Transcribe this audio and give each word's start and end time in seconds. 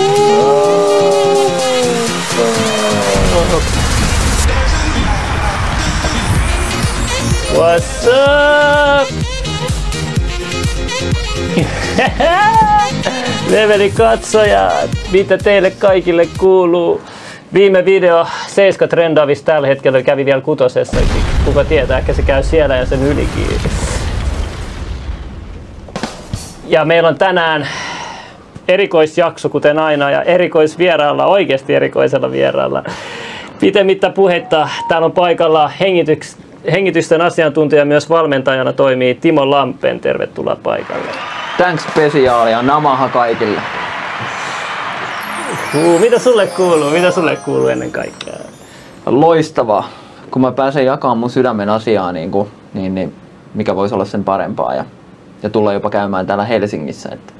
Ooh. 0.00 0.87
What's 7.58 8.06
up? 8.06 9.08
Leveli 13.52 13.90
katsojat, 13.90 14.90
mitä 15.12 15.38
teille 15.38 15.70
kaikille 15.70 16.28
kuuluu? 16.38 17.00
Viime 17.54 17.84
video 17.84 18.26
7 18.46 18.88
trendaavista 18.88 19.52
tällä 19.52 19.68
hetkellä 19.68 20.02
kävi 20.02 20.24
vielä 20.24 20.40
kutosessa. 20.40 20.96
Kuka 21.44 21.64
tietää, 21.64 21.98
ehkä 21.98 22.12
se 22.12 22.22
käy 22.22 22.42
siellä 22.42 22.76
ja 22.76 22.86
sen 22.86 23.02
ylikin. 23.02 23.46
Ja 26.66 26.84
meillä 26.84 27.08
on 27.08 27.18
tänään 27.18 27.68
erikoisjakso, 28.68 29.48
kuten 29.48 29.78
aina, 29.78 30.10
ja 30.10 30.22
erikoisvieraalla, 30.22 31.26
oikeasti 31.26 31.74
erikoisella 31.74 32.30
vieraalla. 32.30 32.84
Pitemmittä 33.60 34.10
puhetta, 34.10 34.68
täällä 34.88 35.04
on 35.04 35.12
paikalla 35.12 35.68
hengityks, 35.68 36.36
hengitysten 36.72 37.20
asiantuntija 37.20 37.84
myös 37.84 38.10
valmentajana 38.10 38.72
toimii 38.72 39.14
Timo 39.14 39.50
Lampen. 39.50 40.00
Tervetuloa 40.00 40.56
paikalle. 40.62 41.08
Thanks 41.56 41.84
spesiaalia, 41.90 42.62
namaha 42.62 43.08
kaikille. 43.08 43.60
Uh, 45.74 46.00
mitä 46.00 46.18
sulle 46.18 46.46
kuuluu? 46.46 46.90
Mitä 46.90 47.10
sulle 47.10 47.36
kuuluu 47.36 47.68
ennen 47.68 47.90
kaikkea? 47.90 48.34
Loistavaa. 49.06 49.88
Kun 50.30 50.42
mä 50.42 50.52
pääsen 50.52 50.86
jakamaan 50.86 51.18
mun 51.18 51.30
sydämen 51.30 51.68
asiaa, 51.68 52.12
niin, 52.12 52.30
kuin, 52.30 52.48
niin, 52.74 52.94
niin 52.94 53.14
mikä 53.54 53.76
voisi 53.76 53.94
olla 53.94 54.04
sen 54.04 54.24
parempaa. 54.24 54.74
Ja, 54.74 54.84
ja 55.42 55.50
tulla 55.50 55.72
jopa 55.72 55.90
käymään 55.90 56.26
täällä 56.26 56.44
Helsingissä. 56.44 57.08
Että 57.12 57.32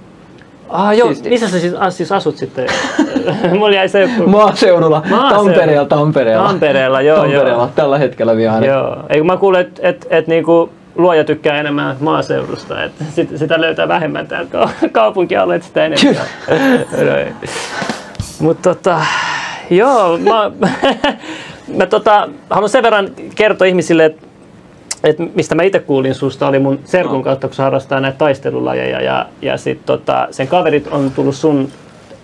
Ah, 0.69 0.97
joo, 0.97 1.09
Siisti. 1.09 1.29
missä 1.29 1.49
sä 1.49 1.61
siis, 1.61 1.75
siis 1.91 2.13
asut 2.13 2.37
sitten? 2.37 2.69
Mulla 3.59 3.75
jäi 3.75 3.89
se 3.89 4.01
joku... 4.01 4.31
Maaseudulla, 4.31 5.03
Maaseudulla. 5.11 5.53
Tampereella, 5.53 5.87
Tampereella. 5.87 6.49
Tampereella, 6.49 7.01
joo, 7.01 7.19
Tampereella, 7.19 7.51
joo. 7.51 7.71
tällä 7.75 7.99
hetkellä 7.99 8.37
vielä. 8.37 8.67
Joo, 8.67 8.97
eikö 9.09 9.25
mä 9.25 9.37
kuulen, 9.37 9.61
että 9.61 9.89
et, 9.89 10.07
et, 10.11 10.27
niinku 10.27 10.71
luoja 10.97 11.25
tykkää 11.25 11.61
enemmän 11.61 11.97
maaseudusta, 12.01 12.85
että 12.85 13.05
sit, 13.15 13.29
sitä 13.37 13.61
löytää 13.61 13.89
vähemmän 13.89 14.27
täältä 14.27 14.69
kaupunkialueet 14.93 15.63
sitä 15.63 15.85
enemmän. 15.85 16.27
Mutta 18.41 18.75
tota, 18.75 19.01
joo, 19.71 20.19
mä, 20.19 20.51
mä 21.77 21.87
tota, 21.87 22.29
haluan 22.51 22.71
sen 22.71 22.83
verran 22.83 23.09
kertoa 23.35 23.67
ihmisille, 23.67 24.05
että 24.05 24.28
et 25.05 25.35
mistä 25.35 25.55
mä 25.55 25.63
itse 25.63 25.79
kuulin 25.79 26.15
susta, 26.15 26.49
oli 26.49 26.59
mun 26.59 26.79
serkun 26.85 27.23
kautta, 27.23 27.49
kun 27.49 27.55
se 27.55 27.63
harrastaa 27.63 28.01
näitä 28.01 28.19
taistelulajeja. 28.19 29.01
Ja, 29.01 29.27
ja 29.43 29.57
sit 29.57 29.87
tota, 29.87 30.29
sen 30.31 30.49
kaverit 30.49 30.87
on 30.87 31.11
tullut 31.11 31.35
sun 31.35 31.69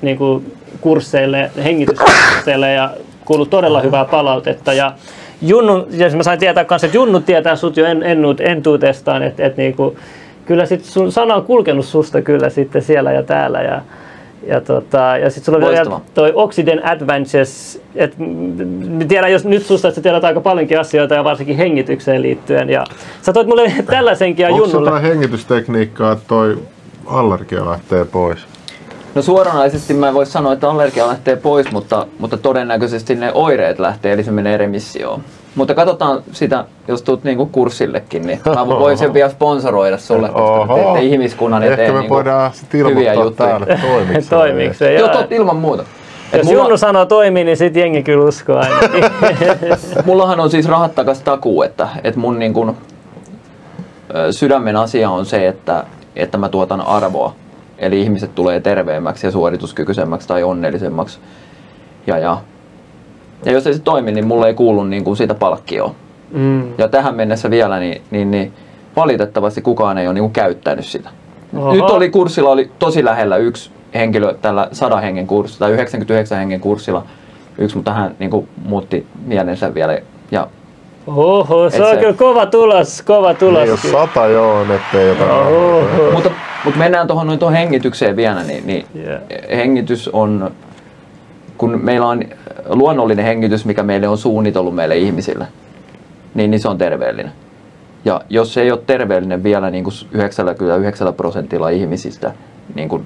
niinku, 0.02 0.42
kursseille, 0.80 1.50
hengityskursseille 1.64 2.72
ja 2.72 2.90
kuullut 3.24 3.50
todella 3.50 3.80
hyvää 3.80 4.04
palautetta. 4.04 4.72
Ja 4.72 4.92
Junnu, 5.42 5.86
ja 5.90 6.16
mä 6.16 6.22
sain 6.22 6.38
tietää 6.38 6.64
kanssa, 6.64 6.86
että 6.86 6.96
Junnu 6.96 7.20
tietää 7.20 7.56
sut 7.56 7.76
jo 7.76 7.86
en, 7.86 8.02
ennut, 8.02 8.40
entuutestaan, 8.40 9.22
että 9.22 9.46
et, 9.46 9.56
niinku, 9.56 9.96
kyllä 10.46 10.66
sit 10.66 10.84
sun 10.84 11.12
sana 11.12 11.34
on 11.34 11.44
kulkenut 11.44 11.84
susta 11.84 12.22
kyllä 12.22 12.50
sitten 12.50 12.82
siellä 12.82 13.12
ja 13.12 13.22
täällä. 13.22 13.62
Ja, 13.62 13.82
ja, 14.46 14.60
tota, 14.60 14.98
ja 14.98 15.30
sitten 15.30 15.54
sulla 15.54 15.66
on 15.66 15.72
vielä 15.72 16.00
toi 16.14 16.32
Oxygen 16.34 16.86
Adventures, 16.86 17.82
että 17.94 18.16
tiedän 19.08 19.32
jos 19.32 19.44
nyt 19.44 19.66
susta, 19.66 19.88
että 19.88 19.96
sä 19.96 20.02
tiedät 20.02 20.24
aika 20.24 20.40
paljonkin 20.40 20.80
asioita 20.80 21.14
ja 21.14 21.24
varsinkin 21.24 21.56
hengitykseen 21.56 22.22
liittyen. 22.22 22.70
Ja 22.70 22.84
sä 23.22 23.32
toit 23.32 23.46
mulle 23.46 23.72
tällaisenkin 23.86 24.42
ja 24.42 24.48
Onko 24.48 24.64
Junnulle. 24.64 24.90
Onko 24.90 25.02
hengitystekniikkaa, 25.02 26.12
että 26.12 26.24
toi 26.28 26.58
allergia 27.06 27.66
lähtee 27.66 28.04
pois? 28.04 28.38
No 29.14 29.22
suoranaisesti 29.22 29.94
mä 29.94 30.08
en 30.08 30.14
voi 30.14 30.26
sanoa, 30.26 30.52
että 30.52 30.70
allergia 30.70 31.08
lähtee 31.08 31.36
pois, 31.36 31.70
mutta, 31.72 32.06
mutta 32.18 32.36
todennäköisesti 32.36 33.14
ne 33.14 33.32
oireet 33.34 33.78
lähtee, 33.78 34.12
eli 34.12 34.24
se 34.24 34.30
menee 34.30 34.56
remissioon. 34.56 35.24
Mutta 35.54 35.74
katsotaan 35.74 36.22
sitä, 36.32 36.64
jos 36.88 37.02
tulet 37.02 37.24
niinku 37.24 37.46
kurssillekin, 37.46 38.26
niin 38.26 38.40
mä 38.46 38.68
voin 38.68 38.98
sen 38.98 39.14
vielä 39.14 39.30
sponsoroida 39.30 39.98
sulle, 39.98 40.28
koska 40.28 40.74
teette 40.74 41.02
ihmiskunnan 41.02 41.62
eteen 41.62 41.80
Ehkä 41.80 41.92
me 41.92 41.98
niinku 41.98 42.14
voidaan 42.14 42.52
sitten 42.54 42.80
hyviä 42.80 43.14
juttuja. 43.14 43.60
se? 44.74 44.94
Joo, 44.98 45.08
tot, 45.08 45.32
ilman 45.32 45.56
muuta. 45.56 45.84
Et 46.32 46.38
Jos 46.38 46.46
mulla... 46.46 46.62
Junnu 46.62 46.76
sanoo 46.76 47.06
toimii, 47.06 47.44
niin 47.44 47.56
sit 47.56 47.76
jengi 47.76 48.02
kyllä 48.02 48.24
uskoo 48.24 48.56
aina. 48.56 48.76
Mullahan 50.06 50.40
on 50.40 50.50
siis 50.50 50.68
rahat 50.68 50.94
takas 50.94 51.20
takuu, 51.20 51.62
että, 51.62 51.88
että 52.04 52.20
mun 52.20 52.38
niin 52.38 52.54
kun, 52.54 52.76
sydämen 54.30 54.76
asia 54.76 55.10
on 55.10 55.26
se, 55.26 55.48
että, 55.48 55.84
että 56.16 56.38
mä 56.38 56.48
tuotan 56.48 56.80
arvoa. 56.80 57.34
Eli 57.78 58.00
ihmiset 58.00 58.34
tulee 58.34 58.60
terveemmäksi 58.60 59.26
ja 59.26 59.30
suorituskykyisemmäksi 59.30 60.28
tai 60.28 60.42
onnellisemmaksi. 60.42 61.18
Ja, 62.06 62.18
ja, 62.18 62.38
ja 63.44 63.52
jos 63.52 63.66
ei 63.66 63.74
se 63.74 63.82
toimi, 63.82 64.12
niin 64.12 64.26
mulle 64.26 64.46
ei 64.46 64.54
kuulu 64.54 64.84
niin 64.84 65.04
kuin 65.04 65.16
siitä 65.16 65.34
palkkioa. 65.34 65.94
Mm. 66.32 66.78
Ja 66.78 66.88
tähän 66.88 67.14
mennessä 67.14 67.50
vielä, 67.50 67.78
niin, 67.78 68.02
niin, 68.10 68.30
niin 68.30 68.52
valitettavasti 68.96 69.62
kukaan 69.62 69.98
ei 69.98 70.06
ole 70.06 70.14
niin 70.14 70.22
kuin 70.22 70.32
käyttänyt 70.32 70.84
sitä. 70.84 71.10
Oho. 71.56 71.72
Nyt 71.72 71.82
oli 71.82 72.10
kurssilla 72.10 72.50
oli 72.50 72.70
tosi 72.78 73.04
lähellä 73.04 73.36
yksi 73.36 73.70
henkilö 73.94 74.34
tällä 74.42 74.68
100 74.72 75.00
hengen 75.00 75.26
kurssilla 75.26 75.66
tai 75.66 75.72
99 75.72 76.38
hengen 76.38 76.60
kurssilla. 76.60 77.04
Yksi, 77.58 77.76
mutta 77.76 77.92
hän 77.92 78.16
niin 78.18 78.30
kuin, 78.30 78.48
muutti 78.64 79.06
mielensä 79.26 79.74
vielä. 79.74 79.98
Ja 80.30 80.46
Oho, 81.06 81.70
se 81.70 81.82
on 81.84 81.94
se... 81.94 81.96
kyllä 81.96 82.12
kova 82.12 82.46
tulos, 82.46 83.02
kova 83.02 83.34
tulos. 83.34 83.60
Niin, 83.60 83.70
jos 83.70 83.82
sata 83.82 84.26
joo 84.26 84.54
on, 84.54 84.70
ettei 84.70 85.08
jotain. 85.08 85.30
Oho. 85.30 85.82
Mutta, 86.12 86.30
mutta 86.64 86.78
mennään 86.78 87.06
tuohon 87.06 87.26
noin 87.26 87.38
tuohon 87.38 87.56
hengitykseen 87.56 88.16
vielä, 88.16 88.42
niin, 88.42 88.66
niin 88.66 88.86
yeah. 88.96 89.20
hengitys 89.56 90.08
on, 90.12 90.50
kun 91.58 91.80
meillä 91.82 92.06
on 92.06 92.24
luonnollinen 92.66 93.24
hengitys, 93.24 93.64
mikä 93.64 93.82
meille 93.82 94.08
on 94.08 94.18
suunnitellut 94.18 94.74
meille 94.74 94.96
ihmisille, 94.96 95.46
niin, 96.34 96.50
niin 96.50 96.60
se 96.60 96.68
on 96.68 96.78
terveellinen. 96.78 97.32
Ja 98.04 98.20
jos 98.30 98.54
se 98.54 98.62
ei 98.62 98.72
ole 98.72 98.80
terveellinen 98.86 99.42
vielä 99.42 99.70
niin 99.70 99.84
kuin 99.84 99.94
99 100.12 101.14
prosentilla 101.14 101.68
ihmisistä, 101.68 102.32
niin, 102.74 102.88
kuin, 102.88 103.04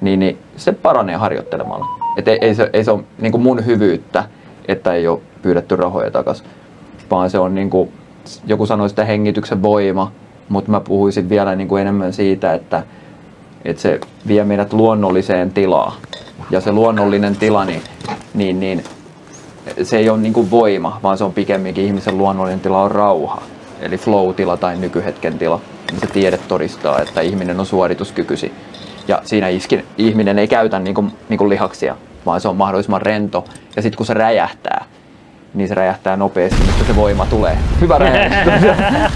niin, 0.00 0.20
niin 0.20 0.38
se 0.56 0.72
paranee 0.72 1.16
harjoittelemalla. 1.16 1.86
Et 2.18 2.28
ei, 2.28 2.38
ei, 2.40 2.54
se, 2.54 2.70
ei 2.72 2.84
se 2.84 2.90
ole 2.90 3.04
niin 3.18 3.32
kuin 3.32 3.42
mun 3.42 3.66
hyvyyttä, 3.66 4.24
että 4.68 4.92
ei 4.92 5.08
ole 5.08 5.20
pyydetty 5.42 5.76
rahoja 5.76 6.10
takaisin, 6.10 6.46
vaan 7.10 7.30
se 7.30 7.38
on 7.38 7.54
niin 7.54 7.70
kuin, 7.70 7.92
joku 8.46 8.66
sanoi 8.66 8.88
sitä 8.88 9.04
hengityksen 9.04 9.62
voima, 9.62 10.12
mutta 10.48 10.70
mä 10.70 10.80
puhuisin 10.80 11.28
vielä 11.28 11.56
niin 11.56 11.68
kuin 11.68 11.82
enemmän 11.82 12.12
siitä, 12.12 12.54
että, 12.54 12.82
että 13.64 13.82
se 13.82 14.00
vie 14.28 14.44
meidät 14.44 14.72
luonnolliseen 14.72 15.50
tilaan. 15.50 15.92
Ja 16.50 16.60
se 16.60 16.72
luonnollinen 16.72 17.36
tila, 17.36 17.64
niin, 17.64 17.82
niin, 18.34 18.60
niin 18.60 18.84
se 19.82 19.96
ei 19.96 20.10
ole 20.10 20.18
niin 20.18 20.32
kuin 20.32 20.50
voima, 20.50 21.00
vaan 21.02 21.18
se 21.18 21.24
on 21.24 21.32
pikemminkin 21.32 21.84
ihmisen 21.84 22.18
luonnollinen 22.18 22.60
tila 22.60 22.82
on 22.82 22.90
rauha. 22.90 23.42
Eli 23.80 23.96
flow-tila 23.96 24.56
tai 24.56 24.76
nykyhetken 24.76 25.38
tila. 25.38 25.60
Se 26.00 26.06
tiede 26.06 26.38
todistaa, 26.38 27.00
että 27.00 27.20
ihminen 27.20 27.60
on 27.60 27.66
suorituskykyisin. 27.66 28.52
Ja 29.08 29.20
siinä 29.24 29.48
iskin, 29.48 29.84
ihminen 29.98 30.38
ei 30.38 30.48
käytä 30.48 30.78
niin 30.78 30.94
kuin, 30.94 31.12
niin 31.28 31.38
kuin 31.38 31.50
lihaksia, 31.50 31.96
vaan 32.26 32.40
se 32.40 32.48
on 32.48 32.56
mahdollisimman 32.56 33.02
rento. 33.02 33.44
Ja 33.76 33.82
sitten 33.82 33.96
kun 33.96 34.06
se 34.06 34.14
räjähtää, 34.14 34.84
niin 35.54 35.68
se 35.68 35.74
räjähtää 35.74 36.16
nopeasti, 36.16 36.60
mistä 36.66 36.84
se 36.84 36.96
voima 36.96 37.26
tulee. 37.26 37.58
Hyvä 37.80 37.98
räjähtää. 37.98 39.10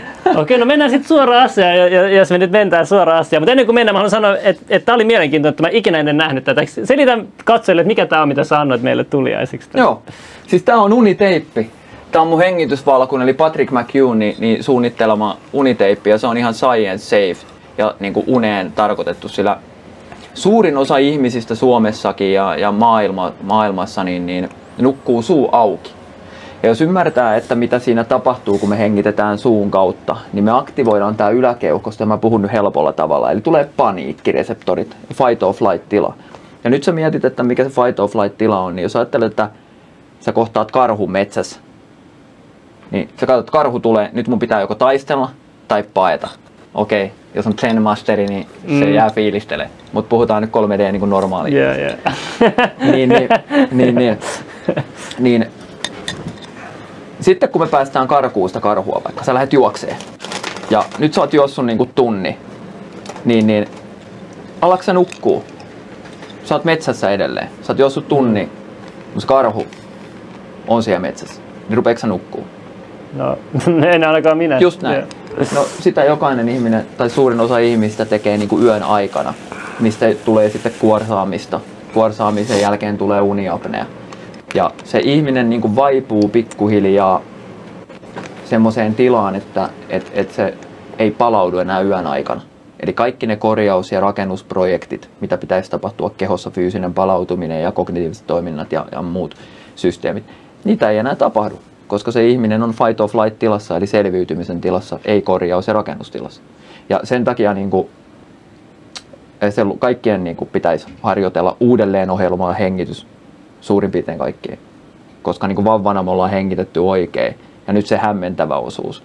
Okei, 0.36 0.58
no 0.58 0.66
mennään 0.66 0.90
sitten 0.90 1.08
suoraan 1.08 1.44
asiaan, 1.44 1.76
jos 2.16 2.30
me 2.30 2.38
nyt 2.38 2.50
mentään 2.50 2.86
suoraan 2.86 3.18
asiaan. 3.18 3.42
Mutta 3.42 3.52
ennen 3.52 3.66
kuin 3.66 3.74
mennään, 3.74 3.94
mä 3.94 3.98
haluan 3.98 4.10
sanoa, 4.10 4.36
että, 4.36 4.62
että 4.68 4.86
tämä 4.86 4.94
oli 4.94 5.04
mielenkiintoista, 5.04 5.52
että 5.52 5.62
mä 5.62 5.78
ikinä 5.78 5.98
ennen 5.98 6.16
nähnyt 6.16 6.44
tätä. 6.44 6.62
Selitän 6.84 7.28
katsojille, 7.44 7.82
että 7.82 7.88
mikä 7.88 8.06
tämä 8.06 8.22
on, 8.22 8.28
mitä 8.28 8.44
sä 8.44 8.60
annoit 8.60 8.82
meille 8.82 9.04
tuliaisiksi. 9.04 9.70
Joo, 9.74 10.02
siis 10.46 10.62
tämä 10.62 10.82
on 10.82 10.92
uniteippi. 10.92 11.70
Tämä 12.12 12.22
on 12.22 12.28
mun 12.28 12.38
hengitysvalkun, 12.38 13.22
eli 13.22 13.32
Patrick 13.32 13.72
McHugh 13.72 14.16
niin, 14.16 14.36
niin 14.38 14.64
suunnittelema 14.64 15.36
uniteippi, 15.52 16.10
ja 16.10 16.18
se 16.18 16.26
on 16.26 16.36
ihan 16.36 16.54
science 16.54 16.98
safe 16.98 17.46
ja 17.78 17.94
niin 18.00 18.12
kuin 18.12 18.24
uneen 18.28 18.72
tarkoitettu, 18.72 19.28
sillä 19.28 19.56
suurin 20.34 20.76
osa 20.76 20.96
ihmisistä 20.96 21.54
Suomessakin 21.54 22.32
ja, 22.32 22.56
ja 22.56 22.72
maailma, 22.72 23.32
maailmassa 23.42 24.04
niin, 24.04 24.26
niin 24.26 24.48
nukkuu 24.78 25.22
suu 25.22 25.48
auki. 25.52 25.92
Ja 26.62 26.68
jos 26.68 26.80
ymmärtää, 26.80 27.36
että 27.36 27.54
mitä 27.54 27.78
siinä 27.78 28.04
tapahtuu, 28.04 28.58
kun 28.58 28.68
me 28.68 28.78
hengitetään 28.78 29.38
suun 29.38 29.70
kautta, 29.70 30.16
niin 30.32 30.44
me 30.44 30.50
aktivoidaan 30.50 31.14
tämä 31.16 31.30
yläkeuhkosta, 31.30 32.02
ja 32.02 32.06
mä 32.06 32.18
puhun 32.18 32.42
nyt 32.42 32.52
helpolla 32.52 32.92
tavalla. 32.92 33.30
Eli 33.30 33.40
tulee 33.40 33.68
paniikkireseptorit, 33.76 34.96
fight 35.14 35.42
or 35.42 35.54
flight 35.54 35.88
tila. 35.88 36.14
Ja 36.64 36.70
nyt 36.70 36.82
sä 36.84 36.92
mietit, 36.92 37.24
että 37.24 37.42
mikä 37.42 37.64
se 37.64 37.70
fight 37.70 38.00
or 38.00 38.08
flight 38.08 38.38
tila 38.38 38.60
on, 38.60 38.76
niin 38.76 38.82
jos 38.82 38.96
ajattelet, 38.96 39.30
että 39.32 39.50
sä 40.20 40.32
kohtaat 40.32 40.70
karhun 40.70 41.10
metsässä, 41.10 41.60
Niin 42.90 43.08
sä 43.20 43.26
katsot, 43.26 43.40
että 43.40 43.52
karhu 43.52 43.80
tulee, 43.80 44.10
nyt 44.12 44.28
mun 44.28 44.38
pitää 44.38 44.60
joko 44.60 44.74
taistella 44.74 45.30
tai 45.68 45.84
paeta. 45.94 46.28
Okei, 46.74 47.04
okay. 47.04 47.16
jos 47.34 47.46
on 47.46 47.54
Zen 47.60 47.82
Masteri, 47.82 48.26
niin 48.26 48.46
se 48.78 48.84
Mm. 48.84 48.92
jää 48.94 49.10
fiilistele. 49.10 49.70
Mutta 49.92 50.08
puhutaan 50.08 50.42
nyt 50.42 50.50
3D 50.50 50.92
niin 50.92 51.00
kuin 51.00 51.10
normaali. 51.10 51.54
Yeah, 51.54 51.78
yeah. 51.78 51.98
Niin, 52.92 53.08
niin, 53.08 53.28
niin, 53.70 53.94
niin, 53.94 54.18
niin. 55.18 55.46
Sitten 57.20 57.48
kun 57.48 57.62
me 57.62 57.66
päästään 57.66 58.08
karkuusta 58.08 58.60
karhua, 58.60 59.00
vaikka 59.04 59.24
sä 59.24 59.34
lähdet 59.34 59.52
juokseen, 59.52 59.96
ja 60.70 60.84
nyt 60.98 61.14
sä 61.14 61.20
oot 61.20 61.34
juossut 61.34 61.66
niinku 61.66 61.86
tunni, 61.94 62.38
niin, 63.24 63.46
niin 63.46 63.68
alatko 64.60 64.82
sä 64.82 64.92
nukkuu? 64.92 65.44
Sä 66.44 66.54
oot 66.54 66.64
metsässä 66.64 67.10
edelleen. 67.10 67.48
Sä 67.62 67.72
oot 67.72 67.78
juossut 67.78 68.08
tunni, 68.08 68.48
mutta 69.04 69.20
se 69.20 69.26
karhu 69.26 69.66
on 70.68 70.82
siellä 70.82 71.00
metsässä. 71.00 71.40
Niin 71.68 71.76
rupeeko 71.76 72.00
sä 72.00 72.06
nukkuu? 72.06 72.44
No, 73.12 73.38
en 73.94 74.04
ainakaan 74.04 74.38
minä. 74.38 74.58
Just 74.58 74.82
näin. 74.82 75.04
No 75.54 75.66
sitä 75.80 76.04
jokainen 76.04 76.48
ihminen, 76.48 76.86
tai 76.96 77.10
suurin 77.10 77.40
osa 77.40 77.58
ihmistä 77.58 78.04
tekee 78.04 78.36
niin 78.36 78.48
kuin 78.48 78.64
yön 78.64 78.82
aikana, 78.82 79.34
mistä 79.80 80.06
tulee 80.24 80.50
sitten 80.50 80.72
kuorsaamista. 80.78 81.60
Kuorsaamisen 81.94 82.60
jälkeen 82.60 82.98
tulee 82.98 83.20
uniapnea. 83.20 83.86
Ja 84.54 84.70
se 84.84 84.98
ihminen 84.98 85.50
niin 85.50 85.60
kuin 85.60 85.76
vaipuu 85.76 86.28
pikkuhiljaa 86.28 87.22
semmoiseen 88.44 88.94
tilaan, 88.94 89.34
että 89.34 89.68
et, 89.88 90.10
et 90.14 90.32
se 90.32 90.54
ei 90.98 91.10
palaudu 91.10 91.58
enää 91.58 91.80
yön 91.80 92.06
aikana. 92.06 92.40
Eli 92.80 92.92
kaikki 92.92 93.26
ne 93.26 93.36
korjaus- 93.36 93.92
ja 93.92 94.00
rakennusprojektit, 94.00 95.10
mitä 95.20 95.38
pitäisi 95.38 95.70
tapahtua 95.70 96.10
kehossa, 96.10 96.50
fyysinen 96.50 96.94
palautuminen 96.94 97.62
ja 97.62 97.72
kognitiiviset 97.72 98.26
toiminnat 98.26 98.72
ja, 98.72 98.86
ja 98.92 99.02
muut 99.02 99.34
systeemit, 99.76 100.24
niitä 100.64 100.90
ei 100.90 100.98
enää 100.98 101.14
tapahdu, 101.14 101.58
koska 101.86 102.10
se 102.10 102.28
ihminen 102.28 102.62
on 102.62 102.70
fight 102.70 103.00
or 103.00 103.08
flight 103.08 103.38
tilassa, 103.38 103.76
eli 103.76 103.86
selviytymisen 103.86 104.60
tilassa, 104.60 104.98
ei 105.04 105.22
korjaus- 105.22 105.66
ja 105.66 105.72
rakennustilassa. 105.72 106.42
Ja 106.88 107.00
sen 107.04 107.24
takia 107.24 107.54
niin 107.54 107.70
kuin, 107.70 107.88
se 109.50 109.62
kaikkien 109.78 110.24
niin 110.24 110.36
kuin, 110.36 110.48
pitäisi 110.52 110.86
harjoitella 111.02 111.56
uudelleen 111.60 112.10
ohjelmaa 112.10 112.52
hengitys 112.52 113.06
suurin 113.60 113.90
piirtein 113.90 114.18
kaikkien. 114.18 114.58
Koska 115.22 115.46
niin 115.46 115.56
kuin 115.56 115.64
vauvana 115.64 116.02
me 116.02 116.10
ollaan 116.10 116.30
hengitetty 116.30 116.80
oikein. 116.80 117.34
Ja 117.66 117.72
nyt 117.72 117.86
se 117.86 117.96
hämmentävä 117.96 118.56
osuus. 118.56 119.02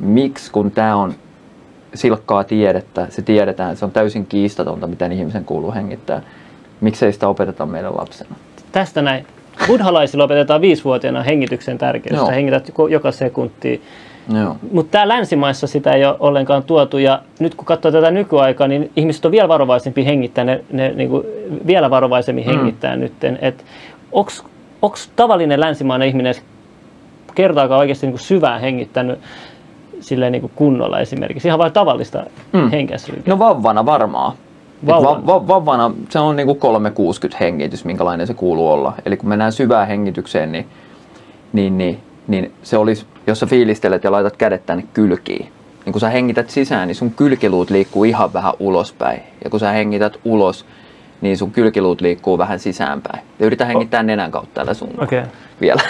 Miksi, 0.00 0.52
kun 0.52 0.70
tämä 0.70 0.96
on 0.96 1.14
silkkaa 1.94 2.44
tiedettä, 2.44 3.06
se 3.10 3.22
tiedetään, 3.22 3.76
se 3.76 3.84
on 3.84 3.90
täysin 3.90 4.26
kiistatonta, 4.26 4.86
miten 4.86 5.12
ihmisen 5.12 5.44
kuuluu 5.44 5.72
hengittää. 5.74 6.22
Miksei 6.80 7.12
sitä 7.12 7.28
opeteta 7.28 7.66
meidän 7.66 7.96
lapsena? 7.96 8.34
Tästä 8.72 9.02
näin. 9.02 9.26
Buddhalaisilla 9.66 10.24
opetetaan 10.24 10.60
viisivuotiaana 10.60 11.22
hengityksen 11.22 11.78
tärkeyttä. 11.78 12.16
Joo. 12.16 12.30
Hengität 12.30 12.70
jo- 12.78 12.86
joka 12.86 13.12
sekunti. 13.12 13.82
Joo. 14.42 14.56
Mutta 14.72 14.90
täällä 14.90 15.14
länsimaissa 15.14 15.66
sitä 15.66 15.92
ei 15.92 16.04
ole 16.04 16.16
ollenkaan 16.20 16.62
tuotu. 16.62 16.98
Ja 16.98 17.22
nyt 17.40 17.54
kun 17.54 17.64
katsoo 17.66 17.92
tätä 17.92 18.10
nykyaikaa, 18.10 18.68
niin 18.68 18.90
ihmiset 18.96 19.24
on 19.24 19.32
vielä 19.32 19.48
varovaisempi 19.48 20.04
hengittää. 20.06 20.44
Ne, 20.44 20.64
ne 20.72 20.92
niin 20.96 21.08
kuin 21.10 21.26
vielä 21.66 21.90
varovaisemmin 21.90 22.46
Mm. 22.46 22.50
hengittää 22.56 22.96
nytten. 22.96 23.38
Et 23.42 23.64
onko 24.82 24.96
tavallinen 25.16 25.60
länsimainen 25.60 26.08
ihminen 26.08 26.34
kertaakaan 27.34 27.78
oikeasti 27.80 28.06
niin 28.06 28.12
kuin 28.12 28.20
syvää 28.20 28.58
hengittänyt 28.58 29.18
silleen 30.00 30.32
niin 30.32 30.42
kuin 30.42 30.52
kunnolla 30.54 31.00
esimerkiksi? 31.00 31.48
Ihan 31.48 31.58
vain 31.58 31.72
tavallista 31.72 32.24
Mm. 32.52 32.70
henkäsryä. 32.70 33.22
No 33.26 33.38
vauvana 33.38 33.86
varmaan. 33.86 34.32
Et 34.32 34.86
Vauvana. 34.88 35.26
Va- 35.26 35.32
va- 35.34 35.48
vauvana 35.48 35.90
se 36.10 36.18
on 36.18 36.36
niinku 36.36 36.54
360 36.54 37.36
hengitys, 37.44 37.84
minkälainen 37.84 38.26
se 38.26 38.34
kuuluu 38.34 38.70
olla. 38.70 38.92
Eli 39.06 39.16
kun 39.16 39.28
mennään 39.28 39.52
syvään 39.52 39.88
hengitykseen, 39.88 40.52
niin, 40.52 40.66
niin, 41.52 41.78
niin, 41.78 41.98
niin 42.28 42.52
se 42.62 42.76
olisi, 42.76 43.06
jos 43.26 43.40
sä 43.40 43.46
fiilistelet 43.46 44.04
ja 44.04 44.12
laitat 44.12 44.36
kädet 44.36 44.66
tänne 44.66 44.84
kylkiin, 44.92 45.52
niin 45.84 45.92
kun 45.92 46.00
sä 46.00 46.10
hengität 46.10 46.50
sisään, 46.50 46.88
niin 46.88 46.96
sun 46.96 47.10
kylkiluut 47.10 47.70
liikkuu 47.70 48.04
ihan 48.04 48.32
vähän 48.32 48.52
ulospäin. 48.58 49.20
Ja 49.44 49.50
kun 49.50 49.60
sä 49.60 49.70
hengität 49.70 50.20
ulos, 50.24 50.66
niin 51.20 51.38
sun 51.38 51.50
kylkiluut 51.50 52.00
liikkuu 52.00 52.38
vähän 52.38 52.58
sisäänpäin. 52.58 53.24
Ja 53.38 53.46
yritä 53.46 53.64
hengittää 53.64 54.02
nenän 54.02 54.30
kautta 54.30 54.54
tällä 54.54 54.74
sun. 54.74 54.90
Okay. 54.98 55.22
vielä. 55.60 55.82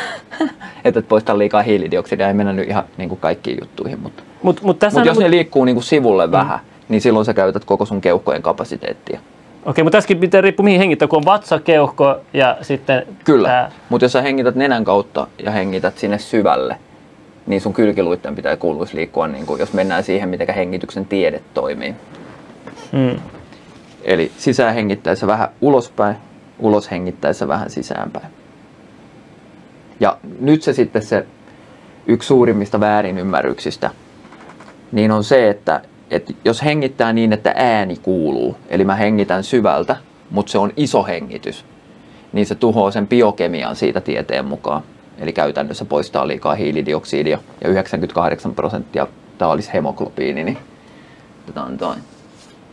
että 0.85 1.01
et 1.01 1.09
poista 1.09 1.39
liikaa 1.39 1.63
hiilidioksidia, 1.63 2.29
ei 2.29 2.35
mennä 2.35 2.53
nyt 2.53 2.69
ihan 2.69 2.85
niin 2.97 3.09
kuin 3.09 3.21
kaikkiin 3.21 3.59
juttuihin. 3.61 4.01
Mutta 4.01 4.23
Mut, 4.45 4.63
mut 4.63 4.79
tässä 4.79 5.01
mutta 5.01 5.11
on, 5.11 5.17
jos 5.17 5.25
ne 5.25 5.31
liikkuu 5.31 5.65
niin 5.65 5.77
kuin 5.77 5.85
sivulle 5.85 6.31
vähän, 6.31 6.59
niin 6.89 7.01
silloin 7.01 7.25
sä 7.25 7.35
käytät 7.35 7.65
koko 7.65 7.85
sun 7.85 8.01
keuhkojen 8.01 8.43
kapasiteettia. 8.43 9.21
Okei, 9.65 9.85
mutta 9.85 9.97
tässäkin 9.97 10.19
pitää 10.19 10.41
riippua 10.41 10.65
mihin 10.65 10.81
hengittää, 10.81 11.09
kun 11.09 11.17
on 11.17 11.25
vatsa, 11.25 11.61
keuhko 11.61 12.21
ja 12.33 12.57
sitten 12.63 13.07
Kyllä, 13.25 13.49
tää- 13.49 13.71
mutta 13.89 14.05
jos 14.05 14.13
sä 14.13 14.23
hengität 14.23 14.55
nenän 14.55 14.85
kautta 14.85 15.27
ja 15.45 15.51
hengität 15.51 15.99
sinne 15.99 16.19
syvälle, 16.19 16.79
niin 17.47 17.61
sun 17.61 17.73
kylkiluitten 17.73 18.35
pitää 18.35 18.57
kuuluisi 18.57 18.97
liikkua, 18.97 19.29
niin 19.29 19.47
kuin, 19.47 19.61
jos 19.61 19.73
mennään 19.73 20.05
siihen, 20.05 20.29
miten 20.29 20.55
hengityksen 20.55 21.07
tiede 21.07 21.43
toimii. 21.55 21.95
Mm. 22.93 23.21
Eli 24.05 24.33
sisään 24.37 24.75
hengittäessä 24.75 25.27
vähän 25.27 25.49
ulospäin, 25.61 26.17
ulos 26.59 26.91
hengittäessä 26.91 27.49
vähän 27.49 27.71
sisäänpäin. 27.71 28.27
Ja 30.01 30.19
nyt 30.41 30.63
se 30.63 30.73
sitten 30.73 31.03
se 31.03 31.27
yksi 32.07 32.27
suurimmista 32.27 32.81
väärinymmärryksistä, 32.81 33.91
niin 34.93 35.11
on 35.11 35.25
se, 35.25 35.51
että, 35.51 35.83
että 36.11 36.33
jos 36.45 36.65
hengittää 36.65 37.13
niin, 37.13 37.33
että 37.33 37.53
ääni 37.57 37.97
kuuluu, 37.97 38.57
eli 38.69 38.85
mä 38.85 38.95
hengitän 38.95 39.45
syvältä, 39.45 39.97
mutta 40.31 40.53
se 40.53 40.59
on 40.59 40.73
iso 40.77 41.05
hengitys, 41.05 41.65
niin 42.33 42.47
se 42.47 42.55
tuhoaa 42.55 42.91
sen 42.91 43.07
biokemian 43.09 43.77
siitä 43.77 44.01
tieteen 44.01 44.45
mukaan. 44.45 44.83
Eli 45.19 45.33
käytännössä 45.33 45.85
poistaa 45.85 46.29
liikaa 46.29 46.55
hiilidioksidia 46.55 47.39
ja 47.65 47.71
98 47.71 48.55
prosenttia, 48.55 49.07
tämä 49.39 49.51
olisi 49.51 49.71
hemoglobiini, 49.75 50.45
niin 50.45 50.59
tämä 51.55 51.67
on 51.67 51.79
toi. 51.79 51.95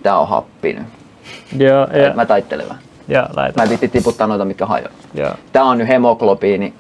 Tää 0.04 0.20
on 0.20 0.28
happi 0.28 0.74
nyt. 0.74 0.86
Joo, 1.58 1.88
ja, 1.88 2.14
Mä 2.16 2.26
taittelen 2.26 2.70
vähän. 2.70 2.84
ja 3.08 3.22
Mä 3.22 3.30
laita. 3.42 3.70
viitti 3.70 3.88
tiputtaa 3.88 4.28
noita, 4.28 4.46
mitkä 4.46 4.66
hajoaa. 4.66 4.92
Joo. 5.14 5.32
Tää 5.54 5.64
on 5.64 5.78
nyt 5.78 5.88
hemoglobiini. 5.88 6.74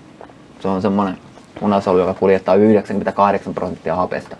Se 0.59 0.67
on 0.67 0.81
semmonen 0.81 1.17
munasolu, 1.61 1.99
joka 1.99 2.13
kuljettaa 2.13 2.55
98 2.55 3.53
prosenttia 3.53 3.95
hapesta. 3.95 4.37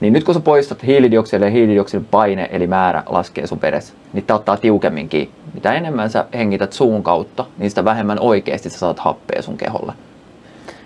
Niin 0.00 0.12
nyt 0.12 0.24
kun 0.24 0.34
sä 0.34 0.40
poistat 0.40 0.86
hiilidioksidin 0.86 1.44
ja 1.46 1.50
hiilidioksidin 1.50 2.04
paine, 2.04 2.48
eli 2.52 2.66
määrä 2.66 3.02
laskee 3.06 3.46
sun 3.46 3.62
veressä, 3.62 3.94
niin 4.12 4.24
tää 4.24 4.36
ottaa 4.36 4.56
tiukemmin 4.56 5.08
kiinni. 5.08 5.34
Mitä 5.54 5.74
enemmän 5.74 6.10
sä 6.10 6.24
hengität 6.34 6.72
suun 6.72 7.02
kautta, 7.02 7.44
niin 7.58 7.70
sitä 7.70 7.84
vähemmän 7.84 8.20
oikeasti 8.20 8.70
sä 8.70 8.78
saat 8.78 8.98
happea 8.98 9.42
sun 9.42 9.56
keholle. 9.56 9.92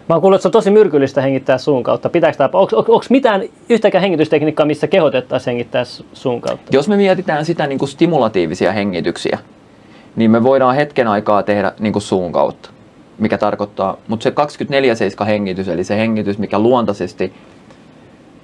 Mä 0.09 0.15
oon 0.15 0.21
kuullut, 0.21 0.37
että 0.37 0.43
se 0.43 0.49
on 0.49 0.53
tosi 0.53 0.71
myrkyllistä 0.71 1.23
hengittää 1.23 1.59
suun 1.59 1.83
kautta. 1.83 2.09
Pitääkö 2.09 2.37
tämä, 2.37 2.51
onko 2.53 3.05
mitään 3.11 3.43
yhtäkään 3.69 4.03
hengitystekniikkaa, 4.03 4.67
missä 4.67 4.87
kehotettaisiin 4.87 5.53
hengittää 5.53 5.85
su- 5.85 6.05
suun 6.13 6.41
kautta? 6.41 6.71
Jos 6.73 6.89
me 6.89 6.97
mietitään 6.97 7.45
sitä 7.45 7.67
niin 7.67 7.79
kuin 7.79 7.89
stimulatiivisia 7.89 8.73
hengityksiä, 8.73 9.39
niin 10.17 10.31
me 10.31 10.43
voidaan 10.43 10.75
hetken 10.75 11.09
aikaa 11.09 11.43
tehdä 11.43 11.73
niin 11.79 11.93
kuin 11.93 12.03
suun 12.03 12.33
kautta, 12.33 12.71
mikä 13.19 13.39
tarkoittaa, 13.39 13.97
mutta 14.09 14.25
se 14.25 14.31
24-7 15.23 15.25
hengitys, 15.25 15.69
eli 15.69 15.85
se 15.85 15.97
hengitys, 15.97 16.39
mikä 16.39 16.59
luontaisesti 16.59 17.33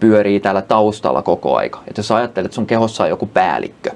pyörii 0.01 0.41
täällä 0.41 0.63
taustalla 0.63 1.23
koko 1.23 1.57
aika. 1.57 1.81
Et 1.89 1.97
jos 1.97 2.13
ajattelet, 2.13 2.45
että 2.45 2.55
sun 2.55 2.67
kehossa 2.67 3.05
on 3.05 3.11
joku 3.11 3.27
päällikkö, 3.27 3.91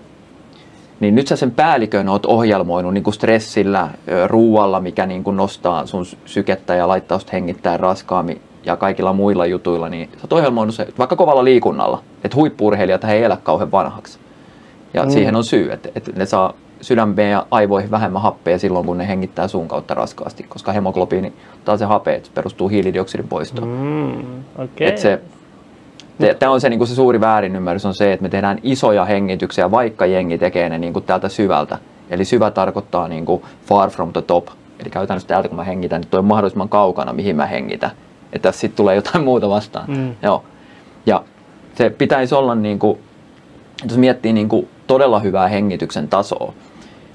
niin 1.01 1.15
nyt 1.15 1.29
sä 1.29 1.37
sen 1.37 1.51
päällikön 1.51 2.09
oot 2.09 2.27
ohjelmoinut 2.27 2.95
niin 2.95 3.05
kuin 3.05 3.15
stressillä, 3.15 3.89
ruualla, 4.27 4.81
mikä 4.81 5.07
niin 5.07 5.25
kuin 5.25 5.37
nostaa 5.37 5.87
sun 5.87 6.05
sykettä 6.25 6.75
ja 6.75 6.89
laittaa 6.89 7.19
sut 7.19 7.33
hengittää 7.33 7.77
raskaammin 7.77 8.41
ja 8.65 8.77
kaikilla 8.77 9.13
muilla 9.13 9.47
jutuilla, 9.47 9.89
niin 9.89 10.09
sä 10.13 10.19
oot 10.23 10.33
ohjelmoinut 10.33 10.75
se 10.75 10.89
vaikka 10.99 11.17
kovalla 11.17 11.45
liikunnalla, 11.45 12.03
että 12.25 12.37
huippuurheilijat 12.37 13.05
he 13.05 13.13
ei 13.13 13.25
elä 13.25 13.37
kauhean 13.43 13.73
vanhaksi. 13.73 14.19
Ja 14.95 15.05
mm. 15.05 15.11
siihen 15.11 15.37
on 15.37 15.45
syy, 15.45 15.73
että, 15.73 15.89
että 15.95 16.13
ne 16.17 16.27
saa 16.27 16.55
sydämeen 16.81 17.31
ja 17.31 17.47
aivoihin 17.51 17.91
vähemmän 17.91 18.23
happea 18.23 18.59
silloin, 18.59 18.87
kun 18.87 18.99
ne 18.99 19.09
hengittää 19.09 19.49
suun 19.49 19.69
kautta 19.69 19.95
raskaasti, 19.95 20.43
koska 20.43 20.73
hemoglobiini 20.73 21.33
ottaa 21.55 21.77
se 21.77 21.85
hape, 21.85 22.15
että 22.15 22.29
se 22.29 22.35
perustuu 22.35 22.69
hiilidioksidin 22.69 23.29
poistoon. 23.29 23.69
Mm, 23.69 24.63
okei. 24.65 24.89
Et 24.89 24.99
se, 24.99 25.21
Tämä 26.39 26.53
on 26.53 26.61
se, 26.61 26.69
niin 26.69 26.87
se 26.87 26.95
suuri 26.95 27.21
väärinymmärrys 27.21 27.87
on 27.87 27.95
se, 27.95 28.13
että 28.13 28.23
me 28.23 28.29
tehdään 28.29 28.59
isoja 28.63 29.05
hengityksiä, 29.05 29.71
vaikka 29.71 30.07
jengi 30.07 30.39
tekee 30.39 30.69
ne 30.69 30.79
niin 30.79 30.93
kuin 30.93 31.05
täältä 31.05 31.29
syvältä. 31.29 31.79
Eli 32.11 32.25
syvä 32.25 32.51
tarkoittaa 32.51 33.09
niin 33.09 33.27
kuin 33.27 33.43
far 33.67 33.91
from 33.91 34.13
the 34.13 34.23
top. 34.23 34.47
Eli 34.81 34.91
käytännössä 34.91 35.29
täältä 35.29 35.49
kun 35.49 35.57
mä 35.57 35.65
hengitän, 35.65 36.01
niin 36.01 36.11
toi 36.11 36.19
on 36.19 36.25
mahdollisimman 36.25 36.69
kaukana, 36.69 37.13
mihin 37.13 37.37
mä 37.37 37.47
hengitän. 37.47 37.91
Että 38.33 38.49
tässä 38.49 38.61
sitten 38.61 38.77
tulee 38.77 38.95
jotain 38.95 39.25
muuta 39.25 39.49
vastaan. 39.49 39.91
Mm. 39.91 40.15
Joo. 40.23 40.45
Ja 41.07 41.25
se 41.75 41.91
pitäisi 41.91 42.35
olla, 42.35 42.55
niin 42.55 42.79
kuin, 42.79 42.99
jos 43.85 43.97
miettii 43.99 44.33
niin 44.33 44.49
kuin 44.49 44.69
todella 44.87 45.21
hyvää 45.21 45.49
hengityksen 45.49 46.09
tasoa, 46.09 46.53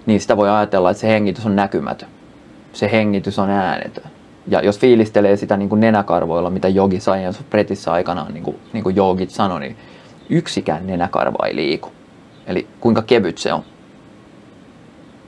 niin 0.05 0.21
sitä 0.21 0.37
voi 0.37 0.49
ajatella, 0.49 0.91
että 0.91 1.01
se 1.01 1.07
hengitys 1.07 1.45
on 1.45 1.55
näkymätön. 1.55 2.09
Se 2.73 2.91
hengitys 2.91 3.39
on 3.39 3.49
äänetön. 3.49 4.14
Ja 4.47 4.61
jos 4.61 4.79
fiilistelee 4.79 5.37
sitä 5.37 5.57
niin 5.57 5.69
kuin 5.69 5.79
nenäkarvoilla, 5.79 6.49
mitä 6.49 6.67
Jogi 6.67 6.99
Science 6.99 7.39
of 7.39 7.49
Pretissä 7.49 7.91
aikanaan, 7.91 8.33
niin 8.33 8.43
kuin, 8.43 8.59
niin 8.73 8.83
kuin 8.83 8.95
Jogit 8.95 9.29
sanoi, 9.29 9.59
niin 9.59 9.77
yksikään 10.29 10.87
nenäkarva 10.87 11.45
ei 11.45 11.55
liiku. 11.55 11.91
Eli 12.47 12.67
kuinka 12.79 13.01
kevyt 13.01 13.37
se 13.37 13.53
on. 13.53 13.63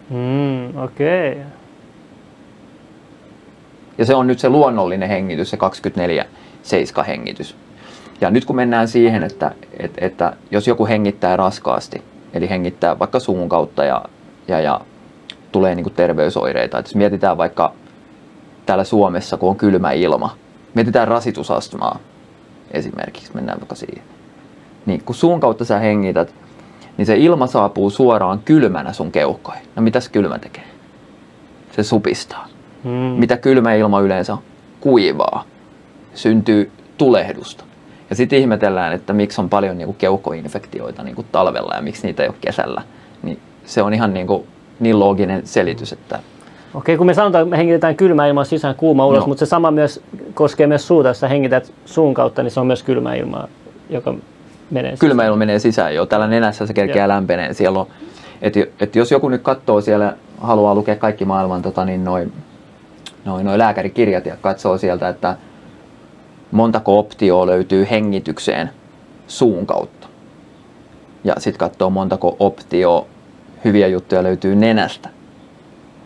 Mm, 0.09 0.77
okei. 0.77 1.31
Okay. 1.31 1.43
Ja 3.97 4.05
se 4.05 4.15
on 4.15 4.27
nyt 4.27 4.39
se 4.39 4.49
luonnollinen 4.49 5.09
hengitys, 5.09 5.49
se 5.49 5.57
seiska 6.63 7.03
hengitys. 7.03 7.55
Ja 8.21 8.29
nyt 8.29 8.45
kun 8.45 8.55
mennään 8.55 8.87
siihen, 8.87 9.23
että, 9.23 9.51
että, 9.79 10.05
että 10.05 10.33
jos 10.51 10.67
joku 10.67 10.87
hengittää 10.87 11.37
raskaasti, 11.37 12.01
eli 12.33 12.49
hengittää 12.49 12.99
vaikka 12.99 13.19
suun 13.19 13.49
kautta 13.49 13.85
ja, 13.85 14.05
ja, 14.47 14.59
ja 14.59 14.81
tulee 15.51 15.75
niin 15.75 15.83
kuin 15.83 15.93
terveysoireita, 15.93 16.79
että 16.79 16.89
jos 16.89 16.95
mietitään 16.95 17.37
vaikka 17.37 17.73
täällä 18.67 18.83
Suomessa, 18.83 19.37
kun 19.37 19.49
on 19.49 19.55
kylmä 19.55 19.91
ilma, 19.91 20.35
mietitään 20.73 21.07
rasitusastmaa 21.07 21.99
esimerkiksi, 22.71 23.31
mennään 23.33 23.59
vaikka 23.59 23.75
siihen. 23.75 24.03
Niin 24.85 25.03
kun 25.03 25.15
suun 25.15 25.39
kautta 25.39 25.65
sä 25.65 25.79
hengität, 25.79 26.33
niin 26.97 27.05
se 27.05 27.17
ilma 27.17 27.47
saapuu 27.47 27.89
suoraan 27.89 28.39
kylmänä 28.45 28.93
sun 28.93 29.11
keuhkoihin. 29.11 29.63
No 29.75 29.81
mitäs 29.81 30.09
kylmä 30.09 30.39
tekee? 30.39 30.63
Se 31.71 31.83
supistaa. 31.83 32.47
Mm. 32.83 32.91
Mitä 32.91 33.37
kylmä 33.37 33.73
ilma 33.73 33.99
yleensä 33.99 34.33
on? 34.33 34.39
Kuivaa. 34.79 35.43
Syntyy 36.13 36.71
tulehdusta. 36.97 37.63
Ja 38.09 38.15
sitten 38.15 38.39
ihmetellään, 38.39 38.93
että 38.93 39.13
miksi 39.13 39.41
on 39.41 39.49
paljon 39.49 39.77
niinku 39.77 39.93
keuhkoinfektioita 39.93 41.03
niinku 41.03 41.25
talvella 41.31 41.75
ja 41.75 41.81
miksi 41.81 42.07
niitä 42.07 42.23
ei 42.23 42.29
ole 42.29 42.37
kesällä. 42.41 42.81
Niin 43.23 43.39
se 43.65 43.81
on 43.81 43.93
ihan 43.93 44.13
niinku 44.13 44.47
niin 44.79 44.99
looginen 44.99 45.47
selitys, 45.47 45.93
että 45.93 46.19
Okei, 46.77 46.97
kun 46.97 47.07
me 47.07 47.13
sanotaan, 47.13 47.41
että 47.41 47.49
me 47.49 47.57
hengitetään 47.57 47.95
kylmä 47.95 48.27
ilmaa 48.27 48.43
sisään, 48.43 48.75
kuuma 48.75 49.05
ulos, 49.05 49.17
Joo. 49.17 49.27
mutta 49.27 49.45
se 49.45 49.49
sama 49.49 49.71
myös 49.71 50.01
koskee 50.33 50.67
myös 50.67 50.87
suuta. 50.87 51.07
Jos 51.07 51.19
sä 51.19 51.27
hengität 51.27 51.73
suun 51.85 52.13
kautta, 52.13 52.43
niin 52.43 52.51
se 52.51 52.59
on 52.59 52.67
myös 52.67 52.83
kylmä 52.83 53.15
ilmaa, 53.15 53.47
joka 53.89 54.13
menee 54.71 54.91
sisään. 54.91 55.09
kylmä 55.09 55.25
ilma 55.25 55.37
menee 55.37 55.59
sisään 55.59 55.95
jo. 55.95 56.05
Täällä 56.05 56.27
nenässä 56.27 56.67
se 56.67 56.73
kerkeää 56.73 57.05
Joo. 57.05 57.07
lämpenee. 57.07 57.53
Siellä 57.53 57.79
on, 57.79 57.87
et, 58.41 58.53
et 58.79 58.95
jos 58.95 59.11
joku 59.11 59.29
nyt 59.29 59.41
katsoo 59.41 59.81
siellä, 59.81 60.13
haluaa 60.37 60.75
lukea 60.75 60.95
kaikki 60.95 61.25
maailman 61.25 61.61
tota, 61.61 61.85
niin 61.85 62.03
noin 62.03 62.33
noi, 63.25 63.43
noi 63.43 63.57
lääkärikirjat 63.57 64.25
ja 64.25 64.37
katsoo 64.41 64.77
sieltä, 64.77 65.09
että 65.09 65.37
montako 66.51 66.99
optioa 66.99 67.45
löytyy 67.45 67.87
hengitykseen 67.91 68.69
suun 69.27 69.65
kautta. 69.65 70.07
Ja 71.23 71.33
sitten 71.37 71.59
katsoo 71.59 71.89
montako 71.89 72.35
optioa 72.39 73.05
hyviä 73.65 73.87
juttuja 73.87 74.23
löytyy 74.23 74.55
nenästä. 74.55 75.09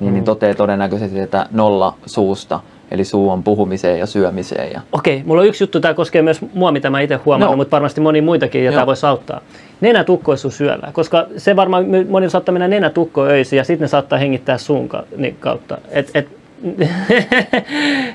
Niin, 0.01 0.13
niin 0.13 0.23
Mm. 0.23 0.25
toteaa 0.25 0.53
todennäköisesti, 0.55 1.19
että 1.19 1.45
nolla 1.51 1.93
suusta, 2.05 2.59
eli 2.91 3.05
suu 3.05 3.29
on 3.29 3.43
puhumiseen 3.43 3.99
ja 3.99 4.05
syömiseen. 4.05 4.71
Ja... 4.73 4.81
Okei, 4.91 5.23
mulla 5.25 5.41
on 5.41 5.47
yksi 5.47 5.63
juttu, 5.63 5.79
tämä 5.79 5.93
koskee 5.93 6.21
myös 6.21 6.41
mua, 6.53 6.71
mitä 6.71 6.89
mä 6.89 6.99
itse 7.01 7.15
huomannut, 7.15 7.49
Joo. 7.51 7.57
mutta 7.57 7.71
varmasti 7.71 8.01
moni 8.01 8.21
muitakin, 8.21 8.65
jota 8.65 8.77
Joo. 8.77 8.85
voisi 8.85 9.05
auttaa. 9.05 9.41
Nenätukkoisuus 9.81 10.57
syöllä, 10.57 10.89
koska 10.93 11.25
se 11.37 11.55
varmaan 11.55 11.85
monilla 12.09 12.29
saattaa 12.31 12.53
mennä 12.53 12.67
nenätukko 12.67 13.23
öisin 13.25 13.57
ja 13.57 13.63
sitten 13.63 13.83
ne 13.85 13.87
saattaa 13.87 14.19
hengittää 14.19 14.57
suun 14.57 14.89
niin 15.17 15.37
kautta. 15.39 15.77
Et, 15.91 16.11
et, 16.13 16.27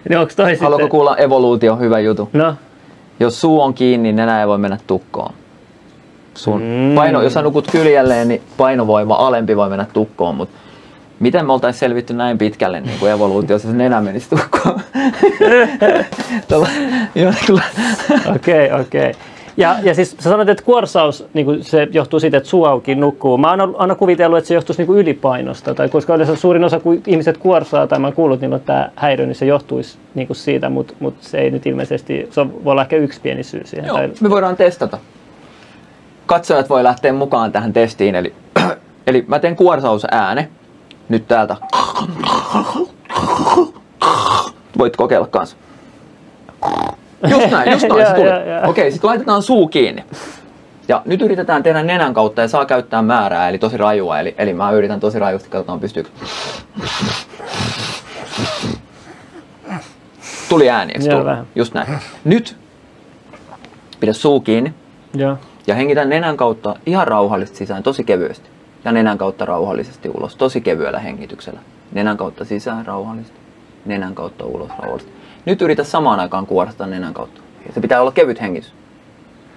niin 0.09 0.19
onko 0.19 0.33
toi 0.37 0.55
Haluatko 0.55 0.69
sitten? 0.76 0.88
kuulla 0.88 1.16
evoluutio, 1.16 1.76
hyvä 1.76 1.99
juttu? 2.00 2.28
No, 2.33 2.55
Jos 3.21 3.40
suu 3.40 3.61
on 3.61 3.75
kiinni, 3.75 4.09
niin 4.09 4.16
nenä 4.16 4.40
ei 4.40 4.47
voi 4.49 4.59
mennä 4.59 4.78
tukkoon. 4.87 5.33
Sun 6.35 6.62
Mm. 6.62 6.95
paino, 6.95 7.23
jos 7.23 7.33
sä 7.33 7.43
nukut 7.43 7.71
kyljelleen, 7.71 8.28
niin 8.28 8.43
painovoima 8.57 9.14
alempi 9.14 9.57
voi 9.57 9.69
mennä 9.69 9.87
tukkoon, 9.93 10.35
mutta 10.35 10.57
miten 11.20 11.46
me 11.46 11.52
oltaisiin 11.52 11.80
selvitty 11.80 12.14
näin 12.14 12.38
pitkälle 12.38 12.80
niin 12.80 12.99
kuin 12.99 13.12
evoluutiossa, 13.12 13.68
se 13.68 13.75
nenä 13.75 14.00
menisi 14.00 14.28
tukkoon? 14.30 14.80
Okei, 18.35 18.73
okei. 18.73 19.12
Ja, 19.56 19.76
ja 19.82 19.94
siis 19.94 20.11
sä 20.11 20.30
sanoit, 20.30 20.49
että 20.49 20.64
kuorsaus 20.64 21.26
niin 21.35 21.46
kuin 21.46 21.64
se 21.64 21.88
johtuu 21.90 22.20
siitä, 22.20 22.37
että 22.37 22.49
suu 22.49 22.64
auki 22.64 22.94
nukkuu. 22.94 23.38
Mä 23.38 23.50
oon 23.50 23.76
aina- 23.78 23.94
kuvitellut, 23.94 24.38
että 24.38 24.49
se 24.49 24.54
johtuisi 24.54 24.80
niin 24.80 24.87
kuin 24.87 24.99
ylipainosta. 24.99 25.75
Tai 25.75 25.88
koska 25.88 26.14
yleensä 26.14 26.37
suurin 26.37 26.64
osa, 26.64 26.80
kun 26.80 27.02
ihmiset 27.06 27.38
kuorsaa, 27.38 27.87
tai 27.87 27.99
mä 27.99 28.06
oon 28.06 28.14
kuullut, 28.14 28.40
niin 28.40 28.54
on 28.54 28.61
tämä 28.61 28.90
häiriö, 28.96 29.26
niin 29.26 29.35
se 29.35 29.46
johtuisi 29.46 29.99
niin 30.14 30.26
kuin 30.26 30.37
siitä, 30.37 30.68
mutta 30.68 30.94
mut 31.00 31.14
se 31.20 31.38
ei 31.38 31.50
nyt 31.50 31.66
ilmeisesti, 31.66 32.28
se 32.30 32.46
voi 32.64 32.70
olla 32.73 32.82
ehkä 32.82 32.96
yksi 32.96 33.20
pieni 33.20 33.42
syy 33.42 33.62
siihen. 33.64 33.87
Joo, 33.87 33.96
Tai, 33.96 34.11
me 34.20 34.30
voidaan 34.30 34.56
testata. 34.56 34.99
Katsojat 36.26 36.68
voi 36.68 36.85
lähteä 36.85 37.12
mukaan 37.12 37.52
tähän 37.52 37.73
testiin, 37.73 38.14
eli, 38.14 38.35
eli 39.06 39.25
mä 39.28 39.38
teen 39.38 39.56
kuorsausääne 39.56 40.49
nyt 41.08 41.28
täältä. 41.28 41.56
Voit 44.78 44.96
kokeilla 44.96 45.26
kanssa. 45.26 45.56
Just 47.28 47.50
näin, 47.50 47.72
just 47.72 47.88
noin 47.88 48.06
se 48.06 48.14
tuli. 48.14 48.28
Okei, 48.66 48.90
sitten 48.90 49.08
laitetaan 49.08 49.42
suu 49.42 49.68
kiinni. 49.68 50.04
Ja 50.88 51.02
nyt 51.04 51.22
yritetään 51.22 51.62
tehdä 51.62 51.82
nenän 51.82 52.14
kautta 52.14 52.42
ja 52.42 52.48
saa 52.48 52.66
käyttää 52.66 53.02
määrää, 53.02 53.48
eli 53.48 53.58
tosi 53.58 53.76
rajua. 53.76 54.18
Eli, 54.20 54.34
eli 54.38 54.54
mä 54.54 54.70
yritän 54.70 55.00
tosi 55.00 55.18
rajusti, 55.18 55.48
katsotaan 55.48 55.80
pystyykö. 55.80 56.10
Tuli 60.48 60.70
ääni, 60.70 60.92
eikö 60.94 61.10
tullut? 61.10 61.26
vähän. 61.26 61.46
Just 61.54 61.75
näin. 61.75 61.88
Nyt 62.25 62.56
pidä 64.00 64.12
suu 64.12 64.40
kiinni 64.40 64.75
joo. 65.14 65.38
ja 65.66 65.75
hengitä 65.75 66.04
nenän 66.04 66.36
kautta 66.36 66.76
ihan 66.86 67.08
rauhallisesti 67.08 67.58
sisään, 67.58 67.82
tosi 67.82 68.04
kevyesti. 68.04 68.50
Ja 68.87 68.93
nenän 68.93 69.19
kautta 69.19 69.45
rauhallisesti 69.45 70.09
ulos, 70.09 70.37
tosi 70.37 70.61
kevyellä 70.61 70.99
hengityksellä. 70.99 71.61
Nenän 71.93 72.16
kautta 72.16 72.45
sisään 72.45 72.87
rauhallisesti, 72.87 73.38
nenän 73.87 74.14
kautta 74.14 74.45
ulos 74.45 74.69
rauhallisesti. 74.78 75.12
Nyt 75.47 75.62
yritä 75.62 75.85
samaan 75.85 76.21
aikaan 76.21 76.47
kuorstata 76.47 76.87
nenän 76.87 77.14
kautta. 77.14 77.40
Ja 77.66 77.73
se 77.73 77.81
pitää 77.81 78.00
olla 78.00 78.12
kevyt 78.12 78.40
hengitys. 78.40 78.73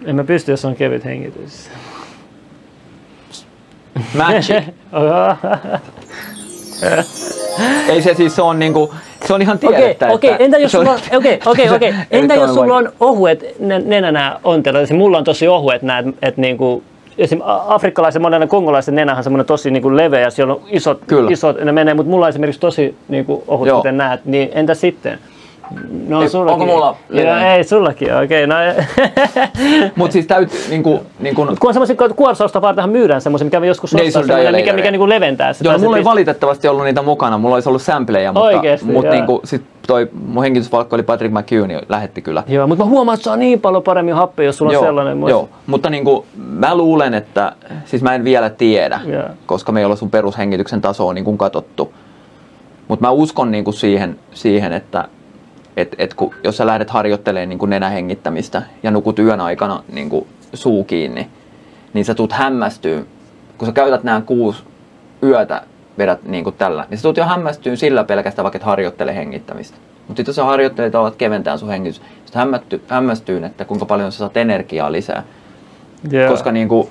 En 0.06 0.16
mä 0.16 0.24
pysty, 0.24 0.52
jos 0.52 0.66
on 0.66 0.76
kevyt 0.76 1.06
hengitys. 1.06 1.70
Magic. 4.18 4.64
Ei 7.90 8.02
se 8.02 8.14
siis, 8.14 8.40
on 8.40 8.60
niinku, 8.60 8.94
se 9.28 9.34
on 9.34 9.42
ihan 9.42 9.60
tiedettä. 9.60 10.08
okei, 10.08 10.32
että- 10.32 10.44
entä 10.44 10.58
jos 10.58 10.76
on- 10.76 10.82
sulla 10.86 10.94
on, 10.94 11.00
okei, 11.20 11.40
okei, 11.46 11.70
okei. 11.70 11.90
Entä 11.90 12.06
Erittäin 12.12 12.42
jos 12.42 12.54
sulla 12.54 12.76
on 12.78 12.92
ohuet 13.00 13.46
nä- 13.60 13.80
nenänä 13.80 14.40
ontelut? 14.44 14.88
Siis 14.88 14.98
mulla 15.00 15.18
on 15.18 15.24
tosi 15.24 15.48
ohuet 15.48 15.82
nämä, 15.82 16.04
että 16.22 16.42
niinku, 16.42 16.84
esim. 17.20 17.42
a- 17.44 17.64
afrikkalaisen 17.76 18.22
monen 18.22 18.48
kongolaisen 18.48 18.96
nenähän 18.96 19.24
semmoinen 19.24 19.46
tosi 19.46 19.72
niinku 19.72 19.98
leveä 19.98 20.20
ja 20.20 20.30
siellä 20.32 20.54
on 20.54 20.62
isot, 20.68 21.02
Kyllä. 21.08 21.32
isot 21.32 21.58
ne 21.64 21.72
menee, 21.72 21.94
mutta 21.94 22.10
mulla 22.10 22.26
on 22.26 22.30
esimerkiksi 22.30 22.62
tosi 22.62 22.96
niinku 23.08 23.44
ohut, 23.48 23.68
Joo. 23.68 23.78
kuten 23.78 23.98
näet, 23.98 24.26
niin 24.26 24.50
entä 24.54 24.74
sitten? 24.74 25.20
No, 26.08 26.22
Ei, 26.22 26.30
sullakin. 26.30 26.54
onko 26.54 26.66
mulla 26.66 26.86
Joo, 26.86 26.96
leveä? 27.10 27.56
ei, 27.56 27.64
sullakin, 27.64 28.16
okei. 28.24 28.48
No, 28.48 28.56
Mut 29.96 30.12
siis 30.12 30.28
täytyy 30.28 30.60
niinku, 30.70 31.00
niinku, 31.20 31.46
kun 31.46 31.68
on 31.68 31.74
semmoisia 31.74 31.96
kuorsausta 32.16 32.62
vartenhan 32.62 32.90
myydään 32.90 33.22
semmoisia, 33.22 33.46
mikä 33.46 33.66
joskus 33.66 33.96
ostaa 33.96 34.12
semmoinen, 34.24 34.56
mikä, 34.56 34.74
mikä 34.74 34.92
niinku 34.92 35.10
leventää 35.10 35.54
sitä. 35.54 35.70
Joo, 35.70 35.78
no, 35.78 35.84
mulla 35.84 35.98
ei 35.98 36.04
pist- 36.04 36.06
valitettavasti 36.06 36.68
ollut 36.68 36.84
niitä 36.86 37.02
mukana, 37.02 37.38
mulla 37.38 37.56
olisi 37.56 37.70
ollut 37.70 37.82
sampleja, 37.82 38.34
mutta, 38.34 38.46
Oikeesti, 38.48 38.86
mutta 38.86 39.06
joo. 39.08 39.14
niinku, 39.16 39.42
sit 39.44 39.62
toi 39.90 40.10
mun 40.28 40.44
hengitysvalkko 40.44 40.96
oli 40.96 41.04
Patrick 41.04 41.34
McHugh, 41.34 41.68
niin 41.68 41.82
lähetti 41.90 42.22
kyllä. 42.22 42.44
Joo, 42.48 42.68
mutta 42.68 42.84
mä 42.84 42.90
huomaan, 42.90 43.14
että 43.16 43.24
saa 43.24 43.36
niin 43.36 43.62
paljon 43.62 43.84
paremmin 43.84 44.14
happea, 44.14 44.46
jos 44.46 44.58
sulla 44.58 44.80
on 44.80 44.86
sellainen. 44.86 45.18
Mä- 45.18 45.30
joo, 45.30 45.50
mutta 45.68 45.90
niinku, 45.90 46.26
mä 46.36 46.76
luulen, 46.76 47.14
että, 47.14 47.56
siis 47.86 48.02
mä 48.02 48.16
en 48.16 48.24
vielä 48.24 48.50
tiedä, 48.50 49.00
Joo. 49.06 49.24
koska 49.46 49.72
me 49.72 49.80
ei 49.80 49.86
olla 49.86 49.96
sun 49.96 50.12
perushengityksen 50.12 50.82
tasoa 50.82 51.14
niin 51.14 51.26
kuin 51.26 51.38
katsottu. 51.38 51.94
Mutta 52.88 53.06
mä 53.06 53.12
uskon 53.12 53.52
niinku 53.52 53.72
siihen, 53.72 54.20
siihen, 54.32 54.74
että 54.74 55.08
et, 55.78 55.96
et 55.98 56.14
kun, 56.14 56.34
jos 56.44 56.58
sä 56.58 56.66
lähdet 56.66 56.90
harjoittelemaan 56.90 57.50
niin 57.50 57.60
kuin 57.60 57.70
nenähengittämistä 57.70 58.62
ja 58.84 58.92
nukut 58.92 59.20
yön 59.20 59.42
aikana 59.42 59.84
niin 59.94 60.10
kuin 60.10 60.28
suu 60.54 60.84
kiinni, 60.84 61.30
niin 61.94 62.06
sä 62.06 62.16
tuut 62.16 62.32
hämmästyä, 62.32 63.02
kun 63.58 63.66
sä 63.66 63.72
käytät 63.72 64.04
nämä 64.04 64.22
kuusi 64.22 64.64
yötä 65.24 65.62
vedät 66.00 66.24
niin 66.24 66.44
kuin 66.44 66.56
tällä, 66.56 66.86
niin 66.90 66.98
sä 66.98 67.04
tuut 67.04 67.18
jo 67.18 67.26
hämmästyä 67.26 67.76
sillä 67.76 68.04
pelkästään, 68.04 68.44
vaikka 68.44 68.58
et 68.58 68.64
harjoittele 68.64 69.16
hengittämistä. 69.16 69.78
Mutta 70.08 70.20
sitten 70.20 70.30
jos 70.30 70.36
sä 70.36 70.44
harjoittelet 70.44 70.96
alat 70.96 71.16
keventää 71.16 71.58
sun 71.58 71.70
hengitys, 71.70 72.02
sitten 72.26 72.40
hämmästyy, 72.40 72.82
hämmästyy, 72.88 73.46
että 73.46 73.66
kuinka 73.66 73.86
paljon 73.86 74.12
sä 74.12 74.18
saat 74.18 74.38
energiaa 74.38 74.92
lisää. 74.92 75.24
Joo. 76.12 76.32
Koska 76.32 76.52
niin 76.52 76.68
kuin, 76.68 76.88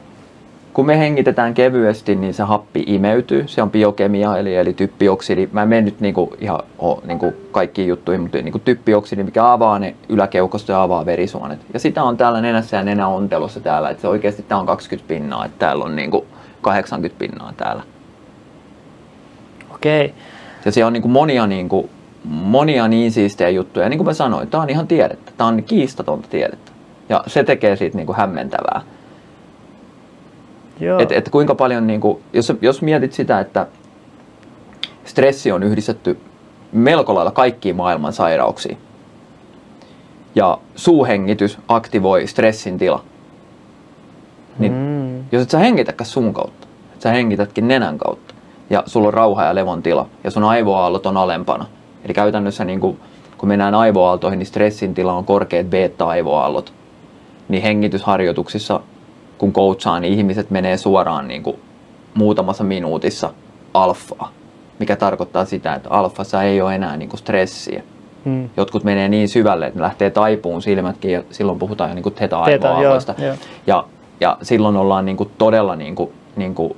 kun 0.72 0.86
me 0.86 0.98
hengitetään 0.98 1.54
kevyesti, 1.54 2.14
niin 2.14 2.34
se 2.34 2.42
happi 2.42 2.84
imeytyy. 2.86 3.48
Se 3.48 3.62
on 3.62 3.70
biokemia, 3.70 4.36
eli, 4.36 4.56
eli 4.56 4.72
typpioksidi. 4.72 5.48
Mä 5.52 5.62
en 5.62 5.68
mene 5.68 5.82
nyt 5.82 6.00
niinku 6.00 6.36
ihan 6.40 6.60
o, 6.78 7.00
niinku 7.04 7.32
kaikkiin 7.50 7.88
juttuihin, 7.88 8.20
mutta 8.20 8.38
niinku 8.38 8.58
typpioksidi, 8.58 9.22
mikä 9.22 9.52
avaa 9.52 9.78
ne 9.78 9.94
yläkeukosta 10.08 10.72
ja 10.72 10.82
avaa 10.82 11.06
verisuonet. 11.06 11.58
Ja 11.74 11.80
sitä 11.80 12.02
on 12.02 12.16
täällä 12.16 12.40
nenässä 12.40 12.76
ja 12.76 12.82
nenäontelossa 12.82 13.60
täällä. 13.60 13.90
Että 13.90 14.00
se 14.00 14.08
oikeasti 14.08 14.42
tää 14.42 14.58
on 14.58 14.66
20 14.66 15.08
pinnaa, 15.08 15.44
että 15.44 15.58
täällä 15.58 15.84
on 15.84 15.96
niinku 15.96 16.26
80 16.60 17.18
pinnaa 17.18 17.52
täällä. 17.56 17.82
Okei. 19.78 20.14
Ja 20.64 20.72
siellä 20.72 20.86
on 20.86 20.92
niinku 20.92 21.08
monia, 21.08 21.46
niinku, 21.46 21.90
monia 22.24 22.88
niin 22.88 23.12
siistejä 23.12 23.50
juttuja. 23.50 23.86
Ja 23.86 23.90
niin 23.90 23.98
kuin 23.98 24.06
mä 24.06 24.12
sanoin, 24.14 24.48
tää 24.48 24.60
on 24.60 24.70
ihan 24.70 24.86
tiedettä. 24.88 25.32
Tää 25.36 25.46
on 25.46 25.62
kiistatonta 25.62 26.28
tiedettä. 26.28 26.72
Ja 27.08 27.24
se 27.26 27.44
tekee 27.44 27.76
siitä 27.76 27.96
niinku 27.96 28.12
hämmentävää. 28.12 28.80
Joo. 30.80 30.98
Et, 31.00 31.12
et 31.12 31.28
kuinka 31.28 31.54
paljon, 31.54 31.86
niin 31.86 32.00
kuin, 32.00 32.22
jos, 32.32 32.52
jos 32.60 32.82
mietit 32.82 33.12
sitä, 33.12 33.40
että 33.40 33.66
stressi 35.04 35.52
on 35.52 35.62
yhdistetty 35.62 36.18
melko 36.72 37.14
lailla 37.14 37.30
kaikkiin 37.30 37.76
maailman 37.76 38.12
sairauksiin. 38.12 38.78
Ja 40.34 40.58
suuhengitys 40.76 41.58
aktivoi 41.68 42.26
stressin 42.26 42.78
tila. 42.78 43.04
Niin 44.58 44.72
Mm. 44.72 45.24
jos 45.32 45.42
et 45.42 45.50
sä 45.50 45.58
hengitäkään 45.58 46.06
suun 46.06 46.34
kautta, 46.34 46.66
et 46.94 47.00
sä 47.00 47.10
hengitätkin 47.10 47.68
nenän 47.68 47.98
kautta, 47.98 48.34
ja 48.70 48.82
sulla 48.86 49.08
on 49.08 49.14
rauha 49.14 49.44
ja 49.44 49.54
levon 49.54 49.82
tila, 49.82 50.06
ja 50.24 50.30
sun 50.30 50.44
aivoaallot 50.44 51.06
on 51.06 51.16
alempana. 51.16 51.66
Eli 52.04 52.14
käytännössä 52.14 52.64
niin 52.64 52.80
kuin 52.80 53.00
kun 53.38 53.48
mennään 53.48 53.74
aivoaaltoihin, 53.74 54.38
niin 54.38 54.46
stressin 54.46 54.94
tila 54.94 55.12
on 55.12 55.24
korkeat 55.24 55.66
beta-aivoaallot. 55.66 56.72
Niin 57.48 57.62
hengitysharjoituksissa, 57.62 58.80
kun 59.38 59.52
coachaa, 59.52 60.00
niin 60.00 60.14
ihmiset 60.14 60.50
menee 60.50 60.76
suoraan 60.76 61.28
niin 61.28 61.42
kuin 61.42 61.56
muutamassa 62.14 62.64
minuutissa 62.64 63.32
alfaa, 63.74 64.32
mikä 64.78 64.96
tarkoittaa 64.96 65.44
sitä, 65.44 65.74
että 65.74 65.90
alfassa 65.90 66.42
ei 66.42 66.60
ole 66.60 66.74
enää 66.74 66.96
niin 66.96 67.08
kuin 67.08 67.18
stressiä. 67.18 67.82
Hmm. 68.24 68.50
Jotkut 68.56 68.84
menee 68.84 69.08
niin 69.08 69.28
syvälle, 69.28 69.66
että 69.66 69.78
ne 69.78 69.82
lähtee 69.82 70.10
taipuun 70.10 70.62
silmätkin 70.62 71.12
ja 71.12 71.22
silloin 71.30 71.58
puhutaan 71.58 71.90
jo 71.90 71.94
niin 71.94 72.02
kuin 72.02 72.14
theta-aivoaalloista. 72.14 73.14
Ja, 73.66 73.84
ja 74.20 74.38
silloin 74.42 74.76
ollaan 74.76 75.04
niin 75.04 75.16
kuin 75.16 75.30
todella 75.38 75.76
niin 75.76 75.94
kuin, 75.94 76.12
niin 76.36 76.54
kuin 76.54 76.76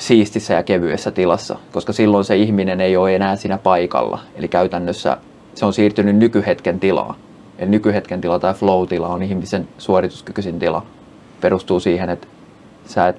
siistissä 0.00 0.54
ja 0.54 0.62
kevyessä 0.62 1.10
tilassa, 1.10 1.56
koska 1.72 1.92
silloin 1.92 2.24
se 2.24 2.36
ihminen 2.36 2.80
ei 2.80 2.96
ole 2.96 3.14
enää 3.14 3.36
siinä 3.36 3.58
paikalla. 3.58 4.20
Eli 4.34 4.48
käytännössä 4.48 5.16
se 5.54 5.66
on 5.66 5.72
siirtynyt 5.72 6.16
nykyhetken 6.16 6.80
tilaa. 6.80 7.14
Eli 7.58 7.70
nykyhetken 7.70 8.20
tila 8.20 8.38
tai 8.38 8.54
flow-tila 8.54 9.08
on 9.08 9.22
ihmisen 9.22 9.68
suorituskykyisin 9.78 10.58
tila. 10.58 10.86
Perustuu 11.40 11.80
siihen, 11.80 12.10
että 12.10 12.26
sä 12.86 13.08
et 13.08 13.16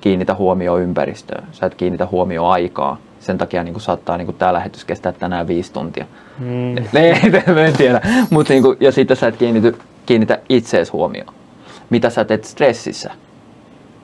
kiinnitä 0.00 0.34
huomioon 0.34 0.82
ympäristöön, 0.82 1.44
sä 1.52 1.66
et 1.66 1.74
kiinnitä 1.74 2.06
huomioon 2.10 2.50
aikaa. 2.50 2.98
Sen 3.20 3.38
takia 3.38 3.62
niin 3.62 3.74
kuin 3.74 3.82
saattaa 3.82 4.16
niin 4.16 4.26
kuin 4.26 4.36
tämä 4.36 4.52
lähetys 4.52 4.84
kestää 4.84 5.12
tänään 5.12 5.48
viisi 5.48 5.72
tuntia. 5.72 6.06
Mm. 6.38 6.76
en 7.66 7.72
tiedä. 7.78 8.00
Mut 8.30 8.48
niin 8.48 8.62
kuin, 8.62 8.76
ja 8.80 8.92
sitten 8.92 9.16
sä 9.16 9.26
et 9.26 9.36
kiinnity, 9.36 9.78
kiinnitä 10.06 10.38
itseesi 10.48 10.92
huomioon. 10.92 11.34
Mitä 11.90 12.10
sä 12.10 12.24
teet 12.24 12.44
stressissä? 12.44 13.10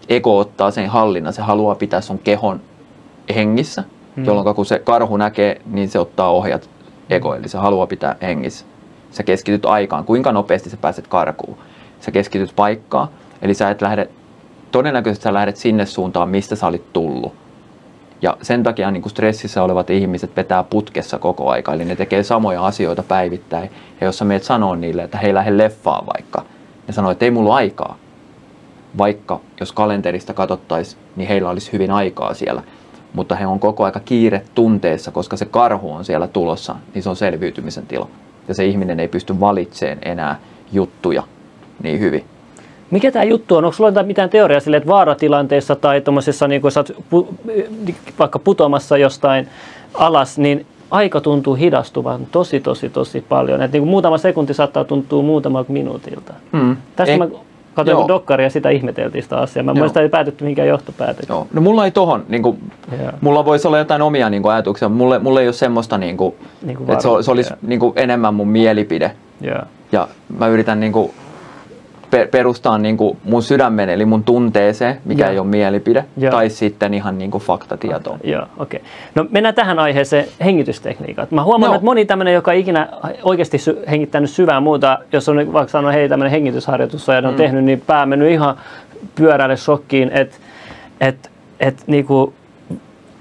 Ego 0.09 0.39
ottaa 0.39 0.71
sen 0.71 0.89
hallinnan, 0.89 1.33
se 1.33 1.43
haluaa 1.43 1.75
pitää 1.75 2.01
sun 2.01 2.19
kehon 2.19 2.61
hengissä, 3.35 3.85
mm. 4.17 4.25
jolloin 4.25 4.57
kun 4.57 4.67
se 4.67 4.79
karhu 4.79 5.17
näkee, 5.17 5.61
niin 5.67 5.89
se 5.89 5.99
ottaa 5.99 6.31
ohjat 6.31 6.71
ego, 7.11 7.35
eli 7.35 7.49
se 7.49 7.59
haluaa 7.59 7.87
pitää 7.87 8.17
hengissä. 8.23 8.67
Sä 9.11 9.23
keskityt 9.23 9.67
aikaan, 9.67 10.05
kuinka 10.05 10.33
nopeasti 10.33 10.71
sä 10.71 10.77
pääset 10.77 11.07
karkuun. 11.07 11.57
Sä 12.01 12.11
keskityt 12.11 12.53
paikkaan, 12.57 13.09
eli 13.43 13.55
sä 13.55 13.71
et 13.71 13.83
lähde, 13.83 14.11
todennäköisesti 14.71 15.25
sä 15.25 15.35
lähdet 15.35 15.57
sinne 15.57 15.87
suuntaan, 15.87 16.29
mistä 16.29 16.57
sä 16.57 16.67
olit 16.67 16.93
tullut. 16.93 17.35
Ja 18.23 18.37
sen 18.43 18.63
takia 18.63 18.91
niin 18.91 19.03
kuin 19.03 19.11
stressissä 19.11 19.63
olevat 19.63 19.91
ihmiset 19.91 20.37
vetää 20.37 20.63
putkessa 20.63 21.19
koko 21.19 21.51
aika, 21.51 21.73
eli 21.73 21.85
ne 21.85 21.97
tekee 21.97 22.23
samoja 22.23 22.67
asioita 22.67 23.03
päivittäin. 23.03 23.71
Ja 24.01 24.07
jos 24.07 24.19
sä 24.19 24.25
meet 24.25 24.45
sanoa 24.45 24.77
niille, 24.77 25.03
että 25.03 25.19
hei 25.19 25.35
lähde 25.35 25.59
leffaan 25.59 26.07
vaikka, 26.07 26.45
ne 26.87 26.93
sanoo, 26.93 27.11
että 27.11 27.25
ei 27.25 27.31
mulla 27.31 27.55
aikaa 27.55 27.97
vaikka 28.99 29.41
jos 29.61 29.73
kalenterista 29.73 30.35
katsottaisiin, 30.35 31.03
niin 31.17 31.29
heillä 31.29 31.51
olisi 31.51 31.73
hyvin 31.73 31.91
aikaa 31.91 32.35
siellä. 32.35 32.63
Mutta 33.13 33.35
he 33.35 33.47
on 33.47 33.61
koko 33.61 33.85
aika 33.85 34.01
kiire 34.01 34.43
tunteessa, 34.55 35.11
koska 35.11 35.37
se 35.37 35.45
karhu 35.45 35.93
on 35.93 36.05
siellä 36.05 36.27
tulossa, 36.27 36.75
niin 36.95 37.03
se 37.03 37.09
on 37.09 37.17
selviytymisen 37.17 37.87
tila. 37.87 38.09
Ja 38.49 38.55
se 38.55 38.67
ihminen 38.67 39.01
ei 39.01 39.09
pysty 39.09 39.41
valitsemaan 39.41 39.99
enää 40.03 40.41
juttuja 40.73 41.23
niin 41.83 42.01
hyvin. 42.01 42.25
Mikä 42.91 43.13
tämä 43.13 43.25
juttu 43.25 43.57
on? 43.57 43.65
Onko 43.65 43.77
sulla 43.77 44.03
mitään 44.03 44.31
teoriaa 44.31 44.61
sille, 44.61 44.77
että 44.77 44.89
vaaratilanteessa 44.89 45.77
tai 45.77 46.01
tuommoisessa, 46.01 46.49
niin 46.49 46.63
kun 46.63 46.73
sä 46.73 46.85
pu, 47.11 47.29
vaikka 48.19 48.39
putoamassa 48.39 48.97
jostain 48.97 49.49
alas, 49.95 50.39
niin 50.39 50.67
aika 50.91 51.21
tuntuu 51.21 51.55
hidastuvan 51.55 52.27
tosi, 52.27 52.61
tosi, 52.61 52.89
tosi 52.89 53.21
paljon. 53.29 53.63
Et 53.63 53.73
niin 53.73 53.81
kuin 53.81 53.91
muutama 53.91 54.19
sekunti 54.19 54.55
saattaa 54.55 54.85
tuntua 54.85 55.23
muutamalta 55.23 55.73
minuutilta. 55.73 56.35
Mm. 56.53 56.77
Tästä 56.97 57.13
eh, 57.13 57.19
mä 57.19 57.29
Katsoin 57.75 57.99
Joo. 57.99 58.09
dokkaria 58.09 58.47
ja 58.47 58.51
sitä 58.51 58.71
ihmeteltiin 58.71 59.23
sitä 59.23 59.39
asiaa. 59.39 59.63
Mä 59.63 59.75
muistan, 59.75 60.03
ei 60.03 60.09
päätetty 60.09 60.45
mihinkään 60.45 60.69
johtopäätökseen. 60.69 61.37
Joo. 61.37 61.47
No 61.53 61.61
mulla 61.61 61.85
ei 61.85 61.91
tohon, 61.91 62.25
niin 62.29 62.43
kuin, 62.43 62.73
mulla 63.21 63.45
voisi 63.45 63.67
olla 63.69 63.79
jotain 63.79 64.03
omia 64.03 64.31
niin 64.31 64.43
kuin, 64.43 64.53
ajatuksia, 64.53 64.89
mutta 64.89 64.99
mulle, 64.99 65.19
mulle 65.19 65.41
ei 65.41 65.47
ole 65.47 65.53
semmoista, 65.53 65.99
niin 65.99 66.17
kuin, 66.17 66.35
niin 66.63 66.77
kuin 66.77 66.91
että 66.91 67.03
se, 67.03 67.09
se 67.21 67.31
olisi 67.31 67.55
niin 67.63 67.81
kuin, 67.81 67.93
enemmän 67.97 68.35
mun 68.35 68.49
mielipide. 68.49 69.13
Yeah. 69.45 69.63
Ja 69.93 70.09
mä 70.39 70.49
yritän 70.49 70.81
niin 70.81 70.93
kuin, 70.93 71.11
perustaa 72.31 72.79
niin 72.79 72.97
kuin 72.97 73.19
mun 73.25 73.43
sydämen 73.43 73.89
eli 73.89 74.05
mun 74.05 74.25
tunteeseen, 74.25 75.01
mikä 75.05 75.25
Joo. 75.25 75.33
ei 75.33 75.39
ole 75.39 75.47
mielipide, 75.47 76.05
Joo. 76.17 76.31
tai 76.31 76.51
sitten 76.51 76.95
ihan 76.95 77.19
niin 77.19 77.31
kuin 77.31 77.43
faktatietoon. 77.43 78.19
Joo, 78.25 78.43
okei. 78.59 78.81
Okay. 78.81 78.91
No 79.15 79.27
mennään 79.31 79.55
tähän 79.55 79.79
aiheeseen 79.79 80.27
hengitystekniikat. 80.45 81.31
Mä 81.31 81.45
huomaan, 81.45 81.71
Joo. 81.71 81.75
että 81.75 81.85
moni 81.85 82.05
tämmöinen, 82.05 82.35
joka 82.35 82.53
ikinä 82.53 82.89
oikeasti 83.23 83.59
sy- 83.59 83.83
hengittänyt 83.91 84.31
syvään 84.31 84.63
muuta, 84.63 84.99
jos 85.13 85.29
on 85.29 85.37
vaikka 85.37 85.71
sanonut, 85.71 85.95
hei 85.95 86.09
tämmöinen 86.09 86.31
hengitysharjoitus 86.31 87.09
ja 87.09 87.21
mm. 87.21 87.29
on 87.29 87.35
tehnyt, 87.35 87.65
niin 87.65 87.83
pää 87.87 88.07
mennyt 88.07 88.31
ihan 88.31 88.57
pyörälle 89.15 89.57
shokkiin, 89.57 90.11
että 90.13 90.37
et, 91.01 91.31
et, 91.61 91.83
niinku, 91.87 92.35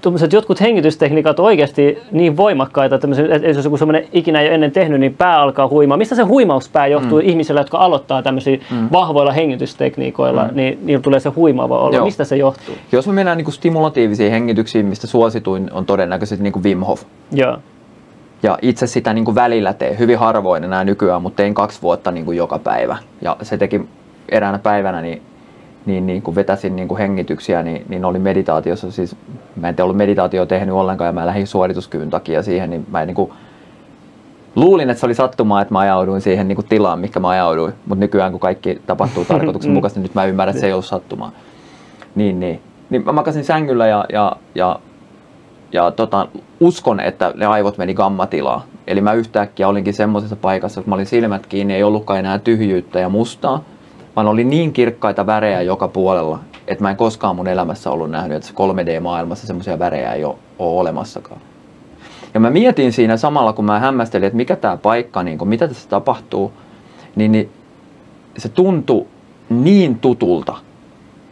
tuommoiset 0.02 0.32
jotkut 0.32 0.60
hengitystekniikat 0.60 1.38
on 1.38 1.46
oikeasti 1.46 1.98
niin 2.10 2.36
voimakkaita, 2.36 2.94
että 2.94 3.08
jos 3.54 3.64
joku 3.64 3.76
semmoinen 3.76 4.04
ikinä 4.12 4.40
ei 4.40 4.46
ole 4.46 4.54
ennen 4.54 4.72
tehnyt, 4.72 5.00
niin 5.00 5.14
pää 5.14 5.40
alkaa 5.40 5.68
huimaa. 5.68 5.96
Mistä 5.96 6.14
se 6.14 6.22
huimauspää 6.22 6.86
johtuu 6.86 7.20
mm. 7.20 7.28
ihmisillä, 7.28 7.60
jotka 7.60 7.78
aloittaa 7.78 8.22
tämmöisiä 8.22 8.58
mm. 8.70 8.88
vahvoilla 8.92 9.32
hengitystekniikoilla, 9.32 10.44
mm. 10.44 10.56
niin 10.56 10.78
niillä 10.82 11.02
tulee 11.02 11.20
se 11.20 11.28
huimaava 11.28 11.78
olo. 11.78 11.96
Joo. 11.96 12.04
Mistä 12.04 12.24
se 12.24 12.36
johtuu? 12.36 12.74
Jos 12.92 13.06
me 13.06 13.12
mennään 13.12 13.38
niin 13.38 13.52
stimulatiivisiin 13.52 14.30
hengityksiin, 14.32 14.86
mistä 14.86 15.06
suosituin 15.06 15.70
on 15.72 15.86
todennäköisesti 15.86 16.42
niin 16.42 16.52
kuin 16.52 16.64
Wim 16.64 16.80
Hof. 16.80 17.02
Joo. 17.32 17.58
Ja 18.42 18.58
itse 18.62 18.86
sitä 18.86 19.12
niin 19.12 19.24
kuin 19.24 19.34
välillä 19.34 19.72
teen, 19.72 19.98
hyvin 19.98 20.18
harvoin 20.18 20.64
enää 20.64 20.84
nykyään, 20.84 21.22
mutta 21.22 21.36
tein 21.36 21.54
kaksi 21.54 21.82
vuotta 21.82 22.10
niin 22.10 22.24
kuin 22.24 22.36
joka 22.36 22.58
päivä. 22.58 22.96
Ja 23.20 23.36
se 23.42 23.58
teki 23.58 23.80
eräänä 24.28 24.58
päivänä, 24.58 25.00
niin 25.02 25.22
niin, 25.86 26.06
niin 26.06 26.22
kun 26.22 26.34
vetäsin 26.34 26.76
niin 26.76 26.88
kun 26.88 26.98
hengityksiä, 26.98 27.62
niin, 27.62 27.84
niin 27.88 28.04
oli 28.04 28.18
meditaatiossa, 28.18 28.90
siis 28.90 29.16
mä 29.56 29.68
en 29.68 29.76
ollut 29.82 29.96
meditaatio 29.96 30.46
tehnyt 30.46 30.74
ollenkaan 30.74 31.08
ja 31.08 31.12
mä 31.12 31.26
lähdin 31.26 31.46
suorituskyvyn 31.46 32.10
takia 32.10 32.42
siihen, 32.42 32.70
niin 32.70 32.86
mä 32.90 33.00
en 33.00 33.06
niin 33.06 33.14
kuin, 33.14 33.32
luulin, 34.56 34.90
että 34.90 35.00
se 35.00 35.06
oli 35.06 35.14
sattumaa, 35.14 35.62
että 35.62 35.74
mä 35.74 35.78
ajauduin 35.78 36.20
siihen 36.20 36.48
niin 36.48 36.56
kuin 36.56 36.68
tilaan, 36.68 36.98
mikä 36.98 37.20
mä 37.20 37.28
ajauduin, 37.28 37.72
mutta 37.86 38.00
nykyään 38.00 38.30
kun 38.30 38.40
kaikki 38.40 38.82
tapahtuu 38.86 39.24
tarkoituksenmukaisesti, 39.28 40.00
niin 40.00 40.04
nyt 40.04 40.14
mä 40.14 40.24
ymmärrän, 40.24 40.50
että 40.50 40.60
se 40.60 40.66
ei 40.66 40.72
ollut 40.72 40.84
sattumaa. 40.84 41.32
Niin, 42.14 42.40
niin. 42.40 42.60
niin 42.90 43.04
mä 43.04 43.12
makasin 43.12 43.44
sängyllä 43.44 43.86
ja, 43.86 44.04
ja, 44.12 44.36
ja, 44.54 44.80
ja 45.72 45.90
tota, 45.90 46.28
uskon, 46.60 47.00
että 47.00 47.32
ne 47.36 47.46
aivot 47.46 47.78
meni 47.78 47.94
gammatilaa. 47.94 48.66
Eli 48.86 49.00
mä 49.00 49.12
yhtäkkiä 49.12 49.68
olinkin 49.68 49.94
semmoisessa 49.94 50.36
paikassa, 50.36 50.80
että 50.80 50.90
mä 50.90 50.94
olin 50.94 51.06
silmät 51.06 51.46
kiinni, 51.46 51.74
ei 51.74 51.82
ollutkaan 51.82 52.18
enää 52.18 52.38
tyhjyyttä 52.38 53.00
ja 53.00 53.08
mustaa, 53.08 53.64
vaan 54.16 54.28
oli 54.28 54.44
niin 54.44 54.72
kirkkaita 54.72 55.26
värejä 55.26 55.62
joka 55.62 55.88
puolella, 55.88 56.38
että 56.66 56.84
mä 56.84 56.90
en 56.90 56.96
koskaan 56.96 57.36
mun 57.36 57.48
elämässä 57.48 57.90
ollut 57.90 58.10
nähnyt, 58.10 58.36
että 58.36 58.50
3D-maailmassa 58.50 59.46
semmoisia 59.46 59.78
värejä 59.78 60.12
ei 60.12 60.24
ole, 60.24 60.36
ole 60.58 60.80
olemassakaan. 60.80 61.40
Ja 62.34 62.40
mä 62.40 62.50
mietin 62.50 62.92
siinä 62.92 63.16
samalla, 63.16 63.52
kun 63.52 63.64
mä 63.64 63.78
hämmästelin, 63.78 64.26
että 64.26 64.36
mikä 64.36 64.56
tämä 64.56 64.76
paikka, 64.76 65.22
niin 65.22 65.38
kun, 65.38 65.48
mitä 65.48 65.68
tässä 65.68 65.88
tapahtuu, 65.88 66.52
niin, 67.16 67.32
niin 67.32 67.50
se 68.38 68.48
tuntui 68.48 69.06
niin 69.50 69.98
tutulta, 69.98 70.54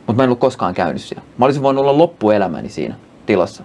mutta 0.06 0.12
mä 0.12 0.22
en 0.22 0.28
ollut 0.28 0.38
koskaan 0.38 0.74
käynyt 0.74 1.02
siellä. 1.02 1.24
Mä 1.38 1.44
olisin 1.44 1.62
voinut 1.62 1.82
olla 1.82 1.98
loppuelämäni 1.98 2.68
siinä 2.68 2.94
tilassa. 3.26 3.62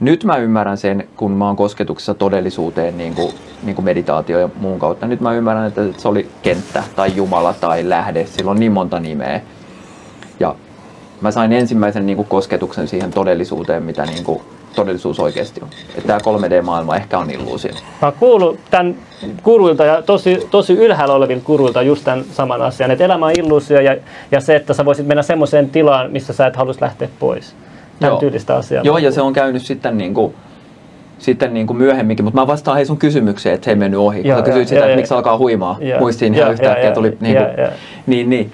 Nyt 0.00 0.24
mä 0.24 0.36
ymmärrän 0.36 0.76
sen, 0.76 1.08
kun 1.16 1.32
mä 1.32 1.46
oon 1.46 1.56
kosketuksessa 1.56 2.14
todellisuuteen 2.14 2.98
niin 2.98 3.14
kuin, 3.14 3.34
niin 3.62 3.74
kuin 3.74 3.84
meditaatio 3.84 4.38
ja 4.38 4.48
muun 4.60 4.78
kautta. 4.78 5.06
Nyt 5.06 5.20
mä 5.20 5.32
ymmärrän, 5.32 5.66
että 5.66 5.82
se 5.96 6.08
oli 6.08 6.28
kenttä 6.42 6.84
tai 6.96 7.16
Jumala 7.16 7.54
tai 7.60 7.88
lähde. 7.88 8.26
Sillä 8.26 8.50
on 8.50 8.60
niin 8.60 8.72
monta 8.72 9.00
nimeä. 9.00 9.40
Ja 10.40 10.54
mä 11.20 11.30
sain 11.30 11.52
ensimmäisen 11.52 12.06
niin 12.06 12.16
kuin 12.16 12.28
kosketuksen 12.28 12.88
siihen 12.88 13.10
todellisuuteen, 13.10 13.82
mitä 13.82 14.06
niin 14.06 14.24
kuin 14.24 14.40
todellisuus 14.74 15.20
oikeasti 15.20 15.60
on. 15.62 15.68
Että 15.88 16.06
tämä 16.06 16.18
3D-maailma 16.18 16.96
ehkä 16.96 17.18
on 17.18 17.30
illuusio. 17.30 17.72
Mä 18.02 18.12
kuulun 18.12 18.58
tämän 18.70 18.94
kuruilta 19.42 19.84
ja 19.84 20.02
tosi, 20.02 20.48
tosi 20.50 20.72
ylhäällä 20.72 21.14
olevilta 21.14 21.44
kuruilta 21.44 21.82
just 21.82 22.04
tämän 22.04 22.24
saman 22.32 22.62
asian, 22.62 22.90
että 22.90 23.04
elämä 23.04 23.26
on 23.26 23.32
illuusio 23.38 23.80
ja, 23.80 23.96
ja 24.30 24.40
se, 24.40 24.56
että 24.56 24.74
sä 24.74 24.84
voisit 24.84 25.06
mennä 25.06 25.22
semmoiseen 25.22 25.70
tilaan, 25.70 26.10
missä 26.10 26.32
sä 26.32 26.46
et 26.46 26.56
halus 26.56 26.80
lähteä 26.80 27.08
pois 27.18 27.54
tämän 28.00 28.12
Joo. 28.12 28.20
tyylistä 28.20 28.56
asiaa. 28.56 28.84
Joo, 28.84 28.98
ja 28.98 29.12
se 29.12 29.20
on 29.20 29.32
käynyt 29.32 29.62
sitten 29.62 29.98
niin 29.98 30.14
kuin, 30.14 30.34
sitten 31.18 31.54
niin 31.54 31.66
kuin 31.66 31.76
myöhemminkin, 31.76 32.24
mutta 32.24 32.40
mä 32.40 32.46
vastaan 32.46 32.76
hei 32.76 32.86
sun 32.86 32.98
kysymykseen, 32.98 33.54
että 33.54 33.64
se 33.64 33.70
ei 33.70 33.76
mennyt 33.76 34.00
ohi. 34.00 34.22
Kun 34.22 34.42
kysyit 34.44 34.68
sitä, 34.68 34.80
ja, 34.80 34.86
että 34.86 34.96
miksi 34.96 35.14
alkaa 35.14 35.38
huimaa. 35.38 35.76
Ja, 35.80 35.98
Muistiin 35.98 36.34
ihan 36.34 36.52
yhtäkkiä 36.52 36.92
tuli 36.92 37.16
niin, 37.20 37.36
kuin, 37.36 37.68
niin, 38.06 38.30
niin, 38.30 38.52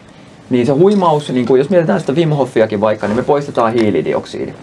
niin 0.51 0.67
se 0.67 0.73
huimaus, 0.73 1.31
niin 1.31 1.47
kuin, 1.47 1.59
jos 1.59 1.71
mietitään 1.71 2.01
sitä 2.01 2.13
Wim 2.13 2.31
Hofiakin 2.31 2.81
vaikka, 2.81 3.07
niin 3.07 3.17
me 3.17 3.23
poistetaan 3.23 3.73
hiilidioksidi. 3.73 4.55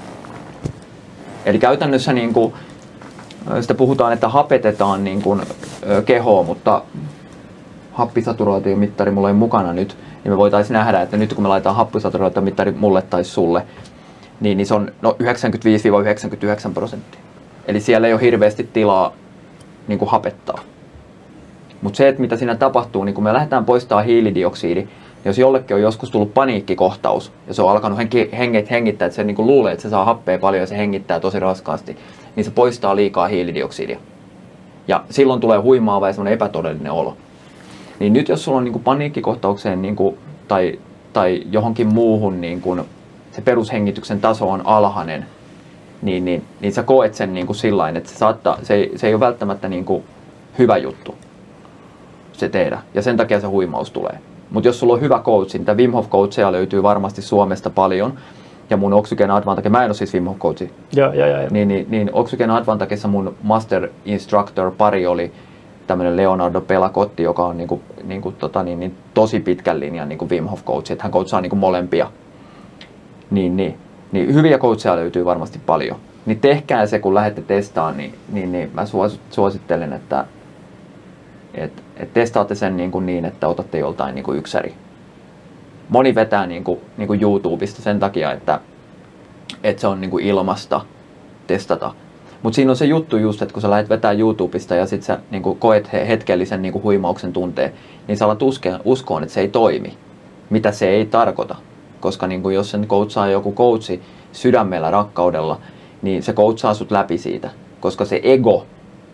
Eli 1.46 1.60
käytännössä 1.60 2.14
niin 2.14 2.34
kuin, 2.34 2.54
sitä 3.62 3.74
puhutaan, 3.74 4.14
että 4.14 4.30
hapetetaan 4.30 5.04
niin 5.04 5.22
kuin, 5.22 5.42
kehoa, 6.06 6.44
mutta 6.44 6.82
happisaturaatiomittari 7.92 9.12
mulla 9.12 9.28
ei 9.28 9.34
mukana 9.34 9.74
nyt, 9.74 9.98
niin 10.24 10.32
me 10.34 10.38
voitaisiin 10.38 10.74
nähdä, 10.74 11.02
että 11.02 11.18
nyt 11.18 11.34
kun 11.34 11.44
me 11.44 11.48
laitetaan 11.48 11.76
happisaturaatiomittari 11.76 12.72
mulle 12.72 13.02
tai 13.02 13.24
sulle, 13.24 13.64
niin, 14.40 14.58
niin 14.58 14.68
se 14.68 14.74
on 14.74 14.92
no 15.02 15.16
95-99 16.70 16.74
prosenttia. 16.74 17.22
Eli 17.68 17.80
siellä 17.80 18.08
ei 18.08 18.14
ole 18.14 18.22
hirveästi 18.22 18.70
tilaa 18.74 19.14
niin 19.88 20.00
kuin 20.00 20.12
hapettaa. 20.12 20.60
Mutta 21.82 21.98
se, 21.98 22.08
että 22.08 22.22
mitä 22.22 22.38
siinä 22.38 22.56
tapahtuu, 22.56 23.04
niin 23.04 23.16
kun 23.16 23.24
me 23.24 23.34
lähdetään 23.34 23.66
poistamaan 23.66 24.06
hiilidioksidi, 24.06 24.76
niin 24.76 24.90
jos 25.26 25.38
jollekin 25.38 25.76
on 25.76 25.82
joskus 25.82 26.12
tullut 26.12 26.34
paniikkikohtaus 26.34 27.32
ja 27.48 27.54
se 27.54 27.62
on 27.62 27.72
alkanut 27.72 27.98
henki, 27.98 28.30
hengit, 28.38 28.70
hengittää, 28.70 29.06
että 29.06 29.16
se 29.16 29.24
niin 29.24 29.36
kuin 29.36 29.48
luulee, 29.48 29.72
että 29.74 29.82
se 29.82 29.90
saa 29.90 30.06
happea 30.06 30.40
paljon 30.40 30.62
ja 30.62 30.68
se 30.68 30.78
hengittää 30.78 31.20
tosi 31.20 31.40
raskaasti, 31.40 31.98
niin 32.36 32.44
se 32.44 32.52
poistaa 32.52 32.96
liikaa 32.96 33.28
hiilidioksidia. 33.28 34.00
Ja 34.88 35.04
silloin 35.10 35.42
tulee 35.42 35.58
huimaava 35.58 36.08
ja 36.08 36.14
semmoinen 36.14 36.34
epätodellinen 36.34 36.92
olo. 36.92 37.18
Niin 38.00 38.14
nyt 38.14 38.30
jos 38.30 38.44
sulla 38.44 38.58
on 38.58 38.64
niin 38.64 38.74
kuin 38.74 38.84
paniikkikohtaukseen 38.84 39.82
niin 39.82 39.96
kuin, 39.96 40.18
tai, 40.48 40.80
tai 41.14 41.44
johonkin 41.52 41.88
muuhun 41.88 42.42
niin 42.42 42.62
kuin, 42.62 42.82
se 43.40 43.46
perushengityksen 43.46 44.22
taso 44.22 44.50
on 44.50 44.62
alhainen, 44.66 45.26
niin, 46.02 46.26
niin, 46.26 46.44
niin 46.60 46.74
sä 46.74 46.84
koet 46.84 47.14
sen 47.14 47.34
niin 47.34 47.46
kuin 47.46 47.56
sillain, 47.56 47.98
että 47.98 48.10
se, 48.10 48.16
saattaa, 48.16 48.58
se, 48.64 48.74
ei, 48.74 48.92
se 48.96 49.08
ei 49.08 49.14
ole 49.14 49.20
välttämättä 49.20 49.70
niin 49.70 49.86
kuin 49.86 50.04
hyvä 50.60 50.78
juttu 50.78 51.16
se 52.32 52.50
tehdä. 52.50 52.80
Ja 52.94 53.02
sen 53.02 53.18
takia 53.18 53.40
se 53.40 53.48
huimaus 53.48 53.92
tulee. 53.92 54.20
Mutta 54.50 54.70
jos 54.70 54.80
sulla 54.80 54.94
on 54.94 55.02
hyvä 55.02 55.20
coach, 55.20 55.56
niin 55.56 55.78
Wim 55.78 55.92
Hof 55.92 56.10
coacheja 56.10 56.52
löytyy 56.52 56.84
varmasti 56.84 57.22
Suomesta 57.22 57.70
paljon. 57.70 58.14
Ja 58.70 58.78
mun 58.78 58.94
Oxygen 58.94 59.32
Advantage, 59.32 59.70
mä 59.70 59.84
en 59.84 59.90
ole 59.90 59.94
siis 59.94 60.14
Wim 60.14 60.26
Hof 60.26 60.38
coachi. 60.38 60.74
Joo, 60.96 61.14
joo, 61.14 61.28
joo. 61.28 61.48
Niin, 61.52 61.68
niin, 61.68 61.86
niin 61.90 62.10
Oxygen 62.14 62.52
Advantageissa 62.52 63.08
mun 63.08 63.36
master 63.44 63.90
instructor 64.06 64.72
pari 64.72 65.08
oli 65.08 65.32
tämmöinen 65.88 66.18
Leonardo 66.18 66.62
Pelacotti, 66.62 67.24
joka 67.24 67.46
on 67.46 67.58
niinku, 67.58 67.82
niinku, 68.04 68.32
tota, 68.32 68.64
niin, 68.64 68.80
niin, 68.80 68.96
tosi 69.14 69.40
pitkän 69.40 69.80
linjan 69.80 70.10
niinku 70.10 70.30
Wim 70.30 70.46
Hof 70.46 70.66
coach, 70.66 70.92
että 70.92 71.04
hän 71.04 71.12
coachaa 71.12 71.42
niinku 71.42 71.56
molempia. 71.56 72.12
Niin, 73.32 73.58
niin, 73.58 73.78
niin 74.12 74.34
hyviä 74.34 74.58
coacheja 74.58 74.96
löytyy 74.96 75.26
varmasti 75.26 75.60
paljon. 75.66 75.98
Niin 76.26 76.40
tehkää 76.40 76.86
se, 76.86 77.00
kun 77.00 77.16
lähdette 77.16 77.42
testaamaan, 77.42 77.98
niin, 77.98 78.16
niin, 78.32 78.52
niin 78.52 78.72
mä 78.74 78.84
suosittelen, 79.30 79.94
että 79.94 80.26
et, 81.54 81.84
et 81.98 82.14
testaatte 82.14 82.56
sen 82.56 82.78
niin, 82.78 82.92
kuin 82.92 83.06
niin, 83.06 83.26
että 83.26 83.48
otatte 83.48 83.80
joltain 83.80 84.16
niin 84.16 84.24
kuin 84.24 84.38
yksäri. 84.38 84.74
Moni 85.90 86.16
vetää 86.16 86.48
niin 86.48 86.64
kuin, 86.64 86.80
niin 86.98 87.08
kuin 87.08 87.22
YouTubesta 87.22 87.82
sen 87.82 88.00
takia, 88.00 88.32
että, 88.32 88.60
että 89.64 89.82
se 89.82 89.88
on 89.88 90.02
niin 90.02 90.12
kuin 90.12 90.26
ilmasta 90.26 90.82
testata. 91.48 91.94
Mutta 92.44 92.56
siinä 92.56 92.72
on 92.72 92.76
se 92.76 92.86
juttu 92.86 93.18
just, 93.18 93.42
että 93.42 93.54
kun 93.54 93.62
sä 93.62 93.70
lähdet 93.70 93.90
vetää 93.90 94.12
YouTubesta 94.12 94.76
ja 94.76 94.86
sit 94.86 95.04
sä 95.04 95.20
niin 95.32 95.44
kuin 95.44 95.60
koet 95.60 95.94
hetkellisen 95.94 96.62
niin 96.62 96.72
kuin 96.74 96.84
huimauksen 96.84 97.34
tunteen, 97.34 97.74
niin 98.08 98.18
sä 98.18 98.26
alat 98.26 98.42
uskoon, 98.86 99.24
että 99.24 99.34
se 99.34 99.42
ei 99.42 99.48
toimi. 99.48 99.98
Mitä 100.50 100.72
se 100.72 100.90
ei 100.90 101.06
tarkoita. 101.06 101.56
Koska 102.00 102.28
niin 102.28 102.42
kuin 102.42 102.56
jos 102.56 102.72
sen 102.72 102.88
coachaa 102.88 103.28
joku 103.28 103.54
coachi 103.54 104.02
sydämellä, 104.32 104.92
rakkaudella, 104.92 105.60
niin 106.02 106.24
se 106.24 106.34
coachaa 106.34 106.74
sut 106.74 106.92
läpi 106.92 107.18
siitä. 107.18 107.50
Koska 107.80 108.06
se 108.06 108.20
ego 108.24 108.66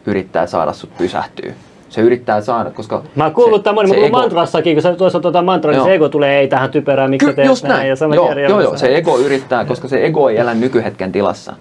yrittää 0.05 0.47
saada 0.47 0.73
sut 0.73 0.97
pysähtyä 0.97 1.53
se 1.95 2.01
yrittää 2.01 2.41
saada, 2.41 2.71
koska... 2.71 3.03
Mä 3.15 3.23
oon 3.23 3.33
kuullut 3.33 3.63
tämän 3.63 3.75
monen, 3.75 4.03
ego... 4.03 4.17
mantrassakin, 4.17 4.75
kun 4.75 4.81
sä 4.81 4.95
toisaalta 4.95 5.21
tuota 5.21 5.41
mantraa, 5.41 5.73
niin 5.73 5.83
se 5.83 5.93
ego 5.93 6.09
tulee, 6.09 6.39
ei 6.39 6.47
tähän 6.47 6.71
typerään, 6.71 7.09
miksi 7.09 7.27
Ky- 7.27 7.33
teet 7.33 7.47
just 7.47 7.63
näin. 7.63 7.89
Ja 7.89 7.95
sama 7.95 8.15
joo, 8.15 8.33
joo, 8.33 8.61
joo, 8.61 8.77
se 8.77 8.97
ego 8.97 9.17
yrittää, 9.17 9.65
koska 9.65 9.87
se 9.87 10.05
ego 10.05 10.29
ei 10.29 10.37
elä 10.37 10.53
nykyhetken 10.53 11.11
tilassa. 11.11 11.53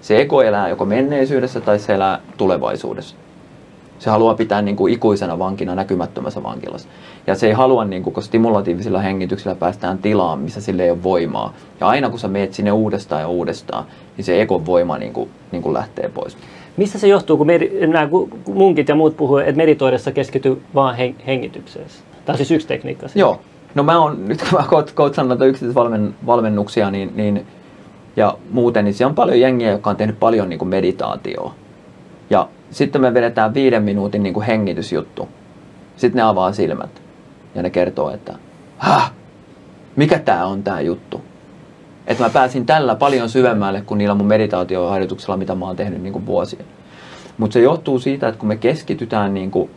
Se 0.00 0.20
ego 0.20 0.42
elää 0.42 0.68
joko 0.68 0.84
menneisyydessä 0.84 1.60
tai 1.60 1.78
se 1.78 1.94
elää 1.94 2.20
tulevaisuudessa. 2.36 3.16
Se 4.00 4.10
haluaa 4.10 4.34
pitää 4.34 4.62
niin 4.62 4.76
kuin 4.76 4.92
ikuisena 4.92 5.38
vankina 5.38 5.74
näkymättömässä 5.74 6.42
vankilassa. 6.42 6.88
Ja 7.26 7.34
se 7.34 7.46
ei 7.46 7.52
halua, 7.52 7.84
niin 7.84 8.02
kuin, 8.02 8.14
kun 8.14 8.22
stimulatiivisilla 8.22 9.00
hengityksillä 9.00 9.54
päästään 9.54 9.98
tilaan, 9.98 10.38
missä 10.38 10.60
sille 10.60 10.84
ei 10.84 10.90
ole 10.90 11.02
voimaa. 11.02 11.54
Ja 11.80 11.86
aina 11.88 12.10
kun 12.10 12.18
sä 12.18 12.28
meet 12.28 12.54
sinne 12.54 12.72
uudestaan 12.72 13.22
ja 13.22 13.28
uudestaan, 13.28 13.84
niin 14.16 14.24
se 14.24 14.42
egon 14.42 14.66
voima 14.66 14.98
niin 14.98 15.12
kuin, 15.12 15.30
niin 15.52 15.62
kuin 15.62 15.72
lähtee 15.72 16.08
pois. 16.08 16.36
Mistä 16.76 16.98
se 16.98 17.08
johtuu, 17.08 17.36
kun 17.36 17.46
meri, 17.46 17.86
nämä 17.86 18.08
munkit 18.54 18.88
ja 18.88 18.94
muut 18.94 19.16
puhuu, 19.16 19.36
että 19.38 19.56
meditoidessa 19.56 20.12
keskity 20.12 20.62
vaan 20.74 20.96
hengitykseen? 21.26 21.86
Tämä 22.24 22.34
on 22.34 22.36
siis 22.36 22.50
yksi 22.50 22.66
tekniikka. 22.66 23.08
Siitä. 23.08 23.20
Joo. 23.20 23.40
No 23.74 23.82
mä 23.82 23.98
oon, 23.98 24.24
nyt 24.28 24.42
kun 24.50 24.58
mä 24.58 24.82
coachan 24.94 25.28
noita 25.28 25.44
yksityisvalmennuksia 25.44 26.90
niin, 26.90 27.12
niin, 27.16 27.46
ja 28.16 28.38
muuten, 28.50 28.84
niin 28.84 28.94
siellä 28.94 29.10
on 29.10 29.14
paljon 29.14 29.40
jengiä, 29.40 29.70
jotka 29.70 29.90
on 29.90 29.96
tehnyt 29.96 30.20
paljon 30.20 30.48
niin 30.48 30.58
kuin 30.58 30.68
meditaatioa. 30.68 31.54
Ja 32.30 32.48
sitten 32.70 33.00
me 33.00 33.14
vedetään 33.14 33.54
viiden 33.54 33.82
minuutin 33.82 34.22
niin 34.22 34.34
kuin 34.34 34.46
hengitysjuttu. 34.46 35.28
Sitten 35.96 36.16
ne 36.16 36.22
avaa 36.22 36.52
silmät 36.52 37.02
ja 37.54 37.62
ne 37.62 37.70
kertoo, 37.70 38.10
että 38.10 38.34
Häh? 38.78 39.12
mikä 39.96 40.18
tämä 40.18 40.44
on 40.44 40.62
tämä 40.62 40.80
juttu? 40.80 41.20
Että 42.06 42.24
mä 42.24 42.30
pääsin 42.30 42.66
tällä 42.66 42.94
paljon 42.94 43.28
syvemmälle 43.28 43.80
kuin 43.80 43.98
niillä 43.98 44.14
mun 44.14 44.26
meditaatioharjoituksella, 44.26 45.36
mitä 45.36 45.54
mä 45.54 45.66
oon 45.66 45.76
tehnyt 45.76 46.02
niin 46.02 46.12
kuin 46.12 46.26
vuosia. 46.26 46.64
Mutta 47.38 47.54
se 47.54 47.60
johtuu 47.60 47.98
siitä, 47.98 48.28
että 48.28 48.38
kun 48.38 48.48
me 48.48 48.56
keskitytään 48.56 49.34
niin 49.34 49.50
kuin 49.50 49.70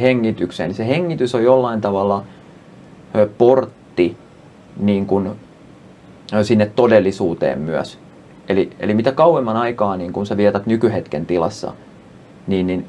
hengitykseen, 0.00 0.68
niin 0.68 0.76
se 0.76 0.88
hengitys 0.88 1.34
on 1.34 1.44
jollain 1.44 1.80
tavalla 1.80 2.24
portti 3.38 4.16
niin 4.80 5.06
kuin 5.06 5.30
sinne 6.42 6.66
todellisuuteen 6.76 7.58
myös. 7.58 7.98
Eli, 8.48 8.70
eli 8.80 8.94
mitä 8.94 9.12
kauemman 9.12 9.56
aikaa 9.56 9.96
niin 9.96 10.12
kun 10.12 10.26
sä 10.26 10.36
vietät 10.36 10.66
nykyhetken 10.66 11.26
tilassa, 11.26 11.72
niin, 12.46 12.66
niin 12.66 12.88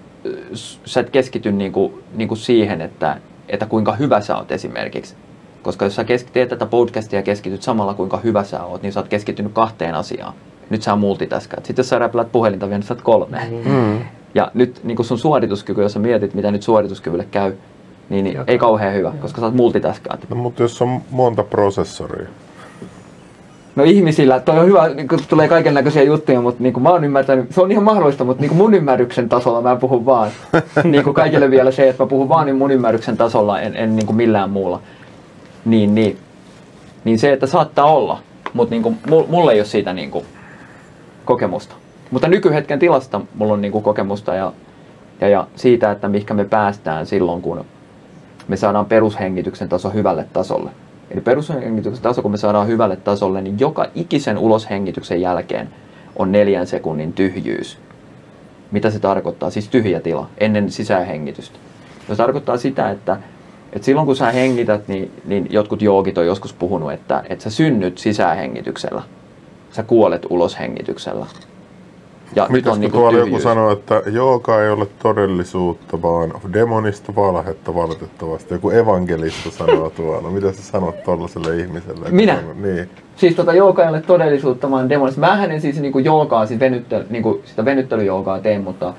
sä 0.85 0.99
et 0.99 1.09
keskity 1.09 1.51
niin 1.51 1.71
kuin, 1.71 1.93
niin 2.15 2.27
kuin 2.27 2.37
siihen, 2.37 2.81
että, 2.81 3.17
että 3.49 3.65
kuinka 3.65 3.93
hyvä 3.93 4.21
sä 4.21 4.37
oot 4.37 4.51
esimerkiksi. 4.51 5.15
Koska 5.61 5.85
jos 5.85 5.95
sä 5.95 6.05
teet 6.33 6.49
tätä 6.49 6.65
podcastia 6.65 7.19
ja 7.19 7.23
keskityt 7.23 7.61
samalla 7.61 7.93
kuinka 7.93 8.17
hyvä 8.17 8.43
sä 8.43 8.63
oot, 8.63 8.81
niin 8.81 8.93
sä 8.93 8.99
oot 8.99 9.09
keskittynyt 9.09 9.53
kahteen 9.53 9.95
asiaan. 9.95 10.33
Nyt 10.69 10.81
sä 10.81 10.95
multitaskat. 10.95 11.65
Sitten 11.65 11.83
jos 11.83 11.89
sä 11.89 11.99
räpläät 11.99 12.31
puhelinta 12.31 12.65
vielä, 12.65 12.77
niin 12.77 12.87
sä 12.87 12.93
oot 12.93 13.01
kolme. 13.01 13.41
Mm. 13.65 13.99
Ja 14.35 14.51
nyt 14.53 14.81
niin 14.83 15.05
sun 15.05 15.19
suorituskyky, 15.19 15.81
jos 15.81 15.93
sä 15.93 15.99
mietit, 15.99 16.33
mitä 16.33 16.51
nyt 16.51 16.63
suorituskyvylle 16.63 17.27
käy, 17.31 17.53
niin, 18.09 18.23
niin 18.23 18.37
ei 18.47 18.57
kauhean 18.57 18.93
hyvä, 18.93 19.07
Joo. 19.07 19.21
koska 19.21 19.39
sä 19.41 19.45
oot 19.45 19.55
multitaskaat. 19.55 20.29
No, 20.29 20.35
mutta 20.35 20.61
jos 20.61 20.81
on 20.81 21.01
monta 21.11 21.43
prosessoria, 21.43 22.27
No 23.77 23.83
ihmisillä, 23.83 24.39
toi 24.39 24.59
on 24.59 24.65
hyvä, 24.65 24.89
niin 24.89 25.07
kun 25.07 25.19
tulee 25.29 25.47
kaiken 25.47 25.73
näköisiä 25.73 26.03
juttuja, 26.03 26.41
mutta 26.41 26.63
niin 26.63 26.73
kuin 26.73 26.83
mä 26.83 26.89
oon 26.89 27.03
ymmärtänyt, 27.03 27.51
se 27.51 27.61
on 27.61 27.71
ihan 27.71 27.83
mahdollista, 27.83 28.23
mutta 28.23 28.41
niin 28.41 28.49
kuin 28.49 28.57
mun 28.57 28.73
ymmärryksen 28.73 29.29
tasolla 29.29 29.61
mä 29.61 29.75
puhun 29.75 30.05
vaan. 30.05 30.31
niin 30.83 31.03
kuin 31.03 31.13
kaikille 31.13 31.51
vielä 31.51 31.71
se, 31.71 31.89
että 31.89 32.03
mä 32.03 32.07
puhun 32.07 32.29
vaan 32.29 32.45
niin 32.45 32.55
mun 32.55 32.71
ymmärryksen 32.71 33.17
tasolla, 33.17 33.61
en, 33.61 33.75
en 33.75 33.95
niin 33.95 34.05
kuin 34.05 34.15
millään 34.15 34.49
muulla 34.49 34.81
niin, 35.65 35.95
niin, 35.95 36.17
niin 37.03 37.19
se, 37.19 37.33
että 37.33 37.47
saattaa 37.47 37.85
olla, 37.85 38.19
mutta 38.53 38.75
niin 38.75 38.83
kuin, 38.83 38.97
mulla 39.27 39.51
ei 39.51 39.59
ole 39.59 39.65
siitä 39.65 39.93
niin 39.93 40.11
kuin, 40.11 40.25
kokemusta. 41.25 41.75
Mutta 42.11 42.27
nykyhetken 42.27 42.79
tilasta 42.79 43.21
mulla 43.35 43.53
on 43.53 43.61
niin 43.61 43.71
kuin, 43.71 43.83
kokemusta 43.83 44.35
ja, 44.35 44.53
ja, 45.21 45.29
ja 45.29 45.47
siitä, 45.55 45.91
että 45.91 46.07
mihinkä 46.07 46.33
me 46.33 46.45
päästään 46.45 47.05
silloin, 47.05 47.41
kun 47.41 47.65
me 48.47 48.57
saadaan 48.57 48.85
perushengityksen 48.85 49.69
taso 49.69 49.89
hyvälle 49.89 50.27
tasolle. 50.33 50.69
Eli 51.11 51.21
perushengityksen 51.21 52.03
taso, 52.03 52.21
kun 52.21 52.31
me 52.31 52.37
saadaan 52.37 52.67
hyvälle 52.67 52.95
tasolle, 52.95 53.41
niin 53.41 53.59
joka 53.59 53.85
ikisen 53.95 54.37
uloshengityksen 54.37 55.21
jälkeen 55.21 55.69
on 56.15 56.31
neljän 56.31 56.67
sekunnin 56.67 57.13
tyhjyys. 57.13 57.77
Mitä 58.71 58.89
se 58.89 58.99
tarkoittaa? 58.99 59.49
Siis 59.49 59.67
tyhjä 59.69 59.99
tila 59.99 60.29
ennen 60.37 60.71
sisähengitystä. 60.71 61.59
Se 62.07 62.15
tarkoittaa 62.15 62.57
sitä, 62.57 62.91
että 62.91 63.17
et 63.73 63.83
silloin 63.83 64.05
kun 64.05 64.15
sä 64.15 64.31
hengität, 64.31 64.87
niin, 64.87 65.11
niin 65.25 65.47
jotkut 65.49 65.81
joogit 65.81 66.17
on 66.17 66.25
joskus 66.25 66.53
puhunut, 66.53 66.91
että, 66.91 67.23
että 67.29 67.43
sä 67.43 67.49
synnyt 67.49 67.97
sisähengityksellä. 67.97 69.01
Sä 69.71 69.83
kuolet 69.83 70.25
uloshengityksellä. 70.29 71.25
Ja 72.35 72.47
Mitäs 72.49 72.73
on 72.73 72.79
niinku 72.79 72.97
tuolla 72.97 73.19
joku 73.19 73.39
sanoo, 73.39 73.71
että 73.71 74.01
jooga 74.05 74.63
ei 74.63 74.69
ole 74.69 74.87
todellisuutta, 75.03 76.01
vaan 76.01 76.33
demonista 76.53 77.15
valhetta 77.15 77.75
valitettavasti. 77.75 78.53
Joku 78.53 78.69
evankelista 78.69 79.51
sanoo 79.51 79.89
tuolla. 79.97 80.29
Mitä 80.29 80.51
sä 80.51 80.61
sanot 80.61 81.03
tuollaiselle 81.03 81.57
ihmiselle? 81.59 82.09
Minä? 82.09 82.39
On, 82.49 82.61
niin. 82.61 82.89
Siis 83.15 83.35
tota 83.35 83.53
jooga 83.53 83.83
ei 83.83 83.89
ole 83.89 84.01
todellisuutta, 84.01 84.71
vaan 84.71 84.89
demonista. 84.89 85.21
Mä 85.21 85.45
en 85.45 85.61
siis 85.61 85.79
niinku 85.79 85.99
joogaa, 85.99 86.45
siis 86.45 86.59
venyttely, 86.59 87.05
niinku 87.09 87.41
sitä 87.45 87.65
venyttelyjoogaa 87.65 88.39
teen, 88.39 88.63
mutta, 88.63 88.93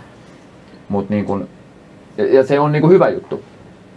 mutta 0.89 1.15
niinku, 1.15 1.41
ja, 2.19 2.27
ja 2.35 2.45
se 2.45 2.61
on 2.61 2.73
niinku 2.73 2.89
hyvä 2.89 3.09
juttu. 3.09 3.43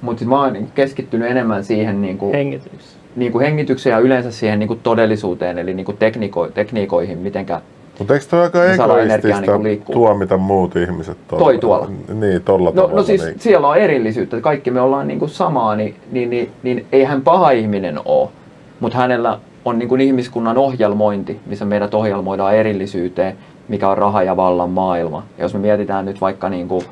Mutta 0.01 0.25
mä 0.25 0.41
oon 0.43 0.67
keskittynyt 0.75 1.31
enemmän 1.31 1.63
siihen 1.63 2.01
niin 2.01 2.17
kuin, 2.17 2.31
Hengitys. 2.31 2.97
niin 3.15 3.31
kuin 3.31 3.45
hengitykseen 3.45 3.93
ja 3.93 3.99
yleensä 3.99 4.31
siihen 4.31 4.59
niin 4.59 4.67
kuin 4.67 4.79
todellisuuteen, 4.83 5.57
eli 5.59 5.73
niin 5.73 5.85
kuin 5.85 5.97
tekniiko, 5.97 6.47
tekniikoihin, 6.47 7.17
mitenkä 7.17 7.61
mutta 8.01 8.13
eikö 8.13 8.25
toi 8.29 8.41
aika 8.41 8.65
egoistista 8.65 9.57
niin 9.57 9.83
tuomita 9.91 10.37
muut 10.37 10.75
ihmiset 10.75 11.17
tuolla? 11.27 11.45
Toi 11.45 11.57
tuolla. 11.57 11.89
Niin, 12.13 12.43
tolla 12.43 12.69
no, 12.69 12.75
tavalla. 12.75 12.95
No 12.95 13.03
siis 13.03 13.25
niin. 13.25 13.39
siellä 13.39 13.67
on 13.67 13.77
erillisyyttä, 13.77 14.41
kaikki 14.41 14.71
me 14.71 14.81
ollaan 14.81 15.07
niin 15.07 15.19
kuin 15.19 15.29
samaa, 15.29 15.75
niin, 15.75 15.95
niin, 16.11 16.29
niin, 16.29 16.51
niin 16.63 16.85
ei 16.91 17.03
hän 17.03 17.21
paha 17.21 17.51
ihminen 17.51 17.99
ole, 18.05 18.29
mutta 18.79 18.97
hänellä 18.97 19.39
on 19.65 19.79
niin 19.79 19.89
kuin 19.89 20.01
ihmiskunnan 20.01 20.57
ohjelmointi, 20.57 21.39
missä 21.45 21.65
meidät 21.65 21.93
ohjelmoidaan 21.93 22.55
erillisyyteen, 22.55 23.37
mikä 23.67 23.89
on 23.89 23.97
raha 23.97 24.23
ja 24.23 24.37
vallan 24.37 24.69
maailma. 24.69 25.23
Ja 25.37 25.43
jos 25.43 25.53
me 25.53 25.59
mietitään 25.59 26.05
nyt 26.05 26.21
vaikka 26.21 26.49
niin 26.49 26.67
kuin, 26.67 26.85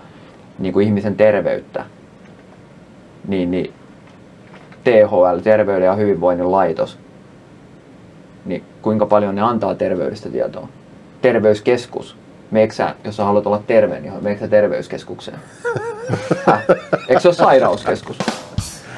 niin 0.60 0.74
kuin 0.74 0.86
ihmisen 0.86 1.16
terveyttä, 1.16 1.86
niin, 3.28 3.52
niin 3.52 3.74
THL, 4.84 5.40
Terveyden 5.44 5.86
ja 5.86 5.96
hyvinvoinnin 5.96 6.52
laitos, 6.52 7.00
niin 8.46 8.64
kuinka 8.82 9.06
paljon 9.06 9.36
ne 9.36 9.42
antaa 9.42 9.76
terveydestä 9.76 10.30
tietoa? 10.30 10.68
Terveyskeskus. 11.22 12.16
Meeksä, 12.52 12.96
jos 13.04 13.16
sä 13.16 13.24
haluat 13.24 13.48
olla 13.48 13.64
terve, 13.68 14.00
niin 14.00 14.14
meeksä 14.22 14.48
terveyskeskukseen? 14.48 15.38
Häh? 16.46 16.64
Eikö 17.10 17.22
se 17.22 17.28
ole 17.28 17.36
sairauskeskus? 17.36 18.18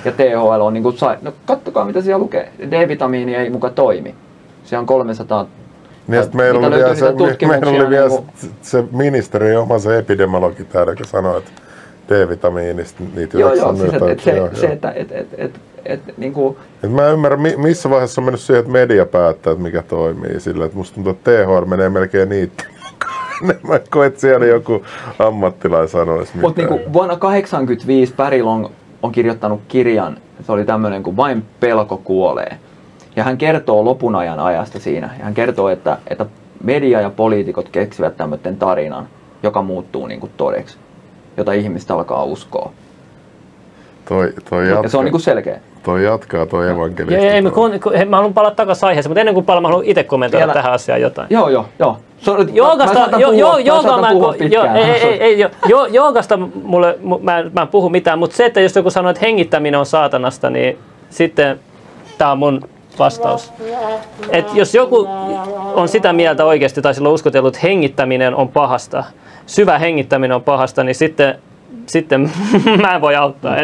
Ja 0.06 0.12
THL 0.12 0.62
on 0.62 0.74
niin 0.74 0.84
kuin, 0.84 0.96
no 1.22 1.34
kattokaa 1.46 1.86
mitä 1.86 2.02
siellä 2.02 2.20
lukee. 2.20 2.52
D-vitamiini 2.72 3.36
ei 3.36 3.50
muka 3.50 3.70
toimi. 3.70 4.16
Se 4.64 4.78
on 4.78 4.86
300 4.86 5.48
Niin 6.08 6.24
meillä 6.34 6.68
oli 6.68 6.76
vielä, 6.76 6.96
se, 6.96 7.06
meillä 7.48 7.70
oli 7.70 7.90
vielä 7.90 8.08
niin 8.08 8.18
kuin... 8.18 8.52
se 8.62 8.84
ministeri 8.92 9.56
oma 9.56 9.80
se 9.80 9.98
epidemiologi 9.98 10.64
täällä, 10.64 10.92
joka 10.92 11.06
sanoi, 11.06 11.38
että 11.38 11.52
D-vitamiinista 12.10 13.04
niitä 13.16 13.38
joo, 13.38 13.54
joo, 13.54 13.76
siis 13.76 13.94
et, 13.94 14.02
et 14.02 14.20
se, 14.20 14.32
joo, 14.32 14.50
se, 14.54 14.68
että 14.68 14.92
et, 14.92 15.12
et, 15.12 15.28
et, 15.38 15.52
et, 15.86 16.18
niin 16.18 16.34
kuin... 16.34 16.58
et 16.84 16.92
mä 16.92 17.08
en 17.08 17.14
ymmärrä, 17.14 17.38
missä 17.58 17.90
vaiheessa 17.90 18.22
on 18.22 18.26
mennyt 18.26 18.42
siihen, 18.42 18.60
että 18.60 18.72
media 18.72 19.06
päättää, 19.06 19.52
että 19.52 19.64
mikä 19.64 19.82
toimii 19.82 20.40
sillä. 20.40 20.66
Että 20.66 20.78
musta 20.78 20.96
tuntuu, 20.96 21.12
että 21.12 21.32
THR 21.32 21.66
menee 21.66 21.90
melkein 21.90 22.30
niitä 22.30 22.64
enemmän 23.44 23.80
kuin 23.94 24.08
että 24.08 24.20
siellä 24.20 24.46
joku 24.46 24.86
ammattilainen 25.20 25.90
sanoisi 25.90 26.38
Mutta 26.38 26.62
niin 26.62 26.70
vuonna 26.70 27.16
1985 27.16 28.14
Pärilong 28.14 28.68
on 29.04 29.12
kirjoittanut 29.12 29.62
kirjan, 29.68 30.18
se 30.46 30.52
oli 30.52 30.66
tämmöinen 30.66 31.04
kuin 31.04 31.18
Vain 31.18 31.46
pelko 31.60 31.98
kuolee. 31.98 32.58
Ja 33.16 33.24
hän 33.24 33.38
kertoo 33.38 33.86
lopun 33.86 34.16
ajan 34.16 34.40
ajasta 34.40 34.80
siinä. 34.80 35.10
Ja 35.18 35.24
hän 35.24 35.34
kertoo, 35.34 35.70
että, 35.70 35.98
että 36.08 36.26
media 36.64 37.02
ja 37.02 37.10
poliitikot 37.10 37.70
keksivät 37.70 38.18
tämmöisen 38.18 38.58
tarinan, 38.58 39.08
joka 39.44 39.62
muuttuu 39.62 40.08
niin 40.08 40.20
kuin 40.20 40.32
todeksi, 40.38 40.78
jota 41.38 41.54
ihmistä 41.54 41.94
alkaa 41.94 42.24
uskoa. 42.24 42.72
Toi, 44.06 44.34
toi 44.50 44.70
jatka, 44.70 44.84
ja 44.84 44.90
se 44.90 44.98
on 44.98 45.06
niin 45.06 45.12
kuin 45.12 45.22
selkeä. 45.22 45.60
Toi 45.84 46.04
jatkaa 46.04 46.46
toi 46.46 46.70
evankelista. 46.70 47.26
Ei, 47.26 47.30
ei, 47.30 47.42
kun, 47.42 47.80
kun, 47.84 47.94
mä 48.08 48.16
haluan 48.16 48.34
palata 48.34 48.56
takaisin 48.56 48.88
aiheeseen, 48.88 49.10
mutta 49.10 49.20
ennen 49.20 49.34
kuin 49.34 49.46
palaan, 49.46 49.62
mä 49.62 49.68
haluan 49.68 49.86
itse 49.86 50.04
kommentoida 50.04 50.46
Vielä. 50.46 50.54
tähän 50.54 50.74
asiaan 50.74 51.02
jotain. 51.02 51.28
Joo, 51.30 51.50
joo, 51.50 51.66
joo. 51.80 51.98
So, 52.18 52.38
joogasta, 52.54 53.10
mä, 53.12 53.18
jo, 53.18 53.32
jo, 53.32 53.58
jooga, 53.58 54.02
mä, 54.02 54.12
jo, 54.52 54.64
ei, 54.76 54.84
ei, 54.84 55.24
ei, 55.24 55.40
jo, 55.40 55.50
jo, 55.68 55.86
joogasta 55.86 56.38
mulle, 56.64 56.98
mä, 57.22 57.44
mä 57.54 57.62
en 57.62 57.68
puhu 57.68 57.90
mitään, 57.90 58.20
mutta 58.20 58.36
se, 58.36 58.46
että 58.46 58.62
jos 58.62 58.76
joku 58.76 58.90
sanoo, 58.90 59.10
että 59.10 59.26
hengittäminen 59.26 59.80
on 59.80 59.86
saatanasta, 59.86 60.50
niin 60.50 60.78
sitten 61.10 61.60
tämä 62.18 62.32
on 62.32 62.38
mun 62.38 62.62
vastaus. 63.00 63.54
Et 64.30 64.54
jos 64.54 64.76
joku 64.76 65.08
on 65.74 65.88
sitä 65.88 66.14
mieltä 66.14 66.46
oikeasti 66.46 66.82
tai 66.82 66.94
sillä 66.94 67.10
on 67.10 67.14
uskotellut, 67.14 67.56
että 67.56 67.68
hengittäminen 67.68 68.36
on 68.36 68.50
pahasta, 68.50 69.04
syvä 69.46 69.80
hengittäminen 69.80 70.36
on 70.36 70.44
pahasta, 70.44 70.84
niin 70.84 70.96
sitten 70.96 71.40
sitten 71.86 72.32
mä 72.82 72.96
en 72.96 73.02
voi 73.02 73.16
auttaa. 73.16 73.56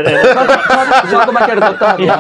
Saanko 1.12 1.32
mä 1.32 1.46
kertoa 1.46 1.74
tähän 1.74 1.98
vielä? 1.98 2.20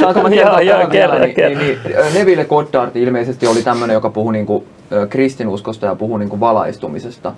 Saanko 0.00 0.22
mä 0.22 0.30
kertoa 0.30 0.60
tähän 0.64 0.90
vielä? 0.90 1.18
Niin, 1.18 1.58
niin, 1.58 1.58
niin, 1.58 2.14
Neville 2.14 2.44
Goddard 2.44 2.96
ilmeisesti 2.96 3.46
oli 3.46 3.62
tämmöinen, 3.62 3.94
joka 3.94 4.10
puhui 4.10 4.32
niinku, 4.32 4.64
kristinuskosta 5.10 5.86
ja 5.86 5.94
puhui 5.94 6.18
niinku 6.18 6.40
valaistumisesta. 6.40 7.32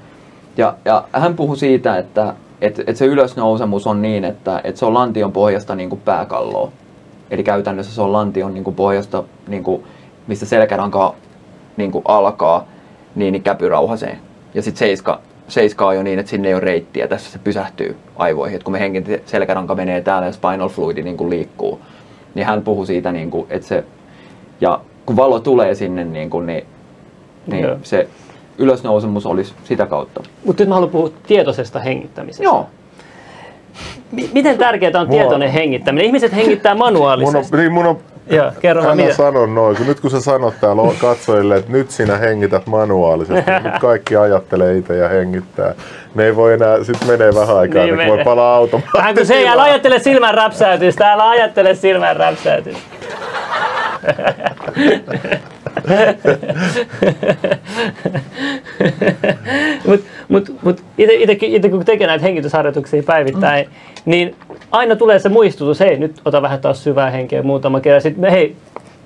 Ja, 0.56 0.74
ja 0.84 1.04
hän 1.12 1.36
puhui 1.36 1.56
siitä, 1.56 1.98
että 1.98 2.34
et, 2.60 2.80
et 2.86 2.96
se 2.96 3.06
ylösnousemus 3.06 3.86
on 3.86 4.02
niin, 4.02 4.24
että 4.24 4.60
et 4.64 4.76
se 4.76 4.86
on 4.86 4.94
lantion 4.94 5.32
pohjasta 5.32 5.74
niinku 5.74 5.96
pääkalloa. 5.96 6.72
Eli 7.30 7.42
käytännössä 7.42 7.94
se 7.94 8.02
on 8.02 8.12
lantion 8.12 8.54
niinku 8.54 8.72
pohjasta, 8.72 9.24
niinku, 9.48 9.84
mistä 10.26 10.46
selkäranka 10.46 11.14
niinku 11.76 12.02
alkaa, 12.04 12.64
niin, 13.14 13.32
niin 13.32 13.42
käpyrauhaseen. 13.42 14.18
Ja 14.54 14.62
sitten 14.62 14.78
seiska 14.78 15.20
seiskaa 15.48 15.94
jo 15.94 16.02
niin, 16.02 16.18
että 16.18 16.30
sinne 16.30 16.48
ei 16.48 16.54
ole 16.54 16.60
reittiä. 16.60 17.08
Tässä 17.08 17.30
se 17.32 17.38
pysähtyy 17.38 17.96
aivoihin. 18.16 18.56
Et 18.56 18.62
kun 18.62 18.72
me 18.72 18.80
henkin 18.80 19.20
selkäranka 19.26 19.74
menee 19.74 20.00
täällä 20.00 20.26
ja 20.26 20.32
spinal 20.32 20.68
fluidi 20.68 21.02
niin 21.02 21.16
kuin 21.16 21.30
liikkuu, 21.30 21.80
niin 22.34 22.46
hän 22.46 22.62
puhuu 22.62 22.86
siitä, 22.86 23.12
niin 23.12 23.30
kuin, 23.30 23.46
että 23.50 23.68
se, 23.68 23.84
ja 24.60 24.80
kun 25.06 25.16
valo 25.16 25.40
tulee 25.40 25.74
sinne, 25.74 26.04
niin, 26.04 26.30
kuin, 26.30 26.46
niin, 26.46 26.64
niin 27.46 27.66
se 27.82 28.08
ylösnousemus 28.58 29.26
olisi 29.26 29.54
sitä 29.64 29.86
kautta. 29.86 30.22
Mutta 30.44 30.62
nyt 30.62 30.68
mä 30.68 30.74
haluan 30.74 30.90
puhua 30.90 31.10
tietoisesta 31.26 31.78
hengittämisestä. 31.80 32.44
Joo. 32.44 32.66
M- 34.12 34.32
miten 34.32 34.58
tärkeää 34.58 35.00
on 35.00 35.08
tietoinen 35.08 35.50
hengittäminen? 35.50 36.06
Ihmiset 36.06 36.34
hengittää 36.34 36.74
manuaalisesti. 36.74 37.56
Mun 37.56 37.60
on, 37.60 37.60
niin 37.60 37.72
mun 37.72 37.86
on 37.86 37.98
Joo, 38.30 38.52
kerro 38.60 38.82
Hän 38.82 39.00
on 39.00 39.12
sanonut 39.12 39.54
noin, 39.54 39.76
kun 39.76 39.86
nyt 39.86 40.00
kun 40.00 40.10
sä 40.10 40.20
sanot 40.20 40.54
täällä 40.60 40.82
katsojille, 41.00 41.56
että 41.56 41.72
nyt 41.72 41.90
sinä 41.90 42.16
hengität 42.16 42.66
manuaalisesti, 42.66 43.50
nyt 43.64 43.78
kaikki 43.80 44.16
ajattelee 44.16 44.76
itse 44.76 44.96
ja 44.96 45.08
hengittää. 45.08 45.74
Ne 46.14 46.24
ei 46.24 46.36
voi 46.36 46.52
enää, 46.54 46.84
sit 46.84 47.06
menee 47.06 47.34
vähän 47.34 47.56
aikaa, 47.56 47.84
niin, 47.84 47.96
niin 47.96 48.08
voi 48.08 48.24
palaa 48.24 48.56
automaattiin. 48.56 48.98
Vähän 48.98 49.14
kun 49.14 49.26
se 49.26 49.34
ei 49.34 49.48
ajattele 49.48 49.98
silmän 49.98 50.34
räpsäytystä, 50.34 51.12
älä 51.12 51.28
ajattele 51.28 51.74
silmän 51.74 52.16
räpsäytystä. 52.16 52.80
Mutta 59.86 60.06
mut, 60.28 60.50
mut 60.62 60.82
itse 60.98 61.68
kun 61.68 61.84
tekee 61.84 62.06
näitä 62.06 62.24
hengitysharjoituksia 62.24 63.02
päivittäin, 63.02 63.66
mm. 63.66 63.72
niin 64.04 64.34
aina 64.70 64.96
tulee 64.96 65.18
se 65.18 65.28
muistutus, 65.28 65.80
hei 65.80 65.98
nyt 65.98 66.20
ota 66.24 66.42
vähän 66.42 66.60
taas 66.60 66.84
syvää 66.84 67.10
henkeä 67.10 67.42
muutama 67.42 67.80
kerran. 67.80 68.02
Sitten 68.02 68.30
hei, 68.30 68.56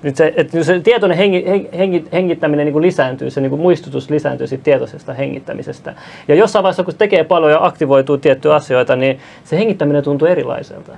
nyt 0.03 0.15
se, 0.15 0.33
että 0.35 0.63
se 0.63 0.79
tietoinen 0.79 1.17
hengi, 1.17 1.45
hengi, 1.77 2.05
hengittäminen 2.13 2.65
niin 2.65 2.73
kuin 2.73 2.85
lisääntyy, 2.85 3.29
se 3.29 3.41
niin 3.41 3.49
kuin 3.49 3.61
muistutus 3.61 4.09
lisääntyy 4.09 4.47
siitä 4.47 4.63
tietoisesta 4.63 5.13
hengittämisestä. 5.13 5.93
Ja 6.27 6.35
jossain 6.35 6.63
vaiheessa, 6.63 6.83
kun 6.83 6.95
tekee 6.97 7.23
paljon 7.23 7.51
ja 7.51 7.65
aktivoituu 7.65 8.17
tiettyjä 8.17 8.55
asioita, 8.55 8.95
niin 8.95 9.19
se 9.43 9.57
hengittäminen 9.57 10.03
tuntuu 10.03 10.27
erilaiselta. 10.27 10.91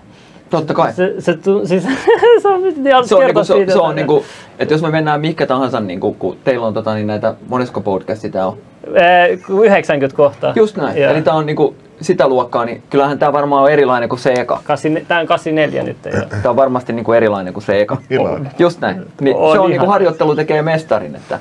Totta 0.51 0.73
kai. 0.73 0.93
Se, 0.93 1.15
se, 1.19 1.37
siis, 1.65 1.83
se 2.41 2.47
on, 2.47 2.61
se 3.05 3.15
on, 3.15 3.23
niinku, 3.25 3.43
se, 3.43 3.53
siitä, 3.53 3.73
se 3.73 3.79
on 3.79 3.95
niinku, 3.95 4.25
että 4.59 4.73
jos 4.73 4.81
me 4.81 4.89
mennään 4.89 5.21
mikä 5.21 5.45
tahansa, 5.45 5.79
niinku, 5.79 6.13
kun 6.13 6.37
teillä 6.43 6.67
on 6.67 6.73
tota, 6.73 6.93
niin 6.93 7.07
näitä, 7.07 7.33
monesko 7.47 7.81
podcasti 7.81 8.29
tämä 8.29 8.47
on? 8.47 8.57
90 9.63 10.17
kohtaa. 10.17 10.53
Just 10.55 10.77
näin. 10.77 11.01
Ja. 11.01 11.09
Eli 11.09 11.21
tämä 11.21 11.37
on 11.37 11.45
niinku, 11.45 11.75
sitä 12.01 12.27
luokkaa, 12.27 12.65
niin 12.65 12.83
kyllähän 12.89 13.19
tämä 13.19 13.33
varmaan 13.33 13.63
on 13.63 13.71
erilainen 13.71 14.09
kuin 14.09 14.19
se 14.19 14.33
eka. 14.33 14.61
Tämä 15.07 15.19
on 15.19 15.27
84 15.27 15.83
nyt. 15.83 15.97
Tämä 16.01 16.49
on 16.49 16.55
varmasti 16.55 16.93
niinku 16.93 17.13
erilainen 17.13 17.53
kuin 17.53 17.63
se 17.63 17.81
eka. 17.81 17.97
Just 18.59 18.81
näin. 18.81 19.05
Niin, 19.21 19.35
on 19.35 19.51
se 19.51 19.59
on 19.59 19.69
niinku, 19.69 19.87
harjoittelu 19.87 20.35
tekee 20.35 20.61
mestarin. 20.61 21.15
Että, 21.15 21.39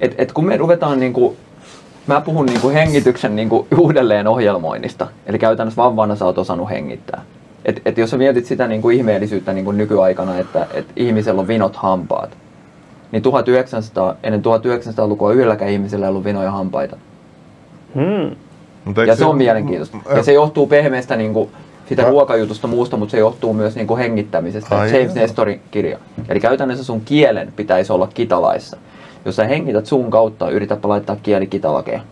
et, 0.00 0.14
et 0.18 0.32
kun 0.32 0.46
me 0.46 0.56
ruvetaan 0.56 1.00
niinku, 1.00 1.36
Mä 2.06 2.20
puhun 2.20 2.46
niinku 2.46 2.68
hengityksen 2.70 3.36
niinku 3.36 3.66
uudelleen 3.78 4.26
ohjelmoinnista. 4.26 5.06
Eli 5.26 5.38
käytännössä 5.38 5.82
vauvana 5.82 6.16
sä 6.16 6.24
oot 6.24 6.38
osannut 6.38 6.70
hengittää. 6.70 7.22
Et, 7.64 7.82
et 7.84 7.98
jos 7.98 8.10
sä 8.10 8.16
mietit 8.16 8.46
sitä 8.46 8.66
niin 8.66 8.82
kuin 8.82 8.96
ihmeellisyyttä 8.96 9.52
niin 9.52 9.64
kuin 9.64 9.76
nykyaikana, 9.76 10.38
että 10.38 10.66
et 10.74 10.86
ihmisellä 10.96 11.40
on 11.40 11.48
vinot 11.48 11.76
hampaat, 11.76 12.36
niin 13.12 13.22
1900, 13.22 14.16
ennen 14.22 14.42
1900-lukua 14.42 15.32
yhdelläkään 15.32 15.70
ihmisellä 15.70 16.06
ei 16.06 16.10
ollut 16.10 16.24
vinoja 16.24 16.50
hampaita. 16.50 16.96
Hmm. 17.94 18.36
Ja 19.06 19.16
se 19.16 19.24
on 19.24 19.36
mielenkiintoista. 19.36 19.96
Ja 20.16 20.22
se 20.22 20.32
johtuu 20.32 20.66
pehmeästä 20.66 21.16
niin 21.16 21.32
kuin, 21.32 21.50
sitä 21.88 22.02
ruokajutusta 22.02 22.66
muusta, 22.66 22.96
mutta 22.96 23.10
se 23.10 23.18
johtuu 23.18 23.54
myös 23.54 23.76
niin 23.76 23.86
kuin 23.86 23.98
hengittämisestä. 23.98 24.78
Ai 24.78 25.00
James 25.00 25.14
Nestorin 25.14 25.60
kirja. 25.70 25.98
Eli 26.28 26.40
käytännössä 26.40 26.84
sun 26.84 27.00
kielen 27.00 27.52
pitäisi 27.56 27.92
olla 27.92 28.08
kitalaissa. 28.14 28.76
Jos 29.24 29.36
sä 29.36 29.44
hengität 29.44 29.86
suun 29.86 30.10
kautta, 30.10 30.50
yritäpä 30.50 30.88
laittaa 30.88 31.16
kieli 31.22 31.46
kitalakeen, 31.46 32.02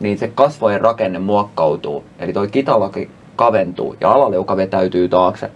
niin 0.00 0.18
se 0.18 0.28
kasvojen 0.28 0.80
rakenne 0.80 1.18
muokkautuu. 1.18 2.04
Eli 2.18 2.32
toi 2.32 2.48
kitalake 2.48 3.08
kaventuu 3.38 3.96
ja 4.00 4.12
alaleuka 4.12 4.56
vetäytyy 4.56 5.08
taakse. 5.08 5.50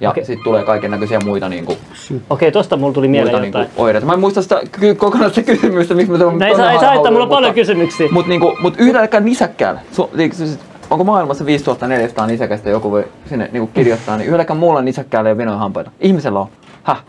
Ja 0.00 0.10
okay. 0.10 0.24
sitten 0.24 0.44
tulee 0.44 0.64
kaiken 0.64 0.90
näköisiä 0.90 1.18
muita 1.24 1.48
niinku, 1.48 1.72
Okei, 1.72 2.20
okay, 2.30 2.50
tosta 2.50 2.76
mulla 2.76 2.92
tuli 2.92 3.08
mieleen 3.08 3.34
muita, 3.34 3.46
jotain. 3.46 3.64
Niinku, 3.64 3.82
oireita. 3.82 4.06
Mä 4.06 4.12
en 4.12 4.20
muista 4.20 4.42
sitä 4.42 4.60
kokonaista 4.96 5.42
kysymystä, 5.52 5.94
miksi 5.94 6.12
mä 6.12 6.26
on 6.26 6.42
Ei 6.42 6.56
saa, 6.56 6.72
ei 6.72 6.78
saa 6.78 6.94
että 6.94 7.10
mulla 7.10 7.24
on 7.24 7.30
paljon 7.30 7.54
kysymyksiä. 7.54 8.08
Mutta 8.10 8.28
niinku, 8.28 8.56
mut 8.60 8.74
yhdelläkään 8.78 9.24
nisäkkäällä, 9.24 9.80
su, 9.92 10.10
siis, 10.32 10.58
onko 10.90 11.04
maailmassa 11.04 11.46
5400 11.46 12.26
nisäkästä 12.26 12.70
joku 12.70 12.90
voi 12.90 13.04
sinne 13.28 13.48
niinku 13.52 13.70
kirjoittaa, 13.74 14.16
niin 14.16 14.26
yhdelläkään 14.26 14.58
muulla 14.58 14.82
nisäkkäällä 14.82 15.30
ei 15.30 15.32
ole 15.32 15.38
vinoja 15.38 15.58
hampaita. 15.58 15.90
Ihmisellä 16.00 16.40
on. 16.40 16.48
Häh? 16.82 17.04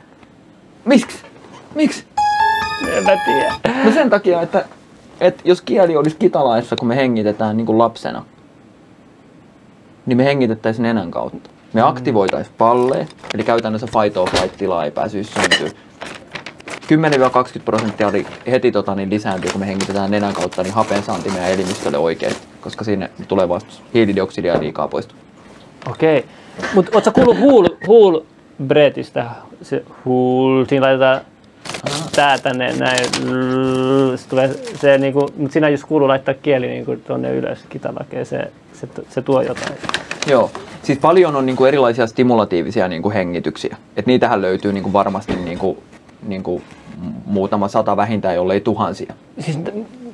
Miksi? 0.86 1.18
Miksi? 1.76 2.06
En 2.98 3.04
mä 3.04 3.12
tiedä. 3.26 3.84
No 3.84 3.92
sen 3.92 4.10
takia, 4.10 4.42
että, 4.42 4.66
että 5.22 5.42
jos 5.46 5.62
kieli 5.62 5.96
olisi 5.96 6.16
kitalaissa, 6.20 6.76
kun 6.76 6.88
me 6.88 6.96
hengitetään 6.96 7.58
niin 7.58 7.66
kuin 7.66 7.78
lapsena, 7.78 8.26
niin 10.06 10.18
me 10.18 10.26
hengitettäisiin 10.26 10.84
nenän 10.84 11.12
kautta. 11.12 11.50
Me 11.74 11.82
mm. 11.82 11.88
aktivoitaisiin 11.88 12.56
palleet, 12.58 13.16
eli 13.34 13.44
käytännössä 13.44 13.88
fight 13.88 14.18
or 14.18 14.30
flight 14.30 14.58
tilaa 14.58 14.86
ei 14.86 14.92
pääsisi 14.92 15.34
syntyä. 15.34 15.80
10-20 17.60 17.62
prosenttia 17.66 18.08
oli 18.08 18.28
heti 18.48 18.72
tota, 18.72 18.96
niin 18.96 19.10
lisääntyy, 19.10 19.52
kun 19.52 19.60
me 19.60 19.68
hengitetään 19.68 20.12
nenän 20.12 20.34
kautta, 20.34 20.64
niin 20.64 20.74
hapen 20.74 21.04
saanti 21.04 21.30
meidän 21.30 21.52
elimistölle 21.52 21.98
oikein, 21.98 22.36
koska 22.62 22.84
sinne 22.84 23.10
tulee 23.28 23.50
vastus. 23.50 23.84
Hiilidioksidia 23.94 24.60
liikaa 24.60 24.88
poistuu. 24.88 25.18
Okei. 25.92 26.18
Okay. 26.20 26.70
Mutta 26.76 26.92
ootko 26.94 27.12
kuullut 27.12 27.40
huul, 27.40 27.68
huul 27.88 28.20
breetistä? 28.68 29.26
Se 29.62 29.86
huul, 30.06 30.66
siinä 30.66 30.86
laitetaan 30.86 31.22
tää 32.16 32.38
tänne 32.38 32.74
näin, 32.74 33.06
se 34.16 34.30
tulee 34.30 34.56
se 34.82 34.98
niinku, 34.98 35.30
mutta 35.38 35.54
siinä 35.54 35.70
jos 35.70 35.86
kuuluu 35.86 36.08
laittaa 36.08 36.34
kieli 36.34 36.68
niinku 36.68 36.96
tonne 37.08 37.36
ylös 37.36 37.60
kitalakeen, 37.70 38.26
se, 38.26 38.52
se, 38.74 38.88
se 39.10 39.22
tuo 39.22 39.42
jotain. 39.42 39.78
Joo, 40.28 40.52
siis 40.84 41.00
paljon 41.00 41.36
on 41.36 41.46
niinku 41.46 41.66
erilaisia 41.66 42.08
stimulatiivisia 42.08 42.88
niinku 42.88 43.10
hengityksiä. 43.10 43.78
Et 43.98 44.06
niitähän 44.06 44.42
löytyy 44.42 44.74
niinku 44.74 44.94
varmasti 44.94 45.36
niinku, 45.36 45.84
niinku 46.28 46.62
muutama 47.26 47.68
sata 47.68 47.98
vähintään, 47.98 48.36
jollei 48.36 48.62
tuhansia. 48.62 49.14
Siis 49.40 49.60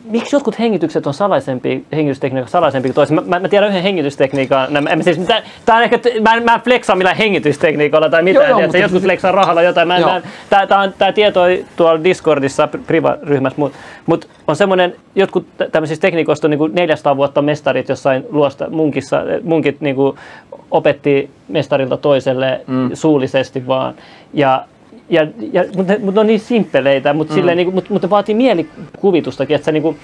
miksi 0.09 0.35
jotkut 0.35 0.59
hengitykset 0.59 1.07
on 1.07 1.13
salaisempi, 1.13 1.85
hengitystekniikka 1.91 2.51
salaisempi 2.51 2.89
kuin 2.89 2.95
toiset? 2.95 3.15
Mä, 3.15 3.21
mä, 3.25 3.39
mä 3.39 3.47
tiedän 3.47 3.69
yhden 3.69 3.83
hengitystekniikan, 3.83 4.73
mä, 4.73 4.81
mä, 4.81 5.03
siis, 5.03 5.17
tää, 5.17 5.41
tää 5.65 5.75
on 5.75 5.83
ehkä, 5.83 5.99
mä, 6.21 6.39
mä 6.39 6.53
en 6.53 6.61
flexaa 6.61 6.95
millään 6.95 7.17
hengitystekniikalla 7.17 8.09
tai 8.09 8.23
mitään, 8.23 8.49
joo, 8.49 8.59
joo, 8.59 8.67
mutta... 8.67 8.77
jotkut 8.77 9.03
flexaa 9.03 9.31
rahalla 9.31 9.61
jotain. 9.61 9.87
Mä, 9.87 9.99
mä, 9.99 10.21
tää, 10.49 10.67
tää, 10.67 10.79
on, 10.79 10.93
tää 10.97 11.11
tieto 11.11 11.41
tuolla 11.75 12.03
Discordissa, 12.03 12.67
priva-ryhmässä, 12.87 13.59
mutta 13.59 13.77
mut 14.05 14.29
on 14.47 14.55
semmoinen, 14.55 14.95
jotkut 15.15 15.45
tämmöisistä 15.71 16.01
tekniikoista 16.01 16.47
on 16.47 16.51
niin 16.51 16.57
kuin 16.57 16.75
400 16.75 17.17
vuotta 17.17 17.41
mestarit 17.41 17.89
jossain 17.89 18.25
luosta, 18.29 18.69
munkissa, 18.69 19.21
munkit 19.43 19.81
niin 19.81 19.95
opetti 20.71 21.29
mestarilta 21.47 21.97
toiselle 21.97 22.61
mm. 22.67 22.89
suullisesti 22.93 23.67
vaan. 23.67 23.93
Ja 24.33 24.65
ja, 25.09 25.27
ja, 25.53 25.63
mutta, 25.75 25.93
ne, 25.93 25.99
mutta 25.99 26.11
ne 26.15 26.19
on 26.19 26.27
niin 26.27 26.39
simppeleitä, 26.39 27.13
mutta, 27.13 27.33
mm. 27.33 27.37
silleen, 27.37 27.57
niin 27.57 27.65
kuin, 27.65 27.75
mutta, 27.75 27.93
mutta 27.93 28.09
vaatii 28.09 28.35
mielikuvitustakin. 28.35 29.55
Että 29.55 29.65
sä, 29.65 29.71
niin 29.71 29.83
kuin, 29.83 29.97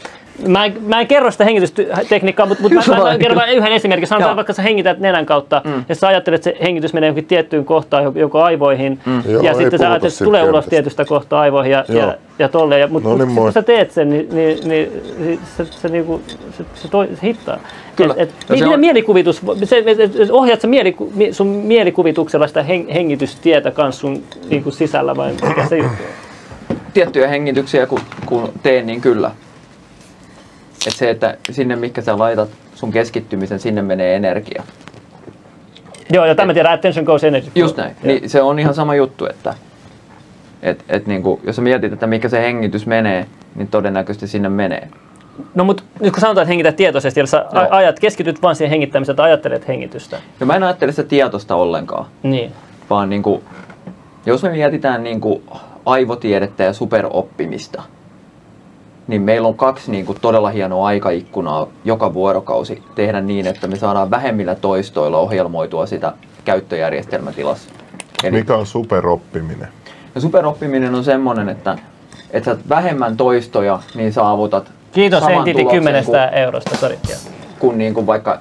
mä, 0.47 0.65
en, 0.65 0.77
mä 0.85 0.99
en 0.99 1.07
kerro 1.07 1.31
sitä 1.31 1.45
hengitystekniikkaa, 1.45 2.45
mutta, 2.45 2.61
mutta 2.61 2.91
mä, 2.91 2.97
mä, 2.97 3.03
mä 3.03 3.17
kerron 3.17 3.49
yhden 3.49 3.71
esimerkin. 3.71 4.07
Sanotaan 4.07 4.35
vaikka 4.35 4.53
sä 4.53 4.61
hengität 4.61 4.99
nenän 4.99 5.25
kautta 5.25 5.61
mm. 5.63 5.85
ja 5.89 5.95
sä 5.95 6.07
ajattelet, 6.07 6.47
että 6.47 6.59
se 6.59 6.65
hengitys 6.65 6.93
menee 6.93 7.07
johonkin 7.07 7.25
tiettyyn 7.25 7.65
kohtaan, 7.65 8.11
joko 8.15 8.41
aivoihin. 8.43 8.99
Mm. 9.05 9.23
Ja 9.25 9.31
Joo, 9.31 9.53
sitten 9.53 9.79
sä 9.79 9.89
ajattelet, 9.89 9.95
että 9.95 10.09
se 10.09 10.25
tulee 10.25 10.43
ulos 10.43 10.65
tietystä 10.65 11.05
kohtaa 11.05 11.41
aivoihin 11.41 11.71
ja, 11.71 11.85
ja, 11.89 12.17
ja 12.39 12.49
tolleen. 12.49 12.81
Ja, 12.81 12.87
mutta 12.87 13.09
no 13.09 13.17
niin, 13.17 13.35
kun 13.35 13.53
sä 13.53 13.61
teet 13.61 13.91
sen, 13.91 14.09
niin, 14.09 14.27
niin, 14.31 14.69
niin 14.69 15.39
se, 15.57 15.65
se, 15.65 15.87
niinku, 15.87 16.21
se, 16.57 16.65
se, 16.73 16.87
toi, 16.87 17.07
se 17.07 17.27
hittaa. 17.27 17.59
Kyllä. 17.95 18.13
Et, 18.17 18.29
et, 18.49 18.59
se 18.59 18.65
on... 18.65 18.79
mielikuvitus, 18.79 19.41
se, 19.63 19.83
et, 19.87 20.29
ohjaat 20.31 20.61
sä 20.61 20.67
mieliku, 20.67 21.13
sun 21.31 21.47
mielikuvituksella 21.47 22.47
sitä 22.47 22.63
hengitystietä 22.63 23.71
kanssa 23.71 24.01
sun 24.01 24.23
niin 24.49 24.63
kuin 24.63 24.73
sisällä 24.73 25.15
vai 25.15 25.33
mikä 25.47 25.67
se 25.67 25.77
juttu 25.77 26.03
Tiettyjä 26.93 27.27
hengityksiä 27.27 27.85
kun, 27.85 27.99
kun 28.25 28.53
teen, 28.63 28.87
niin 28.87 29.01
kyllä. 29.01 29.31
Et 30.87 30.93
se, 30.93 31.09
että 31.09 31.37
sinne 31.51 31.75
mikä 31.75 32.01
sä 32.01 32.19
laitat 32.19 32.49
sun 32.75 32.91
keskittymisen, 32.91 33.59
sinne 33.59 33.81
menee 33.81 34.15
energia. 34.15 34.63
Joo, 36.13 36.25
ja 36.25 36.35
tämä 36.35 36.53
tiedän, 36.53 36.73
attention 36.73 37.05
goes 37.05 37.23
energy. 37.23 37.51
Just 37.55 37.77
näin. 37.77 37.95
Niin 38.03 38.29
se 38.29 38.41
on 38.41 38.59
ihan 38.59 38.73
sama 38.73 38.95
juttu, 38.95 39.25
että 39.25 39.53
et, 40.61 40.83
et 40.89 41.07
niin 41.07 41.23
kuin, 41.23 41.41
jos 41.43 41.55
sä 41.55 41.61
mietit, 41.61 41.93
että 41.93 42.07
mikä 42.07 42.29
se 42.29 42.41
hengitys 42.41 42.85
menee, 42.85 43.25
niin 43.55 43.67
todennäköisesti 43.67 44.27
sinne 44.27 44.49
menee. 44.49 44.89
No 45.55 45.63
mutta 45.63 45.83
nyt 45.99 46.13
kun 46.13 46.21
sanotaan, 46.21 46.43
että 46.43 46.49
hengität 46.49 46.75
tietoisesti, 46.75 47.19
eli 47.19 47.27
sä 47.27 47.45
no. 47.53 47.67
ajat, 47.69 47.99
keskityt 47.99 48.41
vaan 48.41 48.55
siihen 48.55 48.69
hengittämiseen, 48.69 49.13
että 49.13 49.23
ajattelet 49.23 49.67
hengitystä. 49.67 50.17
No 50.39 50.45
mä 50.45 50.55
en 50.55 50.63
ajattele 50.63 50.91
sitä 50.91 51.09
tietosta 51.09 51.55
ollenkaan. 51.55 52.05
Niin. 52.23 52.51
Vaan 52.89 53.09
niin 53.09 53.23
kuin, 53.23 53.43
jos 54.25 54.43
me 54.43 54.49
mietitään 54.49 55.03
niin 55.03 55.21
kuin 55.21 55.43
aivotiedettä 55.85 56.63
ja 56.63 56.73
superoppimista, 56.73 57.83
niin 59.07 59.21
meillä 59.21 59.47
on 59.47 59.57
kaksi 59.57 59.91
niin 59.91 60.05
kuin 60.05 60.17
todella 60.21 60.49
hienoa 60.49 60.87
aikaikkunaa 60.87 61.67
joka 61.85 62.13
vuorokausi 62.13 62.83
tehdä 62.95 63.21
niin, 63.21 63.47
että 63.47 63.67
me 63.67 63.75
saadaan 63.75 64.11
vähemmillä 64.11 64.55
toistoilla 64.55 65.17
ohjelmoitua 65.17 65.85
sitä 65.85 66.13
käyttöjärjestelmätilassa. 66.45 67.69
Eli, 68.23 68.37
Mikä 68.37 68.55
on 68.55 68.65
superoppiminen? 68.65 69.67
Ja 70.15 70.21
superoppiminen 70.21 70.95
on 70.95 71.03
semmoinen, 71.03 71.49
että, 71.49 71.77
että 72.31 72.51
sä 72.51 72.57
vähemmän 72.69 73.17
toistoja, 73.17 73.79
niin 73.95 74.13
saavutat 74.13 74.71
Kiitos 74.95 75.23
Entity 75.27 75.65
10 75.65 76.05
kuin, 76.05 76.19
eurosta, 76.31 76.77
sorry. 76.77 76.97
Kun 77.59 77.77
niin 77.77 77.93
kuin 77.93 78.07
vaikka 78.07 78.39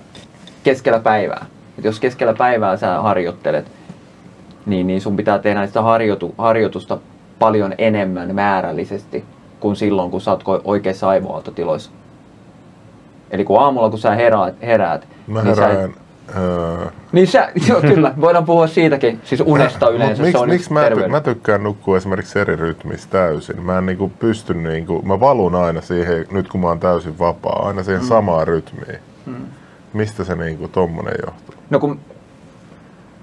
keskellä 0.64 0.98
päivää. 0.98 1.46
Et 1.78 1.84
jos 1.84 2.00
keskellä 2.00 2.34
päivää 2.34 2.76
sä 2.76 3.02
harjoittelet, 3.02 3.66
niin, 4.66 4.86
niin 4.86 5.00
sun 5.00 5.16
pitää 5.16 5.38
tehdä 5.38 5.66
sitä 5.66 5.82
harjoitu, 5.82 6.34
harjoitusta 6.38 6.98
paljon 7.38 7.74
enemmän 7.78 8.34
määrällisesti 8.34 9.24
kuin 9.60 9.76
silloin, 9.76 10.10
kun 10.10 10.20
sä 10.20 10.30
oot 10.30 10.44
oikeissa 10.64 11.08
aivoaaltotiloissa. 11.08 11.90
Eli 13.30 13.44
kun 13.44 13.60
aamulla, 13.60 13.90
kun 13.90 13.98
sä 13.98 14.14
heräät, 14.14 14.54
heräät 14.62 15.08
Mä 15.26 15.42
niin 15.42 15.56
herään 15.56 15.92
sä 15.92 16.03
Öö... 16.36 16.86
Niin 17.12 17.26
sä, 17.26 17.48
joo, 17.68 17.80
kyllä, 17.80 18.14
voidaan 18.20 18.44
puhua 18.44 18.66
siitäkin, 18.66 19.20
siis 19.24 19.40
unesta 19.40 19.88
yleensä. 19.88 20.22
Miksi 20.22 20.46
miks 20.46 20.70
mä, 20.70 20.88
ty- 20.88 21.08
mä 21.08 21.20
tykkään 21.20 21.62
nukkua 21.62 21.96
esimerkiksi 21.96 22.38
eri 22.38 22.56
rytmissä 22.56 23.08
täysin? 23.10 23.62
Mä 23.62 23.78
en 23.78 23.86
niinku 23.86 24.12
pysty, 24.18 24.54
niinku, 24.54 25.02
mä 25.02 25.20
valun 25.20 25.54
aina 25.54 25.80
siihen, 25.80 26.26
nyt 26.30 26.48
kun 26.48 26.60
mä 26.60 26.68
oon 26.68 26.80
täysin 26.80 27.18
vapaa, 27.18 27.66
aina 27.66 27.82
siihen 27.82 28.02
mm. 28.02 28.08
samaan 28.08 28.46
rytmiin. 28.46 28.98
Mm. 29.26 29.34
Mistä 29.92 30.24
se 30.24 30.34
niinku 30.34 30.68
tommonen 30.68 31.14
johtuu? 31.26 31.54
No 31.70 31.78
kun 31.78 32.00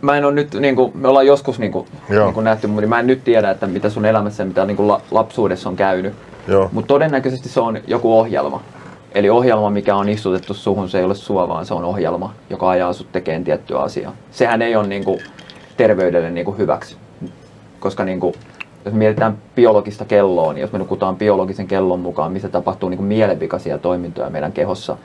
mä 0.02 0.18
en 0.18 0.26
ole 0.26 0.34
nyt, 0.34 0.54
niin 0.54 0.76
kuin, 0.76 0.92
me 0.96 1.08
ollaan 1.08 1.28
joskus 1.28 1.60
niin 1.60 1.72
kuin, 1.72 1.88
niin 2.10 2.34
kuin 2.34 2.44
nähty, 2.44 2.68
mutta 2.68 2.88
mä 2.88 3.00
en 3.00 3.08
nyt 3.08 3.24
tiedä, 3.24 3.52
että 3.52 3.68
mitä 3.68 3.90
sun 3.90 4.06
elämässä, 4.06 4.46
mitä 4.46 4.66
niin 4.66 4.78
kuin 4.78 5.02
lapsuudessa 5.12 5.70
on 5.70 5.76
käynyt. 5.76 6.14
Mutta 6.72 6.88
todennäköisesti 6.88 7.50
se 7.50 7.60
on 7.60 7.80
joku 7.88 8.20
ohjelma. 8.20 8.62
Eli 9.16 9.30
ohjelma, 9.30 9.70
mikä 9.70 9.96
on 9.96 10.10
istutettu 10.10 10.54
suhun, 10.54 10.90
se 10.90 11.00
ei 11.00 11.06
ole 11.06 11.16
sua, 11.16 11.48
vaan 11.48 11.66
se 11.66 11.74
on 11.74 11.84
ohjelma, 11.84 12.34
joka 12.50 12.70
ajaa 12.70 12.94
sut 12.94 13.12
tekemään 13.12 13.44
tiettyä 13.44 13.80
asiaa. 13.80 14.14
Sehän 14.32 14.62
ei 14.62 14.76
ole 14.76 14.88
niin 14.88 15.06
kuin, 15.06 15.20
terveydelle 15.78 16.30
niin 16.30 16.46
kuin, 16.46 16.58
hyväksi. 16.58 16.98
Koska 17.80 18.06
niin 18.06 18.20
kuin, 18.20 18.34
jos 18.86 18.94
mietitään 18.94 19.38
biologista 19.56 20.06
kelloa, 20.06 20.54
niin 20.54 20.62
jos 20.62 20.72
me 20.72 20.80
nukutaan 20.80 21.16
biologisen 21.16 21.68
kellon 21.68 22.00
mukaan, 22.00 22.32
missä 22.32 22.50
tapahtuu 22.50 22.90
niin 22.90 22.98
kuin, 22.98 23.08
mielenvikaisia 23.08 23.78
toimintoja 23.78 24.30
meidän 24.30 24.52
kehossa, 24.52 24.98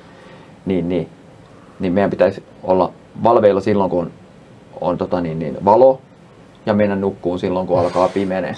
niin, 0.66 0.88
niin, 0.88 1.08
niin 1.80 1.92
meidän 1.92 2.10
pitäisi 2.10 2.42
olla 2.62 2.92
valveilla 3.22 3.60
silloin, 3.60 3.90
kun 3.90 4.10
on 4.80 4.98
tota, 4.98 5.20
niin, 5.20 5.38
niin, 5.38 5.64
valo, 5.64 6.00
ja 6.66 6.74
mennä 6.74 6.96
nukkuun 6.96 7.38
silloin, 7.38 7.66
kun 7.66 7.78
alkaa 7.78 8.08
pimenee. 8.08 8.54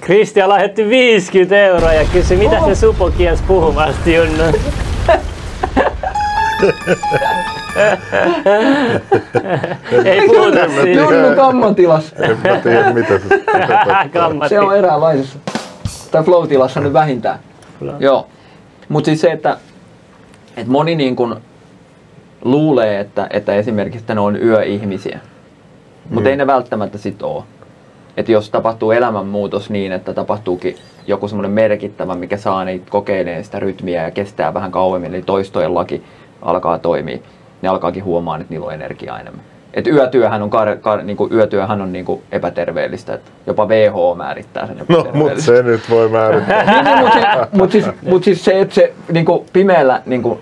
Kristian 0.00 0.48
lähetti 0.48 0.88
50 0.88 1.56
euroa 1.56 1.92
ja 1.92 2.04
kysyi, 2.12 2.36
mitä 2.36 2.58
oh. 2.58 2.66
se 2.66 2.74
supo 2.74 3.10
kielsi 3.10 3.42
puhumasta, 3.42 4.10
Junnu? 4.10 4.42
Ei 10.04 10.26
puhuta 10.26 10.68
siitä. 10.82 11.00
Junnu 11.00 11.36
kammatilas. 11.36 12.14
En 12.18 12.38
mä 12.38 12.56
tiedä, 12.56 12.92
mitä 12.92 13.18
se, 13.18 13.28
se 14.48 14.60
on 14.60 14.76
eräänlaisessa. 14.76 15.38
Tai 16.10 16.22
flow-tilassa 16.24 16.80
nyt 16.80 16.92
vähintään. 16.92 17.38
Flow. 17.78 17.94
Joo. 17.98 18.26
Mutta 18.88 19.06
siis 19.06 19.20
se, 19.20 19.32
että, 19.32 19.56
että 20.56 20.72
moni 20.72 20.94
niin 20.94 21.16
kun 21.16 21.40
luulee, 22.44 23.00
että, 23.00 23.26
että 23.30 23.54
esimerkiksi 23.54 23.98
että 23.98 24.14
ne 24.14 24.20
on 24.20 24.42
yöihmisiä. 24.42 25.20
Mutta 26.10 26.28
ei 26.28 26.36
mm. 26.36 26.38
ne 26.38 26.46
välttämättä 26.46 26.98
sit 26.98 27.22
ole. 27.22 27.44
Että 28.16 28.32
jos 28.32 28.50
tapahtuu 28.50 28.90
elämänmuutos 28.90 29.70
niin, 29.70 29.92
että 29.92 30.14
tapahtuukin 30.14 30.76
joku 31.06 31.28
semmoinen 31.28 31.50
merkittävä, 31.50 32.14
mikä 32.14 32.36
saa 32.36 32.64
niitä 32.64 32.90
kokeilemaan 32.90 33.44
sitä 33.44 33.58
rytmiä 33.58 34.02
ja 34.02 34.10
kestää 34.10 34.54
vähän 34.54 34.72
kauemmin, 34.72 35.14
eli 35.14 35.22
toistojen 35.22 35.74
laki 35.74 36.02
alkaa 36.42 36.78
toimia, 36.78 37.18
niin 37.62 37.70
alkaakin 37.70 38.04
huomaa, 38.04 38.36
että 38.36 38.46
niillä 38.50 38.66
on 38.66 38.74
energiaa 38.74 39.20
enemmän. 39.20 39.44
Et 39.74 39.86
yötyöhän 39.86 40.42
on, 40.42 40.50
kar, 40.50 40.76
kar, 40.76 41.02
niinku, 41.02 41.28
yötyöhän 41.32 41.82
on 41.82 41.92
niinku 41.92 42.22
epäterveellistä, 42.32 43.14
että 43.14 43.30
jopa 43.46 43.66
WHO 43.66 44.14
määrittää 44.14 44.66
sen 44.66 44.76
No, 44.88 45.06
mutta 45.14 45.40
se 45.40 45.62
nyt 45.62 45.80
voi 45.90 46.08
määrittää. 46.08 46.64
niin, 46.72 46.84
niin, 46.84 46.98
mutta 46.98 47.12
siis, 47.12 47.26
mut 47.52 47.72
siis, 47.72 47.86
mut 48.02 48.24
siis 48.24 48.44
se, 48.44 48.60
että 48.60 48.74
se 48.74 48.92
niinku, 49.12 49.46
pimeällä 49.52 50.02
niinku, 50.06 50.40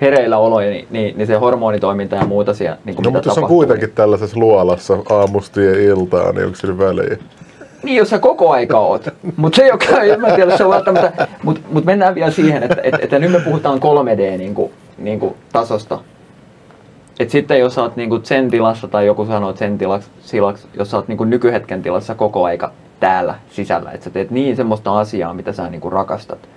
hereillä 0.00 0.38
oloja, 0.38 0.70
niin, 0.70 0.86
niin, 0.90 1.16
niin 1.16 1.26
se 1.26 1.34
hormonitoiminta 1.34 2.16
ja 2.16 2.26
muuta 2.26 2.54
siellä, 2.54 2.78
niin 2.84 2.96
kuin 2.96 3.04
no, 3.04 3.10
mutta 3.10 3.28
jos 3.28 3.38
on 3.38 3.48
kuitenkin 3.48 3.86
niin... 3.86 3.94
tällaisessa 3.94 4.40
luolassa 4.40 4.98
aamusta 5.10 5.60
ja 5.60 5.80
iltaa, 5.80 6.32
niin 6.32 6.44
onko 6.44 6.56
sillä 6.56 6.78
väliä? 6.78 7.16
Niin, 7.82 7.96
jos 7.96 8.10
sä 8.10 8.18
koko 8.18 8.50
aika 8.50 8.78
oot. 8.78 9.08
Mutta 9.36 9.56
se, 9.56 9.66
joka, 9.66 10.02
en 10.02 10.20
mä 10.20 10.30
tiedä, 10.30 10.56
se 10.56 10.64
on 10.64 10.70
välttämättä, 10.70 11.28
mutta 11.42 11.60
mut 11.70 11.84
mennään 11.84 12.14
vielä 12.14 12.30
siihen, 12.30 12.62
että 12.62 12.76
et, 12.82 12.94
et, 12.94 13.12
et 13.12 13.20
nyt 13.20 13.32
me 13.32 13.40
puhutaan 13.40 13.78
3D 13.78 14.38
niin 14.38 14.54
kuin, 14.54 14.72
niin 14.98 15.20
kuin 15.20 15.34
tasosta. 15.52 15.98
Et 17.20 17.30
sitten 17.30 17.60
jos 17.60 17.74
sä 17.74 17.82
oot 17.82 17.96
niin 17.96 18.08
kuin 18.08 18.24
sen 18.24 18.50
tilassa, 18.50 18.88
tai 18.88 19.06
joku 19.06 19.24
sanoo 19.26 19.56
sen 19.56 19.78
tilassa, 19.78 20.10
silaks, 20.20 20.68
jos 20.74 20.90
sä 20.90 20.96
oot 20.96 21.08
niin 21.08 21.18
kuin 21.18 21.30
nykyhetken 21.30 21.82
tilassa 21.82 22.14
koko 22.14 22.44
aika 22.44 22.72
täällä 23.00 23.34
sisällä, 23.50 23.90
että 23.90 24.04
sä 24.04 24.10
teet 24.10 24.30
niin 24.30 24.56
semmoista 24.56 24.98
asiaa, 24.98 25.34
mitä 25.34 25.52
sä 25.52 25.70
niin 25.70 25.80
kuin 25.80 25.92
rakastat, 25.92 26.48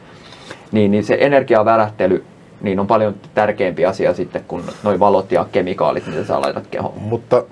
niin, 0.72 0.92
niin 0.92 1.04
se 1.04 1.18
energiavärähtely 1.20 2.24
niin 2.62 2.80
on 2.80 2.88
paljon 2.88 3.16
tärkeämpi 3.34 3.86
asia 3.86 4.14
sitten 4.14 4.44
kuin 4.48 4.64
noin 4.84 5.00
valot 5.00 5.32
ja 5.32 5.46
kemikaalit, 5.52 6.08
mitä 6.08 6.24
sä 6.24 6.42
laitat 6.42 6.68
kehoon. 6.68 6.98
Mutta, 7.02 7.44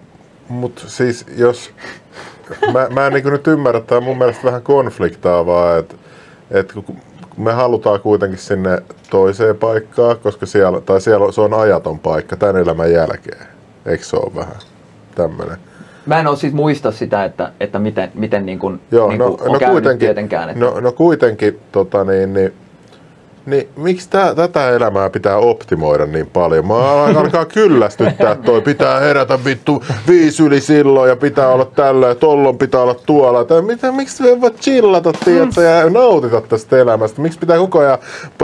mutta 0.49 0.81
siis 0.87 1.25
jos, 1.37 1.71
mä, 2.73 2.87
mä 2.89 3.07
en 3.07 3.13
niin 3.13 3.25
nyt 3.25 3.47
ymmärrä, 3.47 3.79
että 3.79 4.01
mun 4.01 4.17
mielestä 4.17 4.43
vähän 4.43 4.61
konfliktaavaa, 4.61 5.77
että, 5.77 5.95
että 6.51 6.73
kun 6.73 6.97
me 7.37 7.53
halutaan 7.53 7.99
kuitenkin 7.99 8.39
sinne 8.39 8.81
toiseen 9.09 9.55
paikkaan, 9.55 10.17
koska 10.19 10.45
siellä, 10.45 10.81
tai 10.81 11.01
siellä 11.01 11.31
se 11.31 11.41
on 11.41 11.53
ajaton 11.53 11.99
paikka 11.99 12.35
tämän 12.35 12.57
elämän 12.57 12.91
jälkeen. 12.91 13.47
Eikö 13.85 14.03
se 14.03 14.15
ole 14.15 14.35
vähän 14.35 14.55
tämmöinen? 15.15 15.57
Mä 16.05 16.19
en 16.19 16.27
ole 16.27 16.37
siis 16.37 16.53
muista 16.53 16.91
sitä, 16.91 17.25
että, 17.25 17.51
että 17.59 17.79
miten, 17.79 18.11
miten 18.13 18.45
niin 18.45 18.59
kuin, 18.59 18.81
Joo, 18.91 19.09
niin 19.09 19.19
kuin 19.19 19.37
no, 19.37 19.45
on 19.45 19.59
no 19.61 19.71
kuitenkin, 19.71 19.99
tietenkään. 19.99 20.49
Että... 20.49 20.65
No, 20.65 20.79
no 20.79 20.91
kuitenkin 20.91 21.59
tota 21.71 22.03
niin, 22.03 22.33
niin, 22.33 22.53
niin 23.45 23.69
miksi 23.77 24.09
tää, 24.09 24.35
tätä 24.35 24.69
elämää 24.69 25.09
pitää 25.09 25.37
optimoida 25.37 26.05
niin 26.05 26.27
paljon? 26.27 26.67
Mä 26.67 27.03
alkaa 27.03 27.45
kyllästyttää, 27.45 28.31
että 28.31 28.45
toi 28.45 28.61
pitää 28.61 28.99
herätä 28.99 29.39
vittu 29.45 29.83
viisi 30.07 30.43
yli 30.43 30.61
silloin 30.61 31.09
ja 31.09 31.15
pitää 31.15 31.49
olla 31.49 31.65
tällä 31.65 32.07
ja 32.07 32.15
tollon 32.15 32.57
pitää 32.57 32.81
olla 32.81 32.95
tuolla. 33.05 33.43
Tai 33.45 33.61
mitä, 33.61 33.91
miksi 33.91 34.23
me 34.23 34.41
voi 34.41 34.51
chillata, 34.51 35.13
tiedätkö, 35.25 35.61
ja 35.61 35.89
nautita 35.89 36.41
tästä 36.41 36.77
elämästä? 36.77 37.21
Miksi 37.21 37.39
pitää 37.39 37.57
koko 37.57 37.79
ajan, 37.79 37.97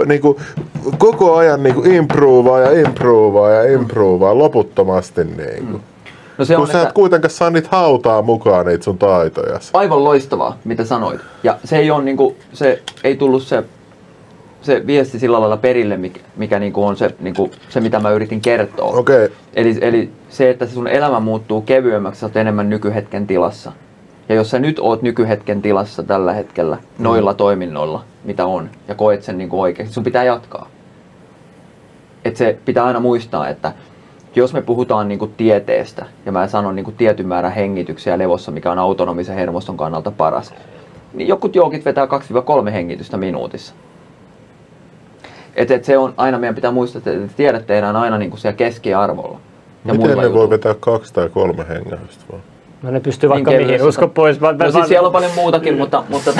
niinku, 0.05 0.39
koko 0.97 1.35
ajan 1.35 1.63
niinku 1.63 1.81
improvaa 1.81 2.59
ja 2.59 2.79
improvaa 2.87 3.49
ja 3.49 3.73
improvaa 3.73 4.37
loputtomasti? 4.37 5.23
Niinku. 5.23 5.79
No 6.37 6.45
se 6.45 6.53
Kun 6.55 6.61
on, 6.61 6.67
sä 6.67 6.77
et 6.77 6.81
että 6.83 6.93
kuitenkaan 6.93 7.31
saa 7.31 7.49
niitä 7.49 7.67
hautaa 7.71 8.21
mukaan 8.21 8.65
niitä 8.65 8.83
sun 8.83 8.97
taitoja. 8.97 9.59
aivan 9.73 10.03
loistavaa, 10.03 10.57
mitä 10.63 10.85
sanoit. 10.85 11.21
Ja 11.43 11.57
se 11.63 11.77
ei 11.77 11.91
ole 11.91 12.03
niinku, 12.03 12.35
se 12.53 12.81
ei 13.03 13.15
tullut 13.15 13.43
se, 13.43 13.63
se 14.61 14.87
viesti 14.87 15.19
sillä 15.19 15.39
lailla 15.39 15.57
perille, 15.57 15.97
mikä, 15.97 16.19
mikä 16.35 16.59
niinku 16.59 16.85
on 16.85 16.97
se, 16.97 17.15
niinku, 17.19 17.51
se, 17.69 17.81
mitä 17.81 17.99
mä 17.99 18.09
yritin 18.09 18.41
kertoa. 18.41 18.99
Okay. 18.99 19.29
Eli, 19.53 19.77
eli 19.81 20.09
se, 20.29 20.49
että 20.49 20.65
se 20.65 20.73
sun 20.73 20.87
elämä 20.87 21.19
muuttuu 21.19 21.61
kevyemmäksi, 21.61 22.19
sä 22.19 22.25
oot 22.25 22.37
enemmän 22.37 22.69
nykyhetken 22.69 23.27
tilassa. 23.27 23.71
Ja 24.29 24.35
jos 24.35 24.49
sä 24.49 24.59
nyt 24.59 24.79
oot 24.79 25.01
nykyhetken 25.01 25.61
tilassa 25.61 26.03
tällä 26.03 26.33
hetkellä, 26.33 26.77
noilla 26.99 27.33
toiminnoilla, 27.33 28.03
mitä 28.23 28.45
on, 28.45 28.69
ja 28.87 28.95
koet 28.95 29.23
sen 29.23 29.37
niin 29.37 29.49
oikeasti, 29.51 29.93
sun 29.93 30.03
pitää 30.03 30.23
jatkaa. 30.23 30.69
Et 32.25 32.35
se 32.35 32.57
pitää 32.65 32.85
aina 32.85 32.99
muistaa, 32.99 33.49
että 33.49 33.73
jos 34.35 34.53
me 34.53 34.61
puhutaan 34.61 35.07
niin 35.07 35.19
kuin 35.19 35.33
tieteestä, 35.37 36.05
ja 36.25 36.31
mä 36.31 36.47
sanon 36.47 36.75
niin 36.75 36.83
kuin 36.83 36.97
tietyn 36.97 37.27
määrän 37.27 37.53
hengityksiä 37.53 38.17
levossa, 38.17 38.51
mikä 38.51 38.71
on 38.71 38.79
autonomisen 38.79 39.35
hermoston 39.35 39.77
kannalta 39.77 40.11
paras, 40.11 40.53
niin 41.13 41.27
jokut 41.27 41.55
joukit 41.55 41.85
vetää 41.85 42.07
2-3 42.67 42.69
hengitystä 42.69 43.17
minuutissa. 43.17 43.73
Et, 45.55 45.71
et 45.71 45.85
se 45.85 45.97
on 45.97 46.13
aina, 46.17 46.39
meidän 46.39 46.55
pitää 46.55 46.71
muistaa, 46.71 46.99
että 46.99 47.11
te 47.11 47.33
tiedät 47.37 47.67
tehdään 47.67 47.95
aina 47.95 48.17
niin 48.17 48.29
kuin 48.29 48.39
siellä 48.39 48.57
keskiarvolla. 48.57 49.39
Ja 49.85 49.93
Miten 49.93 50.17
ne 50.17 50.33
voi 50.33 50.49
vetää 50.49 50.75
kaksi 50.79 51.13
tai 51.13 51.29
kolme 51.29 51.65
hengähystä 51.69 52.23
vaan? 52.31 52.41
No 52.81 52.91
ne 52.91 52.99
pystyy 52.99 53.29
Niin 53.29 53.33
vaikka 53.33 53.51
mihin, 53.51 53.65
kevyessä 53.65 53.87
usko 53.87 54.07
pois. 54.07 54.39
Mä, 54.39 54.53
mä, 54.53 54.63
No 54.63 54.71
siis 54.71 54.87
siellä 54.87 55.05
on 55.05 55.11
paljon 55.11 55.31
muutakin, 55.35 55.77
mutta, 55.77 56.03
mutta, 56.09 56.31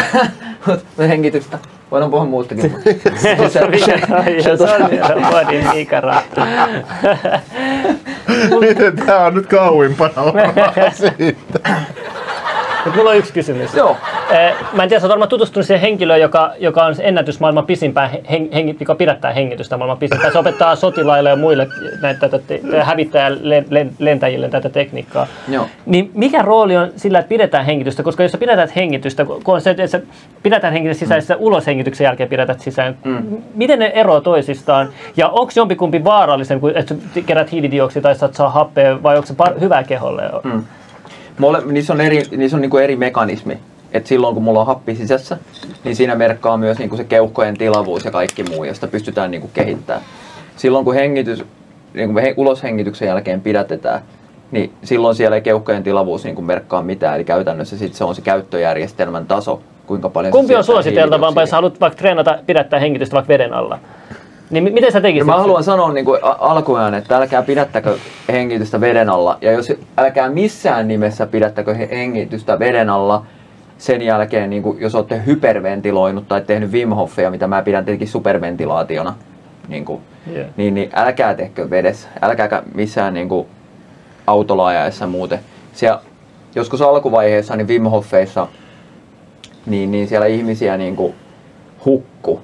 hengitystä. 0.98 1.60
Voidaan 1.92 2.12
puhua 2.12 2.26
muustakin. 2.26 2.72
vuodin 5.32 5.68
ikära. 5.74 6.22
Miten 8.60 8.96
tää 9.06 9.26
on 9.26 9.34
nyt 9.34 9.48
kauimpana 9.48 10.14
siitä? 10.94 11.60
Mut 12.86 12.96
mulla 12.96 13.10
on 13.10 13.18
yksi 13.18 13.34
kysymys. 13.34 13.74
Joo. 13.74 13.98
Mä 14.74 14.84
en 14.84 14.90
tiedä, 14.90 15.00
sä 15.00 15.08
oot 15.08 15.10
varmaan 15.10 15.30
tutustunut 15.30 15.68
siihen 15.68 15.82
henkilöön, 15.82 16.22
joka, 16.22 16.52
joka 16.60 16.86
on 16.86 16.96
ennätys 17.00 17.40
maailman 17.40 17.66
pisimpään, 17.66 18.10
heng, 18.32 18.54
hengi, 18.54 18.78
joka 18.80 18.96
pidättää 18.96 19.34
hengitystä 19.34 19.78
maailman 19.78 19.98
pisimpään. 19.98 20.32
Se 20.32 20.40
opettaa 20.40 20.76
sotilaille 20.76 21.30
ja 21.30 21.36
muille 21.36 21.68
näitä, 22.02 22.20
tätä, 22.20 22.40
te- 22.48 22.62
hävittäjälentäjille 22.82 24.50
tätä 24.50 24.70
tekniikkaa. 24.70 25.28
Joo. 25.48 25.68
Niin 25.86 26.12
mikä 26.14 26.42
rooli 26.42 26.78
on 26.78 26.92
sillä, 26.96 27.20
että 27.20 27.30
pidetään 27.30 27.66
hengitystä? 27.66 28.04
Koska 28.04 28.24
jos 28.24 28.32
sä 28.32 28.38
pidetään 28.38 28.70
hengitystä, 28.76 29.26
kun 29.44 29.62
se, 29.62 29.70
että 29.70 29.88
sä 29.88 30.02
pidetään 30.44 30.74
hengitystä 30.74 31.00
sisään, 31.00 31.22
mm. 31.22 31.26
sä 31.26 31.36
ulos 31.36 31.68
hengityksen 31.68 32.06
jälkeen 32.06 32.30
pidetät 32.30 32.60
sisään, 32.60 32.98
mm. 33.04 33.38
miten 33.54 33.80
ne 33.80 33.92
eroavat 33.96 34.24
toisistaan? 34.24 34.90
Ja 35.18 35.30
onko 35.30 35.52
jompikumpi 35.56 36.04
vaarallisen, 36.04 36.60
kuin 36.60 36.78
että 36.78 36.96
sä 37.14 37.22
kerät 37.22 37.52
hiilidioksidia 37.52 38.02
tai 38.02 38.16
saat 38.16 38.34
saa 38.34 38.50
happea, 38.50 39.04
vai 39.04 39.18
onko 39.18 39.28
se 39.28 39.34
par- 39.34 39.60
hyvä 39.60 39.84
keholle? 39.84 40.24
Mm. 40.44 40.64
Mole, 41.40 41.62
niissä 41.66 41.94
on 41.94 42.02
eri, 42.02 42.24
niissä 42.38 42.58
on 42.58 42.62
niinku 42.62 42.78
eri 42.78 42.96
mekanismi. 42.96 43.58
Et 43.94 44.08
silloin 44.08 44.34
kun 44.34 44.44
mulla 44.44 44.60
on 44.60 44.68
happi 44.68 44.96
sisässä, 44.96 45.38
niin 45.84 45.96
siinä 45.96 46.16
merkkaa 46.16 46.58
myös 46.58 46.78
niinku 46.78 46.98
se 46.98 47.04
keuhkojen 47.04 47.58
tilavuus 47.58 48.06
ja 48.06 48.12
kaikki 48.12 48.44
muu, 48.44 48.64
josta 48.64 48.88
pystytään 48.88 49.32
niinku 49.32 49.50
kehittämään. 49.54 50.06
Silloin 50.56 50.86
kun 50.86 50.94
hengitys, 50.94 51.46
niinku 51.94 52.20
he, 52.20 52.34
uloshengityksen 52.38 53.08
jälkeen 53.08 53.42
pidätetään, 53.42 54.02
niin 54.52 54.74
silloin 54.84 55.16
siellä 55.16 55.36
ei 55.36 55.42
keuhkojen 55.42 55.84
tilavuus 55.84 56.24
niinku 56.24 56.42
merkkaa 56.42 56.84
mitään. 56.84 57.16
Eli 57.16 57.24
käytännössä 57.24 57.78
sit 57.78 57.94
se 57.94 58.04
on 58.04 58.16
se 58.16 58.22
käyttöjärjestelmän 58.22 59.26
taso, 59.26 59.62
kuinka 59.88 60.10
paljon 60.10 60.32
Kumpi 60.32 60.56
on 60.56 60.64
suositeltavampaa, 60.64 61.44
jos 61.44 61.52
haluat 61.52 61.80
vaikka 61.80 61.98
treenata, 61.98 62.40
pidättää 62.46 62.80
hengitystä 62.80 63.14
vaikka 63.14 63.28
veden 63.28 63.54
alla? 63.54 63.80
Niin 64.52 64.64
mi- 64.64 64.72
miten 64.72 64.92
sä 64.92 65.02
tekisit? 65.02 65.26
mä 65.26 65.38
haluan 65.38 65.64
sanoa 65.64 65.94
niin 65.94 66.06
kuin 66.06 66.20
alkujaan, 66.24 66.94
että 66.94 67.18
älkää 67.18 67.42
pidättäkö 67.42 67.98
hengitystä 68.32 68.82
veden 68.82 69.10
alla. 69.10 69.38
Ja 69.42 69.52
jos 69.52 69.72
älkää 69.98 70.30
missään 70.30 70.88
nimessä 70.88 71.28
pidättäkö 71.28 71.74
he- 71.74 71.90
hengitystä 71.92 72.60
veden 72.60 72.90
alla 72.90 73.26
sen 73.78 74.02
jälkeen, 74.02 74.50
niin 74.50 74.64
kuin, 74.64 74.82
jos 74.82 74.96
olette 74.96 75.22
hyperventiloinut 75.26 76.28
tai 76.28 76.42
tehnyt 76.42 76.72
Wim 76.72 76.90
Hofia, 76.90 77.32
mitä 77.32 77.48
mä 77.48 77.62
pidän 77.62 77.86
tietenkin 77.86 78.08
superventilaationa, 78.08 79.16
niin, 79.68 79.86
kuin, 79.86 80.02
Yeah. 80.34 80.48
niin, 80.58 80.74
niin 80.74 80.90
älkää 80.94 81.34
tehkö 81.34 81.70
vedessä. 81.70 82.08
Älkääkä 82.22 82.64
missään 82.76 83.14
niin 83.14 83.30
kuin, 83.30 83.48
autolla 84.28 84.68
ajaessa 84.68 85.08
muuten. 85.08 85.40
Siellä, 85.74 86.00
joskus 86.56 86.82
alkuvaiheessa 86.82 87.56
niin 87.56 87.68
Wim 87.68 87.84
Hofeissa, 87.84 88.48
niin, 89.66 89.92
niin 89.92 90.08
siellä 90.08 90.26
ihmisiä 90.26 90.78
niin 90.78 90.96
kuin, 90.96 91.14
hukku 91.86 92.42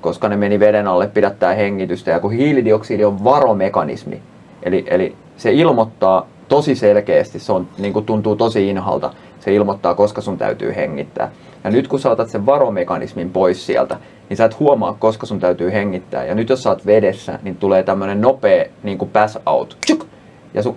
koska 0.00 0.28
ne 0.28 0.36
meni 0.36 0.60
veden 0.60 0.86
alle 0.86 1.06
pidättää 1.06 1.54
hengitystä. 1.54 2.10
Ja 2.10 2.20
kun 2.20 2.32
hiilidioksidi 2.32 3.04
on 3.04 3.24
varomekanismi, 3.24 4.22
eli, 4.62 4.84
eli 4.86 5.16
se 5.36 5.52
ilmoittaa 5.52 6.26
tosi 6.48 6.74
selkeästi, 6.74 7.38
se 7.38 7.52
on, 7.52 7.68
niin 7.78 7.92
kuin 7.92 8.06
tuntuu 8.06 8.36
tosi 8.36 8.68
inhalta, 8.68 9.10
se 9.40 9.54
ilmoittaa, 9.54 9.94
koska 9.94 10.20
sun 10.20 10.38
täytyy 10.38 10.74
hengittää. 10.76 11.30
Ja 11.64 11.70
nyt 11.70 11.88
kun 11.88 12.00
sä 12.00 12.10
otat 12.10 12.28
sen 12.28 12.46
varomekanismin 12.46 13.30
pois 13.30 13.66
sieltä, 13.66 13.96
niin 14.28 14.36
sä 14.36 14.44
et 14.44 14.58
huomaa, 14.60 14.96
koska 14.98 15.26
sun 15.26 15.40
täytyy 15.40 15.72
hengittää. 15.72 16.24
Ja 16.24 16.34
nyt 16.34 16.48
jos 16.48 16.62
sä 16.62 16.70
oot 16.70 16.86
vedessä, 16.86 17.38
niin 17.42 17.56
tulee 17.56 17.82
tämmönen 17.82 18.20
nopea 18.20 18.64
niin 18.82 18.98
kuin 18.98 19.10
pass 19.10 19.38
out. 19.46 19.76
Tjuk! 19.86 20.06
Ja, 20.54 20.62
sun, 20.62 20.76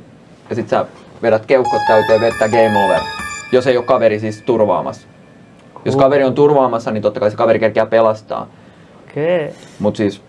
ja 0.49 0.55
sit 0.55 0.69
sä 0.69 0.85
vedät 1.21 1.45
keuhkot 1.45 1.81
täyteen 1.87 2.21
vettä 2.21 2.49
game 2.49 2.85
over. 2.85 2.99
Jos 3.51 3.67
ei 3.67 3.77
ole 3.77 3.85
kaveri 3.85 4.19
siis 4.19 4.41
turvaamassa. 4.41 5.07
Jos 5.85 5.95
kaveri 5.95 6.23
on 6.23 6.33
turvaamassa, 6.33 6.91
niin 6.91 7.01
totta 7.01 7.19
kai 7.19 7.31
se 7.31 7.37
kaveri 7.37 7.59
kerkeää 7.59 7.85
pelastaa. 7.85 8.47
Okei. 9.13 9.49
Mutta 9.79 9.97
siis 9.97 10.21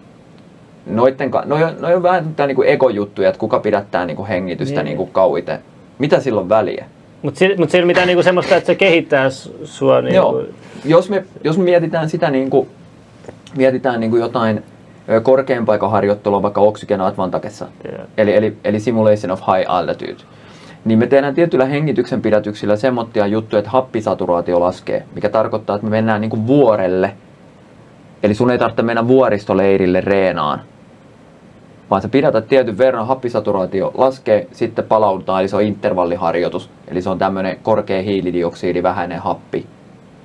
noitten, 0.87 1.31
noi, 1.45 1.65
on- 1.65 1.77
noi 1.81 1.95
on 1.95 2.03
vähän 2.03 2.35
tää 2.35 2.47
niinku 2.47 2.63
egojuttuja, 2.63 3.29
että 3.29 3.39
kuka 3.39 3.59
pidättää 3.59 4.07
niinku 4.07 4.27
hengitystä 4.29 4.75
Niin. 4.83 4.85
niinku 4.85 5.07
kauiten. 5.07 5.59
Mitä 5.99 6.21
sillä 6.21 6.41
on 6.41 6.49
väliä? 6.49 6.85
Mutta 7.23 7.39
si- 7.39 7.57
mut 7.59 7.71
siellä 7.71 7.87
mitään 7.87 8.07
niinku 8.07 8.23
semmoista, 8.23 8.57
että 8.57 8.67
se 8.67 8.75
kehittää 8.75 9.29
su- 9.29 9.53
sua. 9.65 10.01
Niinku, 10.01 10.17
Joo. 10.17 10.43
Jos 10.85 11.11
me, 11.11 11.25
jos 11.45 11.59
me 11.59 11.65
mietitään 11.65 12.11
sitä 12.11 12.31
niinku, 12.31 12.69
mietitään 13.57 14.01
niinku 14.01 14.17
jotain 14.17 14.63
korkean 15.23 15.65
paikan 15.65 15.91
harjoittelua 15.91 16.43
vaikka 16.43 16.61
Oxygen 16.61 17.01
Advantakessa, 17.01 17.67
Joo. 17.85 18.05
eli, 18.19 18.37
eli, 18.37 18.57
eli 18.65 18.81
Simulation 18.81 19.31
of 19.31 19.41
High 19.41 19.71
Altitude, 19.71 20.17
niin 20.85 20.99
me 20.99 21.07
tehdään 21.07 21.35
tietyllä 21.35 21.65
hengityksen 21.65 22.23
pidätyksillä 22.23 22.77
semmoittia 22.77 23.27
juttuja, 23.27 23.59
että 23.59 23.71
happisaturaatio 23.71 24.61
laskee, 24.61 25.03
mikä 25.15 25.29
tarkoittaa, 25.29 25.77
että 25.77 25.87
me 25.87 25.91
mennään 25.91 26.21
niinku 26.21 26.47
vuorelle. 26.47 27.13
Eli 28.25 28.35
sun 28.35 28.51
ei 28.51 28.59
tarvitse 28.59 28.83
mennä 28.83 29.09
vuoristoleirille 29.09 30.01
reenaan, 30.01 30.61
vaan 31.91 32.03
sä 32.03 32.09
pidätät 32.09 32.49
tietyn 32.49 32.79
verran, 32.79 33.07
happisaturaatio 33.07 33.93
laskee, 33.95 34.49
sitten 34.53 34.85
palaudutaan, 34.85 35.41
eli 35.41 35.49
se 35.49 35.57
on 35.57 35.63
intervalliharjoitus. 35.63 36.71
Eli 36.89 37.03
se 37.03 37.11
on 37.11 37.19
tämmöinen 37.19 37.59
korkea 37.63 38.03
hiilidioksidi, 38.03 38.83
vähäinen 38.83 39.19
happi. 39.19 39.67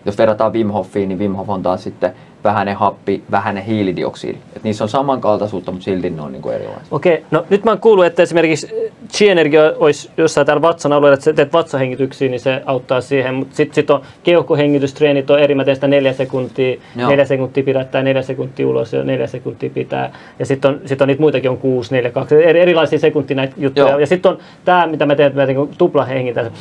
Jos 0.06 0.18
verrataan 0.18 0.54
Wim 0.54 0.68
Hofiin, 0.68 1.10
niin 1.10 1.20
Wim 1.20 1.36
Hof 1.36 1.50
on 1.50 1.62
taas 1.62 1.84
sitten 1.84 2.14
vähäinen 2.44 2.76
happi, 2.76 3.24
vähäinen 3.32 3.64
hiilidioksidi. 3.64 4.38
Et 4.56 4.64
niissä 4.64 4.84
on 4.84 4.90
samankaltaisuutta, 4.90 5.72
mutta 5.72 5.86
silti 5.86 6.10
ne 6.10 6.22
on 6.22 6.32
niinku 6.32 6.50
erilaisia. 6.50 6.88
Okei, 6.92 7.26
no 7.32 7.46
nyt 7.50 7.64
mä 7.64 7.72
oon 7.72 7.80
kuullut, 7.80 8.06
että 8.06 8.24
esimerkiksi 8.24 8.92
G-energia 9.18 9.62
olisi 9.78 10.12
jossain 10.18 10.46
täällä 10.48 10.62
vatsan 10.62 10.94
alueella, 10.94 11.14
että 11.14 11.24
sä 11.24 11.34
teet 11.34 11.54
vatsahengityksiä, 11.54 12.30
niin 12.30 12.40
se 12.40 12.62
auttaa 12.66 13.02
siihen, 13.02 13.36
mutta 13.36 13.56
sitten 13.56 13.76
sit 13.76 13.90
on 13.90 14.02
keuhkohengitystreenit 14.24 15.30
on 15.30 15.40
eri, 15.40 15.56
mä 15.56 15.66
teen 15.66 15.76
sitä 15.76 15.88
neljä 15.88 16.14
sekuntia, 16.14 16.78
Joo. 16.96 17.10
neljä 17.10 17.26
sekuntia 17.26 17.64
pidättää, 17.64 18.04
neljä 18.04 18.22
sekuntia 18.22 18.68
ulos 18.68 18.94
ja 18.94 19.04
neljä 19.04 19.28
sekuntia 19.28 19.70
pitää. 19.70 20.14
Ja 20.40 20.46
sitten 20.46 20.72
on, 20.72 20.82
sit 20.86 21.02
on 21.02 21.08
niitä 21.08 21.22
muitakin, 21.22 21.52
on 21.52 21.58
kuusi, 21.58 21.96
neljä, 21.96 22.12
kaksi, 22.12 22.36
eri, 22.36 22.60
erilaisia 22.60 23.00
sekuntia 23.00 23.38
näitä 23.38 23.54
juttuja. 23.58 23.90
Joo. 23.90 24.00
Ja 24.00 24.08
sitten 24.08 24.32
on 24.32 24.38
tämä, 24.66 24.88
mitä 24.88 25.06
mä 25.06 25.16
teen, 25.16 25.28
että 25.28 25.42
mä 25.42 25.46
teen 25.46 25.70
tuplahengitän. 25.78 26.52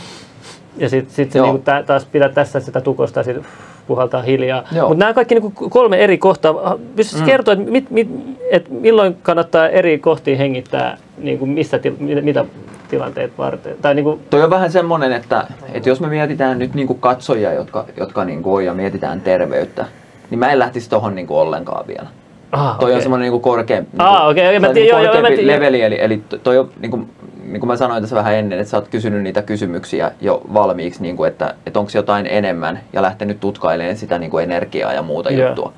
Ja 0.77 0.89
sitten 0.89 1.15
sit 1.15 1.33
se 1.33 1.39
Joo. 1.39 1.47
niinku 1.47 1.65
taas 1.87 2.05
pidät 2.05 2.35
tässä 2.35 2.61
sitä 2.61 2.81
tukosta 2.81 3.21
ja 3.21 3.25
sitten 3.25 3.47
puhaltaa 3.89 4.23
hiljaa. 4.23 4.63
Mutta 4.73 4.95
nämä 4.95 5.15
kaikki 5.15 5.35
niinku 5.35 5.69
kolme 5.71 5.97
eri 5.97 6.19
kohtaa. 6.19 6.79
Pystytkö 6.97 7.25
mm. 7.25 7.31
kertoa, 7.31 7.55
että 7.55 7.71
mit, 7.71 7.91
mit, 7.91 8.09
et 8.51 8.71
milloin 8.71 9.17
kannattaa 9.23 9.69
eri 9.69 9.99
kohtia 9.99 10.37
hengittää, 10.37 10.99
niinku 11.19 11.47
missä 11.47 11.79
til, 11.79 11.95
mitä, 11.99 12.21
mitä 12.21 12.45
tilanteet 12.89 13.39
varten? 13.39 13.77
Tai 13.83 13.95
niinku, 13.95 14.21
Toi 14.31 14.43
on 14.43 14.51
vähän 14.51 14.73
semmonen, 14.73 15.13
että, 15.13 15.47
että 15.73 15.89
jos 15.89 16.01
me 16.01 16.09
mietitään 16.09 16.59
nyt 16.59 16.75
niinku 16.75 16.95
katsojia, 16.95 17.53
jotka, 17.53 17.85
jotka 17.97 18.25
niinku 18.25 18.55
on 18.55 18.65
ja 18.65 18.75
mietitään 18.75 19.21
terveyttä, 19.21 19.87
niin 20.31 20.39
mä 20.39 20.53
en 20.53 20.59
lähtisi 20.59 20.91
tohon 20.91 21.15
niinku 21.15 21.39
ollenkaan 21.39 21.87
vielä. 21.87 22.09
Ah, 22.53 22.79
Toi 22.79 22.85
on 22.91 22.91
okei. 22.93 23.03
semmoinen 23.03 23.25
niinku 23.25 23.41
korkea, 23.41 23.77
niinku, 23.81 23.97
Ah, 23.99 24.29
okei, 24.29 24.47
okei, 24.47 24.59
mä 24.61 24.67
tiedän, 24.69 24.75
niinku 24.75 24.89
joo, 24.91 25.01
joo, 25.03 25.15
mä 25.15 25.21
korkeampi 25.21 25.47
leveli, 25.47 25.83
eli, 25.83 26.01
eli 26.01 26.23
to- 26.29 26.39
toi 26.39 26.59
on, 26.59 26.71
niinku, 26.81 26.97
niin 27.45 27.61
kuin 27.61 27.69
mä 27.69 27.77
sanoin 27.77 28.03
tässä 28.03 28.17
vähän 28.17 28.35
ennen, 28.35 28.59
että 28.59 28.71
sä 28.71 28.77
oot 28.77 28.89
kysynyt 28.89 29.23
niitä 29.23 29.43
kysymyksiä 29.43 30.11
jo 30.21 30.43
valmiiksi, 30.55 31.03
niin 31.03 31.17
kuin, 31.17 31.29
että, 31.29 31.55
että 31.67 31.79
onko 31.79 31.91
jotain 31.95 32.27
enemmän 32.27 32.81
ja 32.93 33.03
lähtenyt 33.03 33.41
tutkailemaan 33.41 33.97
sitä 33.97 34.19
niin 34.19 34.31
kuin 34.31 34.45
energiaa 34.45 34.93
ja 34.93 35.03
muuta 35.03 35.31
Joo. 35.31 35.47
juttua. 35.49 35.73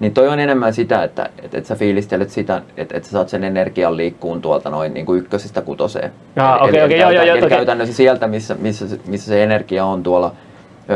Niin 0.00 0.14
toi 0.14 0.28
on 0.28 0.38
enemmän 0.40 0.74
sitä, 0.74 1.04
että, 1.04 1.28
että, 1.42 1.58
että 1.58 1.68
sä 1.68 1.74
fiilistelet 1.74 2.30
sitä, 2.30 2.62
että, 2.76 2.96
että 2.96 3.06
sä 3.08 3.12
saat 3.12 3.28
sen 3.28 3.44
energian 3.44 3.96
liikkuun 3.96 4.42
tuolta 4.42 4.70
noin 4.70 4.94
niin 4.94 5.06
kuin 5.06 5.18
ykkösestä 5.18 5.60
kutoseen. 5.62 6.12
Jaa, 6.36 6.58
Eli- 6.58 6.68
okei, 6.68 6.80
eli 6.80 6.86
okei, 6.86 7.00
joo, 7.00 7.10
joo, 7.10 7.14
käytä- 7.18 7.26
joo, 7.28 7.36
eli 7.36 7.46
okei. 7.46 7.56
Käytännössä 7.58 7.94
sieltä, 7.94 8.26
missä, 8.26 8.54
missä, 8.60 8.86
missä 9.06 9.28
se 9.28 9.42
energia 9.42 9.84
on 9.84 10.02
tuolla 10.02 10.32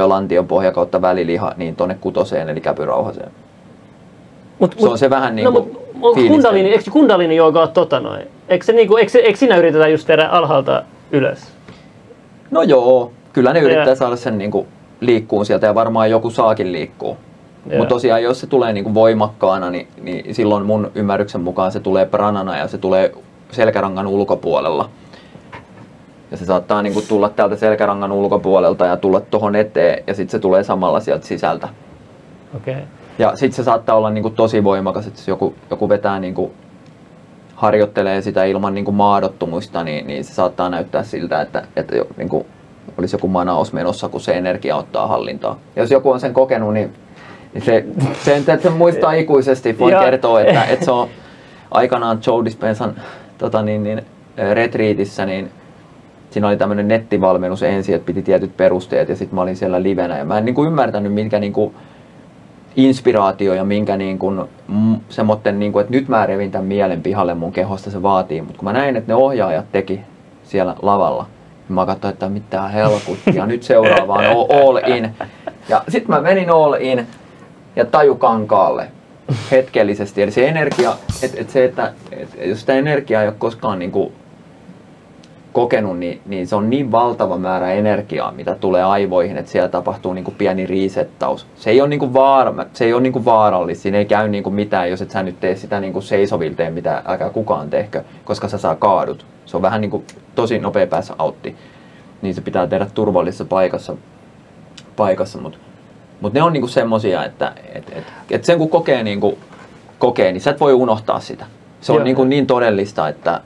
lantion 0.07 0.47
pohja 0.47 0.73
kautta 0.73 1.03
väliliha, 1.03 1.53
niin 1.57 1.77
tonne 1.77 1.97
kutoseen 2.01 2.49
eli 2.49 2.61
käpyrauhaseen. 2.61 3.31
Mut, 4.63 4.75
Se 4.79 4.89
on 4.89 4.99
se 4.99 5.11
vähän 5.11 5.37
niin 5.37 5.45
no, 5.45 5.53
kuin 5.53 5.65
mut, 5.65 5.77
onko 5.95 6.15
fiilistely. 6.15 6.29
kundalini, 6.29 6.69
eikö 6.71 6.91
kundalini 6.91 7.37
jooga 7.37 7.61
ole 7.61 7.69
tota 7.69 8.01
noin? 8.01 8.23
Eikö, 8.49 8.65
se 8.65 8.73
niinku, 8.73 8.97
eikö, 8.97 9.19
eikö 9.19 9.39
siinä 9.39 9.57
yritetä 9.57 9.89
just 9.89 10.07
tehdä 10.07 10.27
alhaalta 10.27 10.83
ylös? 11.13 11.53
No 12.51 12.63
joo, 12.63 13.13
kyllä 13.33 13.53
ne 13.53 13.61
yrittää 13.61 13.89
Ja- 13.89 13.95
saada 13.95 14.17
sen 14.17 14.39
niin 14.39 14.51
kuin 14.51 14.67
liikkuun 15.01 15.47
sieltä 15.47 15.67
ja 15.67 15.75
varmaan 15.75 16.11
joku 16.11 16.31
saakin 16.31 16.73
liikkuu. 16.73 17.17
Mutta 17.65 17.95
tosiaan 17.95 18.23
jos 18.23 18.41
se 18.41 18.47
tulee 18.47 18.73
niin 18.73 18.85
kuin 18.85 18.95
voimakkaana, 18.95 19.71
niin, 19.71 19.89
niin 20.03 20.35
silloin 20.35 20.67
mun 20.67 20.91
ymmärryksen 20.95 21.41
mukaan 21.41 21.73
se 21.73 21.81
tulee 21.81 22.07
pranana 22.07 22.57
ja 22.57 22.69
se 22.69 22.79
tulee 22.79 23.13
selkärangan 23.51 24.07
ulkopuolella. 24.07 24.89
Ja 26.31 26.37
se 26.37 26.45
saattaa 26.45 26.83
niin 26.83 26.95
kuin 26.95 27.07
tulla 27.09 27.29
täältä 27.29 27.57
selkärangan 27.57 28.13
ulkopuolelta 28.13 28.87
ja 28.87 28.97
tulla 28.97 29.21
tuohon 29.21 29.57
eteen 29.57 30.05
ja 30.07 30.15
sitten 30.15 30.31
se 30.33 30.39
tulee 30.39 30.65
samalla 30.65 31.01
sieltä 31.01 31.27
sisältä. 31.27 31.69
Okei. 32.57 32.75
Okay. 32.75 32.85
Ja 33.19 33.37
sitten 33.37 33.57
se 33.57 33.65
saattaa 33.65 33.97
olla 33.97 34.11
niin 34.11 34.23
kuin 34.23 34.35
tosi 34.35 34.65
voimakas, 34.65 35.07
että 35.07 35.21
jos 35.21 35.29
joku, 35.29 35.55
joku 35.71 35.89
vetää 35.89 36.21
niin 36.21 36.35
kuin 36.35 36.53
harjoittelee 37.55 38.23
sitä 38.23 38.45
ilman 38.45 38.75
niin 38.75 38.85
kuin 38.85 38.95
maadottumusta, 38.95 39.85
niin, 39.85 40.07
niin 40.07 40.25
se 40.25 40.35
saattaa 40.35 40.69
näyttää 40.69 41.03
siltä, 41.03 41.41
että, 41.41 41.63
että 41.77 41.97
jo, 41.97 42.07
niin 42.17 42.29
kuin 42.29 42.47
olisi 42.99 43.15
joku 43.15 43.29
manaus 43.29 43.73
menossa, 43.73 44.09
kun 44.09 44.21
se 44.21 44.33
energia 44.33 44.77
ottaa 44.77 45.07
hallintaa. 45.07 45.59
Ja 45.77 45.83
jos 45.83 45.91
joku 45.91 46.11
on 46.11 46.21
sen 46.21 46.35
kokenut, 46.35 46.75
niin, 46.75 46.95
niin 47.55 47.65
se, 47.65 47.85
sen, 48.25 48.39
että 48.39 48.59
se 48.63 48.71
muistaa 48.71 49.13
ikuisesti. 49.13 49.79
Voin 49.79 49.99
kertoa, 49.99 50.41
että, 50.41 50.65
että 50.65 50.85
se 50.85 50.91
on 50.91 51.09
aikanaan 51.71 52.21
Joe 52.27 52.45
Dispensan 52.45 52.95
tota 53.39 53.63
niin, 53.63 53.83
niin, 53.83 54.03
retriitissä, 54.55 55.27
niin 55.27 55.51
siinä 56.31 56.49
oli 56.49 56.57
tämmöinen 56.57 56.89
nettivalmennus 56.89 57.63
ensin, 57.63 57.95
että 57.95 58.07
piti 58.07 58.23
tietyt 58.23 58.57
perusteet 58.57 59.09
ja 59.09 59.17
sitten 59.17 59.35
mä 59.35 59.43
olin 59.43 59.57
siellä 59.57 59.83
livenä 59.83 60.19
ja 60.19 60.25
mä 60.25 60.39
en 60.39 60.45
niin 60.45 60.55
kuin 60.55 60.67
ymmärtänyt, 60.67 61.13
minkä 61.13 61.39
niin 61.39 61.53
kuin 61.53 61.75
inspiraatio 62.77 63.55
ja 63.55 63.65
minkä 63.65 63.97
niin 63.97 64.19
kuin, 64.19 64.41
mm, 64.69 64.97
semmoinen, 65.09 65.59
niin 65.59 65.73
kuin, 65.73 65.81
että 65.81 65.93
nyt 65.93 66.09
mä 66.09 66.27
revin 66.27 66.51
tämän 66.51 66.67
mielen 66.67 67.03
pihalle 67.03 67.35
mun 67.35 67.53
kehosta 67.53 67.91
se 67.91 68.03
vaatii, 68.03 68.41
mutta 68.41 68.59
kun 68.59 68.65
mä 68.65 68.73
näin, 68.73 68.97
että 68.97 69.13
ne 69.13 69.15
ohjaajat 69.15 69.73
teki 69.73 70.01
siellä 70.45 70.77
lavalla, 70.83 71.27
niin 71.69 71.75
mä 71.75 71.87
katsoin, 71.87 72.13
että 72.13 72.29
mitä 72.29 72.69
helkuttia, 72.69 73.47
nyt 73.53 73.63
seuraavaan 73.63 74.25
all 74.27 74.77
in. 74.87 75.15
Ja 75.69 75.83
sitten 75.89 76.15
mä 76.15 76.21
menin 76.21 76.51
all 76.51 76.75
in 76.75 77.07
ja 77.77 77.85
taju 77.85 78.15
kankaalle 78.15 78.89
hetkellisesti. 79.51 80.23
Eli 80.23 80.31
se 80.31 80.49
energia, 80.49 80.93
että 81.23 81.41
et 81.41 81.51
se, 81.51 81.65
että 81.65 81.93
et, 82.13 82.29
jos 82.45 82.61
sitä 82.61 82.75
energiaa 82.75 83.23
ei 83.23 83.29
ole 83.29 83.37
koskaan 83.39 83.79
niin 83.79 83.93
kuin 83.93 84.13
kokenut, 85.53 85.99
niin, 85.99 86.21
niin 86.27 86.47
se 86.47 86.57
on 86.57 86.71
niin 86.71 86.93
valtava 86.93 87.39
määrä 87.39 87.73
energiaa, 87.73 88.33
mitä 88.33 88.55
tulee 88.55 88.85
aivoihin, 88.85 89.37
että 89.37 89.53
siellä 89.53 89.69
tapahtuu 89.69 90.13
niin 90.13 90.25
kuin 90.25 90.35
pieni 90.35 90.67
riisettaus. 90.67 91.47
Se 91.57 91.71
ei 91.71 91.81
ole, 91.81 91.89
niin 91.89 91.99
kuin 92.01 92.15
vaara, 92.15 92.55
se 92.73 92.85
ei 92.85 92.93
ole 92.93 93.03
niin 93.03 93.13
kuin 93.13 93.25
vaarallista, 93.25 93.83
siinä 93.83 93.99
ei 93.99 94.05
käy 94.05 94.29
niin 94.29 94.45
kuin 94.45 94.55
mitään, 94.55 94.91
jos 94.91 95.03
et 95.03 95.11
sä 95.11 95.23
nyt 95.23 95.41
tee 95.41 95.57
sitä 95.57 95.81
niin 95.81 95.93
kuin 95.93 96.03
seisovilteen, 96.03 96.73
mitä 96.73 97.03
älkää 97.07 97.31
kukaan 97.31 97.71
tehkö, 97.71 98.03
koska 98.25 98.49
sä 98.49 98.59
saa 98.59 98.75
kaadut. 98.75 99.27
Se 99.47 99.57
on 99.57 99.63
vähän 99.63 99.81
niin 99.81 99.91
kuin 99.91 100.05
tosi 100.35 100.59
nopea 100.59 100.87
päässä 100.87 101.15
autti. 101.19 101.57
Niin 102.23 102.35
se 102.35 102.41
pitää 102.41 102.67
tehdä 102.67 102.87
turvallisessa 102.95 103.45
paikassa, 103.45 103.97
paikassa 104.97 105.41
mutta 105.41 105.59
mut 106.21 106.33
ne 106.33 106.43
on 106.43 106.53
niinku 106.53 106.69
semmosia, 106.69 107.25
että 107.25 107.53
et, 107.75 107.93
et, 107.93 108.05
et 108.31 108.45
sen 108.45 108.59
kun 108.59 108.69
kokee, 108.69 109.03
niinku, 109.03 109.39
kokee, 109.99 110.33
niin 110.33 110.41
sä 110.41 110.51
et 110.51 110.61
voi 110.61 110.73
unohtaa 110.73 111.21
sitä. 111.21 111.47
Se 111.81 111.93
on 111.93 111.99
Joo. 111.99 112.05
niinku 112.05 112.25
niin 112.25 112.47
todellista, 112.47 113.09
että 113.09 113.41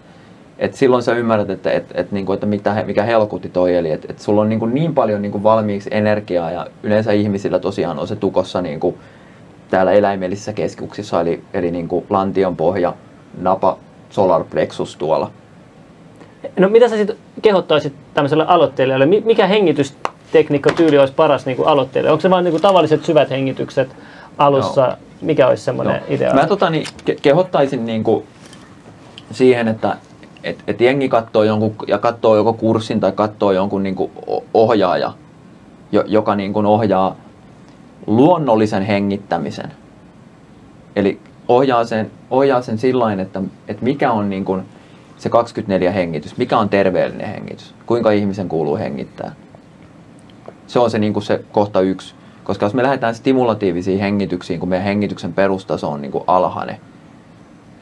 et 0.58 0.74
silloin 0.74 1.02
sä 1.02 1.12
ymmärrät, 1.14 1.50
että, 1.50 1.70
et, 1.72 1.84
et, 1.94 2.12
niinku, 2.12 2.32
että 2.32 2.46
mitä, 2.46 2.84
mikä 2.86 3.02
helkutti 3.02 3.48
toi, 3.48 3.74
eli 3.76 3.90
että 3.90 4.06
et 4.10 4.18
sulla 4.18 4.40
on 4.40 4.48
niinku 4.48 4.66
niin 4.66 4.94
paljon 4.94 5.22
niinku 5.22 5.42
valmiiksi 5.42 5.90
energiaa 5.92 6.50
ja 6.50 6.66
yleensä 6.82 7.12
ihmisillä 7.12 7.58
tosiaan 7.58 7.98
on 7.98 8.08
se 8.08 8.16
tukossa 8.16 8.62
niinku, 8.62 8.98
täällä 9.70 9.92
eläimellisissä 9.92 10.52
keskuksissa, 10.52 11.20
eli, 11.20 11.42
eli 11.54 11.70
niinku 11.70 12.06
lantion 12.10 12.56
pohja, 12.56 12.94
napa, 13.38 13.78
solar 14.10 14.44
plexus 14.44 14.96
tuolla. 14.96 15.30
No 16.58 16.68
mitä 16.68 16.88
sä 16.88 16.96
sitten 16.96 17.16
kehottaisit 17.42 17.92
tämmöiselle 18.14 18.44
aloittelijalle? 18.46 19.06
Mi- 19.06 19.22
Mikä 19.26 19.46
hengitystekniikka 19.46 20.70
tyyli 20.76 20.98
olisi 20.98 21.14
paras 21.14 21.46
niin 21.46 21.56
kuin 21.56 21.68
aloittelijalle? 21.68 22.12
Onko 22.12 22.20
se 22.22 22.30
vain 22.30 22.44
niin 22.44 22.52
kuin 22.52 22.62
tavalliset 22.62 23.04
syvät 23.04 23.30
hengitykset 23.30 23.96
alussa? 24.38 24.80
Joo. 24.86 24.96
Mikä 25.20 25.48
olisi 25.48 25.64
semmoinen 25.64 25.94
Joo. 25.94 26.04
idea? 26.16 26.34
Mä 26.34 26.46
tota, 26.46 26.70
niin, 26.70 26.86
ke- 27.10 27.18
kehottaisin 27.22 27.86
niinku 27.86 28.24
siihen, 29.32 29.68
että 29.68 29.96
et, 30.46 30.64
et 30.66 30.80
jengi 30.80 31.08
katsoo 31.08 31.42
jonkun, 31.42 31.74
ja 31.86 31.98
katsoo 31.98 32.36
joko 32.36 32.52
kurssin 32.52 33.00
tai 33.00 33.12
katsoo 33.12 33.52
jonkun 33.52 33.82
niinku 33.82 34.10
o- 34.26 34.44
ohjaaja, 34.54 35.12
jo, 35.92 36.04
joka 36.06 36.34
niinku 36.34 36.58
ohjaa 36.58 37.16
luonnollisen 38.06 38.82
hengittämisen. 38.82 39.72
Eli 40.96 41.20
ohjaa 41.48 41.84
sen, 41.84 42.10
ohjaa 42.30 42.62
sen 42.62 42.78
sillain, 42.78 43.20
että, 43.20 43.42
että 43.68 43.84
mikä 43.84 44.12
on 44.12 44.30
niinku 44.30 44.58
se 45.16 45.28
24 45.28 45.92
hengitys, 45.92 46.36
mikä 46.36 46.58
on 46.58 46.68
terveellinen 46.68 47.28
hengitys, 47.28 47.74
kuinka 47.86 48.10
ihmisen 48.10 48.48
kuuluu 48.48 48.76
hengittää. 48.76 49.32
Se 50.66 50.78
on 50.78 50.90
se, 50.90 50.98
niin 50.98 51.12
kuin 51.12 51.22
se 51.22 51.44
kohta 51.52 51.80
yksi. 51.80 52.14
Koska 52.44 52.66
jos 52.66 52.74
me 52.74 52.82
lähdetään 52.82 53.14
stimulatiivisiin 53.14 54.00
hengityksiin, 54.00 54.60
kun 54.60 54.68
meidän 54.68 54.84
hengityksen 54.84 55.32
perustaso 55.32 55.90
on 55.90 56.02
niin 56.02 56.12
kuin 56.12 56.24
alhainen, 56.26 56.76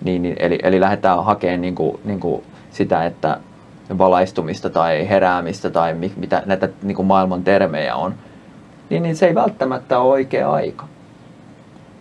niin, 0.04 0.22
niin, 0.22 0.36
eli, 0.38 0.58
eli 0.62 0.80
lähdetään 0.80 1.24
hakemaan 1.24 1.60
niin 1.60 1.74
kuin, 1.74 2.00
niin 2.04 2.20
kuin 2.20 2.42
sitä, 2.74 3.06
että 3.06 3.38
valaistumista 3.98 4.70
tai 4.70 5.08
heräämistä 5.08 5.70
tai 5.70 5.94
mi, 5.94 6.12
mitä 6.16 6.42
näitä 6.46 6.68
niin 6.82 6.96
kuin 6.96 7.06
maailman 7.06 7.44
termejä 7.44 7.94
on, 7.96 8.14
niin, 8.90 9.02
niin 9.02 9.16
se 9.16 9.26
ei 9.26 9.34
välttämättä 9.34 9.98
ole 9.98 10.12
oikea 10.12 10.52
aika. 10.52 10.84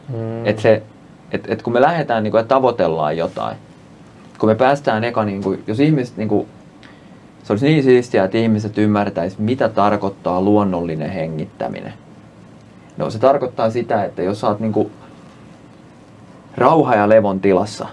Mm. 0.09 0.45
Et 0.45 0.59
se, 0.59 0.83
et, 1.31 1.45
et 1.47 1.61
kun 1.61 1.73
me 1.73 1.81
lähdetään 1.81 2.23
niin 2.23 2.31
kuin, 2.31 2.39
ja 2.39 2.45
tavoitellaan 2.45 3.17
jotain, 3.17 3.57
kun 4.39 4.49
me 4.49 4.55
päästään 4.55 5.03
eka, 5.03 5.25
niin 5.25 5.43
kuin, 5.43 5.63
jos 5.67 5.79
ihmiset, 5.79 6.17
niin 6.17 6.29
kuin, 6.29 6.47
se 7.43 7.53
olisi 7.53 7.65
niin 7.65 7.83
siistiä, 7.83 8.23
että 8.23 8.37
ihmiset 8.37 8.77
ymmärtäisivät, 8.77 9.45
mitä 9.45 9.69
tarkoittaa 9.69 10.41
luonnollinen 10.41 11.09
hengittäminen. 11.09 11.93
No 12.97 13.09
se 13.09 13.19
tarkoittaa 13.19 13.69
sitä, 13.69 14.03
että 14.03 14.21
jos 14.21 14.39
sä 14.39 14.47
oot 14.47 14.59
niin 14.59 14.73
kuin, 14.73 14.91
rauha 16.57 16.95
ja 16.95 17.09
levon 17.09 17.39
tilassa, 17.39 17.87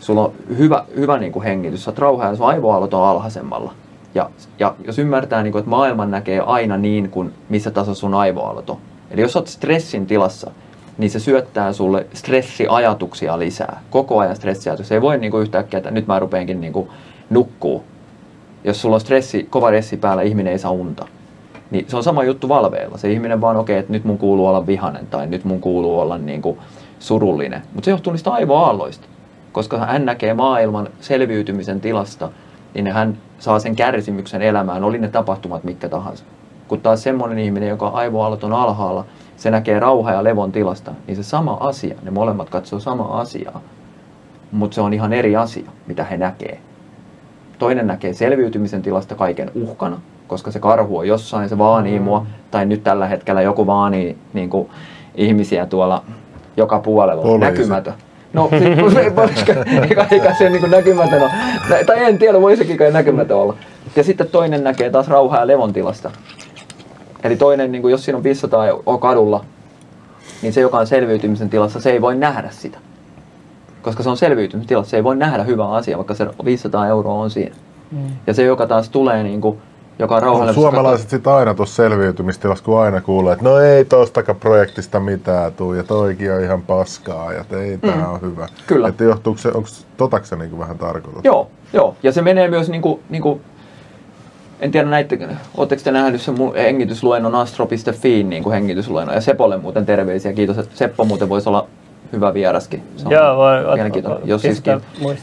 sulla 0.00 0.24
on 0.24 0.32
hyvä, 0.58 0.84
hyvä 0.96 1.18
niin 1.18 1.32
kuin 1.32 1.42
hengitys, 1.42 1.84
sä 1.84 1.90
oot 1.90 1.98
rauha 1.98 2.24
ja 2.24 2.36
sun 2.36 2.46
aivoaallot 2.46 2.94
on 2.94 3.08
alhaisemmalla. 3.08 3.72
Ja, 4.14 4.30
ja 4.58 4.74
jos 4.84 4.98
ymmärtää, 4.98 5.42
niin 5.42 5.52
kuin, 5.52 5.60
että 5.60 5.70
maailman 5.70 6.10
näkee 6.10 6.40
aina 6.40 6.76
niin 6.76 7.10
kuin 7.10 7.32
missä 7.48 7.70
tasossa 7.70 8.00
sun 8.00 8.14
aivoaallot 8.14 8.70
on. 8.70 8.76
Eli 9.10 9.20
jos 9.20 9.36
oot 9.36 9.46
stressin 9.46 10.06
tilassa, 10.06 10.50
niin 10.98 11.10
se 11.10 11.18
syöttää 11.18 11.72
sulle 11.72 12.06
stressiajatuksia 12.14 13.38
lisää. 13.38 13.80
Koko 13.90 14.18
ajan 14.18 14.36
stressiajatuksia. 14.36 14.88
Se 14.88 14.94
ei 14.94 15.02
voi 15.02 15.18
niin 15.18 15.30
kuin 15.30 15.42
yhtäkkiä, 15.42 15.78
että 15.78 15.90
nyt 15.90 16.06
mä 16.06 16.18
rupeenkin 16.18 16.60
niin 16.60 16.72
kuin 16.72 16.88
nukkuu. 17.30 17.84
Jos 18.64 18.82
sulla 18.82 18.94
on 18.94 19.00
stressi, 19.00 19.46
kova 19.50 19.68
stressi 19.68 19.96
päällä, 19.96 20.22
ihminen 20.22 20.52
ei 20.52 20.58
saa 20.58 20.70
unta. 20.70 21.06
Niin 21.70 21.84
se 21.88 21.96
on 21.96 22.02
sama 22.02 22.24
juttu 22.24 22.48
valveilla. 22.48 22.98
Se 22.98 23.12
ihminen 23.12 23.40
vaan, 23.40 23.56
okei, 23.56 23.74
okay, 23.74 23.80
että 23.80 23.92
nyt 23.92 24.04
mun 24.04 24.18
kuuluu 24.18 24.46
olla 24.46 24.66
vihanen 24.66 25.06
tai 25.06 25.26
nyt 25.26 25.44
mun 25.44 25.60
kuuluu 25.60 26.00
olla 26.00 26.18
niin 26.18 26.42
kuin 26.42 26.58
surullinen. 26.98 27.62
Mutta 27.74 27.84
se 27.84 27.90
johtuu 27.90 28.12
niistä 28.12 28.32
aivoaalloista. 28.32 29.06
Koska 29.52 29.78
hän 29.78 30.04
näkee 30.06 30.34
maailman 30.34 30.88
selviytymisen 31.00 31.80
tilasta, 31.80 32.30
niin 32.74 32.92
hän 32.92 33.16
saa 33.38 33.58
sen 33.58 33.76
kärsimyksen 33.76 34.42
elämään, 34.42 34.84
oli 34.84 34.98
ne 34.98 35.08
tapahtumat 35.08 35.64
mitkä 35.64 35.88
tahansa. 35.88 36.24
Kun 36.68 36.80
taas 36.80 37.02
semmoinen 37.02 37.38
ihminen, 37.38 37.68
joka 37.68 37.86
on 37.86 38.52
alhaalla, 38.52 39.04
se 39.36 39.50
näkee 39.50 39.80
rauha 39.80 40.12
ja 40.12 40.24
levon 40.24 40.52
tilasta, 40.52 40.92
niin 41.06 41.16
se 41.16 41.22
sama 41.22 41.56
asia, 41.60 41.94
ne 42.02 42.10
molemmat 42.10 42.50
katsoo 42.50 42.80
samaa 42.80 43.20
asiaa. 43.20 43.60
Mutta 44.52 44.74
se 44.74 44.80
on 44.80 44.92
ihan 44.92 45.12
eri 45.12 45.36
asia, 45.36 45.70
mitä 45.86 46.04
he 46.04 46.16
näkee. 46.16 46.58
Toinen 47.58 47.86
näkee 47.86 48.12
selviytymisen 48.12 48.82
tilasta 48.82 49.14
kaiken 49.14 49.50
uhkana, 49.54 50.00
koska 50.28 50.50
se 50.50 50.58
karhu 50.58 50.98
on 50.98 51.08
jossain, 51.08 51.48
se 51.48 51.58
vaanii 51.58 51.98
Mm. 51.98 52.04
mua. 52.04 52.26
Tai 52.50 52.66
nyt 52.66 52.84
tällä 52.84 53.06
hetkellä 53.06 53.42
joku 53.42 53.66
vaanii 53.66 54.18
niin 54.32 54.50
kuin, 54.50 54.68
ihmisiä 55.14 55.66
tuolla 55.66 56.02
joka 56.56 56.78
puolella. 56.78 57.22
Poliisi. 57.22 57.50
Näkymätön. 57.50 57.94
No, 58.32 58.48
sit, 58.50 58.92
se- 58.94 59.16
voisiko, 59.16 59.52
eikä, 59.82 60.06
eikä 60.10 60.34
se 60.34 60.50
niin 60.50 60.60
kuin 60.60 60.70
näkymätön 60.70 61.22
ole. 61.22 61.30
Tai 61.86 62.04
en 62.04 62.18
tiedä, 62.18 62.40
voisikin 62.40 62.76
kai 62.76 62.92
näkymätön 62.92 63.36
olla. 63.36 63.56
Ja 63.96 64.04
sitten 64.04 64.28
toinen 64.28 64.64
näkee 64.64 64.90
taas 64.90 65.08
rauhaa 65.08 65.40
ja 65.40 65.46
levon 65.46 65.72
tilasta. 65.72 66.10
Eli 67.24 67.36
toinen, 67.36 67.72
niin 67.72 67.82
kuin 67.82 67.92
jos 67.92 68.04
siinä 68.04 68.16
on 68.16 68.24
500 68.24 68.66
euroa 68.66 68.98
kadulla, 68.98 69.44
niin 70.42 70.52
se, 70.52 70.60
joka 70.60 70.78
on 70.78 70.86
selviytymisen 70.86 71.50
tilassa, 71.50 71.80
se 71.80 71.90
ei 71.90 72.00
voi 72.00 72.16
nähdä 72.16 72.48
sitä. 72.50 72.78
Koska 73.82 74.02
se 74.02 74.10
on 74.10 74.16
selviytymisen 74.16 74.68
tilassa, 74.68 74.90
se 74.90 74.96
ei 74.96 75.04
voi 75.04 75.16
nähdä 75.16 75.42
hyvää 75.42 75.70
asiaa, 75.70 75.98
vaikka 75.98 76.14
se 76.14 76.26
500 76.44 76.86
euroa 76.88 77.14
on 77.14 77.30
siinä. 77.30 77.54
Mm. 77.90 77.98
Ja 78.26 78.34
se, 78.34 78.42
joka 78.42 78.66
taas 78.66 78.88
tulee 78.88 79.22
niin 79.22 79.40
kuin 79.40 79.58
joka 80.00 80.16
on 80.16 80.22
rauhallinen. 80.22 80.54
Suomalaiset 80.54 81.10
sitten 81.10 81.32
aina 81.32 81.54
tuossa 81.54 81.74
selviytymistilassa, 81.74 82.64
kun 82.64 82.80
aina 82.80 83.00
kuulee, 83.00 83.32
että 83.32 83.44
no 83.44 83.58
ei 83.58 83.84
tostakaan 83.84 84.38
projektista 84.38 85.00
mitään 85.00 85.52
tuu 85.52 85.74
ja 85.74 85.84
toikin 85.84 86.32
on 86.32 86.42
ihan 86.42 86.62
paskaa 86.62 87.32
ja 87.32 87.44
ei 87.50 87.76
mm. 87.76 87.80
tämä 87.80 88.08
on 88.08 88.20
hyvä. 88.20 88.48
Kyllä. 88.66 88.88
Että 88.88 89.04
johtuuko 89.04 89.38
se, 89.38 89.48
onko 89.48 89.68
totaksi 89.96 90.36
niin 90.36 90.58
vähän 90.58 90.78
tarkoitus? 90.78 91.24
Joo, 91.24 91.50
joo, 91.72 91.96
ja 92.02 92.12
se 92.12 92.22
menee 92.22 92.48
myös 92.48 92.68
niin 92.70 92.82
kuin, 92.82 93.00
niin 93.10 93.22
kuin 93.22 93.40
en 94.60 94.70
tiedä 94.70 94.88
näitä, 94.88 95.16
oletteko 95.56 95.82
te 95.84 95.90
nähnyt 95.90 96.20
sen 96.20 96.38
mun 96.38 96.54
hengitysluennon 96.54 97.34
astro.fi 97.34 98.22
niin 98.22 98.42
kuin 98.42 98.52
hengitysluennon 98.52 99.14
ja 99.14 99.20
Sepolle 99.20 99.56
muuten 99.56 99.86
terveisiä, 99.86 100.32
kiitos, 100.32 100.58
että 100.58 100.76
Seppo 100.76 101.04
muuten 101.04 101.28
voisi 101.28 101.48
olla 101.48 101.66
hyvä 102.12 102.34
vieraskin. 102.34 102.82
Se 102.96 103.06
on 103.06 103.12
Joo, 103.12 103.36
voi, 103.36 103.74
mielenkiintoinen. 103.74 104.28
Jos 104.28 104.42
siis 104.42 104.62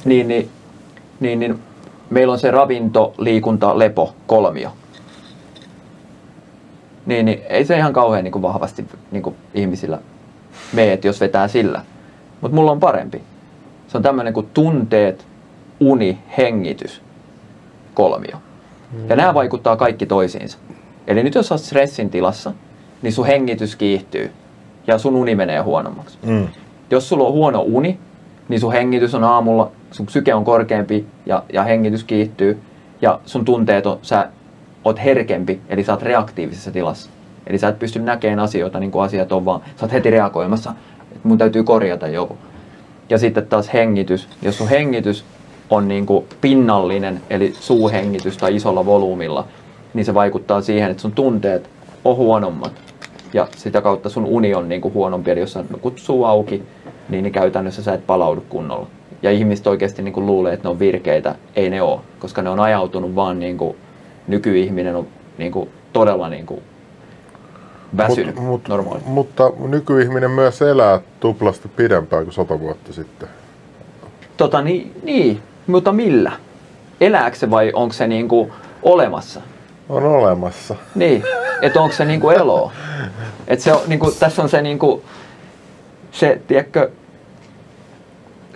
niin, 0.06 0.28
niin, 0.28 0.50
niin, 1.20 1.40
niin, 1.40 1.60
meillä 2.10 2.34
on 2.34 2.40
se 2.40 2.52
ravinto, 2.52 3.14
liikunta, 3.18 3.80
lepo, 3.80 4.14
kolmio. 4.28 4.70
Niin, 7.06 7.26
niin 7.26 7.42
ei 7.50 7.66
se 7.66 7.78
ihan 7.78 7.94
kauhean 7.94 8.24
niin 8.24 8.32
kuin 8.32 8.42
vahvasti 8.42 8.86
niin 9.12 9.24
kuin 9.24 9.36
ihmisillä 9.54 10.00
mene, 10.74 11.00
jos 11.04 11.22
vetää 11.22 11.48
sillä. 11.48 11.82
Mutta 12.42 12.56
mulla 12.56 12.72
on 12.72 12.80
parempi. 12.80 13.22
Se 13.88 13.98
on 13.98 14.04
tämmöinen 14.04 14.34
kuin 14.34 14.50
tunteet, 14.54 15.26
uni, 15.80 16.18
hengitys, 16.38 17.02
kolmio. 17.94 18.38
Ja 19.10 19.16
nämä 19.16 19.34
vaikuttaa 19.34 19.76
kaikki 19.76 20.06
toisiinsa. 20.06 20.58
Eli 21.08 21.24
nyt 21.24 21.36
jos 21.36 21.52
olet 21.52 21.62
stressin 21.62 22.10
tilassa, 22.10 22.54
niin 23.02 23.14
sun 23.14 23.26
hengitys 23.26 23.76
kiihtyy 23.76 24.32
ja 24.88 24.98
sun 24.98 25.16
uni 25.16 25.36
menee 25.36 25.60
huonommaksi. 25.60 26.18
Mm. 26.26 26.48
Jos 26.92 27.10
sulla 27.10 27.24
on 27.24 27.34
huono 27.34 27.62
uni, 27.62 28.00
niin 28.50 28.60
sun 28.60 28.72
hengitys 28.72 29.16
on 29.16 29.24
aamulla, 29.24 29.72
sun 29.92 30.10
syke 30.10 30.34
on 30.34 30.46
korkeampi 30.46 31.06
ja, 31.26 31.44
ja 31.54 31.64
hengitys 31.64 32.04
kiihtyy 32.04 32.60
ja 33.02 33.20
sun 33.26 33.46
tunteet 33.46 33.86
on, 33.86 34.00
sä 34.02 34.30
oot 34.86 35.04
herkempi, 35.04 35.62
eli 35.70 35.84
sä 35.84 35.92
oot 35.92 36.02
reaktiivisessa 36.02 36.72
tilassa. 36.72 37.10
Eli 37.48 37.58
sä 37.58 37.68
et 37.68 37.80
pysty 37.80 38.00
näkemään 38.00 38.40
asioita 38.40 38.80
niin 38.80 38.92
kuin 38.92 39.04
asiat 39.04 39.32
on, 39.32 39.46
vaan 39.46 39.62
sä 39.62 39.86
oot 39.86 39.92
heti 39.92 40.10
reagoimassa, 40.10 40.74
että 41.12 41.28
mun 41.28 41.38
täytyy 41.38 41.64
korjata 41.64 42.08
joku. 42.08 42.38
Ja 43.10 43.18
sitten 43.18 43.48
taas 43.48 43.74
hengitys. 43.74 44.28
Jos 44.42 44.58
sun 44.58 44.70
hengitys 44.70 45.26
on 45.70 45.88
niin 45.88 46.06
kuin 46.06 46.26
pinnallinen, 46.42 47.22
eli 47.30 47.54
suuhengitys 47.60 48.38
tai 48.38 48.56
isolla 48.56 48.86
volyymilla, 48.86 49.48
niin 49.94 50.06
se 50.06 50.14
vaikuttaa 50.14 50.62
siihen, 50.62 50.92
että 50.92 51.02
sun 51.02 51.12
tunteet 51.12 51.70
on 52.06 52.16
huonommat. 52.16 52.72
Ja 53.34 53.48
sitä 53.56 53.82
kautta 53.82 54.10
sun 54.10 54.26
uni 54.26 54.56
on 54.56 54.70
niin 54.70 54.82
kuin 54.82 54.94
huonompi, 54.94 55.32
eli 55.32 55.40
jos 55.40 55.54
sä 55.54 55.64
nukut 55.70 56.00
suu 56.00 56.26
auki, 56.26 56.64
niin, 57.10 57.24
niin 57.24 57.34
käytännössä 57.34 57.84
sä 57.84 57.94
et 57.94 58.08
palaudu 58.08 58.44
kunnolla. 58.50 58.88
Ja 59.22 59.32
ihmiset 59.32 59.68
oikeasti 59.68 60.02
niin 60.02 60.14
kuin 60.14 60.26
luulee, 60.26 60.54
että 60.54 60.68
ne 60.68 60.70
on 60.70 60.80
virkeitä. 60.80 61.36
Ei 61.56 61.70
ne 61.70 61.82
ole, 61.82 62.00
koska 62.20 62.42
ne 62.42 62.50
on 62.50 62.60
ajautunut 62.60 63.16
vaan 63.16 63.40
niin 63.40 63.58
kuin 63.58 63.78
nykyihminen 64.28 64.96
on 64.96 65.08
niin 65.38 65.52
kuin 65.52 65.70
todella 65.94 66.30
niin 66.30 66.46
kuin 66.46 66.62
väsynyt 67.98 68.36
mut, 68.36 68.46
mut, 68.46 68.68
normaali. 68.68 69.02
Mutta 69.06 69.52
nykyihminen 69.60 70.32
myös 70.32 70.62
elää 70.62 71.00
tuplasti 71.20 71.68
pidempään 71.68 72.24
kuin 72.24 72.34
sata 72.34 72.60
vuotta 72.60 72.94
sitten. 72.94 73.30
Tota, 74.38 74.62
niin, 74.62 74.92
niin, 75.04 75.42
mutta 75.68 75.92
millä? 75.92 76.32
Elääkö 77.02 77.38
se 77.38 77.50
vai 77.50 77.72
onko 77.74 77.94
se 77.94 78.08
niinku 78.08 78.52
olemassa? 78.84 79.42
On 79.90 80.04
olemassa. 80.04 80.76
Niin, 80.96 81.24
että 81.62 81.82
onko 81.82 81.96
se 81.96 82.06
niinku 82.06 82.30
eloa? 82.30 82.72
Et 83.48 83.60
se 83.60 83.74
on, 83.74 83.80
niinku, 83.88 84.12
tässä 84.12 84.42
on 84.42 84.50
se, 84.50 84.62
niinku, 84.62 85.04
se 86.12 86.42
tiedätkö, 86.48 86.92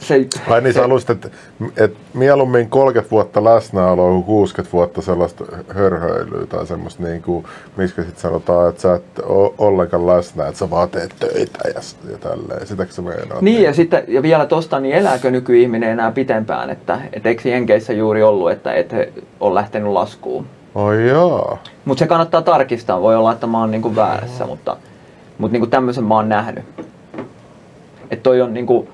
se, 0.01 0.27
Ai 0.47 0.61
niin, 0.61 0.73
se, 0.73 0.77
sä 0.77 0.81
haluaisit, 0.81 1.09
että, 1.09 1.29
että 1.77 1.99
mieluummin 2.13 2.69
30 2.69 3.11
vuotta 3.11 3.43
läsnäoloa 3.43 4.11
kuin 4.11 4.23
60 4.23 4.73
vuotta 4.73 5.01
sellaista 5.01 5.45
hörhöilyä 5.67 6.45
tai 6.45 6.67
semmoista, 6.67 7.03
niin 7.03 7.21
kuin, 7.21 7.45
miksi 7.77 7.95
sitten 7.95 8.21
sanotaan, 8.21 8.69
että 8.69 8.81
sä 8.81 8.95
et 8.95 9.19
ole 9.23 9.53
ollenkaan 9.57 10.07
läsnä, 10.07 10.47
että 10.47 10.59
sä 10.59 10.69
vaan 10.69 10.89
teet 10.89 11.15
töitä 11.19 11.59
ja, 11.67 11.81
ja 12.11 12.17
tälleen. 12.17 12.67
Sitäkö 12.67 12.91
se 12.91 13.01
meinaa? 13.01 13.41
Niin, 13.41 13.63
ja, 13.63 13.73
sitten, 13.73 14.03
ja 14.07 14.21
vielä 14.21 14.45
tosta, 14.45 14.79
niin 14.79 14.95
elääkö 14.95 15.31
nykyihminen 15.31 15.89
enää 15.89 16.11
pitempään? 16.11 16.69
Että, 16.69 16.99
että 17.13 17.29
eikö 17.29 17.49
Jenkeissä 17.49 17.93
juuri 17.93 18.23
ollut, 18.23 18.51
että 18.51 18.73
et 18.73 18.91
on 19.39 19.55
lähtenyt 19.55 19.91
laskuun? 19.91 20.45
Oi 20.75 21.07
joo. 21.07 21.59
Mutta 21.85 21.99
se 21.99 22.07
kannattaa 22.07 22.41
tarkistaa. 22.41 23.01
Voi 23.01 23.15
olla, 23.15 23.31
että 23.31 23.47
mä 23.47 23.59
oon 23.59 23.71
niinku 23.71 23.95
väärässä, 23.95 24.45
mutta, 24.45 24.77
mutta 25.37 25.53
niinku 25.53 25.67
tämmöisen 25.67 26.03
mä 26.03 26.15
oon 26.15 26.29
nähnyt. 26.29 26.65
Että 28.11 28.23
toi 28.23 28.41
on 28.41 28.53
niinku, 28.53 28.89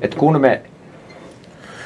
että 0.00 0.16
kun 0.16 0.40
me 0.40 0.62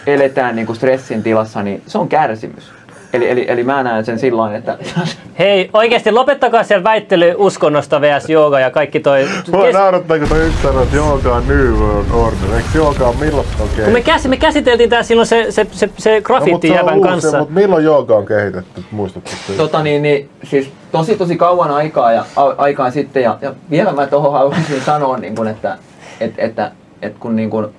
eletään 0.06 0.56
niin 0.56 0.66
kuin 0.66 0.76
stressin 0.76 1.22
tilassa, 1.22 1.62
niin 1.62 1.82
se 1.86 1.98
on 1.98 2.08
kärsimys. 2.08 2.72
Eli, 3.14 3.30
eli, 3.30 3.44
eli 3.48 3.64
mä 3.64 3.82
näen 3.82 4.04
sen 4.04 4.18
silloin, 4.18 4.54
että... 4.54 4.78
Hei, 5.38 5.70
oikeasti 5.72 6.12
lopettakaa 6.12 6.62
siellä 6.62 6.84
väittely 6.84 7.34
uskonnosta 7.38 8.00
vs. 8.00 8.30
jooga 8.30 8.60
ja 8.60 8.70
kaikki 8.70 9.00
toi... 9.00 9.28
Mua 9.52 9.62
kes... 9.62 9.74
naurattaa, 9.74 10.18
kun 10.18 10.28
toi 10.28 10.46
yksi 10.46 10.62
sanoo, 10.62 10.82
että 10.82 10.96
jooga 10.96 11.34
on 11.34 11.48
New 11.48 11.72
World 11.72 12.10
Order. 12.10 12.56
Eikö 12.56 12.68
jooga 12.74 13.08
on 13.08 13.16
milloin 13.16 13.46
on 13.60 13.68
kehitetty? 13.68 13.90
me, 13.90 14.02
käs, 14.02 14.26
me 14.26 14.36
käsiteltiin 14.36 14.90
tää 14.90 15.02
silloin 15.02 15.26
se, 15.26 15.46
se, 15.50 15.66
se, 15.70 15.90
se 15.98 16.20
graffiti 16.20 16.70
no, 16.70 17.00
kanssa. 17.00 17.38
Mutta 17.38 17.54
milloin 17.54 17.84
jooga 17.84 18.16
on 18.16 18.26
kehitetty, 18.26 18.84
muistatko? 18.90 19.30
Tota 19.56 19.82
niin, 19.82 20.02
niin, 20.02 20.28
siis 20.44 20.70
tosi 20.92 21.16
tosi 21.16 21.36
kauan 21.36 21.70
aikaa, 21.70 22.12
ja, 22.12 22.24
a, 22.36 22.44
aikaa 22.56 22.90
sitten. 22.90 23.22
Ja, 23.22 23.38
ja 23.40 23.54
vielä 23.70 23.92
mä 23.92 24.06
tuohon 24.06 24.32
haluaisin 24.32 24.80
sanoa, 24.80 25.18
niin 25.18 25.34
kun, 25.34 25.48
että, 25.48 25.78
että, 26.20 26.42
että, 26.42 26.72
että 27.02 27.20
kun 27.20 27.36
niin 27.36 27.50
kun, 27.50 27.72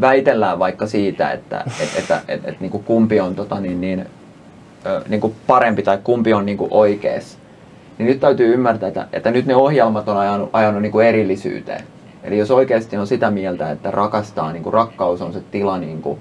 väitellään 0.00 0.58
vaikka 0.58 0.86
siitä, 0.86 1.32
että 1.32 1.64
et, 1.66 1.88
et, 1.98 2.22
et, 2.28 2.40
et, 2.44 2.60
niin 2.60 2.70
kuin 2.70 2.84
kumpi 2.84 3.20
on 3.20 3.34
tota, 3.34 3.60
niin, 3.60 3.80
niin, 3.80 4.06
ö, 4.86 5.02
niin 5.08 5.20
kuin 5.20 5.34
parempi 5.46 5.82
tai 5.82 5.98
kumpi 6.04 6.34
on 6.34 6.46
niin 6.46 6.58
oikeassa, 6.70 7.38
niin 7.98 8.06
nyt 8.06 8.20
täytyy 8.20 8.54
ymmärtää, 8.54 8.88
että, 8.88 9.08
että 9.12 9.30
nyt 9.30 9.46
ne 9.46 9.56
ohjelmat 9.56 10.08
on 10.08 10.16
ajanut, 10.16 10.50
ajanut 10.52 10.82
niin 10.82 10.92
kuin 10.92 11.06
erillisyyteen. 11.06 11.84
Eli 12.22 12.38
jos 12.38 12.50
oikeasti 12.50 12.96
on 12.96 13.06
sitä 13.06 13.30
mieltä, 13.30 13.70
että 13.70 13.90
rakastaa, 13.90 14.52
niin 14.52 14.62
kuin 14.62 14.72
rakkaus 14.72 15.22
on 15.22 15.32
se 15.32 15.40
tila, 15.50 15.78
niin 15.78 16.02
kuin, 16.02 16.18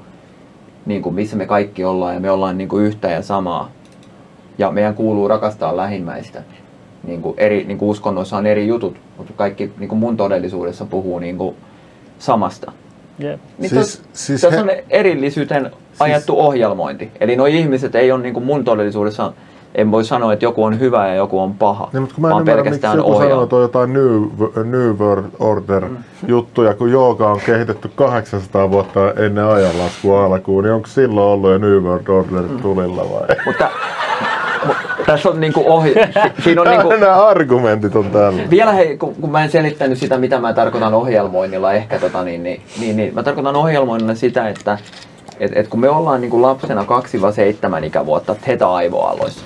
niin 0.85 1.01
kuin 1.01 1.15
missä 1.15 1.35
me 1.35 1.45
kaikki 1.45 1.83
ollaan 1.83 2.13
ja 2.13 2.19
me 2.19 2.31
ollaan 2.31 2.57
niin 2.57 2.69
kuin 2.69 2.85
yhtä 2.85 3.09
ja 3.09 3.21
samaa, 3.21 3.71
ja 4.57 4.71
meidän 4.71 4.95
kuuluu 4.95 5.27
rakastaa 5.27 5.77
lähimmäistä, 5.77 6.43
niin 7.03 7.21
kuin 7.21 7.33
eri 7.37 7.63
niin 7.63 7.77
kuin 7.77 7.89
uskonnoissa 7.89 8.37
on 8.37 8.47
eri 8.47 8.67
jutut, 8.67 8.97
mutta 9.17 9.33
kaikki 9.35 9.73
niin 9.77 9.89
kuin 9.89 9.99
mun 9.99 10.17
todellisuudessa 10.17 10.85
puhuu 10.85 11.19
niin 11.19 11.37
kuin 11.37 11.55
samasta. 12.19 12.71
Yeah. 13.23 13.39
Niin 13.57 13.69
siis, 13.69 13.97
tos, 13.97 14.03
siis 14.13 14.41
tässä 14.41 14.57
he... 14.57 14.63
on 14.63 14.69
erillisyyteen 14.89 15.63
siis... 15.63 16.01
ajattu 16.01 16.39
ohjelmointi. 16.39 17.11
Eli 17.19 17.35
nuo 17.35 17.45
ihmiset 17.45 17.95
ei 17.95 18.11
ole 18.11 18.21
niin 18.21 18.33
kuin 18.33 18.45
mun 18.45 18.63
todellisuudessa, 18.63 19.33
en 19.75 19.91
voi 19.91 20.03
sanoa, 20.05 20.33
että 20.33 20.45
joku 20.45 20.63
on 20.63 20.79
hyvä 20.79 21.07
ja 21.07 21.15
joku 21.15 21.39
on 21.39 21.53
paha, 21.53 21.89
niin, 21.93 22.01
mutta 22.01 22.15
kun 22.15 22.21
mä 22.21 22.27
en 22.27 22.31
vaan 22.31 22.41
ymmärrä, 22.41 22.63
pelkästään 22.63 22.97
joku 22.97 23.17
sanoo, 23.17 23.43
että 23.43 23.55
on 23.55 23.61
jotain 23.61 23.93
New, 23.93 24.23
New 24.65 24.97
World 24.99 25.25
Order 25.39 25.85
mm. 25.85 25.97
juttuja, 26.27 26.73
kun 26.73 26.91
jooga 26.91 27.31
on 27.31 27.39
kehitetty 27.45 27.91
800 27.95 28.71
vuotta 28.71 29.13
ennen 29.13 29.45
ajanlaskua 29.45 30.25
alkuun, 30.25 30.63
niin 30.63 30.73
onko 30.73 30.87
silloin 30.87 31.27
ollut 31.27 31.51
jo 31.51 31.57
New 31.57 31.83
World 31.83 32.07
Order 32.07 32.41
mm. 32.41 32.61
tulilla 32.61 33.09
vai? 33.09 33.37
Mutta 33.45 33.69
tässä 35.07 35.29
on 35.29 35.39
niinku 35.39 35.63
ohi... 35.67 35.93
Si, 35.93 35.99
siinä 36.43 36.61
on 36.61 36.67
niinku, 36.67 36.89
Nämä 36.89 37.25
argumentit 37.25 37.95
on 37.95 38.05
täällä. 38.05 38.41
Vielä 38.49 38.73
hei, 38.73 38.97
kun, 38.97 39.15
kun 39.15 39.31
mä 39.31 39.43
en 39.43 39.51
selittänyt 39.51 39.97
sitä, 39.97 40.17
mitä 40.17 40.39
mä 40.39 40.53
tarkoitan 40.53 40.93
ohjelmoinnilla 40.93 41.73
ehkä, 41.73 41.99
tota, 41.99 42.23
niin, 42.23 42.43
niin, 42.43 42.61
niin, 42.79 42.97
niin, 42.97 43.13
mä 43.13 43.23
tarkoitan 43.23 43.55
ohjelmoinnilla 43.55 44.15
sitä, 44.15 44.49
että 44.49 44.77
et, 45.39 45.51
et 45.55 45.67
kun 45.67 45.79
me 45.79 45.89
ollaan 45.89 46.21
niinku 46.21 46.41
lapsena 46.41 46.85
2-7 47.81 47.83
ikävuotta 47.83 48.35
theta-aivoaloissa. 48.35 49.45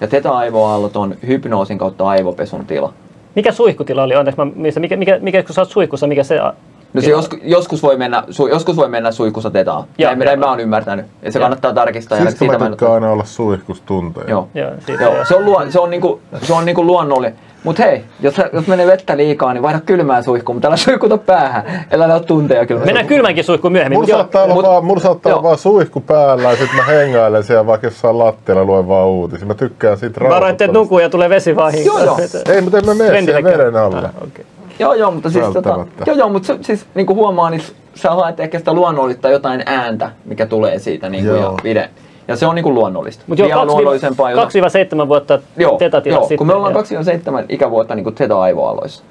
Ja 0.00 0.06
theta-aivoaallot 0.06 0.96
on 0.96 1.14
hypnoosin 1.26 1.78
kautta 1.78 2.08
aivopesun 2.08 2.66
tila. 2.66 2.92
Mikä 3.34 3.52
suihkutila 3.52 4.02
oli? 4.02 4.14
Anteeksi, 4.14 4.42
mikä, 4.54 4.80
mikä, 4.80 4.96
mikä, 4.96 5.18
mikä, 5.20 5.42
kun 5.42 5.54
sä 5.54 5.60
oot 5.60 5.70
suihkussa, 5.70 6.06
mikä 6.06 6.22
se 6.22 6.40
No 6.92 7.00
se 7.00 7.10
joskus, 7.10 7.38
joskus, 7.42 7.82
voi 7.82 7.96
mennä, 7.96 8.22
su, 8.30 8.46
joskus 8.46 8.76
voi 8.76 8.88
mennä 8.88 9.12
suihkussa 9.12 9.50
tetaa. 9.50 9.86
Joo, 9.98 10.10
näin, 10.10 10.18
näin 10.18 10.38
mä 10.38 10.50
oon 10.50 10.60
ymmärtänyt. 10.60 11.06
Ja 11.22 11.32
se 11.32 11.38
ja. 11.38 11.42
kannattaa 11.42 11.72
tarkistaa. 11.72 12.18
Siis 12.18 12.38
siitä 12.38 12.58
mä 12.58 12.68
tykkään 12.68 12.92
aina 12.92 13.10
olla 13.10 13.24
suihkus 13.24 13.80
tunteja. 13.80 14.30
Joo. 14.30 14.48
Joo, 14.54 14.70
siitä 14.86 15.04
joo. 15.04 15.24
Se 15.24 15.36
on, 15.36 15.44
luo, 15.44 15.64
se 15.68 15.80
on, 15.80 15.90
niinku, 15.90 16.20
se 16.42 16.52
on 16.52 16.64
niinku 16.64 16.84
luonnollinen. 16.86 17.38
Mut 17.64 17.78
hei, 17.78 18.04
jos, 18.20 18.34
jos 18.52 18.66
menee 18.66 18.86
vettä 18.86 19.16
liikaa, 19.16 19.54
niin 19.54 19.62
vaihda 19.62 19.80
kylmään 19.80 20.24
suihkuun, 20.24 20.56
mutta 20.56 20.68
älä 20.68 20.76
suihkuta 20.76 21.18
päähän. 21.18 21.86
Älä 21.92 22.14
ole 22.14 22.24
tunteja 22.24 22.66
kyllä. 22.66 22.84
Mennään 22.84 23.06
kylmänkin 23.06 23.44
suihkuun 23.44 23.72
myöhemmin. 23.72 23.98
Mulla 23.98 24.08
saattaa 24.08 24.42
olla, 24.42 24.54
mut, 24.54 24.64
vaan, 24.64 24.84
mulla 24.84 25.00
saattaa 25.00 25.32
olla 25.32 25.42
vaan 25.42 25.58
suihku 25.58 26.00
päällä 26.00 26.50
ja 26.50 26.56
sit 26.56 26.70
mä 26.76 26.82
hengailen 26.82 27.44
siellä 27.44 27.66
vaikka 27.66 27.86
jossain 27.86 28.18
lattialla 28.18 28.64
luen 28.64 28.88
vaan 28.88 29.06
uutisia. 29.06 29.46
Mä 29.46 29.54
tykkään 29.54 29.98
siitä 29.98 30.20
Varo, 30.28 30.46
että 30.46 30.66
nukuu 30.66 30.98
ja 30.98 31.10
tulee 31.10 31.30
vesivahinko. 31.30 31.98
Joo, 31.98 32.04
joo. 32.04 32.18
Ei, 32.46 32.60
mutta 32.60 32.78
en 32.78 32.86
mä 32.86 32.94
mene 32.94 33.22
siellä 33.22 33.44
veden 33.44 33.76
alle. 33.76 33.98
Ah, 33.98 34.10
okay. 34.16 34.44
Joo, 34.78 34.94
joo, 34.94 35.10
mutta 35.10 35.30
siis, 35.30 35.46
tota, 35.52 35.86
joo, 36.06 36.16
joo, 36.16 36.28
mutta 36.28 36.46
se, 36.46 36.58
siis 36.60 36.86
niin 36.94 37.06
kuin 37.06 37.16
huomaa, 37.16 37.50
niin 37.50 37.62
sä 37.94 38.10
haet 38.10 38.40
ehkä 38.40 38.58
sitä 38.58 38.72
luonnollista 38.72 39.28
jotain 39.28 39.62
ääntä, 39.66 40.10
mikä 40.24 40.46
tulee 40.46 40.78
siitä 40.78 41.08
niin 41.08 41.24
kuin, 41.24 41.40
ja 41.40 41.52
vide. 41.64 41.90
Ja 42.28 42.36
se 42.36 42.46
on 42.46 42.54
niin 42.54 42.62
kuin 42.62 42.74
luonnollista. 42.74 43.24
Mutta 43.26 43.44
joo, 43.44 43.66
luonnollisempaa. 43.66 44.30
2-7 44.30 45.08
vuotta 45.08 45.38
joo, 45.56 45.78
joo, 46.04 46.20
sitten. 46.20 46.38
kun 46.38 46.46
me 46.46 46.54
ollaan 46.54 46.74
2-7 46.74 46.78
ikävuotta 47.48 47.94
niin 47.94 48.14
theta-aivoaloissa, 48.14 49.04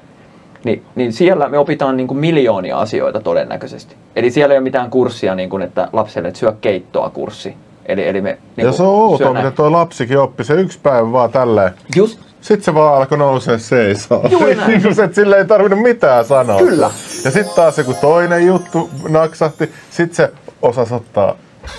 niin, 0.64 0.84
niin 0.96 1.14
siellä 1.14 1.50
me 1.50 1.58
opitaan 1.58 1.98
niin 1.98 2.08
kuin 2.08 2.18
miljoonia 2.18 2.80
asioita 2.80 3.20
todennäköisesti. 3.20 3.96
Eli 4.16 4.32
siellä 4.32 4.54
ei 4.54 4.58
ole 4.58 4.64
mitään 4.64 4.90
kurssia, 4.90 5.36
niin 5.36 5.50
kuin, 5.50 5.62
että 5.62 5.88
lapselle 5.94 6.28
että 6.28 6.40
syö 6.40 6.54
keittoa 6.62 7.10
kurssi. 7.10 7.56
Eli, 7.86 8.08
eli 8.08 8.22
me, 8.22 8.30
Ja 8.30 8.38
niinku 8.58 8.78
se 8.78 8.84
on 8.84 8.90
outoa, 8.90 9.34
miten 9.34 9.54
tuo 9.54 9.72
lapsikin 9.72 10.20
oppi 10.20 10.44
se 10.44 10.54
yksi 10.54 10.80
päivä 10.84 11.12
vaan 11.12 11.32
tälleen. 11.32 11.72
Just, 11.96 12.20
Sitten 12.48 12.64
se 12.64 12.74
vaan 12.74 12.98
alkoi 12.98 13.18
nousee 13.18 13.60
seisoo. 13.60 14.28
Juuri 14.30 14.56
näin. 14.56 14.70
Niin 14.70 14.82
kuin 14.82 14.96
se, 14.96 15.04
että 15.04 15.16
sille 15.16 15.38
ei 15.38 15.46
tarvinnut 15.46 15.82
mitään 15.82 16.26
sanoa. 16.26 16.60
Kyllä. 16.60 16.90
Ja 17.26 17.32
sitten 17.32 17.56
taas 17.56 17.78
joku 17.78 17.94
toinen 18.02 18.46
juttu 18.46 18.90
naksahti, 19.10 19.72
sitten 19.90 20.16
se 20.16 20.32
osasi 20.62 20.94
ottaa 20.94 21.36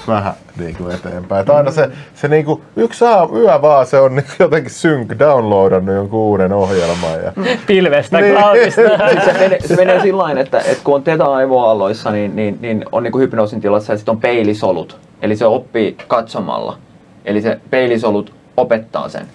vähän 0.08 0.32
niin 0.58 0.76
kuin 0.76 0.94
eteenpäin. 0.94 1.42
Et 1.42 1.50
aina 1.50 1.70
se, 1.70 1.88
se 2.14 2.28
niin 2.28 2.44
kuin, 2.44 2.62
yksi 2.76 3.04
yö 3.36 3.62
vaan 3.62 3.86
se 3.86 3.98
on 4.00 4.16
niin 4.16 4.26
jotenkin 4.38 4.70
synk 4.70 5.12
downloadannut 5.18 5.94
jonkun 5.94 6.20
uuden 6.20 6.52
ohjelman. 6.52 7.22
Ja... 7.24 7.32
Pilvestä, 7.66 8.20
Niin. 8.20 8.34
cloudista. 8.36 8.82
Siis 9.10 9.24
se, 9.24 9.32
menee, 9.32 9.60
se 9.66 9.76
menee 9.76 10.00
sillä 10.00 10.40
että, 10.40 10.58
että 10.58 10.84
kun 10.84 10.94
on 10.94 11.02
teta-aivoaalloissa, 11.02 12.10
niin, 12.10 12.36
niin, 12.36 12.58
niin 12.60 12.84
on 12.92 13.02
niin 13.02 13.12
kuin 13.12 13.22
hypnoosin 13.22 13.60
tilassa 13.60 13.92
ja 13.92 13.96
sitten 13.96 14.12
on 14.12 14.20
peilisolut. 14.20 14.98
Eli 15.22 15.36
se 15.36 15.46
oppii 15.46 15.96
katsomalla. 16.08 16.78
Eli 17.24 17.42
se 17.42 17.60
peilisolut 17.70 18.32
opettaa 18.56 19.08
sen. 19.08 19.26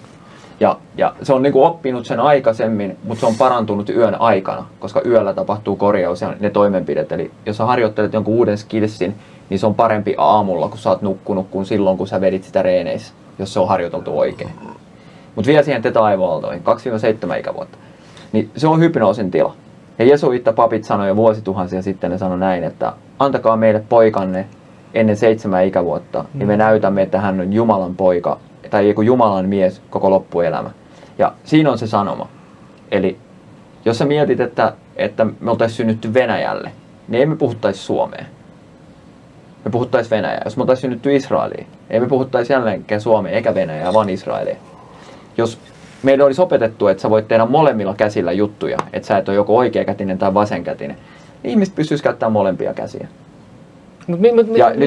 Ja, 0.64 0.78
ja 0.98 1.14
se 1.22 1.34
on 1.34 1.42
niin 1.44 1.54
kuin 1.54 1.66
oppinut 1.66 2.06
sen 2.06 2.20
aikaisemmin, 2.20 2.98
mutta 3.04 3.20
se 3.20 3.26
on 3.26 3.36
parantunut 3.36 3.90
yön 3.90 4.22
aikana, 4.22 4.66
koska 4.80 5.02
yöllä 5.06 5.34
tapahtuu 5.34 5.76
korjaus 5.76 6.22
ja 6.22 6.34
ne 6.40 6.50
toimenpidet. 6.50 7.12
Eli 7.12 7.32
jos 7.46 7.58
sä 7.58 7.66
harjoittelet 7.66 8.14
jonkun 8.14 8.34
uuden 8.34 8.58
skillsin, 8.58 9.16
niin 9.50 9.60
se 9.60 9.66
on 9.66 9.76
parempi 9.76 10.16
aamulla, 10.18 10.70
kun 10.70 10.78
sä 10.78 10.90
oot 10.90 11.02
nukkunut, 11.02 11.48
kuin 11.52 11.66
silloin, 11.66 11.98
kun 11.98 12.08
sä 12.08 12.22
vedit 12.22 12.44
sitä 12.44 12.62
reeneissä, 12.62 13.14
jos 13.40 13.54
se 13.54 13.60
on 13.60 13.68
harjoiteltu 13.68 14.20
oikein. 14.20 14.50
Mutta 15.36 15.48
vielä 15.48 15.64
siihen 15.64 15.82
teta-aivoaaltoihin, 15.82 16.64
2-7 17.36 17.40
ikävuotta. 17.40 17.78
Niin 18.32 18.50
se 18.58 18.68
on 18.68 18.80
hypnoosin 18.80 19.32
tila. 19.32 19.54
Ja 20.00 20.06
jesuitta 20.06 20.54
papit 20.54 20.84
sanoi 20.84 21.08
jo 21.08 21.16
vuosituhansia 21.16 21.82
sitten, 21.82 22.12
ne 22.12 22.18
sanoi 22.18 22.38
näin, 22.38 22.64
että 22.64 22.94
antakaa 23.20 23.58
meille 23.58 23.84
poikanne 23.90 24.46
ennen 24.94 25.18
seitsemän 25.18 25.66
ikävuotta, 25.66 26.26
niin 26.34 26.48
me 26.48 26.58
näytämme, 26.58 27.02
että 27.02 27.22
hän 27.22 27.40
on 27.40 27.54
Jumalan 27.54 27.96
poika 27.96 28.40
tai 28.74 28.88
joku 28.88 29.02
Jumalan 29.02 29.50
mies 29.50 29.82
koko 29.90 30.10
loppuelämä. 30.10 30.70
Ja 31.18 31.34
siinä 31.44 31.72
on 31.72 31.78
se 31.78 31.88
sanoma. 31.88 32.28
Eli 32.92 33.18
jos 33.86 33.98
sä 33.98 34.06
mietit, 34.06 34.40
että, 34.40 34.74
että 34.96 35.26
me 35.40 35.52
oltaisiin 35.52 35.78
synnytty 35.78 36.14
Venäjälle, 36.14 36.72
niin 37.08 37.20
ei 37.20 37.26
me 37.26 37.36
puhuttaisi 37.36 37.80
Suomeen. 37.80 38.26
Me 39.66 39.72
puhuttaisiin 39.72 40.10
Venäjää. 40.10 40.42
Jos 40.46 40.58
me 40.58 40.62
oltaisiin 40.62 40.82
synnytty 40.82 41.16
Israeliin, 41.16 41.68
ei 41.90 42.00
me 42.00 42.08
puhuttaisi 42.08 42.54
jälleenkään 42.54 43.02
Suomeen 43.02 43.36
eikä 43.36 43.56
Venäjää, 43.56 43.94
vaan 43.94 44.10
Israeliin. 44.10 44.58
Jos 45.38 45.60
meille 46.04 46.24
olisi 46.24 46.42
opetettu, 46.42 46.88
että 46.88 47.02
sä 47.02 47.10
voit 47.10 47.28
tehdä 47.28 47.46
molemmilla 47.46 47.94
käsillä 47.94 48.32
juttuja, 48.32 48.78
että 48.94 49.08
sä 49.08 49.18
et 49.18 49.30
ole 49.30 49.36
joko 49.36 49.58
oikeakätinen 49.58 50.18
tai 50.18 50.34
vasenkätinen, 50.34 50.98
niin 51.44 51.52
ihmiset 51.52 51.76
pystyisi 51.76 52.04
käyttämään 52.04 52.34
molempia 52.34 52.74
käsiä. 52.74 53.08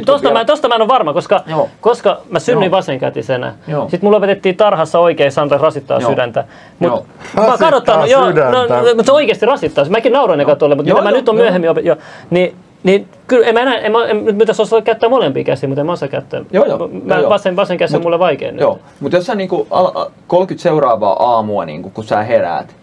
Tosta, 0.07 0.29
vielä- 0.29 0.39
mä, 0.41 0.45
tosta 0.45 0.69
mä 0.69 0.75
en 0.75 0.81
ole 0.83 0.89
varma, 0.89 1.13
koska, 1.13 1.41
Joo. 1.47 1.69
koska 1.81 2.21
mä 2.31 2.39
synnyin 2.39 2.71
Joo. 2.71 2.77
vasenkätisenä. 2.79 3.55
Joo. 3.69 3.83
Sitten 3.89 4.07
mulla 4.07 4.17
opetettiin 4.17 4.57
tarhassa 4.57 4.99
oikein 4.99 5.33
sanoa, 5.33 5.55
että 5.55 5.65
rasittaa 5.65 6.01
Joo. 6.01 6.11
sydäntä. 6.11 6.45
Joo. 6.81 6.97
Mut, 6.97 7.07
mä 7.07 7.41
oon 7.41 7.49
Rasittaa 7.49 7.71
kadottanut, 7.71 8.11
joo, 8.11 8.21
no, 8.21 8.27
sydäntä. 8.29 8.59
no, 8.77 8.83
mutta 8.97 9.03
se 9.05 9.13
oikeasti 9.13 9.47
rasittaa. 9.47 9.85
Mäkin 9.89 10.13
nauroin 10.13 10.41
eka 10.41 10.57
tuolle, 10.57 10.75
mutta 10.75 10.91
Joo, 10.91 10.97
mitä 10.99 11.05
mä 11.05 11.11
joo, 11.11 11.17
nyt 11.17 11.29
on 11.29 11.37
joo. 11.37 11.43
myöhemmin 11.45 11.71
opet, 11.71 11.85
joo, 11.85 11.97
niin, 12.31 12.57
niin 12.83 13.09
kyllä 13.27 13.47
en 13.47 13.55
mä 13.55 13.61
enää, 13.61 13.79
en 13.79 13.93
mä, 13.93 14.07
en, 14.07 14.25
nyt 14.25 14.39
pitäisi 14.39 14.63
osaa 14.63 14.83
käyttää 14.83 15.09
molempia 15.09 15.45
käsiä, 15.45 15.69
mutta 15.69 15.81
en 15.81 15.87
mä 15.87 15.93
osaa 15.93 16.09
käyttää. 16.09 16.41
Joo, 16.53 16.65
joo, 16.65 16.89
Mä, 17.05 17.15
joo, 17.15 17.21
joo. 17.21 17.31
vasen, 17.31 17.57
vasen 17.57 17.79
käsi 17.79 17.97
on 17.97 18.01
Mut- 18.01 18.03
mulle 18.05 18.19
vaikea 18.19 18.53
nyt. 18.53 18.61
Joo, 18.61 18.79
mutta 19.01 19.17
jos 19.17 19.27
sä 19.27 19.35
niinku 19.35 19.67
al- 19.71 19.93
a- 19.95 20.11
30 20.27 20.63
seuraavaa 20.63 21.13
aamua, 21.35 21.65
niinku, 21.65 21.91
kun 21.91 22.05
sä 22.05 22.23
heräät, 22.23 22.77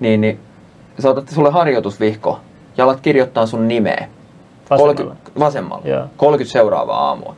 niin, 0.00 0.20
niin 0.20 0.38
sä 0.98 1.10
otat 1.10 1.28
sulle 1.28 1.50
harjoitusvihko 1.50 2.38
ja 2.76 2.84
alat 2.84 3.00
kirjoittaa 3.00 3.46
sun 3.46 3.68
nimeä. 3.68 4.08
Vasemmalla. 4.78 4.94
30, 4.94 5.40
vasemmalla. 5.40 5.88
Joo. 5.88 6.06
30 6.16 6.52
seuraavaa 6.52 7.08
aamua. 7.08 7.36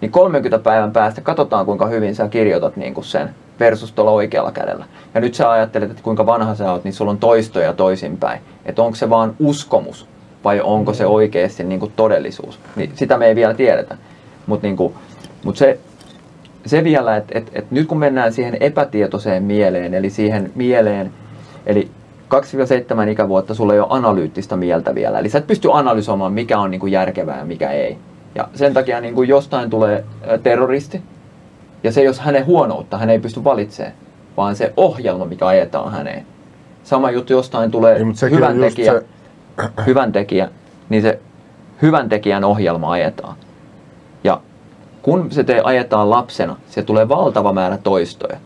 Niin 0.00 0.12
30 0.12 0.58
päivän 0.58 0.92
päästä 0.92 1.20
katsotaan 1.20 1.66
kuinka 1.66 1.86
hyvin 1.86 2.14
sä 2.14 2.28
kirjoitat 2.28 2.76
niinku 2.76 3.02
sen 3.02 3.34
versus 3.60 3.92
tuolla 3.92 4.10
oikealla 4.10 4.52
kädellä. 4.52 4.84
Ja 5.14 5.20
nyt 5.20 5.34
sä 5.34 5.50
ajattelet, 5.50 5.90
että 5.90 6.02
kuinka 6.02 6.26
vanha 6.26 6.54
sä 6.54 6.72
oot, 6.72 6.84
niin 6.84 6.94
sulla 6.94 7.10
on 7.10 7.18
toistoja 7.18 7.72
toisinpäin. 7.72 8.40
Että 8.66 8.82
onko 8.82 8.96
se 8.96 9.10
vaan 9.10 9.36
uskomus 9.38 10.06
vai 10.44 10.60
onko 10.60 10.94
se 10.94 11.06
oikeasti 11.06 11.64
niinku 11.64 11.92
todellisuus. 11.96 12.58
Niin 12.76 12.92
sitä 12.94 13.18
me 13.18 13.26
ei 13.26 13.34
vielä 13.34 13.54
tiedetä. 13.54 13.96
Mutta 14.46 14.66
niinku, 14.66 14.94
mut 15.44 15.56
se, 15.56 15.78
se 16.66 16.84
vielä, 16.84 17.16
että 17.16 17.38
et, 17.38 17.50
et 17.52 17.70
nyt 17.70 17.86
kun 17.86 17.98
mennään 17.98 18.32
siihen 18.32 18.56
epätietoiseen 18.60 19.42
mieleen, 19.42 19.94
eli 19.94 20.10
siihen 20.10 20.52
mieleen, 20.54 21.12
eli 21.66 21.90
2-7 23.06 23.08
ikävuotta 23.08 23.54
sulla 23.54 23.74
ei 23.74 23.80
ole 23.80 23.86
analyyttistä 23.90 24.56
mieltä 24.56 24.94
vielä. 24.94 25.18
Eli 25.18 25.28
sä 25.28 25.38
et 25.38 25.46
pysty 25.46 25.68
analysoimaan, 25.72 26.32
mikä 26.32 26.58
on 26.58 26.70
niin 26.70 26.80
kuin 26.80 26.92
järkevää 26.92 27.38
ja 27.38 27.44
mikä 27.44 27.70
ei. 27.70 27.98
Ja 28.34 28.48
sen 28.54 28.74
takia 28.74 29.00
niin 29.00 29.14
kuin 29.14 29.28
jostain 29.28 29.70
tulee 29.70 30.04
terroristi, 30.42 31.02
ja 31.84 31.92
se 31.92 32.02
jos 32.02 32.20
hänen 32.20 32.46
huonoutta, 32.46 32.98
hän 32.98 33.10
ei 33.10 33.18
pysty 33.18 33.44
valitsemaan, 33.44 33.94
vaan 34.36 34.56
se 34.56 34.72
ohjelma, 34.76 35.24
mikä 35.24 35.46
ajetaan 35.46 35.92
häneen. 35.92 36.26
Sama 36.84 37.10
juttu 37.10 37.32
jostain 37.32 37.70
tulee 37.70 37.98
sekin 38.14 38.36
hyvän 38.36 38.60
tekijä, 38.60 38.92
se- 38.92 39.04
hyvän 39.86 40.12
tekijä, 40.12 40.48
niin 40.88 41.02
se 41.02 41.20
hyvän 41.82 42.08
tekijän 42.08 42.44
ohjelma 42.44 42.90
ajetaan. 42.92 43.36
Ja 44.24 44.40
kun 45.02 45.30
se 45.30 45.44
te 45.44 45.60
ajetaan 45.64 46.10
lapsena, 46.10 46.56
se 46.70 46.82
tulee 46.82 47.08
valtava 47.08 47.52
määrä 47.52 47.78
toistoja. 47.78 48.36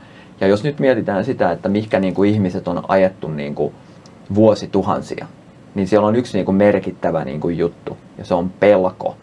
Ja 0.40 0.46
jos 0.46 0.64
nyt 0.64 0.80
mietitään 0.80 1.24
sitä, 1.24 1.50
että 1.50 1.68
mihinkä 1.68 2.00
niin 2.00 2.14
kuin 2.14 2.30
ihmiset 2.30 2.68
on 2.68 2.82
ajettu 2.88 3.28
niin 3.28 3.54
kuin 3.54 3.74
vuosituhansia, 4.34 5.26
niin 5.74 5.88
siellä 5.88 6.08
on 6.08 6.16
yksi 6.16 6.36
niin 6.38 6.44
kuin 6.44 6.56
merkittävä 6.56 7.24
niin 7.24 7.40
kuin 7.40 7.58
juttu, 7.58 7.96
ja 8.18 8.24
se 8.24 8.34
on 8.34 8.50
pelko. 8.50 9.16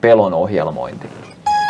Pelon 0.00 0.34
ohjelmointi. 0.34 1.06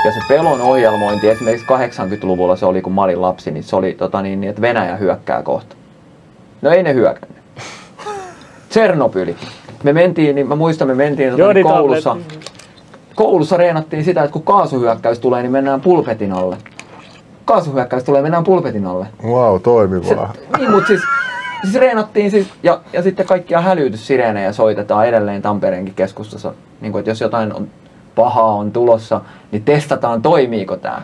Ja 0.05 0.13
se 0.13 0.21
pelon 0.29 0.61
ohjelmointi, 0.61 1.29
esimerkiksi 1.29 1.67
80-luvulla 1.67 2.57
se 2.57 2.67
oli, 2.67 2.83
kun 2.83 2.93
mä 2.93 3.03
olin 3.03 3.23
lapsi, 3.23 3.51
niin 3.51 3.65
se 3.65 3.77
oli, 3.77 3.95
tota 3.95 4.23
niin, 4.23 4.41
niin, 4.41 4.51
että 4.51 4.63
Venäjä 4.63 4.97
hyökkää 4.97 5.43
kohta. 5.43 5.77
No 6.63 6.71
ei 6.71 6.83
ne 6.83 6.95
hyökännyt. 6.95 7.39
Tsernobyli. 8.69 9.37
Me 9.83 9.93
mentiin, 9.93 10.35
niin 10.35 10.49
mä 10.49 10.57
muistan, 10.57 10.89
me 10.89 10.95
mentiin 10.95 11.31
tota, 11.31 11.43
Joo, 11.43 11.53
niin 11.53 11.67
koulussa, 11.67 12.17
koulussa 13.15 13.57
reenattiin 13.57 14.05
sitä, 14.05 14.23
että 14.23 14.33
kun 14.33 14.43
kaasuhyökkäys 14.43 15.19
tulee, 15.19 15.43
niin 15.43 15.53
mennään 15.53 15.81
pulpetin 15.81 16.33
alle. 16.33 16.57
Kaasuhyökkäys 17.49 18.05
tulee, 18.05 18.23
mennään 18.23 18.45
pulpetin 18.45 18.87
alle. 18.87 19.07
Wow, 19.25 19.57
Se, 19.57 19.63
toimivaa. 19.63 20.33
niin, 20.59 20.71
mutta 20.71 20.87
siis, 20.87 21.01
siis 21.63 21.75
reenattiin 21.75 22.31
siis, 22.31 22.47
ja, 22.63 22.81
ja 22.93 23.03
sitten 23.03 23.27
kaikkia 23.27 23.61
hälytyssireenejä 23.61 24.53
soitetaan 24.53 25.07
edelleen 25.07 25.43
Tampereenkin 25.43 25.95
keskustassa. 25.95 26.55
Niin 26.81 26.93
kuin, 26.93 27.01
että 27.01 27.11
jos 27.11 27.21
jotain 27.21 27.55
on 27.55 27.69
pahaa 28.15 28.55
on 28.55 28.73
tulossa, 28.73 29.21
niin 29.53 29.65
testataan 29.65 30.23
toimiiko 30.23 30.77
tämä. 30.77 31.03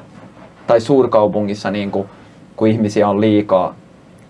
Tai 0.67 0.81
suurkaupungissa, 0.81 1.71
niin 1.71 1.91
kuin, 1.91 2.09
kun 2.57 2.69
ihmisiä 2.69 3.09
on 3.09 3.21
liikaa, 3.21 3.75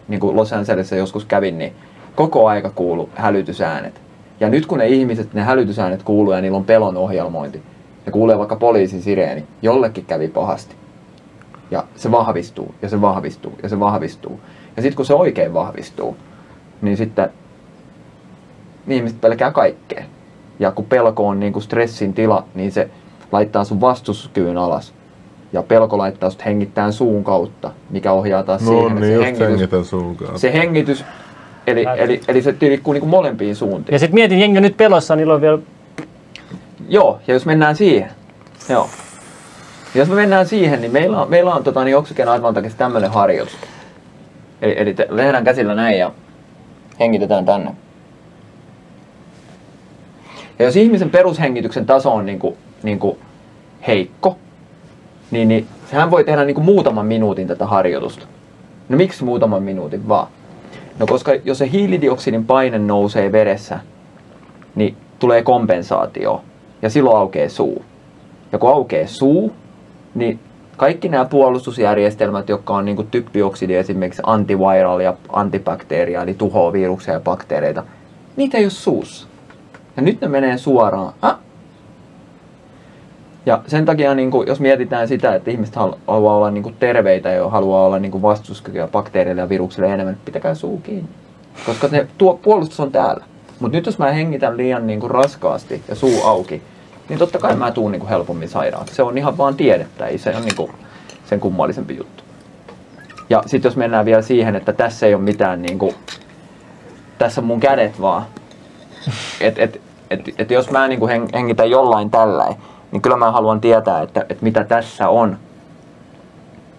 niin 0.09 0.21
kuin 0.21 0.37
Los 0.37 0.53
Angelesissa 0.53 0.97
joskus 0.97 1.25
kävin, 1.25 1.59
niin 1.59 1.73
koko 2.15 2.49
aika 2.49 2.71
kuuluu 2.71 3.09
hälytysäänet. 3.15 4.01
Ja 4.41 4.49
nyt 4.49 4.67
kun 4.67 4.79
ne 4.79 4.87
ihmiset, 4.87 5.35
ne 5.35 5.43
hälytysäänet 5.43 6.03
kuuluu 6.03 6.33
ja 6.33 6.41
niillä 6.41 6.57
on 6.59 6.65
pelon 6.65 6.97
ohjelmointi, 6.97 7.63
ne 8.07 8.13
kuulee 8.13 8.39
vaikka 8.39 8.57
poliisin 8.57 9.03
sireeni, 9.03 9.45
jollekin 9.63 10.05
kävi 10.05 10.29
pahasti. 10.29 10.84
Ja 11.75 11.85
se 11.97 12.11
vahvistuu, 12.11 12.75
ja 12.83 12.89
se 12.89 13.01
vahvistuu, 13.01 13.59
ja 13.63 13.69
se 13.69 13.81
vahvistuu. 13.81 14.41
Ja 14.77 14.83
sitten 14.83 14.97
kun 14.97 15.07
se 15.07 15.15
oikein 15.15 15.55
vahvistuu, 15.55 16.17
niin 16.83 16.97
sitten 16.97 17.29
ihmiset 18.89 19.21
pelkää 19.21 19.53
kaikkea. 19.53 20.05
Ja 20.59 20.71
kun 20.71 20.85
pelko 20.85 21.29
on 21.29 21.41
niin 21.41 21.53
kuin 21.53 21.63
stressin 21.63 22.15
tila, 22.15 22.45
niin 22.55 22.73
se 22.73 22.91
laittaa 23.33 23.65
sun 23.65 23.81
vastuskyvyn 23.81 24.59
alas. 24.59 24.95
Ja 25.53 25.63
pelko 25.63 25.99
laittaa 25.99 26.31
sut 26.31 26.45
hengittämään 26.45 26.93
suun 26.93 27.25
kautta, 27.25 27.71
mikä 27.91 28.13
ohjaa 28.13 28.43
taas 28.43 28.63
No 28.63 28.69
siihen, 28.69 28.87
että 28.93 29.01
niin, 29.01 29.21
se 29.21 29.29
just 29.29 29.41
hengitys, 29.41 29.91
suun 29.91 30.17
kanssa. 30.17 30.39
se 30.39 30.53
hengitys 30.53 31.05
eli, 31.67 31.87
eli, 31.97 32.21
eli 32.29 32.43
se 32.43 32.55
liikkuu 32.61 32.93
niin 32.93 33.01
kuin 33.01 33.11
molempiin 33.11 33.57
suuntiin. 33.57 33.95
Ja 33.95 33.99
sitten 33.99 34.15
mietin, 34.15 34.41
jengi 34.41 34.59
on 34.59 34.63
nyt 34.63 34.77
pelossa, 34.77 35.17
niillä 35.17 35.35
on 35.35 35.41
vielä 35.41 35.59
Joo, 36.89 37.21
ja 37.27 37.35
jos 37.35 37.47
mennään 37.47 37.77
siihen, 37.77 38.11
joo. 38.69 38.89
Jos 39.95 40.09
me 40.09 40.15
mennään 40.15 40.47
siihen, 40.47 40.81
niin 40.81 40.93
meillä 40.93 41.23
on, 41.23 41.31
meillä 41.31 41.55
on 41.55 41.65
tota, 41.65 41.85
niin 41.85 41.97
Oxygen 41.97 42.29
Advantageissa 42.29 42.79
tämmöinen 42.79 43.11
harjoitus. 43.11 43.57
Eli, 44.63 44.75
eli 44.77 44.95
te, 44.95 45.09
tehdään 45.17 45.45
käsillä 45.45 45.75
näin 45.75 45.99
ja 45.99 46.13
hengitetään 47.01 47.45
tänne. 47.45 47.75
Ja 50.59 50.65
jos 50.65 50.77
ihmisen 50.77 51.11
perushengityksen 51.11 51.87
taso 51.87 52.15
on 52.15 52.27
niin 52.27 52.39
kuin, 52.39 52.57
niin 52.83 52.99
kuin 52.99 53.19
heikko, 53.87 54.39
niin, 55.31 55.49
niin 55.49 55.67
sehän 55.91 56.11
voi 56.11 56.25
tehdä 56.25 56.45
niin 56.45 56.55
kuin 56.55 56.65
muutaman 56.65 57.07
minuutin 57.07 57.47
tätä 57.47 57.67
harjoitusta. 57.67 58.27
No 58.89 58.97
miksi 58.97 59.25
muutaman 59.25 59.63
minuutin 59.63 60.09
vaan? 60.09 60.27
No 60.99 61.07
koska 61.07 61.33
jos 61.45 61.59
se 61.59 61.71
hiilidioksidin 61.71 62.47
paine 62.47 62.79
nousee 62.79 63.33
veressä, 63.33 63.81
niin 64.75 64.97
tulee 65.19 65.43
kompensaatio 65.43 66.45
ja 66.83 66.91
silloin 66.91 67.17
aukeaa 67.17 67.49
suu. 67.49 67.85
Ja 68.53 68.59
kun 68.59 68.71
aukeaa 68.71 69.07
suu, 69.07 69.53
niin 70.15 70.41
kaikki 70.77 71.09
nämä 71.09 71.25
puolustusjärjestelmät, 71.25 72.49
jotka 72.49 72.75
on 72.75 72.85
niin 72.85 72.97
kuin 72.97 73.09
typpioksidi 73.11 73.75
esimerkiksi 73.75 74.23
antiviral 74.27 75.01
ja 75.01 75.15
antibakteeria, 75.29 76.23
eli 76.23 76.35
tuhoaa 76.35 76.73
viruksia 76.73 77.15
ja 77.15 77.21
bakteereita, 77.21 77.85
niitä 78.37 78.59
ei 78.59 78.65
ole 78.65 78.71
suussa. 78.71 79.29
Ja 79.97 80.03
nyt 80.03 80.21
ne 80.21 80.29
menee 80.29 80.59
suoraan. 80.59 81.13
Ah. 81.23 81.39
Ja 83.47 83.63
sen 83.67 83.85
takia, 83.85 84.15
niin 84.15 84.31
kuin, 84.31 84.49
jos 84.49 84.61
mietitään 84.61 85.09
sitä, 85.09 85.35
että 85.35 85.51
ihmiset 85.51 85.77
halu- 85.77 85.99
haluaa 86.07 86.37
olla 86.37 86.51
niin 86.51 86.63
kuin 86.63 86.77
terveitä 86.79 87.31
ja 87.31 87.49
haluaa 87.49 87.87
olla 87.87 87.99
niin 87.99 88.13
kuin 88.13 88.23
vastustuskykyä 88.23 88.89
bakteereille 88.89 89.43
ja 89.43 89.49
viruksille 89.49 89.93
enemmän, 89.95 90.17
pitäkää 90.25 90.55
suu 90.55 90.79
kiinni. 90.79 91.09
Koska 91.67 91.89
ne, 91.91 92.07
tuo 92.19 92.41
puolustus 92.43 92.81
on 92.81 92.93
täällä. 92.93 93.25
Mutta 93.61 93.77
nyt 93.77 93.87
jos 93.87 93.99
mä 93.99 94.13
hengitän 94.13 94.57
liian 94.57 94.87
niin 94.87 95.01
kuin 95.01 95.11
raskaasti 95.11 95.83
ja 95.89 95.95
suu 95.95 96.23
auki, 96.23 96.63
niin 97.09 97.19
totta 97.19 97.39
kai 97.39 97.57
mä 97.57 97.71
tuun 97.71 97.93
niin 97.93 98.01
kuin 98.01 98.11
helpommin 98.11 98.49
sairaaksi. 98.49 98.95
Se 98.95 99.03
on 99.03 99.19
ihan 99.19 99.39
vaan 99.39 99.55
tiedettä, 99.55 100.07
ei 100.07 100.19
se 100.19 100.31
ole 100.31 100.41
niin 100.41 100.57
kuin 100.57 100.73
sen 101.27 101.41
kummallisempi 101.41 101.97
juttu. 101.97 102.25
Ja 103.31 103.43
sitten 103.47 103.69
jos 103.69 103.77
mennään 103.77 104.05
vielä 104.05 104.23
siihen, 104.23 104.57
että 104.57 104.73
tässä 104.73 105.07
ei 105.07 105.15
ole 105.15 105.23
mitään 105.23 105.63
niin 105.63 105.79
kuin, 105.79 105.95
tässä 107.19 107.41
on 107.41 107.47
mun 107.47 107.61
kädet 107.61 108.01
vaan. 108.01 108.23
Et, 109.41 109.59
et, 109.59 109.81
et, 110.11 110.21
et 110.39 110.51
jos 110.51 110.71
mä 110.71 110.89
niin 110.89 111.01
kuin 111.01 111.29
hengitän 111.35 111.71
jollain 111.71 112.11
tälläin, 112.11 112.57
niin 112.93 113.03
kyllä 113.03 113.17
mä 113.17 113.33
haluan 113.33 113.61
tietää, 113.61 114.03
että, 114.03 114.21
että 114.21 114.45
mitä 114.45 114.65
tässä 114.65 115.09
on. 115.09 115.37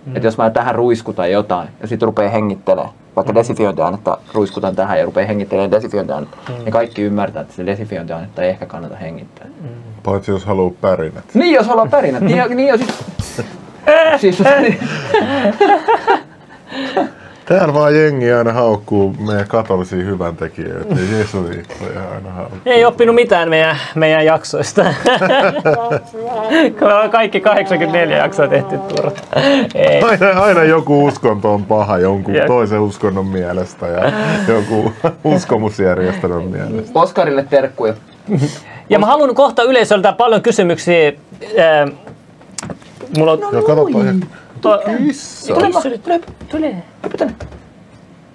Mm. 0.05 0.15
Että 0.15 0.27
jos 0.27 0.37
mä 0.37 0.49
tähän 0.49 0.75
ruiskutan 0.75 1.31
jotain 1.31 1.69
ja 1.81 1.87
sitten 1.87 2.05
rupeaa 2.05 2.31
hengittelemään, 2.31 2.93
vaikka 3.15 3.33
mm. 3.33 3.35
desifiointiainetta 3.35 4.17
ruiskutan 4.33 4.75
tähän 4.75 4.99
ja 4.99 5.05
rupeaa 5.05 5.27
hengittelemään 5.27 5.71
desifiointiainetta, 5.71 6.37
mm. 6.49 6.55
niin 6.55 6.71
kaikki 6.71 7.01
ymmärtää, 7.01 7.41
että 7.41 7.53
se 7.53 7.65
desifiointiainetta 7.65 8.43
ei 8.43 8.49
ehkä 8.49 8.65
kannata 8.65 8.95
hengittää. 8.95 9.47
Mm. 9.47 9.69
Paitsi 10.03 10.31
jos 10.31 10.45
haluaa 10.45 10.73
pärinät. 10.81 11.25
Niin, 11.33 11.53
jos 11.53 11.67
haluaa 11.67 11.87
pärinät. 11.87 12.21
niin, 12.21 12.43
niin, 12.55 12.69
jos 12.69 12.81
siis, 12.81 14.37
siis, 14.37 14.37
Täällä 17.45 17.73
vaan 17.73 17.95
jengi 17.95 18.31
aina 18.31 18.53
haukkuu 18.53 19.15
meidän 19.27 19.47
katolisia 19.47 20.05
hyväntekijöitä. 20.05 20.95
Jesuiittoja 21.17 22.09
aina 22.15 22.31
haukkuu. 22.31 22.59
Ei 22.65 22.85
oppinut 22.85 23.15
mitään 23.15 23.49
meidän, 23.49 23.77
meidän 23.95 24.25
jaksoista. 24.25 24.85
Kun 26.79 26.87
me 26.87 26.93
ollaan 26.93 27.09
kaikki 27.09 27.41
84 27.41 28.17
jaksoa 28.17 28.47
tehty 28.47 28.77
turha. 28.77 29.11
Ei. 29.75 30.01
Aina, 30.01 30.41
aina 30.41 30.63
joku 30.63 31.05
uskonto 31.05 31.53
on 31.53 31.65
paha 31.65 31.97
jonkun 31.97 32.35
Jep. 32.35 32.47
toisen 32.47 32.79
uskonnon 32.79 33.25
mielestä 33.25 33.87
ja 33.87 34.11
joku 34.47 34.93
uskomusjärjestelmän 35.23 36.43
mielestä. 36.43 36.99
Oskarille 36.99 37.45
terkkuja. 37.49 37.93
Ja 38.89 38.99
mä 38.99 39.05
haluan 39.05 39.35
kohta 39.35 39.63
yleisöltä 39.63 40.13
paljon 40.13 40.41
kysymyksiä. 40.41 41.11
Mulla 43.17 43.31
on... 43.31 43.39
Ja 43.39 43.61
katsotaan 43.61 44.23
kissa. 44.97 45.53
Tule, 45.53 45.97
tule, 45.97 46.19
tule. 46.51 47.35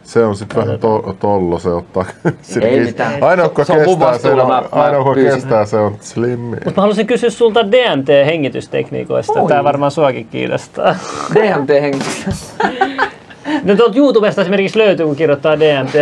Se 0.02 0.24
on 0.24 0.36
sitten 0.36 0.56
vähän 0.56 0.78
to, 0.78 1.16
tollo, 1.20 1.58
se 1.58 1.68
ottaa. 1.68 2.04
Sinne 2.42 2.68
Ei 2.68 2.80
mitään. 2.80 3.22
Ainoa, 3.22 3.46
joka 3.46 3.64
Se 3.64 3.72
kestää, 3.74 4.18
se 4.18 4.30
on, 4.30 4.48
mä- 4.48 4.62
ainoa, 4.72 4.98
joka 4.98 5.14
kestää, 5.14 5.64
se 5.64 5.76
on 5.76 5.96
slimmi. 6.00 6.56
Mut 6.64 6.76
mä 6.76 6.80
haluaisin 6.82 7.06
kysyä 7.06 7.30
sulta 7.30 7.60
DMT-hengitystekniikoista. 7.60 9.40
Oi. 9.40 9.48
Tää 9.48 9.64
varmaan 9.64 9.90
suakin 9.90 10.26
kiinnostaa. 10.30 10.94
DMT-hengitys. 11.34 12.54
No 13.64 13.76
tuolta 13.76 13.98
YouTubesta 13.98 14.40
esimerkiksi 14.42 14.78
löytyy, 14.78 15.06
kun 15.06 15.16
kirjoittaa 15.16 15.60
DMT. 15.60 15.92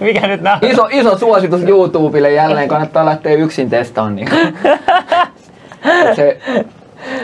Mikä 0.00 0.26
nyt 0.26 0.40
nää 0.40 0.58
Iso, 0.62 0.88
iso 0.90 1.18
suositus 1.18 1.62
YouTubelle 1.62 2.32
jälleen, 2.32 2.68
kannattaa 2.68 3.04
lähteä 3.04 3.32
yksin 3.34 3.70
testaamaan. 3.70 4.16
Niin. 4.16 4.28
Se, 6.16 6.38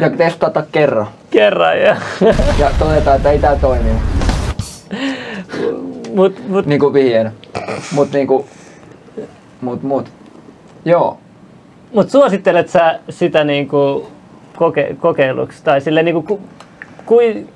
ja 0.00 0.10
testata 0.10 0.64
kerran. 0.72 1.06
kerran. 1.30 1.80
Ja. 1.80 1.96
Ja 2.58 2.70
todetaan, 2.78 3.16
että 3.16 3.30
ei 3.30 3.38
tää 3.38 3.56
toimi. 3.56 3.90
Mut, 6.14 6.48
mut, 6.48 6.66
Niinku 6.66 6.92
vihjeenä. 6.92 7.32
Mut 7.92 8.12
niinku... 8.12 8.46
Mut 9.60 9.82
mut. 9.82 10.08
Joo. 10.84 11.18
mut 11.94 12.10
suosittelet 12.10 12.68
sä 12.68 12.98
sitä 13.10 13.44
niinku 13.44 14.06
koke, 14.56 14.96
kokeiluksi? 15.00 15.64
Tai 15.64 15.80
sille 15.80 16.02
niinku 16.02 16.22
ku, 16.22 16.40
kui, 17.06 17.46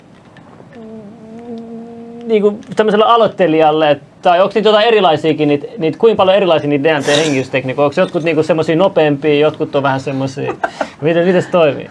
niinku 2.26 2.58
tämmöiselle 2.76 3.04
aloittelijalle, 3.04 4.00
tai 4.22 4.40
onko 4.40 4.52
niitä 4.54 4.68
jotain 4.68 4.86
erilaisiakin, 4.86 5.48
niitä, 5.48 5.66
niitä, 5.78 5.98
kuinka 5.98 6.16
paljon 6.16 6.36
erilaisia 6.36 6.68
niitä 6.68 6.88
DMT-hengitystekniikoita? 6.88 7.82
Onko 7.82 8.00
jotkut 8.00 8.22
niinku 8.22 8.42
semmoisia 8.42 8.76
nopeampia, 8.76 9.40
jotkut 9.40 9.76
on 9.76 9.82
vähän 9.82 10.00
semmoisia, 10.00 10.54
miten, 11.00 11.26
miten 11.26 11.42
se 11.42 11.50
toimii? 11.50 11.90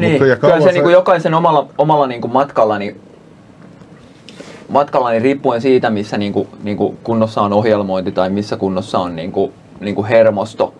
Niin, 0.00 0.18
kyllä 0.18 0.36
kauan 0.36 0.62
se, 0.62 0.66
se- 0.66 0.72
niinku 0.72 0.90
jokaisen 0.90 1.34
omalla, 1.34 1.66
omalla 1.78 2.06
niinku 2.06 2.28
matkalla, 2.28 2.78
niin, 2.78 3.00
matkalla 4.68 5.10
niin 5.10 5.22
riippuen 5.22 5.60
siitä, 5.60 5.90
missä 5.90 6.18
niinku, 6.18 6.48
niinku 6.62 6.96
kunnossa 7.02 7.42
on 7.42 7.52
ohjelmointi 7.52 8.12
tai 8.12 8.30
missä 8.30 8.56
kunnossa 8.56 8.98
on 8.98 9.16
niinku, 9.16 9.52
niinku 9.80 10.04
hermosto, 10.04 10.74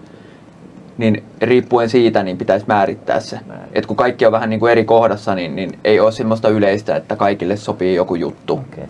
niin 0.99 1.25
riippuen 1.43 1.89
siitä 1.89 2.23
niin 2.23 2.39
pitäisi 2.39 2.67
määrittää 2.69 3.21
se. 3.21 3.39
Et 3.73 3.87
kun 3.87 3.97
kaikki 3.97 4.27
on 4.27 4.33
vähän 4.33 4.51
niinku 4.51 4.67
eri 4.67 4.85
kohdassa, 4.85 5.35
niin, 5.35 5.57
niin 5.57 5.79
ei 5.85 6.01
ole 6.01 6.13
semmoista 6.13 6.49
yleistä, 6.49 6.97
että 6.97 7.17
kaikille 7.17 7.57
sopii 7.57 7.95
joku 7.95 8.15
juttu. 8.15 8.53
Okay. 8.55 8.85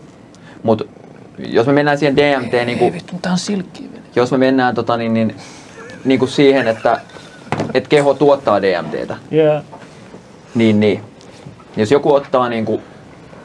Mutta 0.63 0.85
jos 1.39 1.67
me 1.67 1.73
mennään 1.73 1.99
siihen 1.99 2.17
DMT, 2.17 2.53
niinku, 2.67 2.93
vittu, 2.93 3.17
tää 3.23 3.33
on 3.33 3.39
silkkiä. 3.39 3.89
jos 4.17 4.33
me 4.33 4.39
mennään 4.39 4.75
tota, 4.75 4.97
niin, 4.97 5.15
niin, 5.15 5.35
niinku 6.05 6.27
siihen, 6.27 6.69
että 6.69 7.01
et 7.75 7.89
keho 7.89 8.15
tuottaa 8.15 8.63
DMTtä, 8.63 9.17
Yeah. 9.33 9.63
Niin, 10.55 10.81
niin. 10.81 11.01
Jos 11.77 11.91
joku 11.91 12.15
ottaa, 12.15 12.49
niin 12.49 12.65
kuin, 12.65 12.83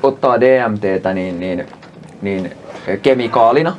ottaa 0.03 0.41
DMTtä 0.41 1.14
niin, 1.14 1.39
niin, 1.39 1.66
niin 2.22 2.51
kemikaalina, 3.01 3.76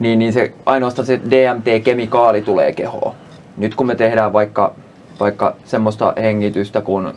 niin, 0.00 0.18
niin 0.18 0.32
se, 0.32 0.52
ainoastaan 0.66 1.06
se 1.06 1.20
DMT-kemikaali 1.30 2.42
tulee 2.42 2.72
kehoon. 2.72 3.14
Nyt 3.56 3.74
kun 3.74 3.86
me 3.86 3.94
tehdään 3.94 4.32
vaikka, 4.32 4.74
vaikka 5.20 5.56
semmoista 5.64 6.12
hengitystä 6.16 6.80
kuin 6.80 7.12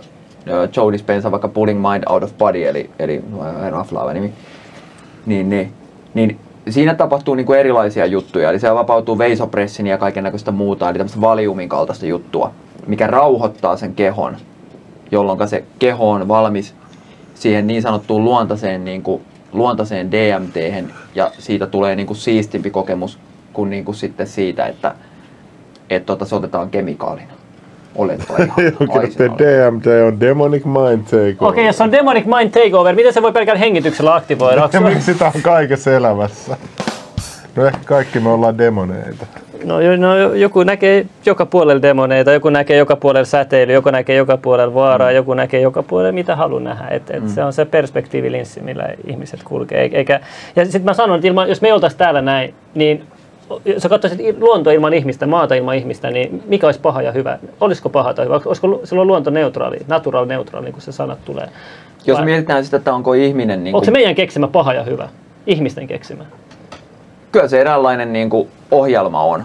Joe 0.77 0.93
Dispenza, 0.93 1.31
vaikka 1.31 1.47
Pulling 1.47 1.89
Mind 1.91 2.03
Out 2.09 2.23
of 2.23 2.37
Body, 2.37 2.67
eli, 2.67 2.89
eli 2.99 3.23
raflaava 3.69 4.13
nimi, 4.13 4.33
niin, 5.25 5.49
niin, 5.49 5.73
niin 6.13 6.39
siinä 6.69 6.95
tapahtuu 6.95 7.35
niin 7.35 7.45
kuin 7.45 7.59
erilaisia 7.59 8.05
juttuja. 8.05 8.49
Eli 8.49 8.59
siellä 8.59 8.79
vapautuu 8.79 9.17
vasopressin 9.17 9.87
ja 9.87 9.97
kaiken 9.97 10.23
näköistä 10.23 10.51
muuta, 10.51 10.89
eli 10.89 10.97
tämmöistä 10.97 11.21
valiumin 11.21 11.69
kaltaista 11.69 12.05
juttua, 12.05 12.51
mikä 12.88 13.07
rauhoittaa 13.07 13.77
sen 13.77 13.95
kehon, 13.95 14.38
jolloin 15.11 15.47
se 15.47 15.63
keho 15.79 16.11
on 16.11 16.27
valmis 16.27 16.75
siihen 17.36 17.67
niin 17.67 17.82
sanottuun 17.82 18.23
luontaiseen, 18.23 18.86
niin 18.86 19.03
kuin, 19.03 19.21
luontaiseen 19.53 20.11
DMT, 20.11 20.55
ja 21.15 21.32
siitä 21.39 21.67
tulee 21.67 21.95
niin 21.95 22.07
kuin 22.07 22.17
siistimpi 22.17 22.69
kokemus 22.69 23.19
kuin, 23.53 23.69
niin 23.69 23.86
kuin 23.86 23.95
sitten 23.95 24.27
siitä, 24.27 24.65
että 24.65 24.95
et, 25.89 26.05
tota, 26.05 26.25
se 26.25 26.36
otetaan 26.36 26.69
kemikaalina. 26.69 27.34
Että 28.13 29.23
DMT 29.43 29.86
on 30.07 30.19
Demonic 30.19 30.65
Mind 30.65 31.03
Takeover. 31.03 31.36
Okei, 31.39 31.65
jos 31.65 31.82
on 31.82 31.91
Demonic 31.91 32.25
Mind 32.25 32.49
Takeover, 32.49 32.95
miten 32.95 33.13
se 33.13 33.21
voi 33.21 33.32
pelkällä 33.32 33.59
hengityksellä 33.59 34.15
aktivoida? 34.15 34.69
Miksi 34.89 35.13
sitä 35.13 35.32
on 35.36 35.41
kaikessa 35.41 35.91
elämässä? 35.91 36.57
No 37.55 37.65
ehkä 37.65 37.79
kaikki 37.85 38.19
me 38.19 38.29
ollaan 38.29 38.57
demoneita. 38.57 39.25
No, 39.63 39.81
jo- 39.81 39.97
no, 39.97 40.33
joku 40.33 40.63
näkee 40.63 41.05
joka 41.25 41.45
puolella 41.45 41.81
demoneita, 41.81 42.31
joku 42.31 42.49
näkee 42.49 42.77
joka 42.77 42.95
puolella 42.95 43.25
säteilyä, 43.25 43.73
joku 43.73 43.89
näkee 43.89 44.15
joka 44.15 44.37
puolella 44.37 44.73
vaaraa, 44.73 45.09
mm. 45.09 45.15
joku 45.15 45.33
näkee 45.33 45.61
joka 45.61 45.83
puolella 45.83 46.11
mitä 46.11 46.35
haluaa 46.35 46.61
nähdä. 46.61 46.87
Et, 46.87 47.09
et 47.09 47.23
mm. 47.23 47.29
Se 47.29 47.43
on 47.43 47.53
se 47.53 47.65
perspektiivilinssi, 47.65 48.61
millä 48.61 48.89
ihmiset 49.07 49.43
kulkee. 49.43 49.89
Eikä, 49.93 50.19
ja 50.55 50.63
sitten 50.65 50.85
mä 50.85 50.93
sanon, 50.93 51.15
että 51.15 51.27
ilman, 51.27 51.49
jos 51.49 51.61
me 51.61 51.67
ei 51.67 51.71
oltaisi 51.71 51.97
täällä 51.97 52.21
näin, 52.21 52.53
niin 52.75 53.03
jos 53.65 53.83
sä 53.83 53.89
katsoisit 53.89 54.19
ilman 54.73 54.93
ihmistä, 54.93 55.27
maata 55.27 55.55
ilman 55.55 55.75
ihmistä, 55.75 56.09
niin 56.09 56.43
mikä 56.45 56.67
olisi 56.67 56.79
paha 56.79 57.01
ja 57.01 57.11
hyvä? 57.11 57.37
Olisiko 57.61 57.89
paha 57.89 58.13
tai 58.13 58.25
hyvä? 58.25 58.41
Olisiko 58.45 58.81
silloin 58.83 59.07
luonto 59.07 59.29
neutraali, 59.29 59.77
natural 59.87 60.25
neutraali, 60.25 60.65
niin 60.65 60.73
kuin 60.73 60.83
se 60.83 60.91
sanat 60.91 61.25
tulee? 61.25 61.49
Jos 62.05 62.17
Vai- 62.17 62.25
mietitään 62.25 62.65
sitä, 62.65 62.77
että 62.77 62.93
onko 62.93 63.13
ihminen... 63.13 63.63
Niin 63.63 63.75
Onko 63.75 63.85
se 63.85 63.91
meidän 63.91 64.15
keksimä 64.15 64.47
paha 64.47 64.73
ja 64.73 64.83
hyvä? 64.83 65.09
Ihmisten 65.47 65.87
keksimä? 65.87 66.23
Kyllä 67.32 67.47
se 67.47 67.61
eräänlainen 67.61 68.13
niin 68.13 68.29
kuin 68.29 68.49
ohjelma 68.71 69.23
on. 69.23 69.43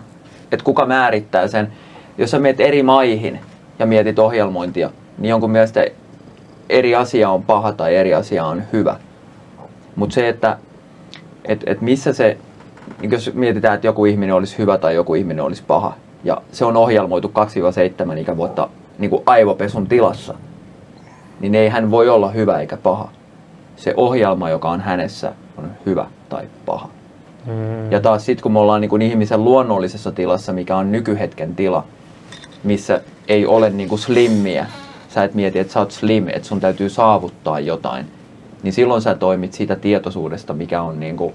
Että 0.53 0.64
kuka 0.64 0.87
määrittää 0.87 1.49
sen. 1.49 1.72
Jos 2.18 2.30
sä 2.30 2.39
meet 2.39 2.61
eri 2.61 2.82
maihin 2.82 3.41
ja 3.78 3.87
mietit 3.87 4.18
ohjelmointia, 4.18 4.91
niin 5.18 5.30
jonkun 5.30 5.51
mielestä 5.51 5.87
eri 6.68 6.95
asia 6.95 7.30
on 7.30 7.43
paha 7.43 7.72
tai 7.72 7.97
eri 7.97 8.14
asia 8.14 8.45
on 8.45 8.62
hyvä. 8.72 8.97
Mutta 9.97 10.14
se, 10.14 10.28
että 10.28 10.59
et, 11.45 11.62
et 11.66 11.80
missä 11.80 12.12
se, 12.12 12.37
niin 13.01 13.11
jos 13.11 13.30
mietitään, 13.34 13.74
että 13.74 13.87
joku 13.87 14.05
ihminen 14.05 14.34
olisi 14.34 14.59
hyvä 14.59 14.78
tai 14.78 14.95
joku 14.95 15.14
ihminen 15.14 15.45
olisi 15.45 15.62
paha, 15.66 15.95
ja 16.24 16.43
se 16.53 16.64
on 16.64 16.76
ohjelmoitu 16.76 17.32
2-7 18.14 18.18
ikävuotta 18.18 18.68
niin 18.99 19.11
kuin 19.11 19.22
aivopesun 19.26 19.87
tilassa, 19.87 20.34
niin 21.41 21.55
ei 21.55 21.68
hän 21.68 21.91
voi 21.91 22.09
olla 22.09 22.30
hyvä 22.30 22.61
eikä 22.61 22.76
paha. 22.76 23.11
Se 23.76 23.95
ohjelma, 23.97 24.51
joka 24.51 24.70
on 24.70 24.80
hänessä, 24.80 25.32
on 25.59 25.70
hyvä 25.87 26.07
tai 26.28 26.45
paha. 26.66 26.95
Mm. 27.47 27.92
Ja 27.92 28.01
taas 28.01 28.26
sitten 28.26 28.42
kun 28.42 28.53
me 28.53 28.59
ollaan 28.59 28.80
niin 28.80 28.88
kuin 28.88 29.03
ihmisen 29.03 29.44
luonnollisessa 29.44 30.12
tilassa, 30.12 30.53
mikä 30.53 30.76
on 30.76 30.92
nykyhetken 30.92 31.57
tila, 31.57 31.84
missä 32.64 33.01
ei 33.28 33.47
ole 33.47 33.70
niin 33.70 33.88
kuin 33.88 33.99
slimmiä, 33.99 34.66
sä 35.09 35.24
et 35.24 35.34
mieti, 35.34 35.59
että 35.59 35.72
sä 35.72 35.80
oot 35.80 35.90
slim, 35.90 36.28
että 36.28 36.49
sun 36.49 36.61
täytyy 36.61 36.88
saavuttaa 36.88 37.61
jotain, 37.61 38.07
niin 38.62 38.72
silloin 38.72 39.03
sä 39.03 39.14
toimit 39.14 39.53
siitä 39.53 39.76
tietoisuudesta, 39.76 40.53
mikä 40.55 40.82
on 40.82 41.01
niin 41.01 41.16
kuin 41.16 41.34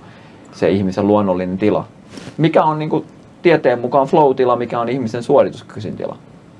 se 0.51 0.69
ihmisen 0.69 1.07
luonnollinen 1.07 1.57
tila. 1.57 1.85
Mikä 2.37 2.63
on 2.63 2.79
niin 2.79 2.89
kuin 2.89 3.05
tieteen 3.41 3.79
mukaan 3.79 4.07
flow-tila, 4.07 4.55
mikä 4.55 4.79
on 4.79 4.89
ihmisen 4.89 5.23
suorituskykyisin 5.23 5.95
tila. 5.95 6.17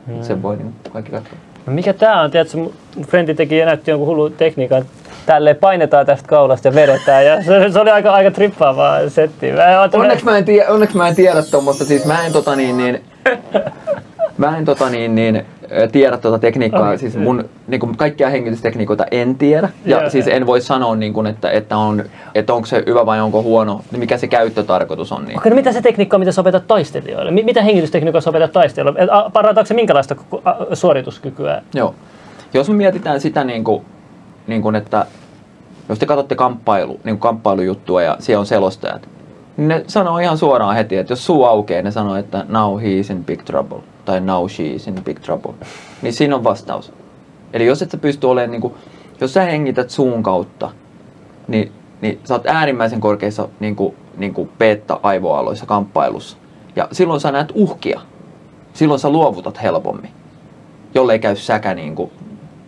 Hmm. 0.08 0.24
Sen 0.24 0.44
voi 0.44 0.58
niin 0.58 0.74
kaikki 0.94 1.12
katsoa. 1.12 1.38
No 1.66 1.74
mikä 1.74 1.94
tää 1.94 2.22
on? 2.22 2.32
Tiedätkö, 2.32 2.58
mun 2.58 2.74
frendi 3.08 3.36
teki 3.36 3.58
ja 3.58 3.66
näytti 3.66 3.92
jonkun 3.92 4.08
hullu 4.08 4.30
tekniikan. 4.30 4.86
Tälleen 5.26 5.56
painetaan 5.56 6.06
tästä 6.06 6.28
kaulasta 6.28 6.68
ja 6.68 6.76
vedetään. 6.76 7.26
Ja 7.26 7.44
se, 7.44 7.72
se 7.72 7.80
oli 7.80 7.90
aika, 7.90 8.14
aika 8.14 8.32
trippaavaa 8.32 9.10
setti. 9.10 9.52
Mä, 9.52 9.90
onneksi, 9.94 10.26
mä 10.26 10.38
en 10.38 10.46
tiedä, 10.46 10.70
onneksi 10.70 10.98
mä 10.98 11.08
en 11.08 11.16
tiedä 11.16 11.44
tuommoista. 11.44 11.86
Siis 11.86 12.06
mä 12.06 12.26
en 12.26 12.32
tota 12.32 12.56
niin, 12.56 12.78
niin 12.78 13.04
mä 14.38 14.58
en 14.58 14.66
tota 14.66 14.90
niin, 14.90 15.16
niin 15.16 15.46
tiedä 15.92 16.18
tuota 16.18 16.40
tekniikkaa, 16.40 16.82
okay. 16.82 16.98
siis 16.98 17.18
mun 17.18 17.50
niin 17.68 17.80
kuin 17.80 17.98
kaikkia 17.98 18.30
hengitystekniikoita 18.30 19.06
en 19.12 19.36
tiedä. 19.36 19.70
Ja 19.86 19.98
yeah, 19.98 20.12
siis 20.12 20.28
yeah. 20.28 20.38
en 20.38 20.46
voi 20.46 20.62
sanoa, 20.62 20.96
niin 20.96 21.14
kuin, 21.14 21.28
että, 21.28 21.52
että, 21.52 21.78
on, 21.78 22.04
että 22.36 22.54
onko 22.54 22.66
se 22.66 22.84
hyvä 22.88 23.06
vai 23.06 23.22
onko 23.22 23.44
huono, 23.44 23.82
niin 23.92 24.00
mikä 24.00 24.18
se 24.18 24.28
käyttötarkoitus 24.28 25.12
on. 25.12 25.26
Niin. 25.26 25.38
Okay, 25.38 25.50
no 25.50 25.56
mitä 25.56 25.72
se 25.72 25.82
tekniikka 25.82 26.18
mitä 26.18 26.32
sä 26.32 26.42
opetat 26.42 26.68
taistelijoille? 26.68 27.32
Mitä 27.32 27.62
hengitystekniikkaa 27.62 28.22
sä 28.22 28.30
opetat 28.30 28.52
taistelijoille? 28.52 29.32
Parantaako 29.34 29.68
se 29.68 29.74
minkälaista 29.74 30.16
suorituskykyä? 30.74 31.62
Joo. 31.74 31.96
Jos 32.54 32.70
me 32.70 32.76
mietitään 32.76 33.22
sitä, 33.22 33.44
niin 33.44 33.64
kuin, 33.64 33.86
niin 34.52 34.62
kuin, 34.62 34.76
että 34.76 35.06
jos 35.90 36.00
te 36.00 36.06
katsotte 36.06 36.36
kamppailu, 36.36 36.94
niin 36.94 37.16
kuin 37.16 37.20
kamppailujuttua 37.20 38.02
ja 38.02 38.18
siellä 38.20 38.40
on 38.40 38.46
selostajat, 38.46 39.10
niin 39.58 39.68
ne 39.68 39.84
sanoo 39.88 40.18
ihan 40.18 40.38
suoraan 40.38 40.76
heti, 40.76 40.98
että 40.98 41.12
jos 41.12 41.26
suu 41.26 41.46
aukeaa, 41.46 41.82
ne 41.82 41.92
sanoo, 41.92 42.16
että 42.16 42.46
now 42.48 42.82
he 42.82 43.00
is 43.00 43.10
in 43.10 43.24
big 43.24 43.44
trouble 43.44 43.80
tai 44.06 44.22
now 44.22 44.50
she 44.50 44.64
is 44.64 44.88
in 44.88 45.04
big 45.04 45.20
trouble. 45.20 45.54
Niin 46.02 46.14
siinä 46.14 46.36
on 46.36 46.44
vastaus. 46.44 46.94
Eli 47.54 47.66
jos 47.66 47.82
et 47.82 47.92
sä 47.92 47.98
pysty 47.98 48.28
olemaan, 48.28 48.52
niin 48.52 48.62
kuin, 48.62 48.74
jos 49.22 49.34
sä 49.34 49.42
hengität 49.42 49.90
suun 49.90 50.24
kautta, 50.24 50.70
niin, 51.48 51.72
niin 52.02 52.20
sä 52.24 52.34
oot 52.34 52.48
äärimmäisen 52.48 53.02
korkeissa 53.02 53.48
niin 53.60 53.76
kuin, 53.76 53.96
niin 54.18 54.34
kuin 54.34 54.50
beta-aivoaloissa 54.60 55.66
kamppailussa. 55.66 56.38
Ja 56.76 56.88
silloin 56.92 57.22
sä 57.22 57.32
näet 57.32 57.52
uhkia. 57.54 58.02
Silloin 58.74 59.00
sä 59.00 59.10
luovutat 59.10 59.62
helpommin. 59.62 60.12
Jollei 60.96 61.20
käy 61.20 61.36
säkä 61.36 61.74
niin 61.74 61.96
kuin, 61.96 62.12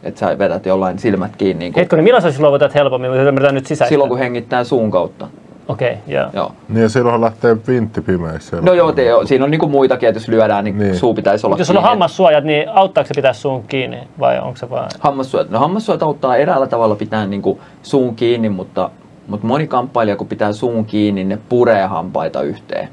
että 0.03 0.19
sä 0.19 0.37
vedät 0.37 0.65
jollain 0.65 0.99
silmät 0.99 1.35
kiinni. 1.35 1.65
Niin 1.65 1.73
kuin, 1.73 1.81
Hetkinen, 1.81 2.03
milloin 2.03 2.33
sä 2.33 2.41
luovutat 2.41 2.75
helpommin? 2.75 3.11
Nyt 3.51 3.65
Silloin 3.65 4.09
kun 4.09 4.19
hengittää 4.19 4.63
suun 4.63 4.91
kautta. 4.91 5.27
Okei, 5.67 5.93
okay, 5.93 6.13
joo. 6.13 6.29
joo. 6.33 6.51
Niin 6.69 6.81
ja 6.81 6.89
silloinhan 6.89 7.21
lähtee 7.21 7.57
vintti 7.67 8.01
pimeissä. 8.01 8.57
No 8.61 8.73
joo, 8.73 8.91
te, 8.91 9.05
joo, 9.05 9.25
siinä 9.25 9.45
on 9.45 9.51
niinku 9.51 9.67
muitakin, 9.67 10.09
että 10.09 10.17
jos 10.17 10.27
lyödään, 10.27 10.65
niin, 10.65 10.77
niin. 10.77 10.95
suu 10.95 11.13
pitäisi 11.13 11.47
olla 11.47 11.57
Jos 11.57 11.69
on 11.69 11.83
hammassuojat, 11.83 12.43
niin 12.43 12.69
auttaako 12.69 13.07
se 13.07 13.13
pitää 13.15 13.33
suun 13.33 13.63
kiinni 13.63 13.97
vai 14.19 14.39
onko 14.39 14.57
se 14.57 14.69
vaan... 14.69 14.89
Hammassuojat, 14.99 15.49
no 15.49 15.59
hammassuojat 15.59 16.03
auttaa 16.03 16.35
eräällä 16.35 16.67
tavalla 16.67 16.95
pitää 16.95 17.27
niinku 17.27 17.59
suun 17.83 18.15
kiinni, 18.15 18.49
mutta, 18.49 18.89
mutta 19.27 19.47
moni 19.47 19.67
kamppailija 19.67 20.15
kun 20.15 20.27
pitää 20.27 20.53
suun 20.53 20.85
kiinni, 20.85 21.23
ne 21.23 21.37
puree 21.49 21.85
hampaita 21.85 22.41
yhteen. 22.41 22.89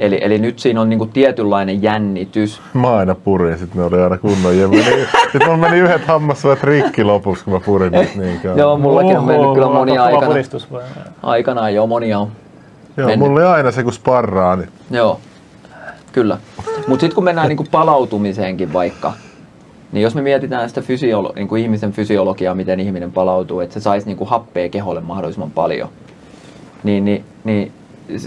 Eli, 0.00 0.18
eli 0.22 0.38
nyt 0.38 0.58
siinä 0.58 0.80
on 0.80 0.88
niinku 0.88 1.06
tietynlainen 1.06 1.82
jännitys. 1.82 2.60
Mä 2.74 2.96
aina 2.96 3.14
purin, 3.14 3.58
sit 3.58 3.74
ne 3.74 3.84
oli 3.84 4.02
aina 4.02 4.18
kunnon 4.18 4.58
ja 4.58 4.68
meni, 4.68 5.06
sit 5.32 5.42
mulla 5.44 5.56
meni 5.56 5.78
yhdet 5.78 6.06
hammassuojat 6.06 6.62
rikki 6.62 7.04
lopuksi, 7.04 7.44
kun 7.44 7.52
mä 7.52 7.60
purin 7.60 7.92
nyt 7.92 8.16
niin 8.16 8.40
kauan. 8.40 8.58
Joo, 8.58 8.78
mullakin 8.78 9.18
on 9.18 9.24
mennyt 9.24 9.54
kyllä 9.54 9.68
moni 9.68 9.98
aikana. 9.98 10.34
Aikanaan 11.22 11.74
jo 11.74 11.86
monia 11.86 12.18
on 12.18 12.28
Joo, 12.96 13.08
mennyt. 13.08 13.28
mulla 13.28 13.40
oli 13.40 13.56
aina 13.56 13.70
se 13.70 13.82
kun 13.82 13.92
sparraa. 13.92 14.56
Niin... 14.56 14.68
Joo, 14.90 15.20
kyllä. 16.12 16.38
Mutta 16.86 17.00
sitten 17.00 17.14
kun 17.14 17.24
mennään 17.24 17.48
niinku 17.48 17.66
palautumiseenkin 17.70 18.72
vaikka, 18.72 19.12
niin 19.92 20.02
jos 20.02 20.14
me 20.14 20.22
mietitään 20.22 20.68
sitä 20.68 20.80
fysiolo- 20.80 21.32
niin 21.34 21.48
kuin 21.48 21.62
ihmisen 21.62 21.92
fysiologiaa, 21.92 22.54
miten 22.54 22.80
ihminen 22.80 23.12
palautuu, 23.12 23.60
että 23.60 23.74
se 23.74 23.80
saisi 23.80 24.06
niin 24.06 24.16
kuin 24.16 24.30
happea 24.30 24.68
keholle 24.68 25.00
mahdollisimman 25.00 25.50
paljon, 25.50 25.88
niin, 26.84 27.04
niin, 27.04 27.24
niin 27.44 27.72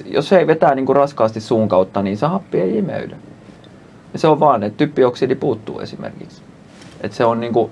jos 0.06 0.30
se 0.30 0.38
ei 0.38 0.48
vetää 0.48 0.76
niin 0.76 0.86
kuin 0.86 0.96
raskaasti 0.96 1.42
suun 1.42 1.70
kautta, 1.70 2.02
niin 2.02 2.18
se 2.18 2.26
happi 2.26 2.62
ei 2.62 2.78
imeydy. 2.78 3.16
Ja 4.14 4.20
se 4.20 4.28
on 4.28 4.40
vaan, 4.40 4.64
että 4.64 4.78
typpioksidi 4.78 5.36
puuttuu 5.36 5.80
esimerkiksi. 5.80 6.42
Et 7.02 7.14
se 7.14 7.26
on 7.26 7.40
niin 7.40 7.54
kuin 7.54 7.72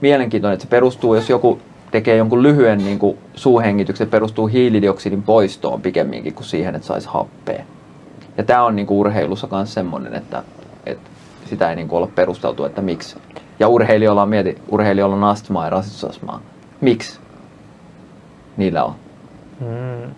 mielenkiintoinen, 0.00 0.54
että 0.54 0.64
se 0.64 0.70
perustuu, 0.70 1.14
jos 1.14 1.30
joku 1.30 1.60
tekee 1.90 2.16
jonkun 2.16 2.42
lyhyen 2.42 2.78
niin 2.78 2.98
kuin 2.98 3.18
suuhengityksen, 3.34 4.08
perustuu 4.08 4.46
hiilidioksidin 4.46 5.22
poistoon 5.22 5.82
pikemminkin 5.82 6.34
kuin 6.34 6.46
siihen, 6.46 6.74
että 6.74 6.86
saisi 6.86 7.08
happea. 7.08 7.64
Ja 8.36 8.44
tämä 8.44 8.64
on 8.64 8.76
niin 8.76 8.86
kuin 8.86 8.98
urheilussa 8.98 9.48
myös 9.50 9.74
semmoinen, 9.74 10.14
että, 10.14 10.42
että 10.86 11.10
sitä 11.48 11.70
ei 11.70 11.76
niin 11.76 11.88
kuin 11.88 11.96
olla 11.96 12.10
perusteltu, 12.14 12.64
että 12.64 12.82
miksi. 12.82 13.16
Ja 13.58 13.68
urheilijoilla 13.68 14.22
on, 14.22 14.28
mieti, 14.28 14.58
urheilijoilla 14.68 15.16
on 15.16 15.24
astmaa 15.24 15.64
ja 15.64 15.70
rasistusastmaa. 15.70 16.40
Miksi? 16.80 17.20
Niillä 18.56 18.84
on. 18.84 18.94
Hmm. 19.60 20.14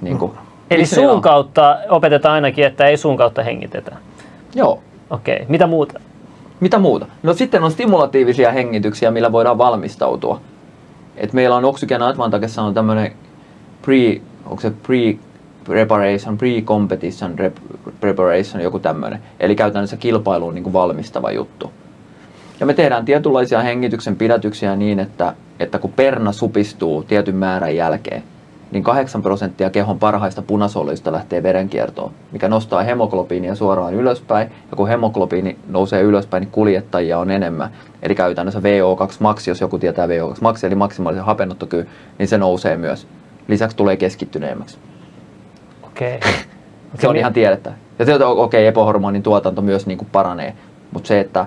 Niin 0.00 0.18
kuin, 0.18 0.32
Eli 0.70 0.86
suun 0.86 1.22
kautta 1.22 1.78
opetetaan 1.88 2.34
ainakin, 2.34 2.66
että 2.66 2.86
ei 2.86 2.96
suun 2.96 3.16
kautta 3.16 3.42
hengitetä. 3.42 3.96
Joo. 4.54 4.82
Okei, 5.10 5.34
okay. 5.34 5.46
mitä 5.48 5.66
muuta? 5.66 6.00
Mitä 6.60 6.78
muuta? 6.78 7.06
No 7.22 7.34
sitten 7.34 7.62
on 7.62 7.70
stimulatiivisia 7.70 8.52
hengityksiä, 8.52 9.10
millä 9.10 9.32
voidaan 9.32 9.58
valmistautua. 9.58 10.40
Et 11.16 11.32
meillä 11.32 11.56
on 11.56 11.64
Oxygen 11.64 12.02
Advantakessa 12.02 12.62
on 12.62 12.74
tämmöinen 12.74 13.12
pre, 13.82 14.20
onko 14.46 14.60
se 14.60 14.70
pre 14.70 15.16
preparation, 15.64 16.38
pre-competition 16.38 17.38
rep- 17.38 17.92
preparation, 18.00 18.62
joku 18.62 18.78
tämmöinen. 18.78 19.20
Eli 19.40 19.56
käytännössä 19.56 19.96
kilpailuun 19.96 20.54
niin 20.54 20.62
kuin 20.62 20.72
valmistava 20.72 21.30
juttu. 21.30 21.72
Ja 22.60 22.66
me 22.66 22.74
tehdään 22.74 23.04
tietynlaisia 23.04 23.62
hengityksen 23.62 24.16
pidätyksiä 24.16 24.76
niin, 24.76 24.98
että, 25.00 25.34
että 25.60 25.78
kun 25.78 25.92
perna 25.92 26.32
supistuu 26.32 27.02
tietyn 27.02 27.36
määrän 27.36 27.76
jälkeen, 27.76 28.22
niin 28.70 28.82
8 28.84 29.22
prosenttia 29.22 29.70
kehon 29.70 29.98
parhaista 29.98 30.42
punasoluista 30.42 31.12
lähtee 31.12 31.42
verenkiertoon, 31.42 32.12
mikä 32.32 32.48
nostaa 32.48 32.82
hemoglobiinia 32.82 33.54
suoraan 33.54 33.94
ylöspäin. 33.94 34.50
Ja 34.70 34.76
kun 34.76 34.88
hemoglobiini 34.88 35.58
nousee 35.68 36.02
ylöspäin, 36.02 36.40
niin 36.40 36.50
kuljettajia 36.50 37.18
on 37.18 37.30
enemmän. 37.30 37.70
Eli 38.02 38.14
käytännössä 38.14 38.60
VO2 38.60 39.16
max, 39.20 39.48
jos 39.48 39.60
joku 39.60 39.78
tietää 39.78 40.06
VO2 40.06 40.36
max, 40.40 40.64
eli 40.64 40.74
maksimaalisen 40.74 41.24
hapenottokyky, 41.24 41.88
niin 42.18 42.28
se 42.28 42.38
nousee 42.38 42.76
myös. 42.76 43.06
Lisäksi 43.48 43.76
tulee 43.76 43.96
keskittyneemmäksi. 43.96 44.78
Okei. 45.82 46.20
Okay. 46.86 47.00
se 47.00 47.08
on 47.08 47.16
ihan 47.16 47.32
tiedettä. 47.32 47.72
Ja 47.98 48.04
se, 48.04 48.14
okei, 48.14 48.24
okay, 48.30 48.66
epohormonin 48.66 49.22
tuotanto 49.22 49.62
myös 49.62 49.86
niin 49.86 49.98
kuin 49.98 50.08
paranee. 50.12 50.54
Mutta 50.92 51.08
se, 51.08 51.20
että 51.20 51.46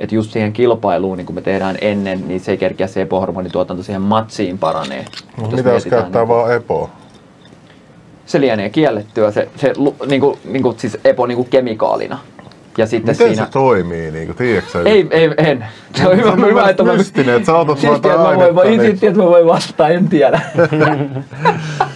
että 0.00 0.14
just 0.14 0.32
siihen 0.32 0.52
kilpailuun, 0.52 1.16
niin 1.16 1.26
kun 1.26 1.34
me 1.34 1.40
tehdään 1.40 1.78
ennen, 1.80 2.28
niin 2.28 2.40
se 2.40 2.50
ei 2.50 2.58
kerkeä 2.58 2.86
se 2.86 3.02
epohormonituotanto 3.02 3.82
siihen 3.82 4.02
matsiin 4.02 4.58
paranee. 4.58 5.04
No, 5.40 5.48
mitä 5.50 5.70
jos 5.70 5.86
käyttää 5.86 6.22
niin, 6.22 6.28
vaan 6.28 6.54
epoa? 6.54 6.90
Se 8.26 8.40
lienee 8.40 8.70
kiellettyä, 8.70 9.30
se, 9.30 9.48
se 9.56 9.72
niin 10.06 10.20
kuin, 10.20 10.38
niin 10.44 10.62
kuin, 10.62 10.78
siis 10.78 10.98
epo 11.04 11.26
niin 11.26 11.36
kuin 11.36 11.48
kemikaalina. 11.48 12.18
Ja 12.78 12.86
sitten 12.86 13.14
Miten 13.14 13.28
siinä... 13.28 13.44
se 13.44 13.52
toimii, 13.52 14.10
niin 14.10 14.26
kuin, 14.26 14.36
tiedätkö 14.36 14.82
Ei, 14.84 15.06
ei, 15.10 15.30
en. 15.36 15.64
Se 15.94 16.08
on 16.08 16.16
hyvä, 16.16 16.36
se 16.36 16.46
hyvä 16.46 16.68
että 16.68 16.82
mä... 16.82 16.92
Mystinen, 16.92 17.34
että 17.34 17.46
sä 17.46 17.56
otat 17.56 17.78
siis, 17.78 18.02
mä 18.02 18.54
voin, 18.54 18.70
niin... 18.70 18.80
Siis, 18.80 19.02
että 19.02 19.18
mä 19.18 19.26
voin 19.26 19.46
vastata, 19.46 19.88
en 19.88 20.08
tiedä. 20.08 20.40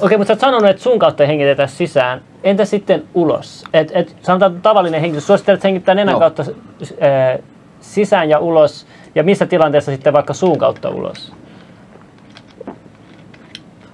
Okei, 0.00 0.18
mutta 0.18 0.28
sä 0.28 0.32
oot 0.32 0.40
sanonut, 0.40 0.70
että 0.70 0.82
sun 0.82 0.98
kautta 0.98 1.26
hengitetä 1.26 1.66
sisään. 1.66 2.20
Entä 2.44 2.64
sitten 2.64 3.02
ulos? 3.14 3.64
Et, 3.72 3.92
et, 3.94 4.16
sanotaan 4.22 4.62
tavallinen 4.62 5.00
hengitys. 5.00 5.26
Suosittelet 5.26 5.64
hengittää 5.64 5.94
nenän 5.94 6.12
no. 6.12 6.18
kautta 6.18 6.42
äh, 6.82 7.38
sisään 7.80 8.28
ja 8.28 8.38
ulos. 8.38 8.86
Ja 9.14 9.22
missä 9.22 9.46
tilanteessa 9.46 9.92
sitten 9.92 10.12
vaikka 10.12 10.34
suun 10.34 10.58
kautta 10.58 10.88
ulos? 10.88 11.32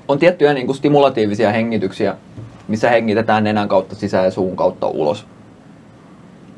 On 0.09 0.19
tiettyjä 0.19 0.55
niin 0.55 0.67
kuin 0.67 0.77
stimulatiivisia 0.77 1.53
hengityksiä, 1.53 2.17
missä 2.69 2.91
hengitetään 2.91 3.45
nenän 3.45 3.69
kautta 3.69 3.95
sisään 3.95 4.25
ja 4.25 4.31
suun 4.31 4.57
kautta 4.57 4.89
ulos. 4.89 5.27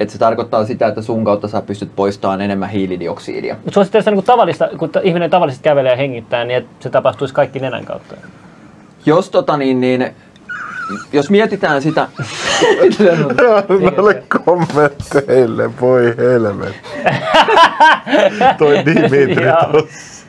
Et 0.01 0.11
se 0.11 0.19
tarkoittaa 0.19 0.65
sitä, 0.65 0.87
että 0.87 1.03
suun 1.03 1.25
kautta 1.25 1.49
sä 1.49 1.63
pystyt 1.63 1.97
poistamaan 1.97 2.41
enemmän 2.41 2.71
hiilidioksidia. 2.71 3.55
Mutta 3.55 3.71
suosittelet 3.71 4.07
niin 4.07 4.25
tavallista, 4.25 4.69
kun 4.79 4.91
ihminen 5.03 5.31
tavallisesti 5.31 5.65
kävelee 5.65 5.91
ja 5.91 5.97
hengittää, 5.97 6.45
niin 6.45 6.57
että 6.57 6.71
se 6.81 6.91
tapahtuisi 6.91 7.35
kaikki 7.35 7.59
nenän 7.59 7.85
kautta? 7.85 8.17
Jos 9.07 9.31
tota 9.31 9.57
niin, 9.57 9.81
niin 9.81 10.15
jos 11.13 11.31
mietitään 11.31 11.83
sitä... 11.83 12.09
Noille 13.97 14.23
kommentteille, 14.45 15.81
voi 15.81 16.15
helvetti. 16.17 16.89
Toi 18.59 18.83
Dimitri 18.87 19.37
tossa. 19.73 20.27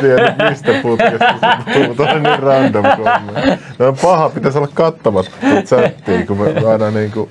Tiedät 0.00 0.34
mistä 0.50 0.72
putkesta 0.82 1.34
se 1.40 1.72
puhuu, 1.74 1.94
toi 1.94 2.08
on 2.08 2.22
niin 2.22 2.38
random 2.38 2.84
kommentti. 2.96 3.64
No 3.78 3.88
on 3.88 3.96
paha, 4.02 4.28
pitäisi 4.28 4.58
olla 4.58 4.68
kattamatta 4.74 5.30
chattiin, 5.64 6.26
kun 6.26 6.38
me 6.38 6.70
aina 6.72 6.90
niinku... 6.90 7.28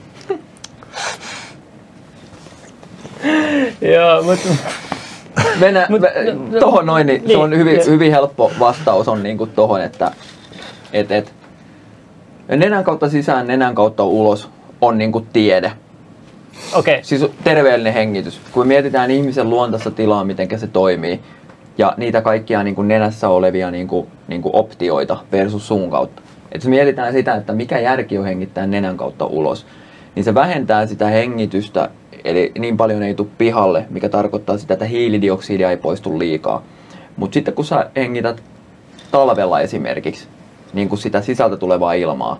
Joo, 3.82 4.24
mutta 4.24 4.50
mennä, 5.60 5.86
Mut, 5.90 6.02
me, 6.02 6.12
no, 6.52 6.60
tohon 6.60 6.86
noin, 6.86 7.08
niin, 7.08 7.22
niin 7.22 7.32
se 7.32 7.38
on 7.38 7.50
niin, 7.50 7.60
hyvin, 7.60 7.76
yes. 7.76 7.88
hyvin 7.88 8.12
helppo 8.12 8.52
vastaus 8.60 9.08
on 9.08 9.24
niinku 9.24 9.46
tohon, 9.46 9.82
että 9.82 10.12
et, 10.94 11.12
et, 11.12 11.34
nenän 12.50 12.84
kautta 12.84 13.10
sisään, 13.10 13.48
nenän 13.48 13.76
kautta 13.76 14.04
ulos 14.04 14.50
on 14.82 14.98
niinku 14.98 15.26
tiede. 15.34 15.72
Okay. 16.74 17.00
Siis 17.02 17.26
terveellinen 17.44 17.94
hengitys. 17.94 18.42
Kun 18.52 18.68
mietitään 18.68 19.12
ihmisen 19.12 19.50
luontaista 19.50 19.92
tilaa, 19.92 20.24
miten 20.24 20.60
se 20.60 20.68
toimii, 20.68 21.20
ja 21.78 21.94
niitä 21.98 22.22
kaikkia 22.22 22.64
niin 22.64 22.76
kuin 22.76 22.88
nenässä 22.88 23.30
olevia 23.30 23.72
niin 23.72 23.88
kuin, 23.88 24.08
niin 24.28 24.42
kuin 24.42 24.56
optioita 24.56 25.18
versus 25.32 25.68
suun 25.68 25.90
kautta. 25.90 26.22
Et 26.52 26.62
jos 26.62 26.70
mietitään 26.70 27.14
sitä, 27.14 27.36
että 27.36 27.54
mikä 27.54 27.80
järki 27.80 28.18
on 28.18 28.26
hengittää 28.26 28.68
nenän 28.68 28.98
kautta 28.98 29.26
ulos, 29.26 29.66
niin 30.16 30.24
se 30.24 30.34
vähentää 30.34 30.86
sitä 30.86 31.08
hengitystä, 31.08 31.90
eli 32.24 32.51
niin 32.59 32.78
paljon 32.78 33.03
ei 33.03 33.13
tule 33.13 33.28
pihalle, 33.38 33.86
mikä 33.89 34.09
tarkoittaa 34.09 34.57
sitä, 34.57 34.74
että 34.74 34.86
hiilidioksidia 34.86 35.70
ei 35.70 35.78
poistu 35.78 36.20
liikaa. 36.20 36.63
Mutta 37.18 37.34
sitten 37.34 37.53
kun 37.53 37.65
sä 37.65 37.89
hengität 37.95 38.43
talvella 39.11 39.59
esimerkiksi, 39.59 40.28
niin 40.74 40.89
kuin 40.89 40.99
sitä 40.99 41.22
sisältä 41.22 41.57
tulevaa 41.57 41.93
ilmaa, 41.93 42.39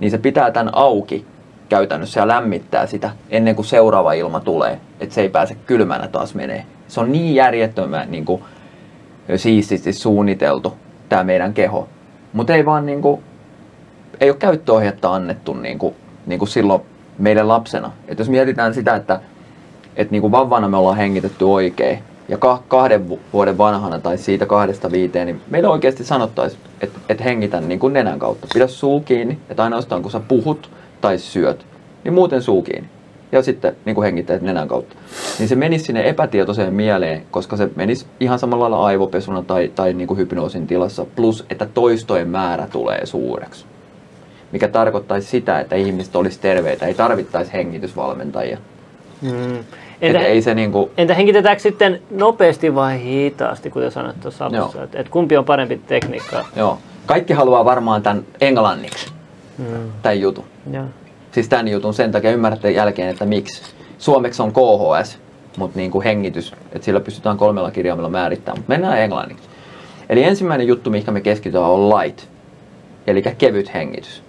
niin 0.00 0.10
se 0.10 0.18
pitää 0.18 0.50
tämän 0.50 0.74
auki 0.74 1.26
käytännössä 1.68 2.20
ja 2.20 2.28
lämmittää 2.28 2.86
sitä 2.86 3.10
ennen 3.30 3.54
kuin 3.54 3.66
seuraava 3.66 4.12
ilma 4.12 4.40
tulee, 4.40 4.80
että 5.00 5.14
se 5.14 5.20
ei 5.20 5.28
pääse 5.28 5.56
kylmänä 5.66 6.08
taas 6.08 6.34
menee. 6.34 6.64
Se 6.88 7.00
on 7.00 7.12
niin 7.12 7.34
järjettömän 7.34 8.10
niin 8.10 8.24
kuin, 8.24 8.42
siististi 9.36 9.92
suunniteltu 9.92 10.76
tämä 11.08 11.24
meidän 11.24 11.54
keho. 11.54 11.88
Mutta 12.32 12.54
ei 12.54 12.64
vaan 12.64 12.86
niin 12.86 13.02
kuin, 13.02 13.22
ei 14.20 14.30
ole 14.30 14.36
käyttöohjetta 14.38 15.14
annettu 15.14 15.54
niin 15.54 15.78
kuin, 15.78 15.94
niin 16.26 16.38
kuin 16.38 16.48
silloin 16.48 16.82
meille 17.18 17.42
lapsena. 17.42 17.92
Et 18.08 18.18
jos 18.18 18.28
mietitään 18.28 18.74
sitä, 18.74 18.96
että 18.96 19.20
et 19.96 20.10
niin 20.10 20.20
kuin 20.20 20.32
vauvana 20.32 20.68
me 20.68 20.76
ollaan 20.76 20.96
hengitetty 20.96 21.44
oikein 21.44 21.98
ja 22.28 22.38
kahden 22.68 23.08
vuoden 23.32 23.58
vanhana 23.58 23.98
tai 23.98 24.18
siitä 24.18 24.46
kahdesta 24.46 24.92
viiteen, 24.92 25.26
niin 25.26 25.40
meille 25.50 25.68
oikeasti 25.68 26.04
sanottaisiin, 26.04 26.62
että 26.80 26.98
et 27.08 27.24
hengitä 27.24 27.60
niin 27.60 27.80
kuin 27.80 27.92
nenän 27.92 28.18
kautta. 28.18 28.46
Pidä 28.54 28.66
suu 28.66 29.00
kiinni, 29.00 29.38
että 29.50 29.64
ainoastaan 29.64 30.02
kun 30.02 30.10
sä 30.10 30.20
puhut 30.20 30.70
tai 31.00 31.18
syöt, 31.18 31.66
niin 32.04 32.14
muuten 32.14 32.42
suu 32.42 32.62
kiinni. 32.62 32.88
Ja 33.32 33.42
sitten 33.42 33.76
niin 33.84 33.94
kuin 33.94 34.04
hengittäjät 34.04 34.42
nenän 34.42 34.68
kautta. 34.68 34.96
Niin 35.38 35.48
se 35.48 35.54
menisi 35.54 35.84
sinne 35.84 36.08
epätietoiseen 36.08 36.74
mieleen, 36.74 37.22
koska 37.30 37.56
se 37.56 37.70
menisi 37.76 38.06
ihan 38.20 38.38
samalla 38.38 38.70
lailla 38.70 38.86
aivopesuna 38.86 39.42
tai, 39.42 39.72
tai 39.74 39.92
niin 39.92 40.08
kuin 40.08 40.18
hypnoosin 40.18 40.66
tilassa. 40.66 41.06
Plus, 41.16 41.46
että 41.50 41.66
toistojen 41.66 42.28
määrä 42.28 42.66
tulee 42.72 43.06
suureksi 43.06 43.64
mikä 44.52 44.68
tarkoittaisi 44.68 45.28
sitä, 45.28 45.60
että 45.60 45.76
ihmiset 45.76 46.16
olisi 46.16 46.40
terveitä, 46.40 46.86
ei 46.86 46.94
tarvittaisi 46.94 47.52
hengitysvalmentajia. 47.52 48.58
Mm. 49.22 49.64
Entä, 50.00 50.20
ei 50.20 50.42
se 50.42 50.54
niinku... 50.54 50.90
entä 50.96 51.14
hengitetäänkö 51.14 51.62
sitten 51.62 52.02
nopeasti 52.10 52.74
vai 52.74 53.02
hitaasti, 53.02 53.70
kuten 53.70 53.92
sanoit 53.92 54.20
tuossa 54.20 54.46
alussa? 54.46 54.82
Että 54.82 54.98
et 54.98 55.08
kumpi 55.08 55.36
on 55.36 55.44
parempi 55.44 55.80
tekniikka? 55.86 56.44
Joo. 56.56 56.78
Kaikki 57.06 57.32
haluaa 57.32 57.64
varmaan 57.64 58.02
tämän 58.02 58.24
englanniksi, 58.40 59.12
mm. 59.58 59.92
tämän 60.02 60.20
jutun. 60.20 60.44
Joo. 60.72 60.84
Siis 61.32 61.48
tämän 61.48 61.68
jutun 61.68 61.94
sen 61.94 62.12
takia 62.12 62.30
ymmärrätte 62.30 62.70
jälkeen, 62.70 63.08
että 63.08 63.24
miksi. 63.24 63.62
Suomeksi 63.98 64.42
on 64.42 64.52
KHS, 64.52 65.18
mutta 65.56 65.78
niin 65.78 65.90
kuin 65.90 66.04
hengitys, 66.04 66.52
että 66.72 66.84
sillä 66.84 67.00
pystytään 67.00 67.36
kolmella 67.36 67.70
kirjaimella 67.70 68.08
määrittämään, 68.08 68.58
mutta 68.58 68.72
mennään 68.72 68.98
englanniksi. 68.98 69.48
Eli 70.08 70.24
ensimmäinen 70.24 70.66
juttu, 70.66 70.90
mihin 70.90 71.14
me 71.14 71.20
keskitytään, 71.20 71.64
on 71.64 71.88
light, 71.88 72.28
eli 73.06 73.22
kevyt 73.22 73.74
hengitys. 73.74 74.22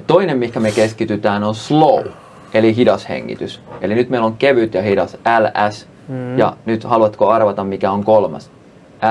Ja 0.00 0.04
toinen, 0.06 0.38
mikä 0.38 0.60
me 0.60 0.70
keskitytään, 0.70 1.44
on 1.44 1.54
slow, 1.54 2.06
eli 2.54 2.76
hidas 2.76 3.08
hengitys. 3.08 3.60
Eli 3.80 3.94
nyt 3.94 4.10
meillä 4.10 4.26
on 4.26 4.36
kevyt 4.36 4.74
ja 4.74 4.82
hidas 4.82 5.14
LS. 5.14 5.86
Mm. 6.08 6.38
Ja 6.38 6.56
nyt 6.66 6.84
haluatko 6.84 7.28
arvata, 7.28 7.64
mikä 7.64 7.90
on 7.90 8.04
kolmas? 8.04 8.50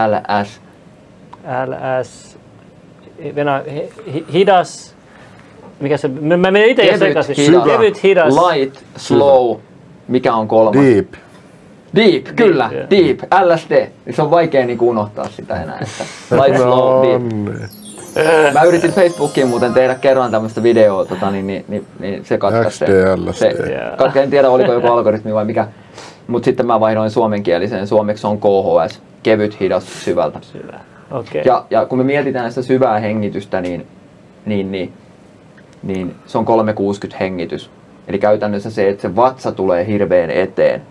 LS. 0.08 0.62
LS. 1.68 2.38
Venä, 3.36 3.64
hidas. 4.34 4.96
Mikä 5.80 5.98
se? 5.98 6.08
Mä 6.08 6.38
menen 6.38 6.70
itse 6.70 6.98
sekaisin. 6.98 7.36
Hidas. 7.36 7.64
Kevyt, 7.64 8.04
hidas. 8.04 8.34
Light, 8.34 8.82
slow. 8.98 9.58
Mikä 10.08 10.34
on 10.34 10.48
kolmas? 10.48 10.84
Deep. 10.84 11.14
Deep, 11.96 12.26
kyllä, 12.36 12.70
deep, 12.72 12.90
deep. 12.90 13.20
LSD. 13.44 13.88
Se 14.12 14.22
on 14.22 14.32
vaikea 14.32 14.66
niin 14.66 14.82
unohtaa 14.82 15.30
sitä 15.36 15.64
enää. 15.64 15.80
Että 15.82 16.04
light, 16.46 16.58
slow, 16.58 17.08
deep. 17.08 17.70
Mä 18.54 18.64
yritin 18.64 18.92
Facebookiin 18.92 19.48
muuten 19.48 19.74
tehdä 19.74 19.96
kerran 19.96 20.32
tämmöistä 20.32 20.64
videoa, 20.64 21.06
tota, 21.06 21.32
niin, 21.32 21.48
niin, 21.48 21.66
niin, 21.68 21.86
niin 22.00 22.26
se 22.26 22.38
katkaisi 22.38 22.78
se. 22.78 22.86
se 23.32 23.54
katka, 23.98 24.22
en 24.22 24.30
tiedä 24.30 24.50
oliko 24.50 24.74
joku 24.74 24.88
algoritmi 24.88 25.34
vai 25.34 25.46
mikä. 25.46 25.68
Mutta 26.28 26.46
sitten 26.46 26.66
mä 26.66 26.80
vaihdoin 26.80 27.12
suomenkieliseen. 27.12 27.88
Suomeksi 27.88 28.28
on 28.28 28.38
KHS, 28.38 29.02
kevyt, 29.24 29.60
hidas, 29.60 30.04
syvältä. 30.04 30.40
Syvä. 30.42 30.80
Okay. 31.12 31.42
Ja, 31.46 31.66
ja 31.70 31.86
kun 31.86 31.98
me 31.98 32.04
mietitään 32.04 32.52
sitä 32.52 32.62
syvää 32.62 33.00
hengitystä, 33.00 33.62
niin, 33.62 33.88
niin, 34.46 34.72
niin, 34.72 34.94
niin 35.84 36.16
se 36.26 36.38
on 36.38 36.46
360 36.46 37.24
hengitys. 37.24 37.70
Eli 38.08 38.20
käytännössä 38.20 38.72
se, 38.72 38.90
että 38.90 39.02
se 39.02 39.16
vatsa 39.16 39.52
tulee 39.52 39.88
hirveän 39.88 40.30
eteen, 40.30 40.82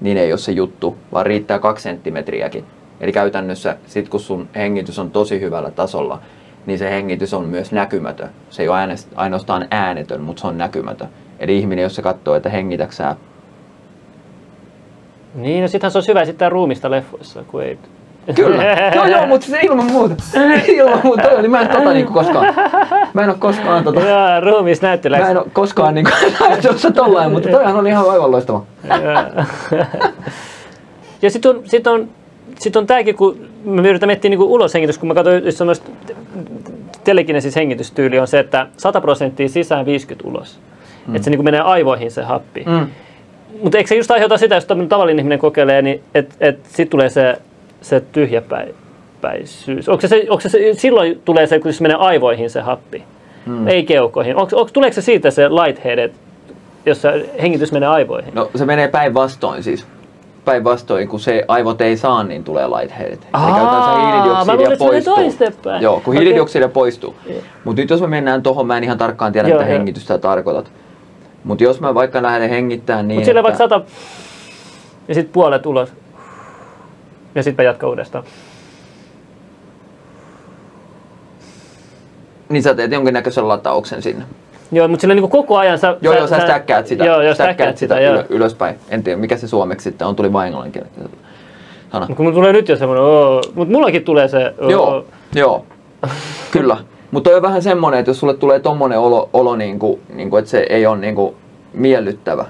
niin 0.00 0.16
ei 0.16 0.32
ole 0.32 0.38
se 0.38 0.52
juttu, 0.52 0.96
vaan 1.12 1.26
riittää 1.26 1.58
kaksi 1.58 1.82
senttimetriäkin. 1.82 2.64
Eli 3.00 3.12
käytännössä 3.12 3.76
sit 3.86 4.08
kun 4.08 4.20
sun 4.20 4.48
hengitys 4.54 4.98
on 4.98 5.10
tosi 5.10 5.40
hyvällä 5.40 5.70
tasolla, 5.70 6.20
niin 6.66 6.78
se 6.78 6.90
hengitys 6.90 7.34
on 7.34 7.44
myös 7.44 7.72
näkymätön. 7.72 8.30
Se 8.50 8.62
ei 8.62 8.68
ole 8.68 8.78
ainoastaan 9.14 9.66
äänetön, 9.70 10.20
mutta 10.20 10.40
se 10.40 10.46
on 10.46 10.58
näkymätön. 10.58 11.08
Eli 11.38 11.58
ihminen, 11.58 11.82
jos 11.82 11.94
se 11.94 12.02
katsoo, 12.02 12.34
että 12.34 12.48
hengitäksää 12.48 13.16
niin, 15.34 15.62
no 15.62 15.68
sittenhän 15.68 15.92
se 15.92 15.98
on 15.98 16.04
hyvä 16.08 16.22
esittää 16.22 16.48
ruumista 16.48 16.90
leffoissa, 16.90 17.42
kun 17.46 17.62
ei... 17.62 17.78
Kyllä, 18.34 18.64
joo 18.94 19.06
joo, 19.06 19.26
mutta 19.26 19.46
se 19.46 19.60
ilman 19.62 19.92
muuta. 19.92 20.14
ilman 20.66 21.00
muuta, 21.04 21.22
toi 21.22 21.36
oli, 21.36 21.48
mä 21.48 21.60
en 21.60 21.68
tota 21.68 21.92
niinku 21.92 22.12
koskaan, 22.12 22.54
mä 23.14 23.22
en 23.22 23.30
oo 23.30 23.36
koskaan 23.38 23.84
tota... 23.84 24.00
Joo, 24.00 24.40
ruumis 24.40 24.82
näyttelee. 24.82 25.20
Mä 25.20 25.30
en 25.30 25.36
oo 25.36 25.46
koskaan 25.52 25.94
niinku 25.94 26.10
ajatussa 26.48 26.90
tollain, 26.90 27.32
mutta 27.32 27.48
toihan 27.48 27.76
oli 27.76 27.88
ihan 27.88 28.10
aivan 28.10 28.30
loistava. 28.30 28.62
ja 31.22 31.30
sit 31.30 31.46
on, 31.46 31.62
sit 31.64 31.86
on, 31.86 32.08
sit 32.58 32.76
on 32.76 32.86
tääkin, 32.86 33.14
kun 33.14 33.48
me 33.64 33.88
yritän 33.88 34.06
miettiä 34.06 34.28
niin 34.28 34.40
uloshengitys, 34.40 34.98
kun 34.98 35.08
mä 35.08 35.14
katsoin, 35.14 35.44
jos 35.44 35.60
on 35.60 35.74
telekinesis 37.04 37.56
hengitystyyli 37.56 38.18
on 38.18 38.26
se, 38.26 38.38
että 38.38 38.66
100 38.76 39.00
prosenttia 39.00 39.48
sisään 39.48 39.86
50 39.86 40.28
ulos. 40.28 40.58
Mm. 41.06 41.14
Että 41.14 41.24
se 41.24 41.30
niin 41.30 41.44
menee 41.44 41.60
aivoihin 41.60 42.10
se 42.10 42.22
happi. 42.22 42.64
Mm. 42.66 42.86
Mutta 43.62 43.78
eikö 43.78 43.88
se 43.88 43.94
just 43.94 44.10
aiheuta 44.10 44.38
sitä, 44.38 44.54
jos 44.54 44.66
tavallinen 44.88 45.18
ihminen 45.18 45.38
kokeilee, 45.38 45.82
niin 45.82 46.00
että 46.14 46.34
et 46.40 46.58
sitten 46.64 46.88
tulee 46.88 47.08
se, 47.08 47.38
se 47.80 48.00
tyhjäpäisyys. 48.00 49.88
Onko 49.88 50.00
se, 50.00 50.08
se, 50.08 50.26
onko 50.28 50.40
se, 50.40 50.58
silloin 50.72 51.20
tulee 51.24 51.46
se, 51.46 51.58
kun 51.58 51.72
se 51.72 51.82
menee 51.82 51.96
aivoihin 51.96 52.50
se 52.50 52.60
happi, 52.60 53.02
mm. 53.46 53.68
ei 53.68 53.84
keuhkoihin. 53.84 54.36
Onko, 54.36 54.56
onko, 54.56 54.70
tuleeko 54.72 54.94
se 54.94 55.02
siitä 55.02 55.30
se 55.30 55.48
lightheaded, 55.48 56.12
jossa 56.86 57.08
hengitys 57.42 57.72
menee 57.72 57.88
aivoihin? 57.88 58.34
No 58.34 58.50
se 58.54 58.64
menee 58.64 58.88
päinvastoin 58.88 59.62
siis 59.62 59.86
päinvastoin, 60.48 61.08
kun 61.08 61.20
se 61.20 61.44
aivot 61.48 61.80
ei 61.80 61.96
saa, 61.96 62.24
niin 62.24 62.44
tulee 62.44 62.68
lightheaded. 62.68 63.12
Eli 63.12 63.52
käytännössä 63.54 63.90
hiilidioksidia 64.00 64.76
poistuu. 64.78 65.72
Joo, 65.80 65.94
kun 65.94 66.02
okay. 66.02 66.14
hiilidioksidia 66.14 66.68
poistuu. 66.68 67.16
Yeah. 67.28 67.44
Mutta 67.64 67.82
nyt 67.82 67.90
jos 67.90 68.00
me 68.00 68.06
mennään 68.06 68.42
tuohon, 68.42 68.66
mä 68.66 68.76
en 68.76 68.84
ihan 68.84 68.98
tarkkaan 68.98 69.32
tiedä, 69.32 69.48
Joo, 69.48 69.58
mitä 69.58 69.70
jo. 69.70 69.78
hengitystä 69.78 70.18
tarkoitat. 70.18 70.72
Mutta 71.44 71.64
jos 71.64 71.80
mä 71.80 71.94
vaikka 71.94 72.22
lähden 72.22 72.50
hengittämään 72.50 73.08
niin, 73.08 73.16
Mutta 73.16 73.26
sillä 73.26 73.40
että... 73.40 73.48
vaikka 73.48 73.64
sata 73.64 73.80
ja 75.08 75.14
sitten 75.14 75.32
puolet 75.32 75.66
ulos. 75.66 75.92
Ja 77.34 77.42
sitten 77.42 77.64
mä 77.64 77.68
jatkan 77.68 77.88
uudestaan. 77.88 78.24
Niin 82.48 82.62
sä 82.62 82.74
teet 82.74 82.92
jonkinnäköisen 82.92 83.48
latauksen 83.48 84.02
sinne. 84.02 84.24
Joo, 84.72 84.88
mutta 84.88 85.00
sillä 85.00 85.14
niin 85.14 85.28
koko 85.28 85.56
ajan 85.56 85.78
sä... 85.78 85.96
Joo, 86.00 86.14
sä, 86.14 86.18
joo, 86.18 86.26
sä, 86.26 86.40
stäkkäät 86.40 86.86
sitä, 86.86 87.04
joo, 87.04 87.22
joo, 87.22 87.34
stäkkäät 87.34 87.78
sitä, 87.78 87.94
sitä 87.94 88.10
ylö, 88.10 88.24
ylöspäin. 88.28 88.76
En 88.90 89.02
tiedä, 89.02 89.18
mikä 89.20 89.36
se 89.36 89.48
suomeksi 89.48 89.84
sitten 89.84 90.06
on, 90.06 90.16
tuli 90.16 90.32
vain 90.32 90.46
englannin 90.46 90.84
sana. 91.92 92.06
Kun 92.06 92.16
mulla 92.18 92.32
tulee 92.32 92.52
nyt 92.52 92.68
jo 92.68 92.76
semmoinen, 92.76 93.04
oo, 93.04 93.42
mutta 93.54 93.72
mullakin 93.72 94.04
tulee 94.04 94.28
se... 94.28 94.54
Oo. 94.60 94.70
Joo, 94.70 95.04
joo, 95.34 95.64
kyllä. 96.50 96.76
Mutta 97.10 97.30
on 97.30 97.42
vähän 97.42 97.62
semmoinen, 97.62 98.00
että 98.00 98.10
jos 98.10 98.20
sulle 98.20 98.34
tulee 98.34 98.60
tommonen 98.60 98.98
olo, 98.98 99.30
olo 99.32 99.56
niin 99.56 99.78
kuin, 99.78 100.00
niin 100.14 100.30
kuin, 100.30 100.38
että 100.38 100.50
se 100.50 100.66
ei 100.70 100.86
ole 100.86 100.98
niin 100.98 101.14
kuin 101.14 101.34
miellyttävä, 101.72 102.44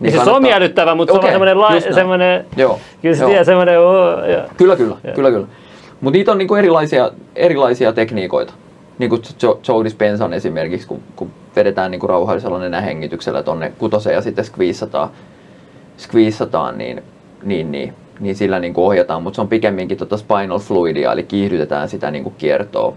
niin 0.00 0.12
se 0.12 0.16
kannattaa... 0.16 0.36
on 0.36 0.42
miellyttävä, 0.42 0.94
mutta 0.94 1.12
okay, 1.12 1.30
se 1.30 1.36
on 1.36 1.46
semmoinen, 1.46 1.60
la... 1.60 1.94
semmoinen 1.94 2.46
joo, 2.56 2.78
kyllä 3.02 3.16
se 3.16 3.24
tiedät, 3.24 3.46
semmoinen, 3.46 3.80
oh, 3.80 4.28
ja... 4.28 4.44
Kyllä, 4.56 4.76
kyllä, 4.76 4.96
ja. 5.04 5.12
kyllä, 5.12 5.30
kyllä. 5.30 5.46
Mutta 6.00 6.18
niitä 6.18 6.32
on 6.32 6.38
niinku 6.38 6.54
erilaisia, 6.54 7.10
erilaisia 7.36 7.92
tekniikoita. 7.92 8.52
Niin 8.98 9.10
kuin 9.10 9.22
Joe 9.68 9.84
Dispenza 9.84 10.30
esimerkiksi, 10.32 10.88
kun, 10.88 11.00
kun 11.16 11.30
vedetään 11.56 11.90
niin 11.90 12.00
kuin 12.00 12.10
rauhallisella 12.10 12.58
nenähengityksellä 12.58 13.42
tonne 13.42 13.72
kutoseen 13.78 14.14
ja 14.14 14.22
sitten 14.22 14.44
skviissataan, 14.44 15.08
skviissataan 15.98 16.78
niin, 16.78 17.02
niin, 17.42 17.72
niin, 17.72 17.94
niin 18.20 18.36
sillä 18.36 18.58
niin 18.58 18.74
kuin 18.74 18.84
ohjataan, 18.84 19.22
mutta 19.22 19.34
se 19.34 19.40
on 19.40 19.48
pikemminkin 19.48 19.98
tota 19.98 20.16
spinal 20.16 20.58
fluidia, 20.58 21.12
eli 21.12 21.22
kiihdytetään 21.22 21.88
sitä 21.88 22.10
niin 22.10 22.24
kuin 22.24 22.34
kiertoa. 22.38 22.92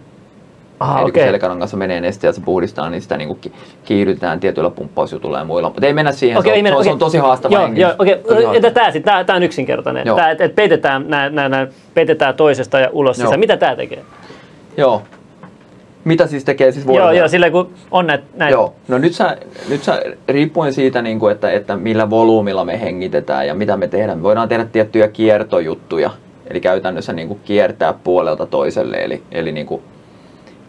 Aha, 0.79 0.99
eli 0.99 1.09
okay. 1.09 1.21
kun 1.21 1.29
selkärangassa 1.31 1.77
menee 1.77 2.01
neste 2.01 2.27
ja 2.27 2.33
se 2.33 2.41
puhdistaa, 2.41 2.89
niin 2.89 3.01
sitä 3.01 3.17
niin 3.17 3.27
kuin 3.27 3.39
kiihdytetään 3.85 4.39
tietyillä 4.39 4.69
pumppausjutuilla 4.69 5.37
ja 5.37 5.45
muilla. 5.45 5.69
Mutta 5.69 5.87
ei 5.87 5.93
mennä 5.93 6.11
siihen, 6.11 6.37
okay, 6.37 6.51
se, 6.51 6.57
on, 6.57 6.63
mennä, 6.63 6.69
se, 6.69 6.73
on, 6.73 6.79
okay. 6.79 6.83
se 6.83 6.91
on 6.91 6.99
tosi 6.99 7.17
haastava 7.17 7.55
joo, 7.55 7.69
Joo, 7.75 7.91
okay. 7.91 8.71
Tämä 8.73 8.91
sitten? 8.91 9.03
Tämä, 9.03 9.23
tämä 9.23 9.37
on 9.37 9.43
yksinkertainen. 9.43 10.05
Tämä, 10.05 10.31
että 10.31 10.49
peitetään, 10.49 11.05
nää, 11.07 11.29
nää, 11.29 11.49
nää, 11.49 11.67
peitetään 11.93 12.35
toisesta 12.35 12.79
ja 12.79 12.89
ulos 12.91 13.17
sisään. 13.17 13.39
Mitä 13.39 13.57
tämä 13.57 13.75
tekee? 13.75 14.03
Joo, 14.77 15.01
mitä 16.07 16.27
siis 16.27 16.43
tekee 16.43 16.71
siis 16.71 16.87
vuorolla? 16.87 17.11
Joo, 17.11 17.19
joo, 17.19 17.27
sillä 17.27 17.51
kun 17.51 17.69
on 17.91 18.07
näitä. 18.07 18.23
Näit. 18.35 18.51
Joo, 18.51 18.73
no 18.87 18.97
nyt 18.97 19.13
sä, 19.13 19.37
nyt 19.69 19.83
sä 19.83 20.01
riippuen 20.27 20.73
siitä, 20.73 21.01
niin 21.01 21.19
kuin, 21.19 21.31
että, 21.31 21.51
että 21.51 21.75
millä 21.75 22.09
volyymilla 22.09 22.65
me 22.65 22.81
hengitetään 22.81 23.47
ja 23.47 23.53
mitä 23.53 23.77
me 23.77 23.87
tehdään, 23.87 24.17
me 24.17 24.23
voidaan 24.23 24.49
tehdä 24.49 24.65
tiettyjä 24.65 25.07
kiertojuttuja. 25.07 26.09
Eli 26.49 26.59
käytännössä 26.59 27.13
niin 27.13 27.27
kuin 27.27 27.39
kiertää 27.45 27.93
puolelta 27.93 28.45
toiselle, 28.45 28.97
eli, 28.97 29.23
eli 29.31 29.51
niin 29.51 29.67
kuin 29.67 29.81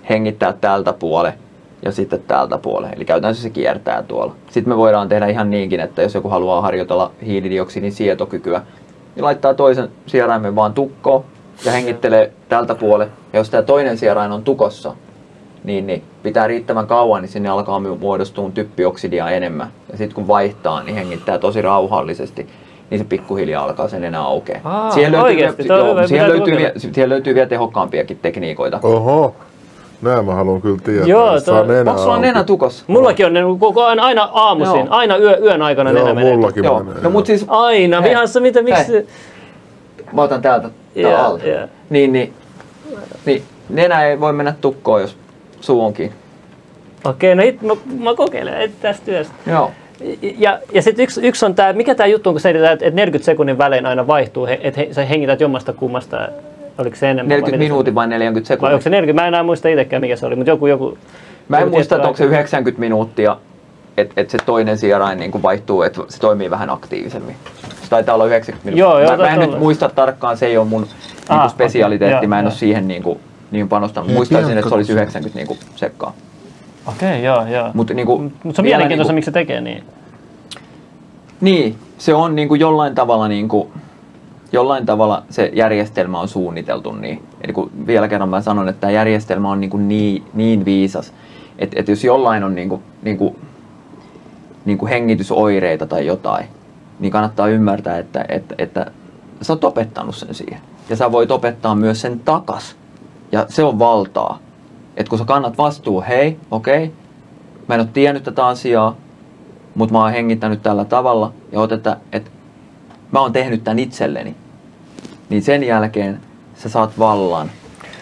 hengittää 0.08 0.52
tältä 0.52 0.92
puole 0.92 1.34
ja 1.82 1.92
sitten 1.92 2.22
täältä 2.26 2.58
puolelle. 2.58 2.94
Eli 2.96 3.04
käytännössä 3.04 3.42
se 3.42 3.50
kiertää 3.50 4.02
tuolla. 4.02 4.34
Sitten 4.50 4.72
me 4.72 4.76
voidaan 4.76 5.08
tehdä 5.08 5.26
ihan 5.26 5.50
niinkin, 5.50 5.80
että 5.80 6.02
jos 6.02 6.14
joku 6.14 6.28
haluaa 6.28 6.60
harjoitella 6.60 7.10
hiilidioksidin 7.26 7.92
sietokykyä, 7.92 8.62
niin 9.16 9.24
laittaa 9.24 9.54
toisen 9.54 9.88
sieraimen 10.06 10.56
vaan 10.56 10.74
tukkoon 10.74 11.24
ja 11.64 11.72
hengittelee 11.72 12.32
tältä 12.48 12.74
puolelle. 12.74 13.12
Ja 13.32 13.38
jos 13.38 13.50
tämä 13.50 13.62
toinen 13.62 13.98
sierain 13.98 14.32
on 14.32 14.44
tukossa, 14.44 14.94
niin, 15.64 15.86
niin 15.86 16.02
pitää 16.22 16.46
riittävän 16.46 16.86
kauan, 16.86 17.22
niin 17.22 17.30
sinne 17.30 17.48
alkaa 17.48 17.80
muodostua 18.00 18.50
typpioksidia 18.50 19.30
enemmän. 19.30 19.68
Ja 19.92 19.98
sitten 19.98 20.14
kun 20.14 20.28
vaihtaa, 20.28 20.82
niin 20.82 20.94
hengittää 20.96 21.38
tosi 21.38 21.62
rauhallisesti 21.62 22.46
niin 22.90 22.98
se 22.98 23.04
pikkuhiljaa 23.04 23.64
alkaa 23.64 23.88
sen 23.88 24.04
enää 24.04 24.22
aukea. 24.22 24.60
Aa, 24.64 24.90
siihen 24.90 25.12
löytyy, 25.12 25.26
oikeesti? 25.26 25.62
vielä, 25.68 25.78
joo, 25.78 25.90
hyvä, 25.90 26.06
siihen, 26.06 26.28
löytyy, 26.28 26.56
vielä, 26.56 26.72
siihen 26.76 27.08
löytyy 27.08 27.34
vielä 27.34 27.48
tehokkaampiakin 27.48 28.18
tekniikoita. 28.22 28.80
Oho, 28.82 29.34
nämä 30.02 30.22
mä 30.22 30.34
haluan 30.34 30.62
kyllä 30.62 30.78
tietää. 30.84 31.06
Joo, 31.06 31.40
toi- 31.40 31.66
nenä 31.66 31.90
Onko 31.90 32.02
sulla 32.02 32.14
auki. 32.14 32.26
nenä 32.26 32.44
tukossa? 32.44 32.84
Mullakin 32.86 33.26
on 33.26 33.32
ne 33.34 33.40
koko 33.58 33.84
ajan, 33.84 34.00
aina 34.00 34.28
aamuisin, 34.32 34.76
Joo. 34.76 34.86
aina 34.90 35.16
yö, 35.16 35.38
yön 35.42 35.62
aikana 35.62 35.90
Joo, 35.90 35.98
nenä 36.04 36.14
menee. 36.14 36.36
mullakin 36.36 36.64
Joo, 36.64 36.84
menee. 36.84 37.02
no 37.02 37.10
mut 37.10 37.26
siis 37.26 37.44
Aina, 37.48 38.00
Hei. 38.00 38.10
vihassa, 38.10 38.40
mitä, 38.40 38.62
miksi? 38.62 38.92
Hei. 38.92 39.06
mä 40.12 40.22
otan 40.22 40.42
täältä 40.42 40.70
alta. 41.26 41.46
joo. 41.48 41.68
Niin, 41.90 42.12
niin, 42.12 42.32
niin, 43.26 43.42
nenä 43.68 44.04
ei 44.04 44.20
voi 44.20 44.32
mennä 44.32 44.54
tukkoon, 44.60 45.00
jos 45.00 45.16
suu 45.60 45.84
on 45.84 45.92
kiinni. 45.92 46.14
Okei, 47.04 47.34
no 47.34 47.42
it, 47.42 47.62
mä, 47.62 47.72
mä 47.98 48.14
kokeilen 48.14 48.72
tästä 48.82 49.04
työstä. 49.06 49.34
Joo. 49.46 49.70
Ja, 50.38 50.58
ja 50.72 50.82
sitten 50.82 51.02
yksi, 51.02 51.26
yksi 51.26 51.46
on 51.46 51.54
tämä, 51.54 51.72
mikä 51.72 51.94
tämä 51.94 52.06
juttu 52.06 52.28
on, 52.30 52.34
kun 52.34 52.40
sä 52.40 52.48
edetään, 52.48 52.72
että 52.72 52.90
40 52.90 53.24
sekunnin 53.24 53.58
välein 53.58 53.86
aina 53.86 54.06
vaihtuu, 54.06 54.46
että 54.46 54.80
he, 54.80 54.88
sä 54.92 55.04
hengität 55.04 55.40
jommasta 55.40 55.72
kummasta, 55.72 56.28
oliko 56.78 56.96
se 56.96 57.10
enemmän? 57.10 57.28
vai 57.28 57.36
40 57.36 57.46
miten 57.46 57.60
se- 57.60 57.64
minuutin 57.64 57.94
vai 57.94 58.06
40 58.08 58.48
Vai 58.48 58.54
onko 58.54 58.80
sekuntia? 58.80 58.84
se 58.84 58.90
40? 58.90 59.22
Mä 59.22 59.26
en 59.26 59.34
enää 59.34 59.42
muista 59.42 59.68
itsekään 59.68 60.00
mikä 60.00 60.16
se 60.16 60.26
oli, 60.26 60.36
mutta 60.36 60.50
joku, 60.50 60.66
joku... 60.66 60.98
Mä 61.48 61.58
en 61.58 61.68
muista, 61.68 61.94
että 61.96 62.08
onko 62.08 62.16
se 62.16 62.24
aika. 62.24 62.34
90 62.34 62.80
minuuttia, 62.80 63.36
että 63.96 64.20
et 64.20 64.30
se 64.30 64.38
toinen 64.46 64.78
sierain 64.78 65.18
niin 65.18 65.42
vaihtuu, 65.42 65.82
että 65.82 66.00
se 66.08 66.20
toimii 66.20 66.50
vähän 66.50 66.70
aktiivisemmin. 66.70 67.36
Se 67.82 67.90
taitaa 67.90 68.14
olla 68.14 68.26
90 68.26 68.64
minuuttia. 68.64 68.84
Joo, 68.84 68.98
joo, 69.00 69.10
mä, 69.10 69.16
mä 69.16 69.22
en 69.22 69.28
taitaa 69.28 69.36
nyt 69.40 69.48
olla. 69.48 69.58
muista 69.58 69.88
tarkkaan, 69.88 70.36
se 70.36 70.46
ei 70.46 70.56
ole 70.56 70.66
mun 70.66 70.86
Ah, 71.28 71.38
niinku 71.38 71.50
spesialiteetti, 71.54 72.16
okei, 72.16 72.28
mä 72.28 72.38
en 72.38 72.42
joo, 72.44 72.50
ole 72.50 72.58
siihen 72.58 72.88
niinku, 72.88 73.20
niin 73.50 73.68
panostanut. 73.68 74.10
Ei, 74.10 74.16
Muistaisin, 74.16 74.58
että 74.58 74.68
se 74.68 74.74
olisi 74.74 74.92
Bianca 74.92 75.18
90 75.18 75.38
niinku 75.38 75.56
sekkaa. 75.76 76.12
Okei, 76.86 77.24
joo, 77.24 77.46
joo. 77.46 77.70
Mut 77.74 77.90
niinku, 77.90 78.18
Mutta 78.18 78.52
se 78.52 78.60
on 78.60 78.64
mielenkiintoista, 78.64 79.12
niinku- 79.12 79.14
miksi 79.14 79.28
se 79.28 79.32
tekee 79.32 79.60
niin. 79.60 79.84
Niin, 81.40 81.76
se 81.98 82.14
on 82.14 82.36
niinku 82.36 82.54
jollain 82.54 82.94
tavalla 82.94 83.28
niinku, 83.28 83.72
jollain 84.52 84.86
tavalla 84.86 85.22
se 85.30 85.50
järjestelmä 85.54 86.20
on 86.20 86.28
suunniteltu 86.28 86.92
niin. 86.92 87.22
Eli 87.44 87.52
kun 87.52 87.70
vielä 87.86 88.08
kerran 88.08 88.28
mä 88.28 88.40
sanon, 88.40 88.68
että 88.68 88.80
tämä 88.80 88.90
järjestelmä 88.90 89.50
on 89.50 89.60
niinku 89.60 89.76
niin, 89.76 90.24
niin 90.34 90.64
viisas, 90.64 91.12
että 91.58 91.80
et 91.80 91.88
jos 91.88 92.04
jollain 92.04 92.44
on 92.44 92.54
niinku, 92.54 92.82
niinku, 93.02 93.36
niinku 94.64 94.86
hengitysoireita 94.86 95.86
tai 95.86 96.06
jotain, 96.06 96.46
niin 97.00 97.12
kannattaa 97.12 97.48
ymmärtää, 97.48 97.98
että, 97.98 98.24
että, 98.28 98.54
että 98.58 98.90
sä 99.42 99.52
oot 99.52 99.64
opettanut 99.64 100.16
sen 100.16 100.34
siihen. 100.34 100.60
Ja 100.88 100.96
sä 100.96 101.12
voit 101.12 101.30
opettaa 101.30 101.74
myös 101.74 102.00
sen 102.00 102.20
takas. 102.20 102.76
Ja 103.32 103.46
se 103.48 103.64
on 103.64 103.78
valtaa. 103.78 104.38
Että 104.96 105.10
kun 105.10 105.18
sä 105.18 105.24
kannat 105.24 105.58
vastuu, 105.58 106.04
hei, 106.08 106.36
okei, 106.50 106.84
okay, 106.84 106.96
mä 107.68 107.74
en 107.74 107.80
ole 107.80 107.88
tiennyt 107.92 108.22
tätä 108.24 108.46
asiaa, 108.46 108.96
mutta 109.74 109.92
mä 109.92 110.02
oon 110.02 110.12
hengittänyt 110.12 110.62
tällä 110.62 110.84
tavalla 110.84 111.32
ja 111.52 111.60
oteta, 111.60 111.96
että 112.12 112.30
mä 113.12 113.20
oon 113.20 113.32
tehnyt 113.32 113.64
tämän 113.64 113.78
itselleni, 113.78 114.34
niin 115.28 115.42
sen 115.42 115.64
jälkeen 115.64 116.20
sä 116.54 116.68
saat 116.68 116.98
vallan, 116.98 117.50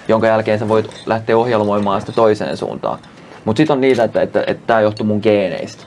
jonka 0.08 0.26
jälkeen 0.26 0.58
sä 0.58 0.68
voit 0.68 1.02
lähteä 1.06 1.36
ohjelmoimaan 1.38 2.00
sitä 2.00 2.12
toiseen 2.12 2.56
suuntaan. 2.56 2.98
Mutta 3.44 3.58
sitten 3.60 3.74
on 3.74 3.80
niitä, 3.80 4.04
että, 4.04 4.22
että, 4.22 4.44
että 4.46 4.66
tämä 4.66 4.80
johtuu 4.80 5.06
mun 5.06 5.20
geeneistä. 5.22 5.84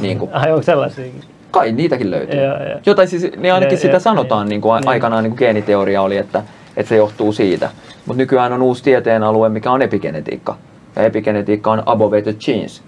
niin 0.00 0.18
kuin, 0.18 0.34
Ai, 0.34 0.50
onko 0.52 0.62
sellaisiakin? 0.62 1.20
kai 1.50 1.72
niitäkin 1.72 2.10
löytyy. 2.10 2.40
Joo, 2.40 2.68
joo. 2.68 2.80
Jotain 2.86 3.08
siis, 3.08 3.22
niin 3.36 3.54
ainakin 3.54 3.76
Ne- 3.76 3.80
sitä 3.80 3.92
joo, 3.92 4.00
sanotaan, 4.00 4.44
niin. 4.46 4.50
niin 4.50 4.60
kuin 4.60 4.80
Niin. 4.80 4.88
aikanaan 4.88 5.22
niin 5.24 5.30
kuin 5.30 5.38
geeniteoria 5.38 6.02
oli, 6.02 6.16
että, 6.16 6.42
että 6.76 6.88
se 6.88 6.96
johtuu 6.96 7.32
siitä. 7.32 7.70
Mutta 8.06 8.18
nykyään 8.18 8.52
on 8.52 8.62
uusi 8.62 8.82
tieteen 8.82 9.22
alue, 9.22 9.48
mikä 9.48 9.70
on 9.70 9.82
epigenetiikka. 9.82 10.56
Ja 10.96 11.02
epigenetiikka 11.02 11.72
on 11.72 11.82
above 11.86 12.22
the 12.22 12.32
genes. 12.32 12.82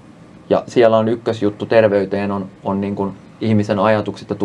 Ja 0.51 0.65
siellä 0.67 0.97
on 0.97 1.09
ykkösjuttu 1.09 1.67
terveyteen 1.67 2.31
on, 2.31 2.47
on 2.65 2.81
niin 2.81 2.95
kuin 2.95 3.15
ihmisen 3.41 3.79
ajatukset 3.79 4.31
ja 4.31 4.37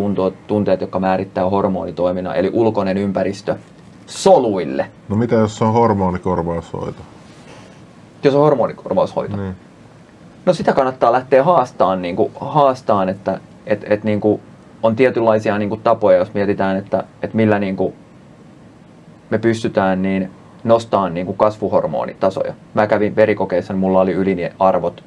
tunteet, 0.48 0.82
jotka 0.82 1.00
määrittää 1.00 1.50
hormonitoiminnan, 1.50 2.36
eli 2.36 2.50
ulkoinen 2.54 2.98
ympäristö 2.98 3.56
soluille, 4.06 4.86
No 5.10 5.16
mitä 5.16 5.36
jos 5.36 5.58
se 5.58 5.64
on 5.66 5.74
hormonikorvaushoito? 5.74 7.02
jos 8.24 8.36
on 8.36 8.42
hormonikorvaushoito. 8.42 9.38
Niin. 9.38 9.56
No 10.46 10.54
sitä 10.54 10.74
kannattaa 10.74 11.12
lähteä 11.12 11.44
haastaan, 11.44 12.02
niin 12.02 12.16
kuin, 12.16 12.32
haastaan 12.40 13.10
että 13.10 13.40
et, 13.66 13.86
et, 13.90 14.04
niin 14.04 14.22
kuin, 14.22 14.42
on 14.84 14.96
tietynlaisia 14.96 15.58
niin 15.58 15.70
kuin, 15.70 15.82
tapoja, 15.82 16.18
jos 16.18 16.34
mietitään, 16.34 16.78
että, 16.78 17.04
että 17.22 17.36
millä 17.36 17.60
niin 17.60 17.76
kuin, 17.76 17.94
me 19.30 19.38
pystytään 19.38 20.02
niin 20.02 20.32
nostamaan 20.64 21.14
niin 21.14 21.26
kuin, 21.26 21.38
kasvuhormonitasoja. 21.38 22.54
Mä 22.74 22.88
kävin 22.88 23.16
verikokeissa, 23.16 23.74
niin 23.74 23.80
mulla 23.80 24.02
oli 24.02 24.12
yliarvot, 24.12 25.04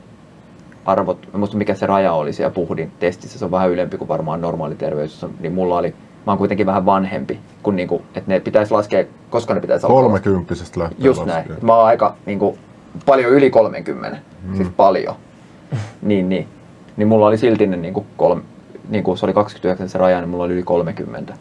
arvot, 0.85 1.19
en 1.35 1.39
muista 1.41 1.57
mikä 1.57 1.75
se 1.75 1.87
raja 1.87 2.13
oli 2.13 2.33
siellä 2.33 2.55
puhdin 2.55 2.93
testissä, 3.01 3.39
se 3.39 3.45
on 3.45 3.51
vähän 3.51 3.71
ylempi 3.71 3.99
kuin 3.99 4.09
varmaan 4.09 4.41
normaali 4.41 4.75
terveys, 4.75 5.27
niin 5.41 5.53
mulla 5.53 5.79
oli, 5.79 5.95
mä 6.27 6.33
oon 6.33 6.39
kuitenkin 6.39 6.67
vähän 6.67 6.87
vanhempi, 6.87 7.39
kun 7.63 7.77
niin 7.77 7.89
kuin, 7.89 8.03
että 8.15 8.23
ne 8.27 8.41
pitäisi 8.41 8.73
laskea, 8.73 9.05
koska 9.31 9.55
ne 9.55 9.61
pitäisi 9.61 9.87
laskea. 9.87 10.03
Kolmekymppisestä 10.03 10.81
lähtee 10.81 11.07
Just 11.07 11.27
näin. 11.27 11.37
laskemaan. 11.37 11.67
Mä 11.67 11.77
oon 11.77 11.87
aika 11.87 12.15
niin 12.27 12.39
kuin, 12.39 12.59
paljon 13.07 13.33
yli 13.33 13.51
30, 13.51 14.19
mm. 14.43 14.57
siis 14.57 14.69
paljon. 14.77 15.15
niin, 16.03 16.29
niin. 16.29 16.49
Niin 16.97 17.09
mulla 17.09 17.27
oli 17.27 17.39
silti 17.39 17.67
ne 17.67 17.77
niin 17.77 17.95
kuin 17.95 18.07
kolme, 18.17 18.43
niin 18.89 19.05
kuin 19.05 19.19
se 19.19 19.27
oli 19.27 19.33
29 19.33 19.89
se 19.89 19.99
raja, 19.99 20.21
niin 20.21 20.29
mulla 20.29 20.45
oli 20.45 20.53
yli 20.53 20.63
30. 20.63 21.35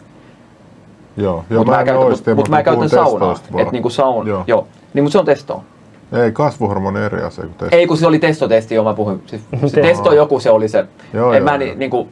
Joo, 1.18 1.46
joo 1.50 1.60
Mutta 1.60 1.72
mä, 1.74 1.80
en 1.80 1.86
käytän, 1.86 2.10
mut, 2.10 2.36
mut 2.36 2.50
mä 2.50 2.64
käytän 2.64 2.90
saunaa. 2.90 3.36
Et 3.58 3.72
niinku 3.72 3.90
saun, 3.90 4.28
Joo. 4.28 4.44
joo. 4.48 4.68
Niin, 4.94 5.04
mutta 5.04 5.12
se 5.12 5.20
on 5.20 5.26
testoa. 5.26 5.64
Ei, 6.12 6.32
kasvuhormoni 6.32 7.00
eri 7.00 7.22
asia 7.24 7.44
kuin 7.44 7.54
testo. 7.58 7.76
Ei, 7.76 7.88
kun 7.88 7.98
se 7.98 8.08
oli 8.08 8.20
testotesti, 8.20 8.76
joo 8.76 8.84
mä 8.84 8.94
puhuin. 8.94 9.24
Siis, 9.26 9.42
se 9.52 9.58
Testo. 9.62 9.82
testo 9.82 10.14
joku 10.14 10.40
se 10.40 10.50
oli 10.50 10.68
se. 10.70 10.86
Joo, 11.14 11.34
en 11.34 11.38
joo, 11.38 11.44
mä, 11.46 11.52
joo. 11.52 11.58
ni, 11.58 11.76
niinku, 11.76 12.08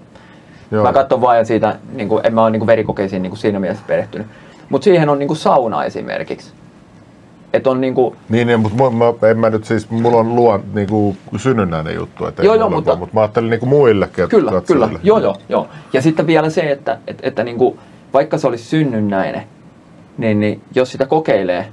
Joo. 0.71 0.83
mä 0.83 0.93
katson 0.93 1.21
vaan 1.21 1.45
siitä, 1.45 1.75
niinku, 1.93 2.19
en 2.23 2.33
mä 2.33 2.41
ole 2.43 2.49
niinku 2.51 2.67
verikokeisiin 2.67 3.21
niinku 3.21 3.35
siinä 3.35 3.59
mielessä 3.59 3.83
perehtynyt. 3.87 4.27
Mutta 4.69 4.83
siihen 4.83 5.09
on 5.09 5.19
niinku 5.19 5.35
sauna 5.35 5.83
esimerkiksi. 5.83 6.51
Et 7.53 7.67
on 7.67 7.81
niinku, 7.81 8.15
Niin, 8.29 8.47
niin 8.47 8.59
mutta 8.59 8.77
mä, 8.83 8.89
mä, 9.21 9.29
en 9.29 9.39
mä 9.39 9.49
nyt 9.49 9.65
siis, 9.65 9.89
mulla 9.89 10.17
on 10.17 10.35
luon 10.35 10.63
niinku 10.73 11.15
synnynnäinen 11.37 11.95
juttu, 11.95 12.25
että 12.25 12.43
Joo, 12.43 12.55
joo, 12.55 12.69
mutta- 12.69 12.87
vaan, 12.89 12.99
mutta 12.99 13.13
mä 13.15 13.21
ajattelin 13.21 13.49
niinku 13.49 13.65
muillekin 13.65 14.29
Kyllä, 14.29 14.51
katsojille. 14.51 14.87
kyllä. 14.87 14.99
Joo, 15.03 15.19
joo, 15.19 15.35
joo. 15.49 15.67
Ja 15.93 16.01
sitten 16.01 16.27
vielä 16.27 16.49
se, 16.49 16.71
että, 16.71 16.97
että, 17.07 17.27
että 17.27 17.43
niin 17.43 17.57
kuin, 17.57 17.79
vaikka 18.13 18.37
se 18.37 18.47
olisi 18.47 18.63
synnynnäinen, 18.63 19.43
niin, 20.17 20.39
niin 20.39 20.61
jos 20.75 20.91
sitä 20.91 21.05
kokeilee 21.05 21.65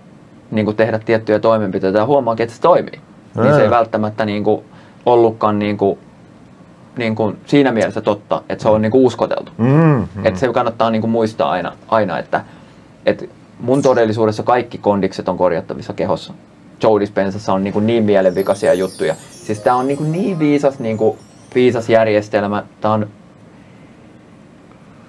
niin 0.51 0.65
kuin 0.65 0.77
tehdä 0.77 0.99
tiettyjä 0.99 1.39
toimenpiteitä 1.39 1.99
ja 1.99 2.07
huomaakin, 2.07 2.45
että 2.45 2.57
se 2.57 2.63
toimii, 2.63 3.01
niin 3.35 3.55
se 3.55 3.61
ei 3.61 3.65
Ää. 3.65 3.71
välttämättä 3.71 4.25
niin 4.25 4.45
kuin, 4.45 4.63
ollutkaan 5.07 5.59
niin 5.59 5.77
kuin, 5.77 5.99
niin 6.99 7.15
kuin 7.15 7.37
siinä 7.47 7.73
mielessä 7.73 8.01
totta, 8.01 8.43
että 8.49 8.63
se 8.63 8.69
on 8.69 8.83
niin 8.83 8.93
kuin 8.93 9.05
uskoteltu. 9.05 9.53
Mm, 9.59 9.67
mm. 9.69 10.27
Että 10.27 10.41
se 10.41 10.53
kannattaa 10.53 10.91
niin 10.91 11.01
kuin 11.01 11.11
muistaa 11.11 11.51
aina, 11.51 11.73
aina 11.89 12.19
että, 12.19 12.45
että 13.07 13.25
mun 13.61 13.83
todellisuudessa 13.83 14.43
kaikki 14.43 14.79
kondikset 14.79 15.29
on 15.29 15.39
korjattavissa 15.39 15.93
kehossa. 15.93 16.35
Joe 16.83 17.01
Dispensassa 17.01 17.53
on 17.53 17.65
niin, 17.65 17.73
kuin 17.73 17.87
niin 17.87 18.05
mielenvikaisia 18.05 18.75
juttuja. 18.75 19.15
Siis 19.31 19.61
tää 19.61 19.75
on 19.75 19.87
niin, 19.87 19.99
kuin 19.99 20.13
niin 20.13 20.39
viisas, 20.39 20.79
niin 20.79 20.97
kuin, 20.97 21.19
viisas 21.55 21.89
järjestelmä. 21.89 22.63
Tää 22.81 22.91
on 22.91 23.07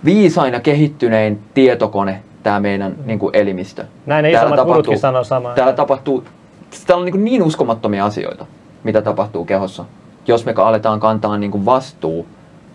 viisain 0.05 0.53
ja 0.53 0.59
kehittynein 0.59 1.39
tietokone, 1.53 2.21
tämä 2.43 2.59
meidän 2.59 2.95
niin 3.05 3.19
kuin 3.19 3.35
elimistö. 3.35 3.85
Näin 4.05 4.23
ne 4.23 4.31
Täällä 4.31 4.47
isommat 4.49 4.67
gurutkin 4.67 4.99
sanoo 4.99 5.23
samaa. 5.23 5.53
Täällä 5.53 5.73
tapahtuu, 5.73 6.23
täällä 6.87 6.99
on 7.01 7.05
niin, 7.05 7.13
kuin 7.13 7.25
niin 7.25 7.43
uskomattomia 7.43 8.05
asioita, 8.05 8.45
mitä 8.83 9.01
tapahtuu 9.01 9.45
kehossa. 9.45 9.85
Jos 10.27 10.45
me 10.45 10.53
aletaan 10.57 10.99
kantaa 10.99 11.37
niin 11.37 11.51
kuin 11.51 11.65
vastuu 11.65 12.25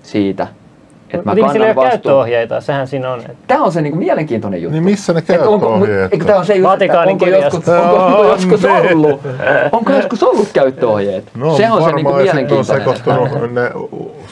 siitä, 0.02 0.46
että 1.10 1.28
mä 1.30 1.34
Mutta 1.34 1.52
sillä 1.52 1.66
ei 1.66 1.74
kannan 1.74 1.84
ole 1.84 1.90
vastuun. 1.90 1.90
käyttöohjeita, 1.90 2.60
sehän 2.60 2.88
siinä 2.88 3.12
on. 3.12 3.20
että- 3.20 3.32
Tämä 3.46 3.64
on 3.64 3.72
se 3.72 3.82
niinku 3.82 3.98
mielenkiintoinen 3.98 4.62
juttu. 4.62 4.72
Niin 4.72 4.84
missä 4.84 5.12
ne 5.12 5.22
käyttöohjeet? 5.22 6.10
tämä 6.26 6.38
on 6.38 6.46
se 6.46 6.54
just, 6.54 6.58
että 6.58 6.68
Vatikaanin 6.72 7.12
onko 7.12 7.26
joskus, 7.26 7.68
onko, 7.68 7.96
onko 7.96 8.18
On, 8.18 8.28
joskus 8.28 8.62
niin. 8.62 8.92
ollut, 8.92 9.20
onko 9.72 9.92
joskus 9.92 10.22
ollut 10.22 10.48
käyttöohjeet? 10.52 11.24
No, 11.34 11.56
se 11.56 11.70
on 11.70 11.82
se 11.84 11.92
niinku 11.92 12.10
ja 12.10 12.16
sitten 12.16 12.38
on 12.40 12.44
mielenkiintoinen. 12.46 12.64
sekoittunut 12.64 13.52
ne 13.52 13.70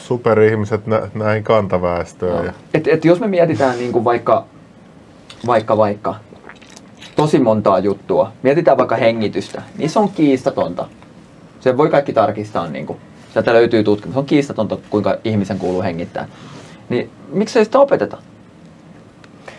superihmiset 0.07 0.87
nä, 0.87 1.01
näihin 1.13 1.43
kantaväestöön. 1.43 2.45
Ja, 2.45 2.53
Et, 2.73 2.87
et 2.87 3.05
jos 3.05 3.19
me 3.19 3.27
mietitään 3.27 3.77
niinku 3.77 4.03
vaikka, 4.05 4.45
vaikka, 5.47 5.77
vaikka 5.77 6.15
tosi 7.15 7.39
montaa 7.39 7.79
juttua, 7.79 8.31
mietitään 8.43 8.77
vaikka 8.77 8.95
hengitystä, 8.95 9.61
niin 9.77 9.89
se 9.89 9.99
on 9.99 10.09
kiistatonta. 10.09 10.87
Se 11.59 11.77
voi 11.77 11.89
kaikki 11.89 12.13
tarkistaa, 12.13 12.67
niin 12.67 12.85
kuin, 12.85 12.99
sieltä 13.33 13.53
löytyy 13.53 13.83
tutkimus, 13.83 14.13
se 14.13 14.19
on 14.19 14.25
kiistatonta, 14.25 14.77
kuinka 14.89 15.15
ihmisen 15.23 15.59
kuuluu 15.59 15.81
hengittää. 15.81 16.27
Niin 16.89 17.09
miksei 17.33 17.65
sitä 17.65 17.79
opeteta? 17.79 18.17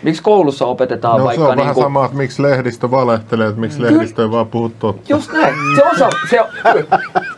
Miksi 0.03 0.23
koulussa 0.23 0.65
opetetaan 0.65 1.17
No 1.17 1.23
se 1.23 1.25
vaikka 1.25 1.43
on 1.43 1.57
vähän 1.57 1.65
niinku, 1.67 1.81
sama, 1.81 2.05
että 2.05 2.17
miksi 2.17 2.41
lehdistö 2.43 2.91
valehtelee, 2.91 3.47
että 3.47 3.61
miksi 3.61 3.81
lehdistö 3.81 4.21
ei 4.21 4.31
vaan 4.31 4.47
puhu 4.47 4.69
totta. 4.79 5.03
Just 5.09 5.31
näin. 5.33 5.55
Se 5.75 5.83
on, 5.83 5.97
sa- 5.99 6.09
se 6.29 6.41
on 6.41 6.47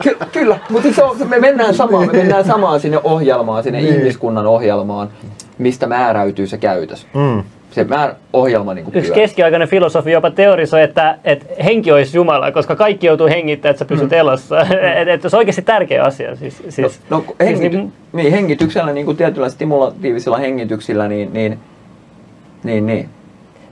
ky- 0.04 0.18
kyllä, 0.32 0.60
mutta 0.70 0.94
se 0.94 1.04
on, 1.04 1.18
me 1.28 1.40
mennään 1.40 1.74
samaan, 1.74 2.08
me 2.08 2.14
mennään 2.14 2.46
samaan 2.46 2.80
sinne 2.80 3.00
ohjelmaan, 3.04 3.64
sinne 3.64 3.82
Niin. 3.82 3.94
ihmiskunnan 3.96 4.48
ohjelmaan, 4.48 5.10
mistä 5.58 5.88
määräytyy 5.88 6.48
se 6.48 6.58
käytös. 6.58 7.08
Mm. 7.14 7.44
Se 7.72 7.84
määr, 7.84 8.14
ohjelma 8.34 8.74
niin 8.74 8.86
Yksi 8.94 9.12
keskiaikainen 9.12 9.68
filosofi 9.68 10.12
jopa 10.12 10.32
teorisoi, 10.32 10.82
että, 10.82 11.18
että 11.24 11.46
henki 11.64 11.92
olisi 11.92 12.18
Jumala, 12.18 12.52
koska 12.52 12.76
kaikki 12.76 13.08
joutuu 13.08 13.28
hengittämään, 13.28 13.72
että 13.72 13.80
sä 13.80 13.86
pysyt 13.86 14.14
elossa. 14.14 14.62
että 14.96 15.14
et, 15.14 15.22
se 15.22 15.28
on 15.28 15.38
oikeasti 15.38 15.62
tärkeä 15.62 16.04
asia. 16.04 16.36
Siis, 16.36 16.64
siis, 16.70 17.00
No, 17.10 17.18
no 17.18 17.24
siis 17.28 17.36
hengity, 17.40 17.78
niin- 17.78 17.94
niin, 18.14 18.32
hengityksellä, 18.32 18.94
niin 18.94 19.06
kuin 19.06 19.18
tietyillä 19.18 19.50
stimulatiivisilla 19.50 20.38
hengityksillä, 20.38 21.08
niin, 21.08 21.34
niin, 21.34 21.60
niin, 22.64 22.86
niin. 22.86 23.10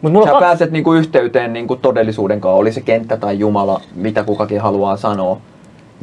mut 0.02 0.12
mulla 0.12 0.26
Sä 0.28 0.34
on 0.34 0.40
pääset 0.44 0.72
niin 0.72 0.84
kuin 0.84 1.00
yhteyteen 1.00 1.54
niin 1.54 1.68
kuin 1.68 1.80
todellisuuden 1.80 2.41
kanssa, 2.41 2.58
oli 2.58 2.72
se 2.72 2.82
kenttä 2.82 3.18
tai 3.18 3.40
Jumala, 3.40 3.82
mitä 3.95 4.24
kukakin 4.24 4.62
haluaa 4.62 4.98
sanoa, 4.98 5.38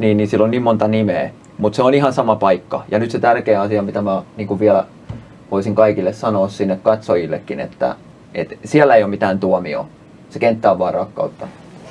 niin, 0.01 0.17
niin 0.17 0.27
sillä 0.29 0.43
on 0.43 0.51
niin 0.51 0.63
monta 0.63 0.87
nimeä. 0.87 1.29
Mutta 1.57 1.75
se 1.75 1.83
on 1.83 1.93
ihan 1.93 2.13
sama 2.13 2.35
paikka. 2.35 2.83
Ja 2.91 2.99
nyt 2.99 3.11
se 3.11 3.19
tärkeä 3.19 3.61
asia, 3.61 3.81
mitä 3.81 4.01
mä 4.01 4.21
niin 4.37 4.47
kuin 4.47 4.59
vielä 4.59 4.85
voisin 5.51 5.75
kaikille 5.75 6.13
sanoa 6.13 6.47
sinne 6.49 6.79
katsojillekin, 6.83 7.59
että, 7.59 7.95
että 8.33 8.55
siellä 8.65 8.95
ei 8.95 9.03
ole 9.03 9.09
mitään 9.09 9.39
tuomioa. 9.39 9.85
Se 10.29 10.39
kenttä 10.39 10.71
on 10.71 10.79
vaan 10.79 10.93
rakkautta. 10.93 11.47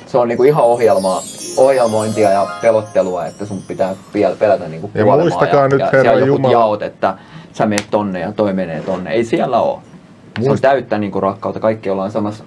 Se 0.07 0.19
on 0.19 0.29
niinku 0.29 0.43
ihan 0.45 0.65
ohjelmaa, 0.65 1.21
ohjelmointia 1.57 2.31
ja 2.31 2.47
pelottelua, 2.63 3.27
että 3.27 3.47
sun 3.47 3.63
pitää 3.69 3.95
vielä 4.15 4.37
pelätä 4.39 4.69
niinku 4.69 4.91
Ja 4.95 5.05
kuolemaa. 5.05 5.25
muistakaa 5.25 5.63
ja, 5.63 5.69
nyt, 5.69 5.81
ja 5.81 5.89
Herra 5.93 6.13
Jumala- 6.19 6.53
jaot, 6.53 6.83
että 6.83 7.15
sä 7.53 7.67
menet 7.67 7.87
tonne 7.91 8.21
ja 8.21 8.33
toi 8.33 8.53
menee 8.53 8.81
tonne. 8.81 9.11
Ei 9.11 9.25
siellä 9.25 9.61
ole. 9.61 9.79
Se 10.43 10.51
on 10.51 10.59
täyttä 10.61 10.99
niinku 10.99 11.21
rakkautta. 11.21 11.61
Kaikki 11.61 11.91
ollaan 11.91 12.11
samassa 12.11 12.45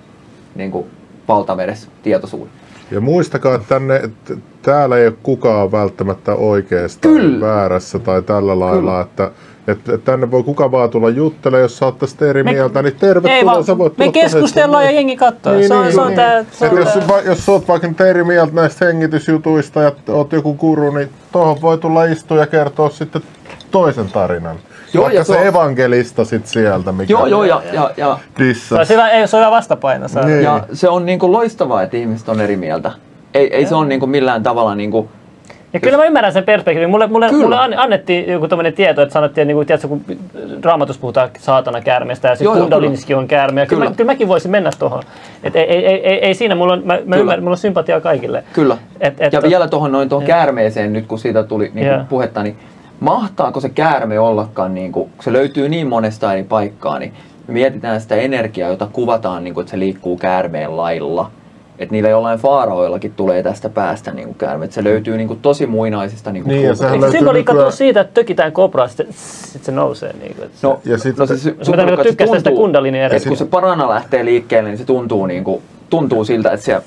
niinku 0.55 0.87
valtameressä 1.27 1.87
tietoisuudessa. 2.03 2.62
Ja 2.93 3.01
muistakaa, 3.01 3.55
että 3.55 3.67
tänne, 3.67 3.95
että 3.95 4.33
täällä 4.61 4.97
ei 4.97 5.07
ole 5.07 5.15
kukaan 5.23 5.71
välttämättä 5.71 6.35
oikeassa 6.35 6.99
tai 7.01 7.41
väärässä 7.41 7.99
tai 7.99 8.21
tällä 8.21 8.59
lailla, 8.59 8.81
Kyllä. 8.81 9.01
että 9.01 9.31
että 9.67 9.97
tänne 9.97 10.31
voi 10.31 10.43
kuka 10.43 10.71
vaan 10.71 10.89
tulla 10.89 11.09
juttelemaan, 11.09 11.61
jos 11.61 11.77
sä 11.77 11.85
oot 11.85 11.99
tästä 11.99 12.25
eri 12.25 12.43
Me- 12.43 12.51
mieltä, 12.51 12.81
niin 12.81 12.93
ei 12.93 12.99
tervetuloa, 12.99 13.53
vaan, 13.53 13.63
sä 13.63 13.77
voit 13.77 13.97
me 13.97 14.11
keskustellaan 14.11 14.85
ja 14.85 14.91
jengi 14.91 15.15
katsoo. 15.15 15.53
Niin, 15.53 15.67
se 15.67 15.73
on, 15.73 15.83
niin, 15.83 15.93
se 15.93 16.01
on 16.01 16.07
niin. 16.07 16.15
tää, 16.15 16.45
se 16.51 16.65
Et 16.65 16.71
on 16.71 16.77
jos, 16.77 17.07
va- 17.07 17.21
jos 17.21 17.45
sä 17.45 17.51
oot 17.51 17.67
vaikka 17.67 17.87
nyt 17.87 18.01
eri 18.01 18.23
mieltä 18.23 18.53
näistä 18.53 18.85
hengitysjutuista 18.85 19.81
ja 19.81 19.91
oot 20.09 20.31
joku 20.31 20.53
guru, 20.53 20.91
niin 20.91 21.09
tuohon 21.31 21.61
voi 21.61 21.77
tulla 21.77 22.05
istua 22.05 22.37
ja 22.37 22.47
kertoa 22.47 22.89
sitten 22.89 23.21
toisen 23.71 24.09
tarinan. 24.09 24.55
Joo, 24.93 25.03
Vaikka 25.03 25.17
ja 25.19 25.23
se 25.23 25.33
se 25.33 25.39
on- 25.39 25.45
evankelista 25.47 26.25
sit 26.25 26.47
sieltä, 26.47 26.91
mikä 26.91 27.11
Joo, 27.13 27.25
joo, 27.25 27.43
ja, 27.43 27.61
ja, 27.73 27.91
ja, 27.97 28.17
Se 28.37 28.43
dissas. 28.43 28.79
on 28.79 28.85
hyvä, 28.95 29.09
ei, 29.09 29.27
se 29.27 29.35
on 29.37 29.41
hyvä 29.41 29.51
vastapaino. 29.51 30.07
Se 30.07 30.19
on- 30.19 30.25
Niin. 30.25 30.43
ja 30.43 30.63
se 30.73 30.89
on 30.89 31.05
niinku 31.05 31.31
loistavaa, 31.31 31.81
että 31.83 31.97
ihmiset 31.97 32.29
on 32.29 32.41
eri 32.41 32.55
mieltä. 32.55 32.91
Ei, 33.33 33.55
ei 33.55 33.65
se 33.65 33.75
on 33.75 33.89
niinku 33.89 34.07
millään 34.07 34.43
tavalla 34.43 34.75
niinku, 34.75 35.09
Ja 35.73 35.79
kyllä 35.79 35.97
mä 35.97 36.05
ymmärrän 36.05 36.33
sen 36.33 36.43
perspektiivin. 36.43 36.89
Mulle, 36.89 37.07
mulle, 37.07 37.29
Kyllä. 37.29 37.43
mulle 37.43 37.55
an- 37.59 37.79
annettiin 37.79 38.27
joku 38.31 38.47
tämmöinen 38.47 38.73
tieto, 38.73 39.01
että 39.01 39.13
sanottiin, 39.13 39.47
niin 39.47 39.55
kuin, 39.55 39.67
tiedätkö, 39.67 39.87
kun 39.87 40.01
raamatus 40.63 40.97
puhutaan 40.97 41.29
saatana 41.39 41.81
käärmeestä 41.81 42.27
ja 42.27 42.31
Joo, 42.31 42.35
sitten 42.35 42.45
joo, 42.45 42.59
kundaliniskin 42.61 43.15
on 43.17 43.27
käärme. 43.27 43.61
Ja 43.61 43.65
kyllä. 43.67 43.79
Kyllä. 43.79 43.89
Mä, 43.91 43.95
kyllä 43.95 44.11
mäkin 44.11 44.27
voisin 44.27 44.51
mennä 44.51 44.69
tuohon. 44.79 45.03
Et 45.43 45.55
ei, 45.55 45.63
ei, 45.63 45.85
ei, 45.85 46.07
ei, 46.07 46.25
ei, 46.25 46.33
siinä, 46.33 46.55
mulla 46.55 46.73
on, 46.73 46.79
mä, 46.85 46.93
mä 46.93 46.99
Kyllä. 46.99 47.17
ymmärrän, 47.17 47.43
mulla 47.43 47.53
on 47.53 47.57
sympatiaa 47.57 48.01
kaikille. 48.01 48.43
Kyllä. 48.53 48.77
Et- 49.01 49.13
et- 49.21 49.33
ja 49.33 49.41
vielä 49.41 49.67
tuohon 49.67 49.91
noin 49.91 50.09
tuohon 50.09 50.27
käärmeeseen 50.27 50.93
nyt, 50.93 51.05
kun 51.07 51.19
siitä 51.19 51.43
tuli 51.43 51.71
niin 51.73 51.87
puhetta, 52.09 52.43
niin 52.43 52.57
mahtaako 53.03 53.59
se 53.59 53.69
käärme 53.69 54.19
ollakaan, 54.19 54.73
niin 54.73 54.91
kuin, 54.91 55.09
kun 55.09 55.23
se 55.23 55.33
löytyy 55.33 55.69
niin 55.69 55.87
monesta 55.87 56.33
eri 56.33 56.43
paikkaa, 56.43 56.99
niin 56.99 57.13
me 57.47 57.53
mietitään 57.53 58.01
sitä 58.01 58.15
energiaa, 58.15 58.69
jota 58.69 58.87
kuvataan, 58.93 59.43
niin 59.43 59.53
kuin, 59.53 59.61
että 59.61 59.71
se 59.71 59.79
liikkuu 59.79 60.17
käärmeen 60.17 60.77
lailla. 60.77 61.31
Että 61.79 61.93
niillä 61.93 62.09
jollain 62.09 62.39
faaraoillakin 62.39 63.13
tulee 63.13 63.43
tästä 63.43 63.69
päästä 63.69 64.11
niin 64.11 64.25
kuin 64.27 64.35
käärme. 64.37 64.65
Et 64.65 64.71
se 64.71 64.83
löytyy 64.83 65.17
niin 65.17 65.27
kuin, 65.27 65.39
tosi 65.39 65.67
muinaisista 65.67 66.31
niin 66.31 66.43
kuin, 66.43 66.53
Niin, 66.55 66.67
ja 66.67 66.75
sehän 66.75 66.93
Eikö 66.93 66.99
se 66.99 67.05
löytyy 67.05 67.19
symboliikka 67.19 67.53
nykyään- 67.53 67.65
tuo 67.71 67.71
siitä, 67.77 68.01
että 68.01 68.13
tökitään 68.13 68.51
kobraa, 68.51 68.87
sitten 68.87 69.07
sit 69.11 69.63
se 69.63 69.71
nousee? 69.71 70.13
Niin 70.13 70.35
kuin, 70.35 70.45
että 70.45 70.57
se, 70.59 70.67
No, 70.67 70.79
Ja 70.85 70.97
sit- 70.97 71.17
no 71.17 71.25
se, 71.25 71.37
se, 71.37 71.55
Jos 71.59 71.69
mä 71.69 71.75
tarkoitan, 71.75 72.05
se 72.05 72.09
tykkästä 72.09 72.37
sitä 72.37 72.49
tuntuu- 72.49 72.63
kundalini 72.63 72.99
että 73.03 73.15
eri- 73.15 73.25
kun 73.27 73.37
se 73.37 73.45
parana 73.45 73.89
lähtee 73.89 74.25
liikkeelle, 74.25 74.69
niin 74.69 74.77
se 74.77 74.85
tuntuu, 74.85 75.25
niin 75.25 75.43
kuin, 75.43 75.61
tuntuu 75.89 76.25
siltä, 76.25 76.51
että 76.51 76.65
se 76.65 76.71
Joo. 76.71 76.81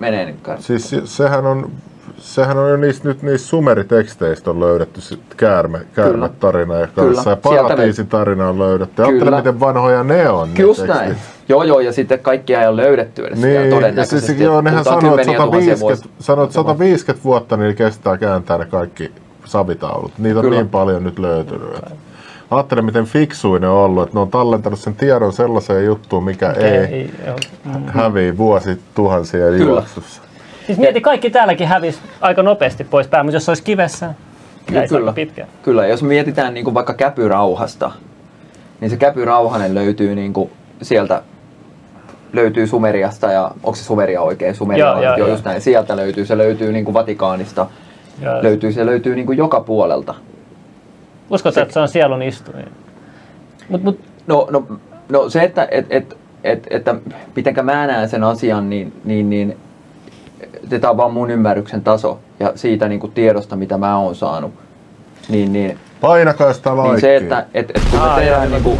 menee 0.00 0.24
niin 0.24 0.38
kuin, 0.44 0.62
Siis 0.62 0.90
se- 0.90 1.02
sehän 1.06 1.46
on, 1.46 1.70
sehän 2.18 2.58
on 2.58 2.70
jo 2.70 2.76
niistä, 2.76 3.08
nyt 3.08 3.22
niistä 3.22 3.48
sumeriteksteistä 3.48 4.50
on 4.50 4.60
löydetty 4.60 5.00
käärme, 5.36 5.78
käärmetarina 5.94 6.74
ja 6.74 6.86
kanssa. 6.86 7.30
Ja 7.30 7.36
paratiisitarina 7.36 8.48
on 8.48 8.58
löydetty. 8.58 9.02
Ajattele, 9.02 9.36
miten 9.36 9.60
vanhoja 9.60 10.04
ne 10.04 10.28
on. 10.30 10.54
ne 10.54 10.60
Just 10.60 10.80
tekstit. 10.80 11.00
näin. 11.00 11.16
Joo, 11.48 11.62
joo, 11.62 11.80
ja 11.80 11.92
sitten 11.92 12.18
kaikkia 12.18 12.60
ei 12.62 12.68
ole 12.68 12.76
löydetty 12.82 13.26
edes 13.26 13.42
vielä 13.42 13.60
Niin, 13.60 13.70
ja 13.70 13.76
todennäköisesti. 13.76 14.26
siis, 14.26 14.40
joo, 14.40 14.60
nehän 14.60 14.84
sanoo, 14.84 14.98
että 14.98 15.08
kymmeniä 15.08 15.36
tuhansia 15.36 15.76
150, 15.76 15.80
vuosia. 15.80 16.26
sanoo, 16.26 16.44
että 16.44 16.54
150 16.54 17.24
vuotta 17.24 17.56
niin 17.56 17.76
kestää 17.76 18.16
kääntää 18.18 18.58
ne 18.58 18.64
kaikki 18.66 19.10
savitaulut. 19.44 20.12
Niitä 20.18 20.38
on 20.38 20.44
Kyllä. 20.44 20.56
niin 20.56 20.68
paljon 20.68 21.04
nyt 21.04 21.18
löytynyt. 21.18 21.68
Että 21.76 21.90
Ajattele, 22.50 22.82
miten 22.82 23.04
fiksuin 23.04 23.62
ne 23.62 23.68
on 23.68 23.74
ollut, 23.76 24.02
että 24.02 24.16
ne 24.16 24.20
on 24.20 24.30
tallentanut 24.30 24.78
sen 24.78 24.94
tiedon 24.94 25.32
sellaiseen 25.32 25.84
juttuun, 25.84 26.24
mikä 26.24 26.50
ei, 26.50 26.64
ei, 26.64 27.10
joo. 27.26 27.36
hävii 27.86 28.36
vuosi 28.38 28.78
tuhansia 28.94 29.48
juoksussa. 29.56 30.22
Siis 30.66 30.78
mieti, 30.78 31.00
kaikki 31.00 31.30
täälläkin 31.30 31.68
hävisi 31.68 31.98
aika 32.20 32.42
nopeasti 32.42 32.84
pois 32.84 33.06
päin, 33.08 33.26
mutta 33.26 33.36
jos 33.36 33.44
se 33.44 33.50
olisi 33.50 33.62
kivessä, 33.62 34.14
Kyllä, 34.66 34.86
kyllä. 34.88 35.12
pitkään. 35.12 35.48
Kyllä, 35.62 35.86
jos 35.86 36.02
mietitään 36.02 36.54
niin 36.54 36.64
kuin 36.64 36.74
vaikka 36.74 36.94
käpyrauhasta, 36.94 37.92
niin 38.80 38.90
se 38.90 38.96
käpyrauhanen 38.96 39.74
löytyy 39.74 40.14
niin 40.14 40.32
kuin 40.32 40.50
sieltä 40.82 41.22
löytyy 42.32 42.66
Sumeriasta 42.66 43.32
ja 43.32 43.50
onko 43.54 43.74
se 43.74 43.84
Sumeria 43.84 44.22
oikein? 44.22 44.54
Sumeria 44.54 44.86
Joo, 44.86 45.02
joo, 45.02 45.16
joo, 45.16 45.28
just 45.28 45.44
näin. 45.44 45.60
Sieltä 45.60 45.96
löytyy, 45.96 46.26
se 46.26 46.38
löytyy 46.38 46.72
niin 46.72 46.84
kuin 46.84 46.94
Vatikaanista, 46.94 47.66
Joo. 48.22 48.42
löytyy, 48.42 48.72
se 48.72 48.86
löytyy 48.86 49.14
niin 49.14 49.26
kuin 49.26 49.38
joka 49.38 49.60
puolelta. 49.60 50.14
Uskotko, 51.30 51.60
että 51.60 51.74
se 51.74 51.80
on 51.80 51.88
sielun 51.88 52.22
istuin? 52.22 52.68
Mut, 53.68 53.82
mut, 53.82 54.00
No, 54.26 54.48
no, 54.50 54.66
no 55.08 55.28
se, 55.30 55.42
että 55.42 55.68
et, 55.70 55.86
et, 55.90 56.16
et, 56.44 56.66
että 56.70 56.94
mitenkä 57.36 57.62
mä 57.62 57.86
näen 57.86 58.08
sen 58.08 58.24
asian, 58.24 58.70
niin, 58.70 58.92
niin, 59.04 59.30
niin 59.30 59.56
tämä 60.80 60.90
on 60.90 60.96
vaan 60.96 61.12
mun 61.12 61.30
ymmärryksen 61.30 61.82
taso 61.82 62.18
ja 62.40 62.52
siitä 62.54 62.88
niin 62.88 63.00
kuin 63.00 63.12
tiedosta, 63.12 63.56
mitä 63.56 63.78
mä 63.78 63.98
oon 63.98 64.14
saanut. 64.14 64.52
Niin, 65.28 65.52
niin, 65.52 65.78
Painakaa 66.00 66.52
sitä 66.52 66.70
niin 66.70 66.78
laikkia. 66.78 67.00
se, 67.00 67.16
että 67.16 67.46
et, 67.54 67.70
et 67.74 67.82
kun 67.90 68.00
me 68.00 68.06
Aa, 68.06 68.18
tehdään 68.18 68.50
niin 68.50 68.62
kuin, 68.62 68.78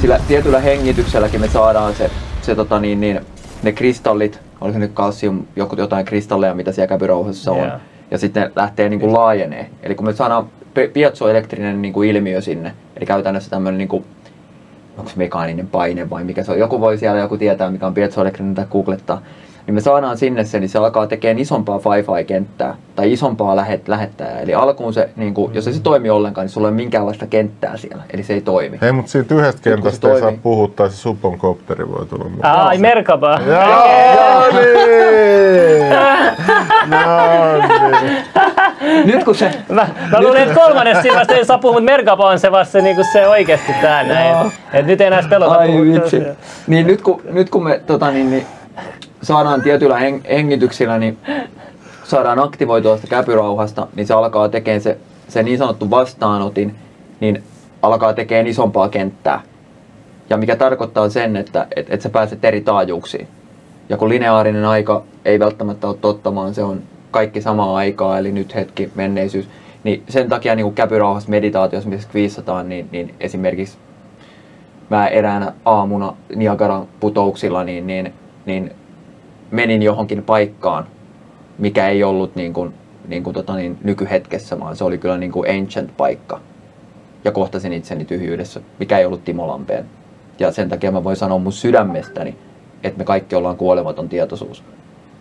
sillä 0.00 0.20
tietyllä 0.28 0.60
hengitykselläkin 0.60 1.40
me 1.40 1.48
saadaan 1.48 1.94
se, 1.94 2.10
se 2.42 2.54
tota 2.54 2.80
niin, 2.80 3.00
niin, 3.00 3.20
ne 3.62 3.72
kristallit, 3.72 4.40
oliko 4.60 4.72
se 4.72 4.78
nyt 4.78 4.90
kalsium, 4.94 5.42
joku, 5.56 5.76
jotain 5.76 6.04
kristalleja, 6.04 6.54
mitä 6.54 6.72
siellä 6.72 6.88
käpyrouhassa 6.88 7.52
on, 7.52 7.58
Joo. 7.58 7.78
ja 8.10 8.18
sitten 8.18 8.42
ne 8.42 8.50
lähtee 8.56 8.88
niin 8.88 9.00
kuin 9.00 9.12
laajenee. 9.12 9.70
Eli 9.82 9.94
kun 9.94 10.06
me 10.06 10.12
saadaan 10.12 10.46
piezoelektrinen 10.92 11.82
niin 11.82 11.92
kuin 11.92 12.10
ilmiö 12.10 12.40
sinne, 12.40 12.72
eli 12.96 13.06
käytännössä 13.06 13.50
tämmöinen 13.50 13.78
niin 13.78 13.88
kuin, 13.88 14.04
onko 14.98 15.10
se 15.10 15.16
mekaaninen 15.16 15.66
paine 15.66 16.10
vai 16.10 16.24
mikä 16.24 16.42
se 16.42 16.52
on, 16.52 16.58
joku 16.58 16.80
voi 16.80 16.98
siellä 16.98 17.20
joku 17.20 17.36
tietää 17.36 17.70
mikä 17.70 17.86
on 17.86 17.94
piezoelektrinen 17.94 18.54
tai 18.54 18.66
googlettaa, 18.70 19.22
niin 19.68 19.74
me 19.74 19.80
saadaan 19.80 20.18
sinne 20.18 20.44
se, 20.44 20.60
niin 20.60 20.68
se 20.68 20.78
alkaa 20.78 21.06
tekemään 21.06 21.38
isompaa 21.38 21.80
Wi-Fi-kenttää 21.86 22.76
tai 22.96 23.12
isompaa 23.12 23.56
lähet, 23.56 23.88
lähettäjää. 23.88 24.40
Eli 24.40 24.54
alkuun 24.54 24.94
se, 24.94 25.08
niin 25.16 25.34
kuin, 25.34 25.54
jos 25.54 25.66
ei 25.66 25.72
se 25.72 25.82
toimi 25.82 26.10
ollenkaan, 26.10 26.44
niin 26.44 26.52
sulla 26.52 26.68
ei 26.68 26.70
ole 26.70 26.76
minkäänlaista 26.76 27.26
kenttää 27.26 27.76
siellä, 27.76 28.02
eli 28.12 28.22
se 28.22 28.34
ei 28.34 28.40
toimi. 28.40 28.78
Hei, 28.82 28.92
mutta 28.92 29.10
siitä 29.10 29.34
yhdestä 29.34 29.60
kentästä 29.62 30.12
ei 30.12 30.20
saa 30.20 30.32
puhua, 30.42 30.68
tai 30.76 30.90
se 30.90 30.96
suponkopteri 30.96 31.88
voi 31.88 32.06
tulla 32.06 32.28
mukaan. 32.28 32.60
ai, 32.60 32.78
Merkaba. 32.78 33.40
Joo, 33.46 33.60
no 34.40 34.58
niin! 34.60 35.90
No 36.88 36.98
niin! 38.00 39.06
Nyt 39.06 39.24
kun 39.24 39.34
se, 39.34 39.50
Mä, 39.68 39.88
mä 40.12 40.22
luulin, 40.22 40.42
että 40.42 40.54
kolmannessa 40.54 41.02
siinä 41.02 41.18
vasta 41.18 41.34
ei 41.34 41.44
saa 41.44 41.58
puhua, 41.58 41.72
mutta 41.80 41.90
Merkaba 41.92 42.28
on 42.28 42.38
se 42.38 42.52
vasta 42.52 42.72
se, 42.72 42.80
niinku 42.80 43.02
se 43.12 43.28
oikeasti 43.28 43.72
tää 43.82 44.02
näin. 44.04 44.46
Et, 44.46 44.52
et 44.72 44.86
nyt 44.86 45.00
ei 45.00 45.06
enää 45.06 45.22
pelota 45.30 45.54
Ai 45.54 45.68
vitsi. 45.68 46.22
Niin 46.66 46.86
nyt 46.86 47.02
kun, 47.02 47.22
nyt 47.30 47.50
kun 47.50 47.64
me 47.64 47.80
tota, 47.86 48.10
niin, 48.10 48.30
niin, 48.30 48.46
saadaan 49.22 49.62
tietyillä 49.62 49.98
heng- 49.98 50.28
hengityksillä, 50.30 50.98
niin 50.98 51.18
saadaan 52.04 52.38
aktivoitua 52.38 52.96
sitä 52.96 53.08
käpyrauhasta, 53.08 53.86
niin 53.94 54.06
se 54.06 54.14
alkaa 54.14 54.48
tekemään 54.48 54.80
se, 54.80 54.98
se 55.28 55.42
niin 55.42 55.58
sanottu 55.58 55.90
vastaanotin, 55.90 56.74
niin 57.20 57.42
alkaa 57.82 58.12
tekemään 58.12 58.46
isompaa 58.46 58.88
kenttää. 58.88 59.40
Ja 60.30 60.36
mikä 60.36 60.56
tarkoittaa 60.56 61.08
sen, 61.08 61.36
että 61.36 61.66
et, 61.76 61.86
et 61.90 62.00
sä 62.00 62.08
pääset 62.08 62.44
eri 62.44 62.60
taajuuksiin. 62.60 63.28
Ja 63.88 63.96
kun 63.96 64.08
lineaarinen 64.08 64.64
aika 64.64 65.02
ei 65.24 65.38
välttämättä 65.38 65.88
ole 65.88 65.96
totta, 66.00 66.34
vaan 66.34 66.54
se 66.54 66.62
on 66.62 66.82
kaikki 67.10 67.40
samaa 67.40 67.76
aikaa, 67.76 68.18
eli 68.18 68.32
nyt 68.32 68.54
hetki, 68.54 68.90
menneisyys, 68.94 69.48
niin 69.84 70.02
sen 70.08 70.28
takia 70.28 70.54
niin 70.54 70.74
käpyrauhassa 70.74 71.30
meditaatiossa, 71.30 71.88
missä 71.88 72.08
kviissataan, 72.08 72.68
niin, 72.68 72.88
niin 72.92 73.14
esimerkiksi 73.20 73.78
mä 74.90 75.08
eräänä 75.08 75.52
aamuna 75.64 76.14
Niagaran 76.36 76.86
putouksilla 77.00 77.64
niin, 77.64 77.86
niin, 77.86 78.12
niin 78.46 78.72
menin 79.50 79.82
johonkin 79.82 80.22
paikkaan, 80.22 80.86
mikä 81.58 81.88
ei 81.88 82.04
ollut 82.04 82.36
niin 82.36 82.52
kuin, 82.52 82.74
niin 83.08 83.22
kuin 83.22 83.34
tota 83.34 83.56
niin, 83.56 83.78
nykyhetkessä, 83.84 84.60
vaan 84.60 84.76
se 84.76 84.84
oli 84.84 84.98
kyllä 84.98 85.18
niin 85.18 85.32
kuin 85.32 85.50
ancient 85.50 85.96
paikka. 85.96 86.40
Ja 87.24 87.32
kohtasin 87.32 87.72
itseni 87.72 88.04
tyhjyydessä, 88.04 88.60
mikä 88.78 88.98
ei 88.98 89.06
ollut 89.06 89.24
Timo 89.24 89.48
Lampeen 89.48 89.84
Ja 90.38 90.52
sen 90.52 90.68
takia 90.68 90.92
mä 90.92 91.04
voin 91.04 91.16
sanoa 91.16 91.38
mun 91.38 91.52
sydämestäni, 91.52 92.36
että 92.82 92.98
me 92.98 93.04
kaikki 93.04 93.36
ollaan 93.36 93.56
kuolematon 93.56 94.08
tietoisuus. 94.08 94.64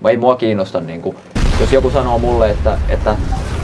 Vai 0.03 0.11
ei 0.11 0.17
mua 0.17 0.35
kiinnosta, 0.35 0.81
niin 0.81 1.01
kuin, 1.01 1.15
jos 1.59 1.73
joku 1.73 1.89
sanoo 1.89 2.19
mulle, 2.19 2.49
että, 2.49 2.77
että 2.89 3.15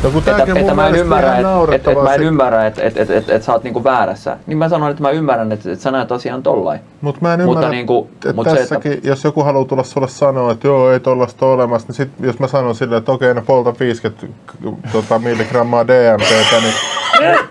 No 0.04 0.10
kun 0.12 0.20
että, 0.28 0.44
että 0.44 0.56
mun 0.56 0.76
mä 0.76 0.88
en 0.88 0.96
ymmärrä, 0.96 1.28
että, 1.28 1.38
että, 1.38 1.42
että 1.42 1.50
naurettavaa 1.50 2.04
mä 2.04 2.14
en 2.14 2.20
se- 2.20 2.26
ymmärrä, 2.26 2.68
että, 2.68 2.82
että, 2.84 3.02
että, 3.02 3.16
että, 3.18 3.36
että 3.36 3.46
sä 3.46 3.54
oot 3.54 3.64
niinku 3.64 3.84
väärässä. 3.84 4.38
Niin 4.48 4.58
mä 4.58 4.70
sanon, 4.70 4.92
että 4.92 5.02
mä 5.04 5.10
ymmärrän, 5.10 5.52
että, 5.52 5.72
että 5.72 5.84
sä 5.84 5.92
näet 5.92 6.12
asian 6.12 6.44
tollain. 6.44 6.80
Mutta 7.02 7.22
mä 7.22 7.34
en 7.34 7.40
Mutta 7.40 7.52
ymmärrä, 7.60 7.70
niinku- 7.70 8.10
että 8.14 8.34
mut 8.34 8.46
se, 8.46 8.50
että- 8.52 8.60
tässäkin, 8.62 9.00
jos 9.04 9.24
joku 9.24 9.44
haluaa 9.44 9.66
tulla 9.66 9.84
sulle 9.84 10.08
sanoa, 10.08 10.52
että 10.52 10.68
joo, 10.68 10.92
ei 10.92 11.00
tollasta 11.00 11.46
ole 11.46 11.54
olemassa, 11.54 11.88
niin 11.88 11.96
sit, 11.96 12.10
jos 12.20 12.40
mä 12.40 12.48
sanon 12.48 12.76
silleen, 12.76 12.98
että 13.00 13.12
okei, 13.12 13.34
ne 13.34 13.42
polta 13.42 13.74
50 13.80 14.28
k- 14.28 14.92
tota, 14.92 15.20
milligrammaa 15.20 15.88
DMTtä, 15.88 16.62
niin, 16.62 16.74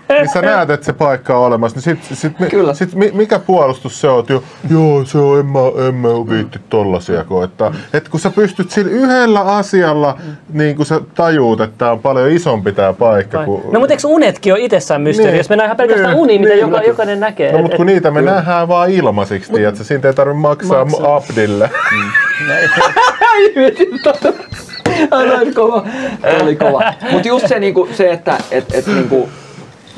niin 0.09 0.29
sä 0.33 0.41
näet, 0.41 0.69
että 0.69 0.85
se 0.85 0.93
paikka 0.93 1.37
on 1.37 1.45
olemassa. 1.45 1.75
Niin 1.75 1.83
sit, 1.83 2.17
sit, 2.17 2.39
mi- 2.39 2.49
Kyllä. 2.49 2.73
sit 2.73 2.95
mi, 2.95 3.11
mikä 3.13 3.39
puolustus 3.39 4.01
se 4.01 4.09
on, 4.09 4.19
että 4.19 4.33
jo, 4.33 4.43
joo, 4.69 5.05
se 5.05 5.17
on, 5.17 5.39
en 5.39 5.45
mä, 5.45 5.59
en 5.87 5.95
mä 5.95 6.09
viitti 6.09 6.59
tollasia 6.69 7.23
koettaa. 7.23 7.73
Et 7.93 8.09
kun 8.09 8.19
sä 8.19 8.29
pystyt 8.29 8.71
sillä 8.71 8.91
yhdellä 8.91 9.41
asialla, 9.41 10.17
niin 10.53 10.75
kun 10.75 10.85
sä 10.85 11.01
tajuut, 11.15 11.61
että 11.61 11.75
tää 11.77 11.91
on 11.91 11.99
paljon 11.99 12.29
isompi 12.31 12.71
tää 12.71 12.93
paikka. 12.93 13.45
Kuin, 13.45 13.63
No 13.71 13.79
mutta 13.79 13.93
eikö 13.93 14.07
unetkin 14.07 14.53
ole 14.53 14.61
itsessään 14.61 15.01
mysteeri, 15.01 15.31
Niin. 15.31 15.37
jos 15.37 15.49
mennään 15.49 15.67
ihan 15.67 15.77
pelkästään 15.77 16.09
Niin, 16.09 16.21
uniin, 16.21 16.41
mitä 16.41 16.53
niin, 16.53 16.61
joka, 16.61 16.77
kyllä. 16.77 16.87
jokainen 16.87 17.19
näkee. 17.19 17.51
No, 17.51 17.57
mutta 17.61 17.77
kun 17.77 17.85
niitä 17.85 18.11
me 18.11 18.21
nähdään 18.21 18.67
vaan 18.67 18.89
ilmaisiksi, 18.91 19.51
tiedätkö? 19.51 19.83
Siitä 19.83 20.07
ei 20.07 20.13
tarvitse 20.13 20.39
maksaa, 20.39 20.85
Maksaa. 20.85 21.15
Abdille. 21.15 21.69
Aina 25.11 25.33
oli 25.33 25.51
kova. 25.53 25.85
Toi 26.21 26.41
oli 26.41 26.55
kova. 26.55 26.93
Mutta 27.11 27.27
just 27.27 27.47
se, 27.47 27.59
niinku, 27.59 27.89
se 27.91 28.11
että 28.11 28.37
et, 28.51 28.65
et, 28.73 28.87
niinku, 28.87 29.29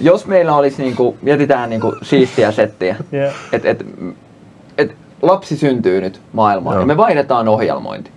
jos 0.01 0.25
meillä 0.25 0.55
olisi, 0.55 0.81
niinku, 0.81 1.17
mietitään 1.21 1.69
niinku, 1.69 1.95
siistiä 2.01 2.51
settiä, 2.51 2.95
Joo. 3.11 3.31
että 3.51 3.69
et, 3.69 3.85
et, 4.77 4.95
lapsi 5.21 5.57
syntyy 5.57 6.01
nyt 6.01 6.21
maailmaan 6.33 6.73
Joo. 6.73 6.81
ja 6.81 6.85
me 6.87 6.97
vaihdetaan 6.97 7.47
ohjelmointi. 7.47 8.11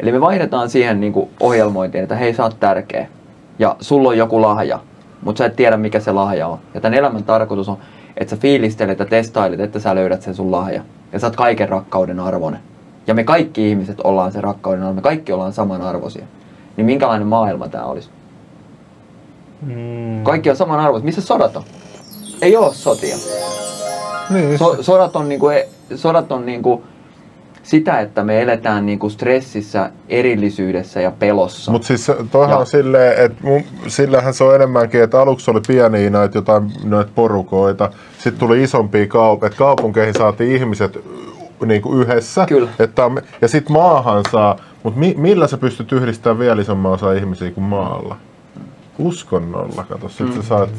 Eli 0.00 0.12
me 0.12 0.20
vaihdetaan 0.20 0.70
siihen 0.70 1.00
niinku, 1.00 1.30
ohjelmointiin, 1.40 2.02
että 2.02 2.16
hei 2.16 2.34
sä 2.34 2.42
oot 2.42 2.60
tärkeä 2.60 3.08
ja 3.58 3.76
sulla 3.80 4.08
on 4.08 4.18
joku 4.18 4.42
lahja, 4.42 4.78
mutta 5.22 5.38
sä 5.38 5.46
et 5.46 5.56
tiedä 5.56 5.76
mikä 5.76 6.00
se 6.00 6.12
lahja 6.12 6.46
on. 6.46 6.58
Ja 6.74 6.80
tämän 6.80 6.98
elämän 6.98 7.24
tarkoitus 7.24 7.68
on, 7.68 7.78
että 8.16 8.30
sä 8.36 8.40
fiilistelet 8.40 8.98
ja 8.98 9.04
testailet, 9.04 9.60
että 9.60 9.80
sä 9.80 9.94
löydät 9.94 10.22
sen 10.22 10.34
sun 10.34 10.52
lahja. 10.52 10.82
Ja 11.12 11.18
sä 11.18 11.26
oot 11.26 11.36
kaiken 11.36 11.68
rakkauden 11.68 12.20
arvoinen. 12.20 12.60
Ja 13.06 13.14
me 13.14 13.24
kaikki 13.24 13.68
ihmiset 13.68 14.00
ollaan 14.04 14.32
se 14.32 14.40
rakkauden 14.40 14.80
arvoinen, 14.80 14.96
me 14.96 15.02
kaikki 15.02 15.32
ollaan 15.32 15.52
samanarvoisia. 15.52 16.26
Niin 16.76 16.86
minkälainen 16.86 17.28
maailma 17.28 17.68
tämä 17.68 17.84
olisi? 17.84 18.10
Mm. 19.62 20.22
Kaikki 20.22 20.50
on 20.50 20.56
samanarvoisia. 20.56 21.04
Missä 21.04 21.20
sodat 21.20 21.56
on? 21.56 21.62
Ei 22.42 22.56
ole 22.56 22.74
sotia. 22.74 23.16
Niin, 24.30 24.58
So, 24.58 24.82
sodat 24.82 25.16
on, 25.16 25.28
niinku, 25.28 25.46
sodat 25.94 26.32
on 26.32 26.46
niinku 26.46 26.82
sitä, 27.68 28.00
että 28.00 28.24
me 28.24 28.42
eletään 28.42 28.86
niinku 28.86 29.10
stressissä, 29.10 29.90
erillisyydessä 30.08 31.00
ja 31.00 31.10
pelossa. 31.10 31.72
Mutta 31.72 31.86
siis 31.86 32.06
toihan 32.30 32.58
on 32.58 32.66
silleen, 32.66 33.24
että 33.24 33.42
sillähän 33.86 34.34
se 34.34 34.44
on 34.44 34.54
enemmänkin, 34.54 35.02
että 35.02 35.20
aluksi 35.20 35.50
oli 35.50 35.60
pieniä 35.66 36.10
näitä 36.10 36.38
jotain 36.38 36.72
noita 36.84 37.10
porukoita, 37.14 37.90
sitten 38.18 38.38
tuli 38.38 38.62
isompia 38.62 39.06
kaupunkeja, 39.06 39.46
että 39.46 39.58
kaupunkeihin 39.58 40.14
saatiin 40.14 40.56
ihmiset 40.56 40.98
niin 41.66 41.82
kuin 41.82 42.00
yhdessä, 42.00 42.46
Kyllä. 42.46 42.68
Että 42.78 43.10
ja 43.40 43.48
sitten 43.48 43.72
maahan 43.72 44.24
saa, 44.32 44.56
mutta 44.82 45.00
mi, 45.00 45.14
millä 45.18 45.46
sä 45.46 45.56
pystyt 45.58 45.92
yhdistämään 45.92 46.38
vielä 46.38 46.60
isomman 46.62 46.92
osa 46.92 47.12
ihmisiä 47.12 47.50
kuin 47.50 47.64
maalla? 47.64 48.16
Uskonnolla, 48.98 49.84
kato, 49.88 50.08
sit 50.08 50.26
Mm. 50.26 50.32
sä 50.32 50.42
saat, 50.42 50.70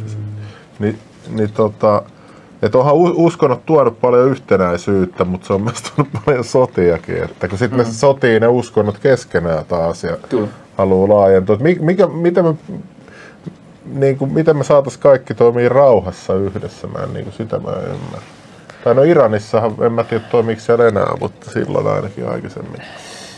niin, 0.79 0.99
niin 1.29 1.49
tota, 1.53 2.03
että 2.61 2.77
onhan 2.77 2.95
uskonnot 2.95 3.65
tuonut 3.65 4.01
paljon 4.01 4.29
yhtenäisyyttä, 4.29 5.25
mutta 5.25 5.47
se 5.47 5.53
on 5.53 5.61
myös 5.61 5.81
tuonut 5.81 6.13
paljon 6.25 6.43
sotiakin. 6.43 7.23
Että 7.23 7.47
kun 7.47 7.57
sitten 7.57 7.79
mm. 7.79 7.85
ne 7.85 7.91
sotii 7.91 8.39
ne 8.39 8.47
uskonnot 8.47 8.97
keskenään 8.97 9.65
taas 9.65 10.03
ja 10.03 10.17
Kyllä. 10.29 10.47
haluaa 10.77 11.17
laajentua. 11.17 11.55
Et 11.55 11.61
mi- 11.61 11.77
Mikä, 11.81 12.07
miten 12.07 12.45
me, 12.45 12.55
niin 13.93 14.17
kuin, 14.17 14.33
miten 14.33 14.57
me 14.57 14.63
saataisiin 14.63 15.01
kaikki 15.01 15.33
toimia 15.33 15.69
rauhassa 15.69 16.35
yhdessä? 16.35 16.87
Mä 16.87 16.99
en, 17.03 17.13
niin 17.13 17.23
kuin, 17.23 17.33
sitä 17.33 17.59
mä 17.59 17.71
en 17.71 17.83
ymmärrä. 17.83 18.25
Tai 18.83 18.95
no 18.95 19.03
Iranissahan, 19.03 19.75
en 19.81 19.91
mä 19.93 20.03
tiedä 20.03 20.23
toimiiko 20.31 20.61
siellä 20.61 20.87
enää, 20.87 21.13
mutta 21.19 21.51
silloin 21.51 21.87
ainakin 21.87 22.29
aikaisemmin. 22.29 22.81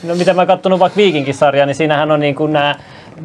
No 0.03 0.15
mitä 0.15 0.34
mä 0.34 0.41
oon 0.41 0.48
kattonut 0.48 0.80
vaikka 0.80 0.98
Viikinkisarjaa, 0.98 1.65
niin 1.65 1.76
siinähän 1.76 2.11
on 2.11 2.19
niin 2.19 2.36
kuin 2.36 2.53
nämä 2.53 2.76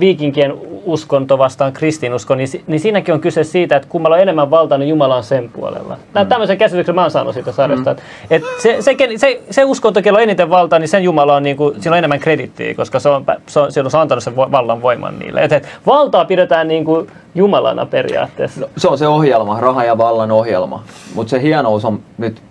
viikinkien 0.00 0.54
uskonto 0.84 1.38
vastaan 1.38 1.72
kristinusko, 1.72 2.34
niin, 2.34 2.48
si- 2.48 2.64
niin 2.66 2.80
siinäkin 2.80 3.14
on 3.14 3.20
kyse 3.20 3.44
siitä, 3.44 3.76
että 3.76 3.88
kummalla 3.88 4.16
on 4.16 4.22
enemmän 4.22 4.50
valtaa, 4.50 4.78
niin 4.78 4.88
Jumala 4.88 5.16
on 5.16 5.24
sen 5.24 5.50
puolella. 5.52 5.96
Mm. 6.14 6.26
Tämmöisen 6.28 6.58
käsityksen 6.58 6.94
mä 6.94 7.00
oon 7.02 7.10
saanut 7.10 7.34
siitä 7.34 7.52
sarjasta. 7.52 7.92
Mm. 7.92 7.98
Et 8.30 8.42
se, 8.58 8.76
se, 8.80 8.96
se, 9.16 9.42
se 9.50 9.64
uskonto, 9.64 10.02
kello 10.02 10.18
on 10.18 10.22
eniten 10.22 10.50
valtaa, 10.50 10.78
niin 10.78 10.88
sen 10.88 11.04
Jumala 11.04 11.36
on, 11.36 11.42
niin 11.42 11.56
kuin, 11.56 11.82
sillä 11.82 11.94
on 11.94 11.98
enemmän 11.98 12.20
kredittiä, 12.20 12.74
koska 12.74 13.00
se 13.00 13.08
on, 13.08 13.24
se 13.46 13.60
on, 13.60 13.72
se 13.72 13.80
on 13.80 13.90
antanut 14.00 14.24
sen 14.24 14.36
vallan 14.36 14.82
voiman 14.82 15.18
niille. 15.18 15.42
Et, 15.42 15.52
et, 15.52 15.68
valtaa 15.86 16.24
pidetään 16.24 16.68
niin 16.68 16.84
kuin 16.84 17.06
Jumalana 17.34 17.86
periaatteessa. 17.86 18.60
No. 18.60 18.68
Se 18.76 18.88
on 18.88 18.98
se 18.98 19.06
ohjelma, 19.08 19.60
raha 19.60 19.84
ja 19.84 19.98
vallan 19.98 20.30
ohjelma. 20.30 20.82
Mutta 21.14 21.30
se 21.30 21.42
hienous 21.42 21.84
on 21.84 22.00
nyt, 22.18 22.42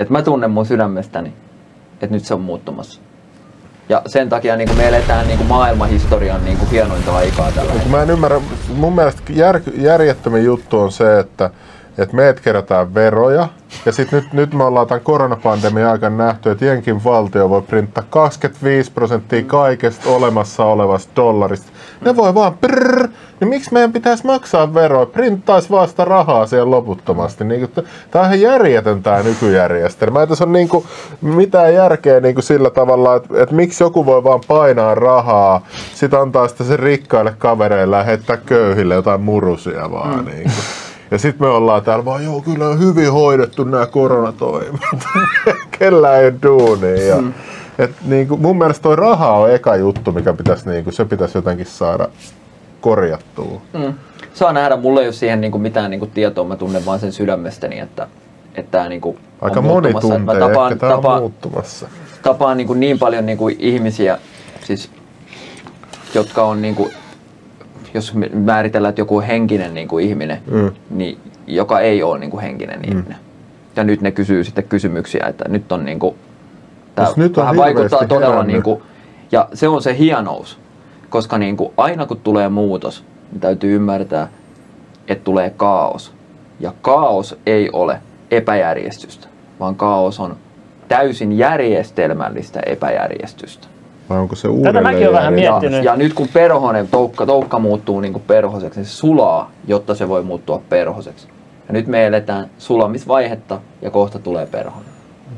että 0.00 0.12
mä 0.12 0.22
tunnen 0.22 0.50
mun 0.50 0.66
sydämestäni, 0.66 1.32
että 1.92 2.14
nyt 2.14 2.24
se 2.24 2.34
on 2.34 2.40
muuttumassa. 2.40 3.00
Ja 3.88 4.02
sen 4.06 4.28
takia 4.28 4.56
niin 4.56 4.76
me 4.76 4.88
eletään 4.88 5.28
niin 5.28 5.46
maailmanhistorian 5.46 6.44
niin 6.44 6.70
hienointa 6.70 7.16
aikaa 7.16 7.52
tällä 7.52 7.72
hetkellä. 7.72 7.96
mä 7.96 8.02
en 8.02 8.10
ymmärrä, 8.10 8.40
mun 8.74 8.94
mielestä 8.94 9.22
jär, 9.30 9.60
järjettömin 9.76 10.44
juttu 10.44 10.78
on 10.78 10.92
se, 10.92 11.18
että 11.18 11.50
että 11.98 12.16
meet 12.16 12.40
kerätään 12.40 12.94
veroja, 12.94 13.48
ja 13.86 13.92
sitten 13.92 14.22
nyt, 14.22 14.32
nyt 14.32 14.54
me 14.54 14.64
ollaan 14.64 14.86
tämän 14.86 15.04
koronapandemian 15.04 15.90
aikana 15.90 16.16
nähty, 16.16 16.50
että 16.50 16.64
jenkin 16.64 17.04
valtio 17.04 17.50
voi 17.50 17.62
printtaa 17.62 18.04
25 18.10 18.92
prosenttia 18.92 19.42
kaikesta 19.42 20.10
olemassa 20.10 20.64
olevasta 20.64 21.12
dollarista. 21.16 21.72
Ne 22.04 22.16
voi 22.16 22.34
vaan 22.34 22.58
prrrr, 22.58 23.08
niin 23.40 23.48
miksi 23.48 23.72
meidän 23.72 23.92
pitäisi 23.92 24.26
maksaa 24.26 24.74
veroa? 24.74 25.06
Printtaisi 25.06 25.70
vaan 25.70 25.88
sitä 25.88 26.04
rahaa 26.04 26.46
siellä 26.46 26.70
loputtomasti. 26.70 27.44
Niin 27.44 27.68
tämä 28.10 28.22
on 28.22 28.26
ihan 28.26 28.40
järjetön 28.40 29.02
tämä 29.02 29.22
nykyjärjestelmä. 29.22 30.20
Ei 30.20 30.26
tässä 30.26 30.44
ole 30.44 30.52
niin 30.52 30.68
kuin 30.68 30.84
mitään 31.22 31.74
järkeä 31.74 32.20
niin 32.20 32.34
kuin 32.34 32.44
sillä 32.44 32.70
tavalla, 32.70 33.16
että, 33.16 33.42
että 33.42 33.54
miksi 33.54 33.84
joku 33.84 34.06
voi 34.06 34.24
vaan 34.24 34.40
painaa 34.48 34.94
rahaa, 34.94 35.66
sitten 35.94 36.20
antaa 36.20 36.48
sitä 36.48 36.64
sen 36.64 36.78
rikkaille 36.78 37.34
kavereille 37.38 37.96
ja 37.96 38.02
heittää 38.02 38.36
köyhille 38.36 38.94
jotain 38.94 39.20
murusia 39.20 39.90
vaan. 39.90 40.18
Mm. 40.18 40.24
Niin 40.24 40.42
kuin. 40.42 40.85
Ja 41.10 41.18
sitten 41.18 41.46
me 41.46 41.50
ollaan 41.50 41.82
täällä 41.82 42.04
vaan, 42.04 42.24
joo, 42.24 42.40
kyllä 42.40 42.68
on 42.68 42.78
hyvin 42.78 43.12
hoidettu 43.12 43.64
nämä 43.64 43.86
koronatoimet. 43.86 44.80
Kellä 45.78 46.18
ei 46.18 46.24
ole 46.24 46.34
duunia. 46.42 47.06
Ja, 47.06 47.16
mm. 47.16 47.32
et, 47.78 47.90
niin 48.04 48.28
kuin, 48.28 48.40
mun 48.40 48.58
mielestä 48.58 48.82
toi 48.82 48.96
raha 48.96 49.32
on 49.32 49.50
eka 49.50 49.76
juttu, 49.76 50.12
mikä 50.12 50.32
pitäisi, 50.32 50.70
niin 50.70 50.84
kuin, 50.84 50.94
se 50.94 51.04
pitäisi 51.04 51.38
jotenkin 51.38 51.66
saada 51.66 52.08
korjattua. 52.80 53.60
Mm. 53.72 53.94
Saa 54.34 54.52
nähdä, 54.52 54.76
mulla 54.76 55.00
ei 55.00 55.06
ole 55.06 55.12
siihen 55.12 55.40
niin 55.40 55.60
mitään 55.60 55.90
niin 55.90 56.10
tietoa, 56.14 56.44
mä 56.44 56.56
tunnen 56.56 56.86
vaan 56.86 57.00
sen 57.00 57.12
sydämestäni, 57.12 57.78
että, 57.78 58.08
että 58.54 58.70
tämä 58.70 58.88
niin 58.88 59.02
Aika 59.40 59.60
on 59.60 59.66
moni. 59.66 59.88
Että 59.88 60.00
tuntee, 60.00 60.18
Mä 60.18 60.34
tapaan, 60.34 60.72
ehkä 60.72 60.80
tämä 60.80 60.94
on 60.94 60.98
tapaan, 60.98 61.20
muuttumassa. 61.20 61.88
tapaan 62.22 62.56
niin, 62.56 62.80
niin 62.80 62.98
paljon 62.98 63.26
niin 63.26 63.38
ihmisiä, 63.58 64.18
siis, 64.64 64.90
jotka 66.14 66.44
on, 66.44 66.62
niin 66.62 66.74
kuin, 66.74 66.92
jos 67.96 68.14
määritellään, 68.34 68.88
että 68.90 69.00
joku 69.00 69.16
on 69.16 69.22
henkinen 69.22 69.74
niin 69.74 70.00
ihminen, 70.02 70.38
Mm. 70.50 70.70
niin 70.90 71.18
joka 71.46 71.80
ei 71.80 72.02
ole 72.02 72.18
niin 72.18 72.38
henkinen 72.40 72.80
ihminen. 72.88 73.16
Ja 73.76 73.84
nyt 73.84 74.00
ne 74.00 74.10
kysyy 74.10 74.44
sitten 74.44 74.64
kysymyksiä, 74.64 75.26
että 75.28 75.44
nyt 75.48 75.72
on 75.72 75.84
niin 75.84 75.98
kuin, 75.98 76.14
tämä 76.94 77.08
nyt 77.16 77.38
on 77.38 77.42
vähän 77.42 77.56
vaikuttaa 77.56 78.06
todella 78.06 78.32
herännyt. 78.34 78.52
niin 78.54 78.62
kuin, 78.62 78.82
ja 79.32 79.48
se 79.54 79.68
on 79.68 79.82
se 79.82 79.98
hienous, 79.98 80.58
koska 81.10 81.38
niin 81.38 81.56
kuin, 81.56 81.72
aina 81.76 82.06
kun 82.06 82.20
tulee 82.20 82.48
muutos, 82.48 83.04
niin 83.32 83.40
täytyy 83.40 83.76
ymmärtää, 83.76 84.28
että 85.08 85.24
tulee 85.24 85.50
kaos. 85.56 86.12
Ja 86.60 86.72
kaos 86.82 87.38
ei 87.46 87.70
ole 87.72 88.00
epäjärjestystä, 88.30 89.28
vaan 89.60 89.74
kaos 89.74 90.20
on 90.20 90.36
täysin 90.88 91.38
järjestelmällistä 91.38 92.60
epäjärjestystä. 92.66 93.66
Vai 94.10 94.18
onko 94.18 94.36
se 94.36 94.48
Tätä 94.62 94.80
mäkin 94.80 95.08
olen 95.08 95.12
vähän 95.12 95.34
miettinyt. 95.34 95.84
Ja, 95.84 95.92
ja 95.92 95.96
nyt 95.96 96.14
kun 96.14 96.28
perhonen, 96.32 96.88
toukka, 96.88 97.26
toukka 97.26 97.58
muuttuu 97.58 98.00
niin 98.00 98.12
kuin 98.12 98.24
perhoseksi, 98.26 98.80
niin 98.80 98.86
se 98.86 98.92
sulaa, 98.92 99.50
jotta 99.66 99.94
se 99.94 100.08
voi 100.08 100.22
muuttua 100.22 100.62
perhoseksi. 100.68 101.28
Ja 101.68 101.72
nyt 101.72 101.86
me 101.86 102.06
eletään 102.06 102.50
sulamisvaihetta 102.58 103.60
ja 103.82 103.90
kohta 103.90 104.18
tulee 104.18 104.46
perhonen. 104.46 104.88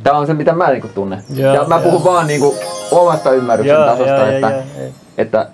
Tämä 0.02 0.18
on 0.18 0.26
se, 0.26 0.34
mitä 0.34 0.52
mä 0.52 0.70
niin 0.70 0.90
tunnen. 0.94 1.22
Joo, 1.34 1.54
ja 1.54 1.64
mä 1.64 1.78
puhun 1.78 2.02
joo. 2.04 2.12
vaan 2.12 2.26
niin 2.26 2.40
kuin 2.40 2.56
omasta 2.90 3.30
ymmärryksen 3.30 3.74
Joo, 3.74 3.86
tasosta, 3.86 4.12
joo, 4.12 4.26
että, 4.26 4.50
joo, 4.50 4.62
joo. 4.78 4.92
että 5.18 5.48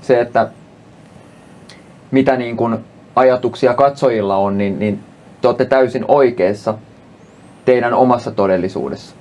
se, 0.00 0.20
että 0.20 0.48
mitä 2.10 2.36
niin 2.36 2.56
kuin 2.56 2.78
ajatuksia 3.16 3.74
katsojilla 3.74 4.36
on, 4.36 4.58
niin, 4.58 4.78
niin 4.78 5.00
te 5.40 5.48
olette 5.48 5.64
täysin 5.64 6.04
oikeassa 6.08 6.74
teidän 7.64 7.94
omassa 7.94 8.30
todellisuudessa. 8.30 9.16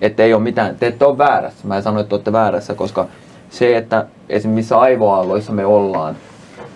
Että 0.00 0.22
ei 0.22 0.34
ole 0.34 0.42
mitään, 0.42 0.76
te 0.76 0.86
ette 0.86 1.04
ole 1.04 1.18
väärässä. 1.18 1.68
Mä 1.68 1.76
en 1.76 1.82
sano, 1.82 2.00
että 2.00 2.14
olette 2.14 2.32
väärässä, 2.32 2.74
koska 2.74 3.06
se, 3.50 3.76
että 3.76 4.06
esimerkiksi 4.28 4.48
missä 4.48 4.78
aivoaalloissa 4.78 5.52
me 5.52 5.66
ollaan, 5.66 6.16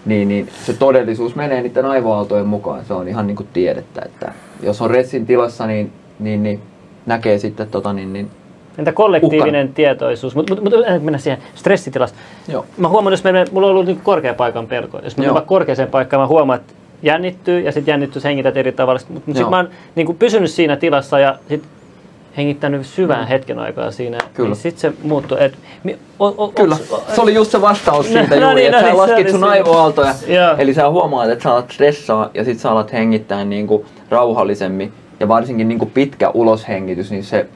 niin, 0.07 0.29
niin 0.29 0.49
se 0.67 0.73
todellisuus 0.73 1.35
menee 1.35 1.63
niiden 1.63 1.85
aivoaaltojen 1.85 2.47
mukaan. 2.47 2.85
Se 2.85 2.95
on 2.95 3.09
ihan 3.09 3.27
niin 3.27 3.37
kuin 3.37 3.49
tiedettä, 3.53 4.03
että 4.05 4.33
jos 4.63 4.83
on 4.83 4.91
ressin 4.91 5.27
tilassa, 5.27 5.67
niin 5.67 5.93
niin, 6.23 6.43
niin 6.43 6.61
näkee 7.07 7.39
sitten 7.39 7.69
tota, 7.69 7.93
niin, 7.93 8.13
niin, 8.13 8.31
Entä 8.79 8.93
kollektiivinen 8.93 9.65
uhkan. 9.67 9.75
tietoisuus? 9.75 10.35
Mutta 10.35 10.55
mut, 10.55 10.65
mut, 10.65 10.73
mennä 11.01 11.19
siihen 11.19 11.43
stressitilasta. 11.55 12.19
Joo. 12.49 12.67
Mä 12.77 12.89
huomaan, 12.89 13.13
jos 13.13 13.25
meillä, 13.25 13.45
mulla 13.53 13.67
on 13.67 13.71
ollut 13.71 13.87
niin 13.87 14.01
korkea 14.03 14.35
paikan 14.35 14.67
pelko. 14.67 15.01
Jos 15.05 15.17
mä 15.17 15.25
menen 15.27 15.43
korkeaseen 15.43 15.89
paikkaan, 15.89 16.21
mä 16.21 16.27
huomaan, 16.27 16.61
että 16.61 16.73
jännittyy 17.03 17.61
ja 17.61 17.73
sitten 17.73 17.93
jännittyy 17.93 18.23
hengität 18.25 18.57
eri 18.57 18.73
tavalla. 18.73 19.01
Mutta 19.09 19.27
sitten 19.27 19.51
mä 19.51 19.57
oon 19.57 19.69
niin 19.95 20.07
kuin 20.07 20.19
pysynyt 20.19 20.51
siinä 20.51 20.77
tilassa 20.77 21.19
ja 21.19 21.39
sit 21.49 21.63
hengittänyt 22.37 22.87
syvään 22.87 23.25
mm. 23.25 23.29
hetken 23.29 23.59
aikaa 23.59 23.91
siinä, 23.91 24.19
Kyllä. 24.35 24.49
niin 24.49 24.57
sitten 24.57 24.81
se 24.81 24.93
muuttui. 25.03 25.39
Et, 25.41 25.55
o, 26.19 26.27
o, 26.45 26.49
Kyllä, 26.49 26.77
o, 26.91 27.03
se 27.15 27.21
oli 27.21 27.35
just 27.35 27.51
se 27.51 27.61
vastaus 27.61 28.07
siitä 28.13 28.37
no, 28.37 28.47
juuri, 28.47 28.55
niin, 28.55 28.67
että 28.67 28.77
no, 28.77 28.83
sä 28.83 28.87
niin, 28.87 28.97
laskit 28.97 29.31
sun 29.31 29.45
aivoaaltoja. 29.45 30.15
Eli 30.59 30.75
sä 30.75 30.91
huomaat, 30.91 31.31
että 31.31 31.43
sä 31.43 31.53
alat 31.53 31.71
stressaa 31.71 32.31
ja 32.35 32.45
sitten 32.45 32.63
sä 32.63 32.71
alat 32.71 32.93
hengittää 32.93 33.45
niin 33.45 33.67
kuin 33.67 33.85
rauhallisemmin. 34.11 34.93
Ja 35.21 35.29
varsinkin 35.29 35.69
niin 35.69 35.79
kuin 35.79 35.91
pitkä 35.91 36.31
uloshengitys, 36.35 37.11
niin 37.11 37.25
se 37.25 37.47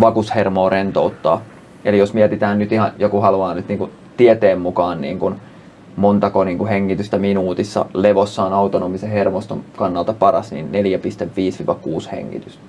vakushermoa 0.00 0.70
rentouttaa. 0.70 1.42
Eli 1.84 1.98
jos 1.98 2.14
mietitään 2.14 2.58
nyt 2.58 2.72
ihan, 2.72 2.92
joku 2.98 3.20
haluaa 3.20 3.54
nyt 3.54 3.68
niin 3.68 3.78
kuin 3.78 3.90
tieteen 4.16 4.60
mukaan 4.60 5.00
niin 5.00 5.18
kuin 5.18 5.34
montako 5.96 6.44
niin 6.44 6.58
kuin 6.58 6.68
hengitystä 6.68 7.18
minuutissa 7.18 7.86
levossa 7.94 8.44
on 8.44 8.52
autonomisen 8.52 9.10
hermoston 9.10 9.64
kannalta 9.76 10.12
paras, 10.12 10.52
niin 10.52 10.70
4,5-6 12.06 12.10
hengitystä. 12.12 12.62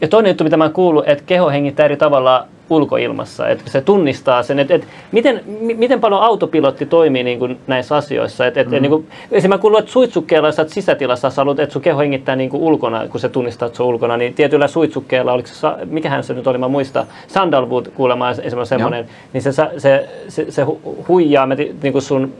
Ja 0.00 0.08
toinen 0.08 0.30
juttu, 0.30 0.44
mitä 0.44 0.56
mä 0.56 0.68
kuullut, 0.68 1.08
että 1.08 1.24
keho 1.26 1.50
hengittää 1.50 1.84
eri 1.84 1.96
tavalla 1.96 2.46
ulkoilmassa, 2.70 3.48
että 3.48 3.70
se 3.70 3.80
tunnistaa 3.80 4.42
sen, 4.42 4.58
että, 4.58 4.74
että 4.74 4.86
miten, 5.12 5.40
miten 5.60 6.00
paljon 6.00 6.22
autopilotti 6.22 6.86
toimii 6.86 7.22
niin 7.22 7.38
kuin 7.38 7.58
näissä 7.66 7.96
asioissa. 7.96 8.46
Että, 8.46 8.60
että, 8.60 8.76
mm. 8.76 8.82
niin 8.82 8.90
kuin, 8.90 9.06
esimerkiksi 9.22 9.48
mä 9.48 9.58
kuullut, 9.58 9.80
että 9.80 9.92
suitsukkeella, 9.92 10.48
jos 10.48 10.56
sisätilassa, 10.66 11.30
sä 11.30 11.40
haluat, 11.40 11.58
että 11.58 11.72
sun 11.72 11.82
keho 11.82 12.00
hengittää 12.00 12.36
niin 12.36 12.50
kuin 12.50 12.62
ulkona, 12.62 13.08
kun 13.08 13.20
se 13.20 13.28
tunnistaa, 13.28 13.66
että 13.66 13.76
se 13.76 13.82
on 13.82 13.88
ulkona, 13.88 14.16
niin 14.16 14.34
tietyllä 14.34 14.68
suitsukkeella, 14.68 15.32
oliko 15.32 15.48
se, 15.48 15.68
mikähän 15.84 16.24
se 16.24 16.34
nyt 16.34 16.46
oli, 16.46 16.58
mä 16.58 16.68
muistan, 16.68 17.06
Sandalwood 17.28 17.86
kuulemma 17.94 18.30
esimerkiksi 18.30 18.68
semmoinen, 18.68 19.08
niin 19.32 19.42
se, 19.42 19.52
se, 19.52 20.08
se, 20.28 20.50
se 20.50 20.66
huijaa 21.08 21.46
niin 21.82 21.92
kuin 21.92 22.02
sun 22.02 22.32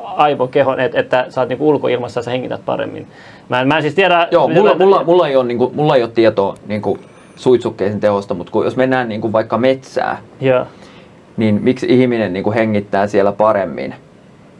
aivokehon, 0.00 0.80
että, 0.80 1.00
että 1.00 1.26
sä 1.28 1.40
oot 1.40 1.48
niin 1.48 1.60
ulkoilmassa 1.60 2.18
ja 2.18 2.22
sä 2.24 2.30
hengität 2.30 2.60
paremmin. 2.66 3.06
Mä 3.48 3.60
en, 3.60 3.68
mä 3.68 3.76
en 3.76 3.82
siis 3.82 3.94
tiedä... 3.94 4.28
Joo, 4.30 4.48
mulla, 4.48 4.74
mulla, 4.74 5.04
mulla, 5.04 5.28
ei 5.28 5.36
ole, 5.36 5.44
niin 5.44 5.58
kuin, 5.58 5.76
mulla 5.76 5.96
ei 5.96 6.02
ole 6.02 6.10
tietoa 6.10 6.54
niin 6.66 6.82
kuin 6.82 7.00
suitsukkeisen 7.36 8.00
tehosta, 8.00 8.34
mutta 8.34 8.52
kun, 8.52 8.64
jos 8.64 8.76
mennään 8.76 9.08
niin 9.08 9.20
kuin 9.20 9.32
vaikka 9.32 9.58
metsää, 9.58 10.18
yeah. 10.42 10.66
niin 11.36 11.60
miksi 11.62 11.86
ihminen 11.88 12.32
niin 12.32 12.44
kuin 12.44 12.54
hengittää 12.54 13.06
siellä 13.06 13.32
paremmin? 13.32 13.94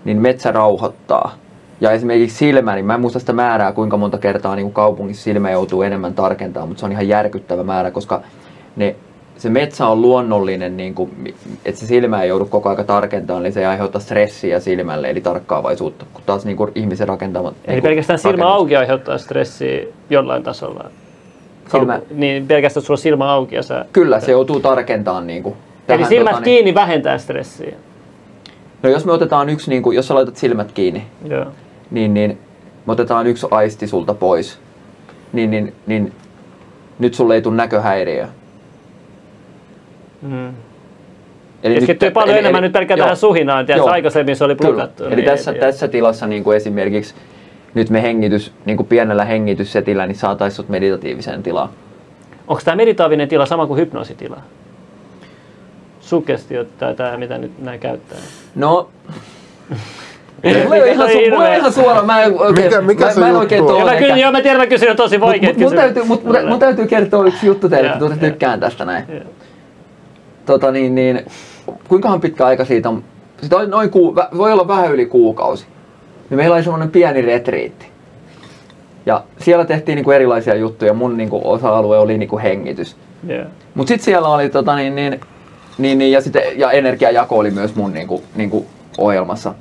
Niin 0.05 0.21
metsä 0.21 0.53
rauhoittaa. 0.53 1.35
Ja 1.81 1.91
esimerkiksi 1.91 2.37
silmä, 2.37 2.75
niin 2.75 2.87
mä 2.87 2.95
en 2.95 3.01
muista 3.01 3.19
sitä 3.19 3.33
määrää, 3.33 3.73
kuinka 3.73 3.97
monta 3.97 4.19
kertaa 4.19 4.57
niin 4.57 4.65
kuin 4.65 4.75
kaupungissa 4.75 5.25
silmä 5.25 5.51
joutuu 5.51 5.83
enemmän 5.83 6.15
tarkentamaan, 6.15 6.69
mutta 6.69 6.81
se 6.81 6.87
on 6.87 6.93
ihan 6.93 7.09
järkyttävä 7.09 7.63
määrä, 7.63 7.91
koska 7.91 8.21
ne 8.77 8.97
se 9.37 9.51
metsä 9.51 9.87
on 9.87 10.03
luonnollinen, 10.03 10.77
niin 10.77 10.95
kuin, 10.95 11.35
että 11.65 11.81
se 11.81 11.87
silmä 11.87 12.23
ei 12.23 12.29
joudu 12.29 12.45
koko 12.45 12.69
aika 12.69 12.85
tarkentamaan, 12.85 13.43
niin 13.43 13.53
se 13.53 13.61
ei 13.61 13.67
aiheuta 13.67 14.01
stressiä 14.01 14.61
silmälle, 14.61 15.11
eli 15.11 15.21
tarkkaavaisuutta, 15.21 16.07
kun 16.13 16.23
taas 16.27 16.45
niin 16.45 16.57
kuin 16.57 16.73
ihmisen 16.75 17.09
rakentama... 17.09 17.49
Eli 17.49 17.75
niin 17.75 17.83
pelkästään 17.83 18.19
silmä 18.19 18.49
auki 18.49 18.77
aiheuttaa 18.77 19.19
stressiä 19.19 19.85
jollain 20.11 20.43
tasolla? 20.43 20.91
Silmä... 21.73 22.01
Niin 22.11 22.47
pelkästään, 22.47 22.87
sulla 22.87 22.97
silmä 22.97 23.33
auki 23.33 23.55
ja 23.55 23.63
sä... 23.63 23.85
Kyllä, 23.93 24.21
se 24.21 24.33
joutuu 24.33 24.61
tarkentamaan 24.61 25.27
niin 25.27 25.43
kuin, 25.43 25.55
tähän, 25.87 26.01
Eli 26.01 26.09
silmät 26.09 26.33
tota, 26.33 26.45
kiinni 26.45 26.65
niin... 26.65 26.75
vähentää 26.75 27.19
stressiä? 27.19 27.75
No 28.83 28.91
jos 28.91 29.05
me 29.05 29.13
otetaan 29.13 29.49
yksi, 29.49 29.71
niin 29.71 29.83
kuin, 29.83 29.97
jos 29.97 30.09
sä 30.09 30.15
laitat 30.15 30.37
silmät 30.37 30.73
kiinni, 30.73 31.07
Joo. 31.29 31.47
niin, 31.91 32.15
niin 32.15 32.39
me 32.87 32.93
otetaan 32.93 33.27
yksi 33.27 33.47
aisti 33.51 33.87
sulta 33.87 34.15
pois, 34.15 34.59
niin, 35.33 35.51
niin, 35.51 35.75
niin 35.87 36.13
nyt 36.99 37.15
sulle 37.15 37.35
ei 37.35 37.43
tule 37.43 37.57
näköhäiriö 37.57 38.29
Mm. 40.25 40.55
Eli 41.63 41.75
Keskittyy 41.75 42.07
nyt, 42.07 42.15
paljon 42.15 42.31
eli, 42.31 42.39
enemmän 42.39 42.59
eli, 42.59 42.67
nyt 42.67 42.73
pelkään 42.73 43.01
tähän 43.01 43.17
suhinaan, 43.17 43.67
tiedätkö, 43.67 43.91
aikaisemmin 43.91 44.37
se 44.37 44.45
oli 44.45 44.55
blokattu. 44.55 45.05
Eli 45.05 45.17
niin, 45.17 45.25
tässä, 45.25 45.51
niin, 45.51 45.61
tässä 45.61 45.89
tilassa 45.89 46.27
niin 46.27 46.45
kuin 46.45 46.57
esimerkiksi 46.57 47.15
nyt 47.75 47.91
me 47.91 48.03
hengitys, 48.03 48.53
niin 48.65 48.77
kuin 48.77 48.87
pienellä 48.87 49.25
hengityssetillä, 49.25 50.07
niin 50.07 50.17
saataisiin 50.17 50.57
sut 50.57 50.69
meditatiiviseen 50.69 51.43
tilaan. 51.43 51.69
Onko 52.49 52.63
tämä 52.65 52.77
meditaavinen 52.77 53.29
tila 53.29 53.47
sama 53.47 53.67
kuin 53.67 53.81
hypnoositila? 53.81 54.37
Sugestio 56.01 56.65
tai 56.65 56.95
tämä, 56.95 57.17
mitä 57.17 57.39
nyt 57.39 57.59
näin 57.59 57.81
käyttää? 57.81 58.19
No, 58.55 58.89
Mulla 60.63 60.77
ei 60.77 60.93
ihan, 60.93 61.09
su- 61.09 61.31
mulla 61.31 61.55
ihan 61.55 61.73
suora, 61.73 62.03
mä 62.03 62.23
en 62.23 62.41
oikein, 62.41 62.67
mikä, 62.67 62.81
mikä 62.81 63.07
mä, 63.07 63.21
mä 63.21 63.29
en 63.29 63.37
oikein 63.37 63.67
tuo. 63.67 63.85
Mä 63.85 63.97
kysyn, 63.97 64.19
joo, 64.19 64.33
mä 64.33 64.41
tiedän, 64.41 64.61
mä 64.61 64.67
kysyn 64.67 64.97
tosi 64.97 65.21
vaikeat 65.21 65.57
mut, 65.57 65.63
mut, 65.63 65.73
mun, 65.73 65.81
täytyy, 65.81 66.05
mut, 66.05 66.23
mun 66.49 66.59
täytyy 66.59 66.87
kertoa 66.87 67.27
yksi 67.27 67.47
juttu 67.47 67.69
teille, 67.69 67.87
että 67.87 67.99
tuotte 67.99 68.31
tykkään 68.31 68.61
tästä 68.61 68.85
näin. 68.85 69.05
Yeah 69.11 69.27
tota 70.47 70.71
niin, 70.71 70.95
niin, 70.95 71.27
kuinkahan 71.89 72.21
pitkä 72.21 72.47
aika 72.47 72.65
siitä 72.65 72.89
on? 72.89 73.05
Siitä 73.41 73.57
on 73.57 73.71
noin 73.71 73.91
kuu, 73.91 74.17
voi 74.37 74.53
olla 74.53 74.69
vähän 74.69 74.93
yli 74.93 75.07
kuukausi. 75.07 75.67
Niin 76.31 76.37
meillä 76.37 76.55
oli 76.55 76.63
semmoinen 76.63 76.91
pieni 76.91 77.23
retriitti. 77.23 77.87
Ja 79.07 79.25
siellä 79.39 79.65
tehtiin 79.65 79.97
niinku 79.97 80.11
erilaisia 80.11 80.55
juttuja. 80.55 80.95
Mun 80.95 81.17
niinku 81.17 81.41
osa-alue 81.45 81.99
oli 81.99 82.19
niinku 82.19 82.39
hengitys. 82.39 82.97
Yeah. 83.29 83.47
Mutta 83.75 83.89
sitten 83.89 84.05
siellä 84.05 84.29
oli 84.29 84.51
tota 84.51 84.77
niin, 84.77 84.95
niin, 84.95 85.21
niin, 85.79 85.99
niin, 85.99 86.13
ja, 86.13 86.21
sitten, 86.21 86.43
ja 86.57 86.71
energiajako 86.71 87.39
oli 87.39 87.51
myös 87.51 87.75
mun 87.75 87.93
niinku, 87.93 88.23
niinku 88.35 88.67
ohjelmassa. 88.99 89.55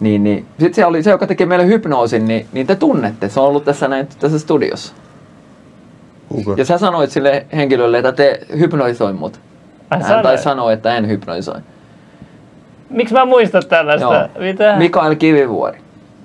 Niin, 0.00 0.24
niin. 0.24 0.46
Sitten 0.58 0.74
se 0.74 0.86
oli 0.86 1.02
se, 1.02 1.10
joka 1.10 1.26
teki 1.26 1.46
meille 1.46 1.66
hypnoosin, 1.66 2.28
niin, 2.28 2.46
niin 2.52 2.66
te 2.66 2.74
tunnette. 2.74 3.28
Se 3.28 3.40
on 3.40 3.46
ollut 3.46 3.64
tässä 3.64 3.88
näin 3.88 4.08
tässä 4.18 4.38
studiossa. 4.38 4.94
Okay. 6.40 6.54
Ja 6.56 6.64
sä 6.64 6.78
sanoit 6.78 7.10
sille 7.10 7.46
henkilölle, 7.52 7.98
että 7.98 8.12
te 8.12 8.40
hypnoisoi 8.58 9.12
mut. 9.12 9.40
Hän 9.90 10.04
sanoi. 10.04 10.22
taisi 10.22 10.42
sanoa, 10.42 10.72
että 10.72 10.96
en 10.96 11.08
hypnoisoi. 11.08 11.60
Miksi 12.90 13.14
mä 13.14 13.24
muistan 13.24 13.62
tällaista? 13.68 14.14
Joo. 14.14 14.28
Mitä? 14.38 14.76
Mikael 14.76 15.14
Kivivuori. 15.14 15.78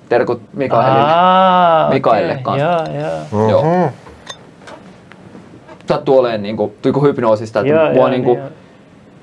Terkut 0.08 0.42
Mikaelille. 0.52 1.04
Aa, 1.06 1.90
Mikaelille 1.90 2.32
okay. 2.32 2.42
kanssa. 2.42 2.92
Joo, 3.32 3.48
joo. 3.48 3.50
joo. 3.50 3.90
Sattuu 5.86 6.18
olemaan 6.18 6.42
niin 6.42 6.56
kuin, 6.56 6.72
niin 6.84 6.94
kuin 6.94 7.04
hypnoosista, 7.04 7.60
että 7.60 7.72
joo, 7.72 7.84
mua 7.84 7.94
joo, 7.94 8.08
niin 8.08 8.24
kuin, 8.24 8.38
joo. 8.38 8.48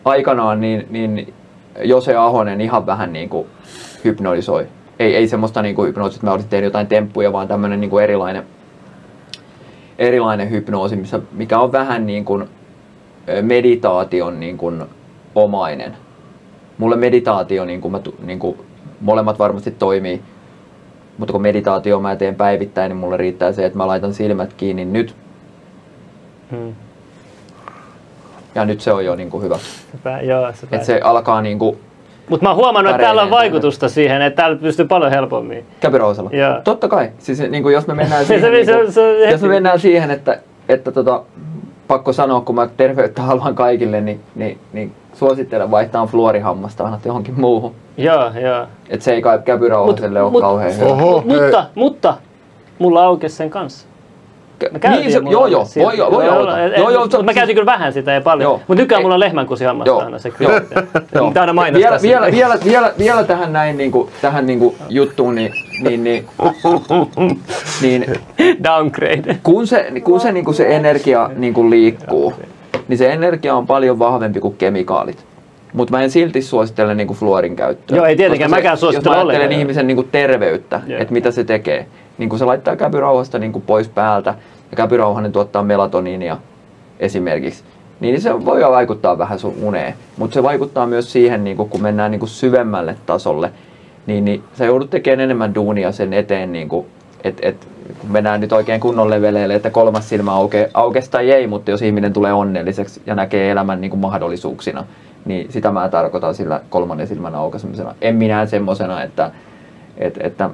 aikanaan 0.05 0.61
niin, 0.61 0.87
niin 0.89 1.33
Jose 1.81 2.15
Ahonen 2.15 2.61
ihan 2.61 2.85
vähän 2.85 3.13
niin 3.13 3.29
kuin 3.29 3.47
hypnoisoi. 4.03 4.67
Ei, 4.99 5.15
ei 5.15 5.27
semmoista 5.27 5.61
niin 5.61 5.75
kuin 5.75 5.87
hypnoosista, 5.87 6.17
että 6.17 6.27
mä 6.27 6.33
olisin 6.33 6.49
tehnyt 6.49 6.65
jotain 6.65 6.87
temppuja, 6.87 7.33
vaan 7.33 7.47
tämmöinen 7.47 7.79
niin 7.79 7.89
kuin 7.89 8.03
erilainen, 8.03 8.43
erilainen 9.99 10.49
hypnoosi, 10.49 10.95
missä, 10.95 11.19
mikä 11.31 11.59
on 11.59 11.71
vähän 11.71 12.05
niin 12.05 12.25
kuin 12.25 12.49
meditaation 13.41 14.39
niin 14.39 14.57
kuin 14.57 14.83
omainen. 15.35 15.97
Mulle 16.77 16.95
meditaatio, 16.95 17.65
niin 17.65 17.81
kuin 17.81 17.91
mä, 17.91 17.99
niin 18.23 18.39
kuin, 18.39 18.57
molemmat 19.01 19.39
varmasti 19.39 19.71
toimii, 19.71 20.21
mutta 21.17 21.31
kun 21.31 21.41
meditaatio 21.41 21.99
mä 21.99 22.15
teen 22.15 22.35
päivittäin, 22.35 22.89
niin 22.89 22.97
mulle 22.97 23.17
riittää 23.17 23.51
se, 23.51 23.65
että 23.65 23.77
mä 23.77 23.87
laitan 23.87 24.13
silmät 24.13 24.53
kiinni 24.53 24.85
nyt. 24.85 25.15
Hmm. 26.51 26.75
Ja 28.55 28.65
nyt 28.65 28.81
se 28.81 28.93
on 28.93 29.05
jo 29.05 29.15
niin 29.15 29.29
kuin 29.29 29.43
hyvä. 29.43 29.57
Sepä, 29.91 30.21
joo, 30.21 30.51
sepä. 30.53 30.75
Et 30.75 30.83
se 30.83 30.99
alkaa 31.03 31.41
niin 31.41 31.59
kuin 31.59 31.79
mutta 32.29 32.45
mä 32.45 32.49
oon 32.49 32.57
huomannut, 32.57 32.91
että 32.91 33.03
täällä 33.03 33.21
on 33.21 33.29
vaikutusta 33.29 33.89
siihen, 33.89 34.21
että 34.21 34.41
täällä 34.41 34.57
pystyy 34.57 34.85
paljon 34.85 35.11
helpommin. 35.11 35.65
Käpyrousella. 35.79 36.31
Totta 36.63 36.87
kai. 36.87 37.11
Siis 37.17 37.39
niin 37.39 37.63
kuin 37.63 37.73
jos 37.73 37.87
me 37.87 37.93
mennään 37.93 38.25
siihen, 38.27 38.51
niin 38.51 38.65
kuin, 38.65 38.77
jos 39.31 39.41
me 39.41 39.47
mennään 39.47 39.79
siihen 39.79 40.11
että, 40.11 40.39
että 40.69 40.91
tota, 40.91 41.23
pakko 41.91 42.13
sanoa, 42.13 42.41
kun 42.41 42.55
mä 42.55 42.67
terveyttä 42.77 43.21
haluan 43.21 43.55
kaikille, 43.55 44.01
niin, 44.01 44.21
niin, 44.35 44.59
niin 44.73 44.93
suosittelen 45.13 45.71
vaihtaa 45.71 46.05
fluorihammasta 46.07 46.83
aina 46.83 46.99
johonkin 47.05 47.39
muuhun. 47.39 47.75
Joo, 47.97 48.31
joo. 48.41 48.67
Et 48.89 49.01
se 49.01 49.13
ei 49.13 49.21
kai 49.21 49.39
käpyrauhaselle 49.45 50.21
ole 50.21 50.31
mut, 50.31 50.41
kauhean 50.41 50.75
hyvä. 50.75 50.85
Oho, 50.85 51.23
mutta, 51.25 51.65
mutta, 51.75 52.13
mulla 52.79 53.03
aukesi 53.03 53.35
sen 53.35 53.49
kanssa. 53.49 53.87
Mä 54.83 54.95
niin, 54.95 55.11
se, 55.11 55.21
joo, 55.29 55.47
joo, 55.47 55.67
voi, 55.75 55.97
voi, 55.97 56.11
voi 56.11 56.25
joo, 56.25 56.57
joo, 56.77 56.89
joo, 56.91 57.07
joo, 57.11 57.23
mä 57.23 57.33
käytin 57.33 57.55
kyllä 57.55 57.65
vähän 57.65 57.93
sitä 57.93 58.11
ja 58.11 58.21
paljon, 58.21 58.51
mutta 58.51 58.75
nykyään 58.75 59.03
mulla 59.03 59.13
on 59.13 59.19
lehmänkusihammasta 59.19 59.97
aina 59.97 60.19
se 60.19 60.31
joo, 60.39 60.51
joo. 61.15 61.33
aina 61.39 61.53
mainostaa 61.53 62.01
vielä, 62.01 62.01
vielä, 62.01 62.31
vielä, 62.31 62.57
vielä, 62.65 62.93
vielä, 62.97 63.23
tähän 63.23 63.53
näin 63.53 63.77
niin 63.77 63.91
kuin, 63.91 64.09
tähän 64.21 64.45
niin 64.45 64.59
kuin 64.59 64.75
juttuun, 64.89 65.35
niin, 65.35 65.53
niin, 65.83 66.03
niin, 66.03 66.25
niin 67.81 68.05
downgrade. 68.63 69.37
Kun 69.43 69.67
se, 69.67 69.91
kun 70.03 70.19
se, 70.19 70.31
niin 70.31 70.45
kuin 70.45 70.55
se 70.55 70.75
energia 70.75 71.29
niin 71.35 71.53
kuin 71.53 71.69
liikkuu, 71.69 72.33
niin 72.87 72.97
se 72.97 73.13
energia 73.13 73.55
on 73.55 73.67
paljon 73.67 73.99
vahvempi 73.99 74.39
kuin 74.39 74.55
kemikaalit. 74.57 75.25
Mutta 75.73 75.97
mä 75.97 76.03
en 76.03 76.11
silti 76.11 76.41
suosittele 76.41 76.95
niinku 76.95 77.13
fluorin 77.13 77.55
käyttöä. 77.55 77.97
Joo, 77.97 78.05
ei 78.05 78.15
tietenkään. 78.15 78.51
mäkään 78.51 78.77
suosittele 78.77 79.15
Jos 79.15 79.25
mä 79.25 79.31
ajattelen 79.31 79.59
ihmisen 79.59 79.87
niinku 79.87 80.03
terveyttä, 80.03 80.81
yeah. 80.89 81.01
että 81.01 81.13
mitä 81.13 81.31
se 81.31 81.43
tekee, 81.43 81.85
niin 82.21 82.29
kun 82.29 82.39
se 82.39 82.45
laittaa 82.45 82.75
käpyrauhasta 82.75 83.39
niin 83.39 83.51
kuin 83.51 83.63
pois 83.67 83.89
päältä 83.89 84.35
ja 84.71 84.77
käpyrauhanen 84.77 85.31
tuottaa 85.31 85.63
melatoniinia 85.63 86.37
esimerkiksi, 86.99 87.63
niin 87.99 88.21
se 88.21 88.45
voi 88.45 88.61
vaikuttaa 88.61 89.17
vähän 89.17 89.39
sun 89.39 89.55
uneen. 89.61 89.93
Mutta 90.17 90.33
se 90.33 90.43
vaikuttaa 90.43 90.87
myös 90.87 91.11
siihen, 91.11 91.43
niin 91.43 91.57
kun 91.57 91.81
mennään 91.81 92.11
niin 92.11 92.27
syvemmälle 92.27 92.95
tasolle, 93.05 93.51
niin, 94.05 94.25
niin 94.25 94.43
sä 94.53 94.65
joudut 94.65 94.89
tekemään 94.89 95.19
enemmän 95.19 95.55
duunia 95.55 95.91
sen 95.91 96.13
eteen, 96.13 96.51
niin 96.51 96.69
että 97.23 97.47
et, 97.47 97.67
kun 98.01 98.11
mennään 98.11 98.41
nyt 98.41 98.53
oikein 98.53 98.81
kunnon 98.81 99.09
leveleille, 99.09 99.55
että 99.55 99.69
kolmas 99.69 100.09
silmä 100.09 100.33
auke, 100.33 100.69
aukesi 100.73 101.11
tai 101.11 101.31
ei, 101.31 101.47
mutta 101.47 101.71
jos 101.71 101.81
ihminen 101.81 102.13
tulee 102.13 102.33
onnelliseksi 102.33 103.01
ja 103.05 103.15
näkee 103.15 103.51
elämän 103.51 103.81
niin 103.81 103.91
kuin 103.91 103.99
mahdollisuuksina, 103.99 104.85
niin 105.25 105.51
sitä 105.51 105.71
mä 105.71 105.89
tarkoitan 105.89 106.35
sillä 106.35 106.61
kolmannen 106.69 107.07
silmän 107.07 107.35
aukaisemisena. 107.35 107.95
En 108.01 108.15
minä 108.15 108.45
semmoisena, 108.45 109.03
että, 109.03 109.31
että, 110.01 110.19
että 110.23 110.49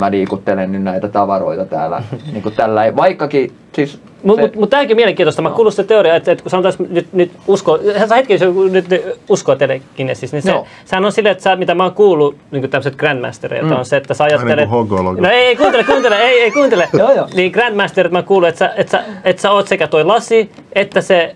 mä 0.00 0.10
liikuttelen 0.10 0.72
nyt 0.72 0.82
näitä 0.82 1.08
tavaroita 1.08 1.64
täällä. 1.64 2.02
niin 2.32 2.42
kuin 2.42 2.54
tällä, 2.54 2.96
vaikkakin 2.96 3.52
siis 3.72 4.00
mutta 4.22 4.42
mut, 4.42 4.56
mut 4.56 4.70
tämäkin 4.70 4.94
on 4.94 4.96
mielenkiintoista. 4.96 5.42
Mä 5.42 5.50
kuulin 5.50 5.72
se 5.72 5.84
teoria, 5.84 6.16
että, 6.16 6.32
että 6.32 6.42
kun 6.42 6.50
sanotaan 6.50 6.74
nyt, 6.88 7.08
nyt 7.12 7.32
usko, 7.46 7.78
sä 8.08 8.14
hetki 8.14 8.38
nyt, 8.70 8.88
nyt 8.88 9.20
uskoo 9.28 9.54
telekinesis, 9.54 10.32
niin 10.32 10.42
se, 10.42 10.50
Joo. 10.50 10.66
sehän 10.84 11.04
on 11.04 11.12
silleen, 11.12 11.32
että 11.32 11.44
sä, 11.44 11.56
mitä 11.56 11.74
mä 11.74 11.82
oon 11.82 11.92
kuullut 11.92 12.36
niin 12.50 12.70
tämmöiset 12.70 12.96
grandmastereilta 12.96 13.74
mm. 13.74 13.78
on 13.78 13.84
se, 13.84 13.96
että 13.96 14.14
sä 14.14 14.24
ajattelet... 14.24 14.70
Niin 14.70 15.22
no 15.22 15.28
ei, 15.30 15.44
ei 15.44 15.56
kuuntele, 15.56 15.84
kuuntele, 15.92 16.16
ei, 16.16 16.40
ei 16.40 16.50
kuuntele. 16.50 16.88
joo, 16.92 17.12
joo. 17.12 17.28
Niin 17.34 17.52
grandmasterit 17.52 18.12
mä 18.12 18.22
kuullut, 18.22 18.48
että 18.48 18.58
sä, 18.58 18.72
että, 18.76 18.90
sä, 18.90 19.04
että 19.24 19.42
sä 19.42 19.50
oot 19.50 19.68
sekä 19.68 19.86
toi 19.86 20.04
lasi, 20.04 20.50
että 20.72 21.00
se 21.00 21.34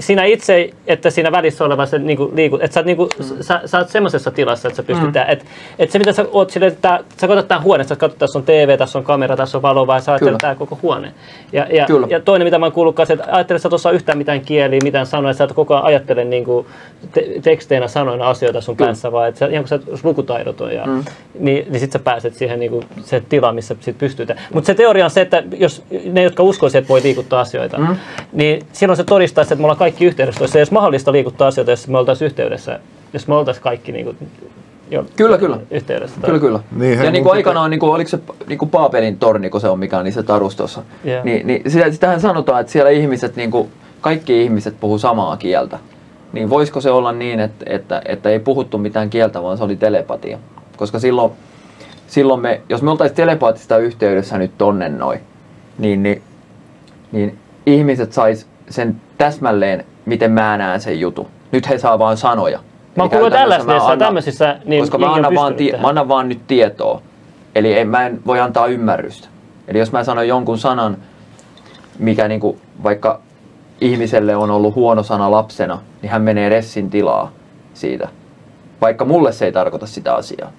sinä 0.00 0.24
itse, 0.24 0.70
että 0.86 1.10
siinä 1.10 1.32
välissä 1.32 1.64
oleva 1.64 1.86
se 1.86 1.98
niinku 1.98 2.32
liikut, 2.34 2.62
että 2.62 2.74
sä, 2.74 2.82
niinku, 2.82 3.08
mm. 3.18 3.24
sä, 3.40 3.60
sä 3.66 3.78
oot 3.78 3.88
semmoisessa 3.88 4.30
tilassa, 4.30 4.68
että 4.68 4.76
sä 4.76 4.82
pystyt, 4.82 5.04
mm. 5.04 5.22
että 5.28 5.44
et 5.78 5.90
se 5.90 5.98
mitä 5.98 6.12
sä 6.12 6.26
oot 6.32 6.50
sille, 6.50 6.66
että 6.66 7.00
sä 7.20 7.28
katsot 7.28 7.48
tämän 7.48 7.62
huoneen, 7.62 7.88
sä 7.88 7.96
katsot, 7.96 8.18
tässä 8.18 8.38
on 8.38 8.44
TV, 8.44 8.78
tässä 8.78 8.98
on 8.98 9.04
kamera, 9.04 9.36
tässä 9.36 9.58
on 9.58 9.62
valo, 9.62 9.86
vai 9.86 10.00
sä 10.00 10.12
ajattelet 10.12 10.38
tämä 10.38 10.54
koko 10.54 10.78
huone. 10.82 11.12
Ja, 11.52 11.66
ja, 11.70 11.86
ja, 12.08 12.20
toinen, 12.20 12.46
mitä 12.46 12.58
mä 12.58 12.66
oon 12.66 12.72
kuullut, 12.72 13.00
että 13.00 13.24
ajattelet 13.30 13.62
sä 13.62 13.68
tuossa 13.68 13.90
yhtään 13.90 14.18
mitään 14.18 14.40
kieliä, 14.40 14.80
mitään 14.82 15.06
sanoja, 15.06 15.34
sä 15.34 15.44
et 15.44 15.52
koko 15.52 15.74
ajan 15.74 15.86
ajattele 15.86 16.24
niinku 16.24 16.66
te, 17.12 17.26
teksteinä, 17.42 17.88
sanoina 17.88 18.28
asioita 18.28 18.60
sun 18.60 18.76
Kyllä. 18.76 18.88
päässä, 18.88 19.12
vaan 19.12 19.28
että 19.28 19.38
sä, 19.38 19.46
ihan 19.46 19.64
kun 19.64 19.68
sä 19.68 19.78
lukutaidoton, 20.02 20.74
ja, 20.74 20.86
mm. 20.86 21.04
niin, 21.38 21.66
niin 21.70 21.80
sit 21.80 21.92
sä 21.92 21.98
pääset 21.98 22.34
siihen 22.34 22.60
niinku, 22.60 22.84
se 23.02 23.22
tila, 23.28 23.52
missä 23.52 23.76
sit 23.80 23.98
pystyt. 23.98 24.28
Mutta 24.54 24.66
se 24.66 24.74
teoria 24.74 25.04
on 25.04 25.10
se, 25.10 25.20
että 25.20 25.42
jos 25.58 25.82
ne, 26.12 26.22
jotka 26.22 26.42
uskoisivat, 26.42 26.82
että 26.82 26.88
voi 26.88 27.02
liikuttaa 27.02 27.40
asioita, 27.40 27.78
mm. 27.78 27.96
niin 28.32 28.66
silloin 28.72 28.96
se 28.96 29.04
todistaa, 29.04 29.42
että 29.42 29.61
me 29.62 29.66
ollaan 29.66 29.78
kaikki 29.78 30.04
yhteydessä. 30.04 30.42
Olisi 30.42 30.58
edes 30.58 30.70
mahdollista 30.70 31.12
liikuttaa 31.12 31.48
asioita, 31.48 31.70
jos 31.70 31.88
me 31.88 31.98
oltaisiin 31.98 32.26
yhteydessä, 32.26 32.80
jos 33.12 33.28
me 33.28 33.34
oltaisiin 33.34 33.62
kaikki 33.62 33.92
niin 33.92 34.04
kuin, 34.04 34.16
jo 34.90 35.04
kyllä, 35.16 35.38
kyllä. 35.38 35.58
yhteydessä. 35.70 36.20
Tai... 36.20 36.26
Kyllä, 36.28 36.40
kyllä. 36.40 36.60
Niin, 36.76 36.98
ja 36.98 37.10
niin 37.10 37.24
kuin 37.24 37.32
aikanaan, 37.32 37.70
niin 37.70 37.80
kuin, 37.80 37.92
oliko 37.92 38.08
se 38.08 38.18
niin 38.46 38.58
kuin 38.58 38.70
Paapelin 38.70 39.18
torni, 39.18 39.50
kun 39.50 39.60
se 39.60 39.68
on 39.68 39.78
mikä 39.78 40.02
niin 40.02 40.12
se 40.12 40.22
tarustossa, 40.22 40.82
yeah. 41.06 41.24
niin, 41.24 41.46
niin 41.46 41.62
sitähän 41.90 42.20
sanotaan, 42.20 42.60
että 42.60 42.72
siellä 42.72 42.90
ihmiset, 42.90 43.36
niin 43.36 43.50
kuin, 43.50 43.68
kaikki 44.00 44.42
ihmiset 44.42 44.74
puhuu 44.80 44.98
samaa 44.98 45.36
kieltä. 45.36 45.78
Niin 46.32 46.50
voisiko 46.50 46.80
se 46.80 46.90
olla 46.90 47.12
niin, 47.12 47.40
että, 47.40 47.64
että, 47.68 48.02
että 48.04 48.28
ei 48.28 48.38
puhuttu 48.38 48.78
mitään 48.78 49.10
kieltä, 49.10 49.42
vaan 49.42 49.58
se 49.58 49.64
oli 49.64 49.76
telepatia? 49.76 50.38
Koska 50.76 50.98
silloin, 50.98 51.32
silloin 52.06 52.40
me, 52.40 52.60
jos 52.68 52.82
me 52.82 52.90
oltaisiin 52.90 53.16
telepaatista 53.16 53.78
yhteydessä 53.78 54.38
nyt 54.38 54.58
tonne 54.58 54.88
noin, 54.88 55.20
niin, 55.78 56.02
niin, 56.02 56.22
niin 57.12 57.38
ihmiset 57.66 58.12
sais 58.12 58.46
sen 58.70 58.96
täsmälleen, 59.22 59.84
miten 60.06 60.32
mä 60.32 60.56
näen 60.56 60.80
sen 60.80 61.00
jutun. 61.00 61.26
Nyt 61.52 61.68
he 61.68 61.78
saa 61.78 61.98
vaan 61.98 62.16
sanoja. 62.16 62.58
Mä 62.96 63.02
oon 63.02 63.10
kuullut 63.10 63.32
LSDssä 63.32 63.96
tämmöisissä, 63.98 64.58
niin 64.64 64.82
koska 64.82 64.98
mä 64.98 65.14
annan, 65.14 65.34
vaan 65.34 65.54
tie, 65.54 65.78
mä 65.80 65.88
annan 65.88 66.08
vaan 66.08 66.28
nyt 66.28 66.40
tietoa. 66.46 67.02
Eli 67.54 67.78
en, 67.78 67.88
mä 67.88 68.06
en 68.06 68.20
voi 68.26 68.40
antaa 68.40 68.66
ymmärrystä. 68.66 69.28
Eli 69.68 69.78
jos 69.78 69.92
mä 69.92 70.04
sanon 70.04 70.28
jonkun 70.28 70.58
sanan, 70.58 70.96
mikä 71.98 72.28
niinku, 72.28 72.58
vaikka 72.82 73.20
ihmiselle 73.80 74.36
on 74.36 74.50
ollut 74.50 74.74
huono 74.74 75.02
sana 75.02 75.30
lapsena, 75.30 75.78
niin 76.02 76.10
hän 76.10 76.22
menee 76.22 76.48
ressin 76.48 76.90
tilaa 76.90 77.32
siitä. 77.74 78.08
Vaikka 78.80 79.04
mulle 79.04 79.32
se 79.32 79.44
ei 79.44 79.52
tarkoita 79.52 79.86
sitä 79.86 80.14
asiaa. 80.14 80.52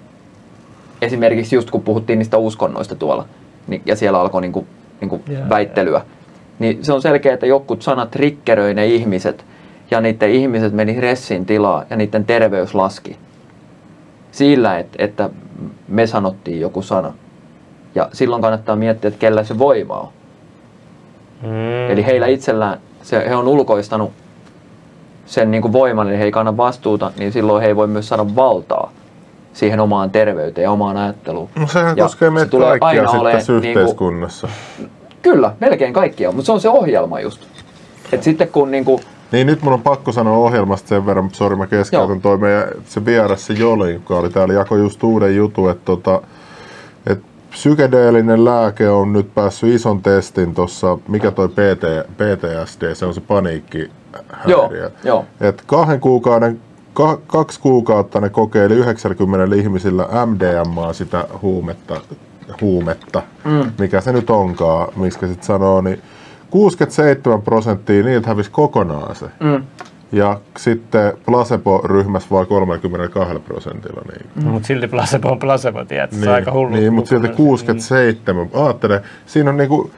Esimerkiksi 1.02 1.56
just 1.56 1.70
kun 1.70 1.82
puhuttiin 1.82 2.18
niistä 2.18 2.36
uskonnoista 2.36 2.94
tuolla, 2.94 3.24
niin, 3.66 3.82
ja 3.86 3.96
siellä 3.96 4.20
alkoi 4.20 4.40
niinku, 4.40 4.66
niinku 5.00 5.20
yeah, 5.30 5.48
väittelyä. 5.48 5.98
Yeah 5.98 6.13
niin 6.58 6.84
se 6.84 6.92
on 6.92 7.02
selkeä, 7.02 7.34
että 7.34 7.46
jokut 7.46 7.82
sanat 7.82 8.10
triggeröi 8.10 8.74
ne 8.74 8.86
ihmiset 8.86 9.44
ja 9.90 10.00
niiden 10.00 10.30
ihmiset 10.30 10.72
meni 10.72 11.00
ressin 11.00 11.46
tilaa 11.46 11.84
ja 11.90 11.96
niiden 11.96 12.24
terveys 12.24 12.74
laski. 12.74 13.16
Sillä, 14.30 14.78
että, 14.78 15.04
että 15.04 15.30
me 15.88 16.06
sanottiin 16.06 16.60
joku 16.60 16.82
sana. 16.82 17.12
Ja 17.94 18.08
silloin 18.12 18.42
kannattaa 18.42 18.76
miettiä, 18.76 19.08
että 19.08 19.20
kellä 19.20 19.44
se 19.44 19.58
voima 19.58 19.96
on. 19.96 20.08
Mm. 21.42 21.90
Eli 21.90 22.06
heillä 22.06 22.26
itsellään, 22.26 22.78
se, 23.02 23.28
he 23.28 23.34
on 23.34 23.48
ulkoistanut 23.48 24.12
sen 25.26 25.50
niin 25.50 25.62
kuin 25.62 25.72
voiman, 25.72 26.08
eli 26.08 26.18
he 26.18 26.24
ei 26.24 26.30
kanna 26.30 26.56
vastuuta, 26.56 27.12
niin 27.18 27.32
silloin 27.32 27.62
he 27.62 27.68
ei 27.68 27.76
voi 27.76 27.86
myös 27.86 28.08
saada 28.08 28.36
valtaa 28.36 28.92
siihen 29.52 29.80
omaan 29.80 30.10
terveyteen 30.10 30.62
ja 30.62 30.70
omaan 30.70 30.96
ajatteluun. 30.96 31.48
No 31.56 31.66
sehän 31.66 31.96
ja 31.96 32.04
koskee 32.04 32.30
meitä 32.30 32.56
kaikkia 32.80 33.08
sitten 33.08 33.32
tässä 33.32 33.52
niin 33.52 33.60
kuin, 33.62 33.68
yhteiskunnassa. 33.68 34.48
Kyllä, 35.24 35.54
melkein 35.60 35.92
kaikkia, 35.92 36.32
mutta 36.32 36.46
se 36.46 36.52
on 36.52 36.60
se 36.60 36.68
ohjelma 36.68 37.20
just. 37.20 37.46
Et 38.12 38.22
sitten 38.22 38.48
kun 38.48 38.70
niinku... 38.70 39.00
Niin 39.32 39.46
nyt 39.46 39.62
mun 39.62 39.72
on 39.72 39.82
pakko 39.82 40.12
sanoa 40.12 40.36
ohjelmasta 40.36 40.88
sen 40.88 41.06
verran, 41.06 41.30
sori 41.32 41.56
mä 41.56 41.66
keskeytän 41.66 42.20
toi 42.20 42.38
meidän 42.38 42.68
se 42.84 43.04
vieras 43.04 43.46
se 43.46 43.54
Joli, 43.54 43.92
joka 43.92 44.16
oli 44.16 44.30
täällä, 44.30 44.54
jako 44.54 44.76
just 44.76 45.02
uuden 45.02 45.36
jutun, 45.36 45.70
että 45.70 45.84
tota, 45.84 46.22
et 47.06 47.22
psykedeellinen 47.50 48.44
lääke 48.44 48.90
on 48.90 49.12
nyt 49.12 49.34
päässyt 49.34 49.74
ison 49.74 50.02
testin 50.02 50.54
tuossa, 50.54 50.98
mikä 51.08 51.30
toi 51.30 51.48
PT, 51.48 52.10
PTSD, 52.16 52.94
se 52.94 53.06
on 53.06 53.14
se 53.14 53.20
paniikki 53.20 53.90
Joo, 54.46 54.70
joo. 55.04 55.24
Et 55.40 55.62
kahden 55.66 56.00
kuukauden 56.00 56.60
kaksi 57.26 57.60
kuukautta 57.60 58.20
ne 58.20 58.28
kokeili 58.28 58.74
90 58.74 59.56
ihmisillä 59.56 60.08
MDMA 60.26 60.92
sitä 60.92 61.24
huumetta 61.42 62.00
huumetta, 62.60 63.22
mm. 63.44 63.72
mikä 63.78 64.00
se 64.00 64.12
nyt 64.12 64.30
onkaan, 64.30 64.88
miskä 64.96 65.26
sitten 65.26 65.46
sanoo, 65.46 65.80
niin 65.80 66.02
67 66.50 67.42
prosenttia 67.42 68.02
niiltä 68.02 68.28
hävisi 68.28 68.50
kokonaan 68.50 69.16
se. 69.16 69.26
Mm. 69.40 69.64
Ja 70.12 70.40
sitten 70.56 71.12
placebo-ryhmässä 71.26 72.28
vain 72.30 72.46
32 72.46 73.38
prosentilla. 73.38 74.02
Niin. 74.12 74.26
Mm. 74.34 74.50
Mutta 74.50 74.66
silti 74.66 74.88
placebo 74.88 75.28
on 75.28 75.38
placebo, 75.38 75.84
tiedätkö? 75.84 76.16
Niin, 76.16 76.24
se 76.24 76.30
on 76.30 76.34
aika 76.34 76.52
hullu. 76.52 76.70
Niin, 76.70 76.92
mutta 76.92 77.08
silti 77.08 77.28
67. 77.28 78.46
Mm. 78.46 78.50
Aattele, 78.54 79.02
siinä 79.26 79.50
on 79.50 79.56
niinku, 79.56 79.90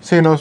siinä 0.00 0.30
on 0.30 0.38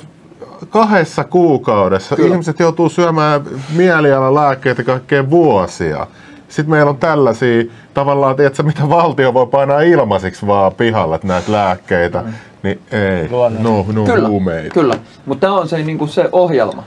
kahdessa 0.70 1.24
kuukaudessa. 1.24 2.16
Kyllä. 2.16 2.30
Ihmiset 2.34 2.60
joutuu 2.60 2.90
syömään 2.90 3.42
mielialalääkkeitä 3.76 4.84
kaikkeen 4.84 5.30
vuosia. 5.30 6.08
Sitten 6.50 6.70
meillä 6.70 6.90
on 6.90 6.98
tällaisia 6.98 7.64
tavallaan, 7.94 8.36
tiedätkö, 8.36 8.64
mitä 8.64 8.90
valtio 8.90 9.34
voi 9.34 9.48
painaa 9.48 9.82
ilmaisiksi 9.82 10.48
vaan 10.48 10.74
pihalle 10.74 11.20
näitä 11.24 11.52
lääkkeitä. 11.52 12.22
Mm. 12.22 12.34
Niin 12.64 12.80
ei, 12.92 13.28
no, 13.28 13.50
no 13.94 14.04
kyllä, 14.06 14.28
huumeita. 14.28 14.74
Kyllä, 14.74 14.96
mutta 15.26 15.48
tämä 15.48 15.54
on 15.54 15.68
se, 15.68 15.78
niin 15.78 15.98
kuin 15.98 16.10
se 16.10 16.30
ohjelma. 16.32 16.84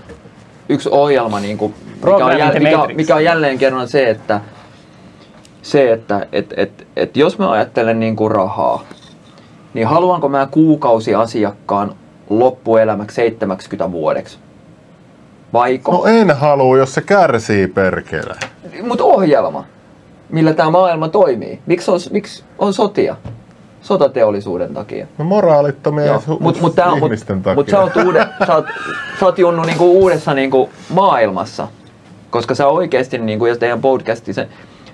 Yksi 0.69 0.89
ohjelma, 0.93 1.41
niin 1.41 1.59
kuin, 1.59 1.75
mikä, 2.05 2.25
on 2.25 2.39
jäl, 2.39 2.53
mikä, 2.53 2.95
mikä 2.95 3.15
on 3.15 3.25
jälleen 3.25 3.59
kerran 3.59 3.89
se, 3.89 4.11
että 4.11 4.41
se, 5.63 5.93
että 5.93 6.27
et, 6.33 6.55
et, 6.57 6.87
et 6.97 7.17
jos 7.17 7.39
mä 7.39 7.51
ajattelen 7.51 8.01
niin 8.01 8.17
kuin 8.17 8.31
rahaa, 8.31 8.83
niin 9.75 9.87
haluanko 9.87 10.29
mä 10.29 10.49
kuukausi 10.51 11.15
asiakkaan 11.15 11.95
loppuelämäksi 12.31 13.15
70 13.15 13.93
vuodeksi? 13.93 14.39
Vaiko? 15.53 15.93
No 15.93 16.05
en 16.05 16.37
halua, 16.37 16.79
jos 16.79 16.95
se 16.95 17.01
kärsii 17.01 17.67
perkele. 17.67 18.35
Mutta 18.83 19.05
ohjelma, 19.05 19.65
millä 20.29 20.53
tämä 20.53 20.71
maailma 20.71 21.09
toimii. 21.09 21.61
Miksi 21.67 21.91
on, 21.91 22.01
miksi 22.11 22.45
on 22.59 22.73
sotia? 22.73 23.17
Sotateollisuuden 23.81 24.75
takia. 24.75 25.07
No 25.19 25.25
moraalittomia 25.25 26.21
hu- 26.29 26.37
mut, 26.41 26.61
mut 26.61 26.75
tää, 26.75 26.93
ihmisten 26.97 27.37
mut, 27.37 27.43
takia. 27.43 27.55
Mutta 27.55 27.71
sä 27.71 27.81
oot, 27.81 27.97
uude, 27.97 28.27
sä 28.47 28.55
oot, 28.55 28.65
sä 29.21 29.27
oot 29.27 29.39
Junnu 29.39 29.63
niinku 29.63 29.93
uudessa 30.03 30.35
niinku 30.35 30.71
maailmassa. 30.91 31.69
Koska 32.31 32.55
sä 32.55 32.67
oikeasti, 32.67 33.19
niinku, 33.19 33.47
jos 33.47 33.59
teidän 33.59 33.81
podcasti, 33.81 34.33
se, 34.33 34.49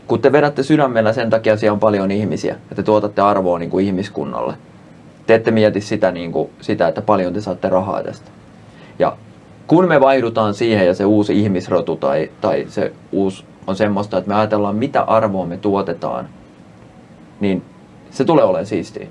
kun 0.07 0.21
te 0.21 0.33
vedätte 0.33 0.63
sydämellä 0.63 1.13
sen 1.13 1.31
takia, 1.31 1.57
siellä 1.57 1.73
on 1.73 1.81
paljon 1.81 2.11
ihmisiä, 2.11 2.57
ja 2.71 2.77
te 2.77 2.83
tuotatte 2.83 3.23
arvoa 3.23 3.59
niinku 3.59 3.79
ihmiskunnalle. 3.79 4.55
Te 5.27 5.35
ette 5.35 5.51
mieti 5.51 5.81
sitä, 5.81 6.11
niinku, 6.11 6.51
sitä, 6.61 6.89
että 6.89 7.03
paljon 7.03 7.33
te 7.35 7.41
saatte 7.41 7.69
rahaa 7.69 8.03
tästä. 8.03 8.31
Ja 8.99 9.17
kun 9.69 9.89
me 9.89 10.01
vaihdutaan 10.01 10.55
siihen 10.55 10.87
ja 10.87 10.95
se 10.95 11.05
uusi 11.05 11.41
ihmisrotu 11.41 11.97
tai, 11.97 12.31
tai 12.41 12.67
se 12.69 12.93
uusi 13.13 13.45
on 13.67 13.77
semmoista, 13.77 14.19
että 14.19 14.29
me 14.29 14.35
ajatellaan 14.35 14.77
mitä 14.77 15.03
arvoa 15.03 15.47
me 15.47 15.57
tuotetaan, 15.57 16.29
niin 17.41 17.63
se 18.11 18.25
tulee 18.25 18.45
olemaan 18.45 18.67
siistiä. 18.67 19.07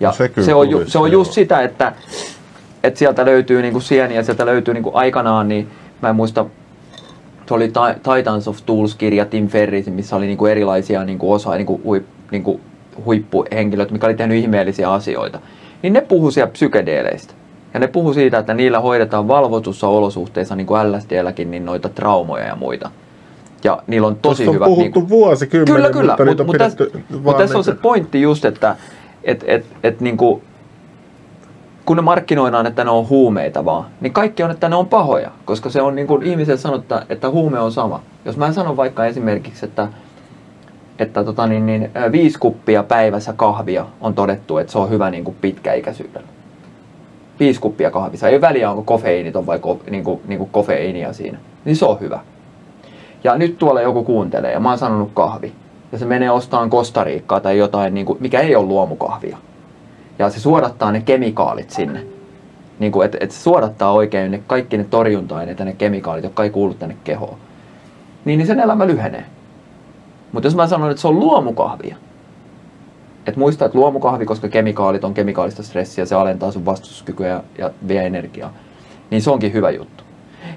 Ja 0.00 0.08
no 0.08 0.14
se, 0.14 0.30
se, 0.40 0.54
on, 0.54 0.70
ju, 0.70 0.84
se 0.86 0.98
on 0.98 1.12
just 1.12 1.32
sitä, 1.32 1.62
että, 1.62 1.92
että 2.82 2.98
sieltä 2.98 3.24
löytyy 3.24 3.62
niinku 3.62 3.80
sieniä, 3.80 4.22
sieltä 4.22 4.46
löytyy 4.46 4.74
niinku 4.74 4.90
aikanaan, 4.94 5.48
niin 5.48 5.68
mä 6.02 6.08
en 6.08 6.16
muista, 6.16 6.46
se 7.46 7.54
oli 7.54 7.72
Titans 8.14 8.48
of 8.48 8.58
Tools-kirja 8.66 9.24
Tim 9.24 9.48
Ferrisin, 9.48 9.92
missä 9.92 10.16
oli 10.16 10.26
niinku 10.26 10.46
erilaisia 10.46 11.04
niinku 11.04 11.32
osa, 11.32 11.54
niinku, 11.54 11.80
huip, 11.84 12.06
niinku 12.30 12.60
huippuhenkilöt, 13.04 13.90
mikä 13.90 14.06
oli 14.06 14.14
tehnyt 14.14 14.38
ihmeellisiä 14.38 14.92
asioita. 14.92 15.40
Niin 15.82 15.92
ne 15.92 16.00
puhuu 16.00 16.30
siellä 16.30 16.52
psykedeeleistä. 16.52 17.34
Ja 17.76 17.80
ne 17.80 17.86
puhuu 17.86 18.14
siitä, 18.14 18.38
että 18.38 18.54
niillä 18.54 18.80
hoidetaan 18.80 19.28
valvotussa 19.28 19.88
olosuhteissa, 19.88 20.56
niin 20.56 20.66
kuin 20.66 20.92
LSDlläkin, 20.92 21.50
niin 21.50 21.64
noita 21.64 21.88
traumoja 21.88 22.44
ja 22.44 22.56
muita. 22.56 22.90
Ja 23.64 23.82
niillä 23.86 24.06
on 24.06 24.16
tosi 24.16 24.44
Tuosta 24.44 24.50
on 24.50 24.54
hyvät... 24.54 24.66
puhuttu 24.66 25.00
niin, 25.00 25.08
vuosikymmenen, 25.08 25.76
kyllä, 25.76 25.90
kyllä, 25.90 26.12
mutta 26.12 26.24
niitä 26.24 26.44
mut, 26.44 26.60
on 26.60 26.60
mut 26.60 26.98
tässä, 26.98 27.20
mut 27.22 27.36
tässä 27.36 27.58
on 27.58 27.64
se 27.64 27.74
pointti 27.74 28.22
just, 28.22 28.44
että 28.44 28.76
et, 29.24 29.44
et, 29.46 29.66
et, 29.82 30.00
niin 30.00 30.16
kuin, 30.16 30.42
kun 31.84 31.96
ne 31.96 32.02
markkinoidaan, 32.02 32.66
että 32.66 32.84
ne 32.84 32.90
on 32.90 33.08
huumeita 33.08 33.64
vaan, 33.64 33.84
niin 34.00 34.12
kaikki 34.12 34.42
on, 34.42 34.50
että 34.50 34.68
ne 34.68 34.76
on 34.76 34.86
pahoja, 34.86 35.30
koska 35.44 35.70
se 35.70 35.82
on 35.82 35.94
niin 35.94 36.06
kuin 36.06 36.22
ihmiselle 36.22 36.58
sanottu, 36.58 36.94
että 37.08 37.30
huume 37.30 37.58
on 37.58 37.72
sama. 37.72 38.02
Jos 38.24 38.36
mä 38.36 38.52
sanon 38.52 38.76
vaikka 38.76 39.06
esimerkiksi, 39.06 39.66
että, 39.66 39.88
että 40.98 41.24
tota 41.24 41.46
niin, 41.46 41.66
niin, 41.66 41.90
viisi 42.12 42.38
kuppia 42.38 42.82
päivässä 42.82 43.32
kahvia 43.32 43.86
on 44.00 44.14
todettu, 44.14 44.58
että 44.58 44.72
se 44.72 44.78
on 44.78 44.90
hyvä 44.90 45.10
niin 45.10 45.24
kuin 45.24 45.36
pitkäikäisyydellä. 45.40 46.35
Viisi 47.40 47.60
kuppia 47.60 47.90
kahvissa. 47.90 48.28
Ei 48.28 48.40
väliä, 48.40 48.70
onko 48.70 48.82
kofeiiniton 48.82 49.46
vai 49.46 49.58
ko, 49.58 49.80
niin 49.90 50.04
kuin, 50.04 50.20
niin 50.26 50.38
kuin 50.38 50.50
kofeiinia 50.50 51.12
siinä. 51.12 51.38
Niin 51.64 51.76
se 51.76 51.84
on 51.84 52.00
hyvä. 52.00 52.20
Ja 53.24 53.38
nyt 53.38 53.58
tuolla 53.58 53.80
joku 53.80 54.04
kuuntelee 54.04 54.52
ja 54.52 54.60
mä 54.60 54.68
oon 54.68 54.78
sanonut 54.78 55.10
kahvi. 55.14 55.52
Ja 55.92 55.98
se 55.98 56.04
menee 56.04 56.30
ostamaan 56.30 56.70
Kostariikkaa 56.70 57.40
tai 57.40 57.58
jotain, 57.58 57.94
niin 57.94 58.06
kuin, 58.06 58.18
mikä 58.20 58.40
ei 58.40 58.56
ole 58.56 58.66
luomukahvia. 58.66 59.38
Ja 60.18 60.30
se 60.30 60.40
suodattaa 60.40 60.92
ne 60.92 61.00
kemikaalit 61.00 61.70
sinne. 61.70 62.06
Niin 62.78 62.92
kuin, 62.92 63.04
että 63.04 63.18
et 63.20 63.30
se 63.30 63.40
suodattaa 63.40 63.92
oikein 63.92 64.30
ne, 64.30 64.40
kaikki 64.46 64.76
ne 64.76 64.84
torjunta-aineet 64.84 65.58
ja 65.58 65.64
ne 65.64 65.72
kemikaalit, 65.72 66.24
jotka 66.24 66.44
ei 66.44 66.50
kuulu 66.50 66.74
tänne 66.74 66.96
kehoon. 67.04 67.38
Niin, 68.24 68.38
niin 68.38 68.46
sen 68.46 68.60
elämä 68.60 68.86
lyhenee. 68.86 69.24
Mutta 70.32 70.46
jos 70.46 70.56
mä 70.56 70.66
sanon, 70.66 70.90
että 70.90 71.00
se 71.00 71.08
on 71.08 71.20
luomukahvia, 71.20 71.96
että 73.26 73.40
muista, 73.40 73.64
että 73.64 73.78
luomukahvi, 73.78 74.26
koska 74.26 74.48
kemikaalit 74.48 75.04
on 75.04 75.14
kemikaalista 75.14 75.62
stressiä, 75.62 76.04
se 76.04 76.14
alentaa 76.14 76.50
sun 76.50 76.66
vastustuskykyä 76.66 77.28
ja, 77.28 77.42
ja 77.58 77.70
vie 77.88 78.06
energiaa, 78.06 78.52
niin 79.10 79.22
se 79.22 79.30
onkin 79.30 79.52
hyvä 79.52 79.70
juttu. 79.70 80.04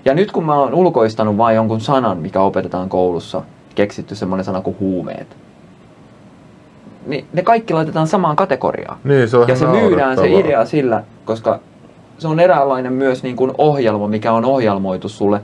Ja 0.06 0.14
nyt 0.14 0.32
kun 0.32 0.46
mä 0.46 0.56
oon 0.56 0.74
ulkoistanut 0.74 1.38
vain 1.38 1.56
jonkun 1.56 1.82
sanan, 1.82 2.18
mikä 2.18 2.42
opetetaan 2.42 2.90
koulussa, 2.90 3.42
keksitty 3.76 4.16
semmoinen 4.16 4.46
sana 4.46 4.62
kuin 4.62 4.78
huumeet, 4.80 5.38
niin 7.08 7.26
ne 7.34 7.42
kaikki 7.42 7.74
laitetaan 7.74 8.08
samaan 8.08 8.36
kategoriaan. 8.36 8.98
Niin, 9.04 9.30
se 9.30 9.38
on 9.38 9.48
ja 9.48 9.56
se 9.56 9.66
myydään 9.66 10.18
se 10.18 10.40
idea 10.40 10.66
sillä, 10.66 11.04
koska 11.26 11.60
se 12.18 12.28
on 12.28 12.40
eräänlainen 12.40 12.94
myös 12.94 13.24
niin 13.24 13.36
kuin 13.36 13.52
ohjelma, 13.58 14.08
mikä 14.08 14.34
on 14.34 14.46
ohjelmoitu 14.46 15.10
sulle 15.10 15.42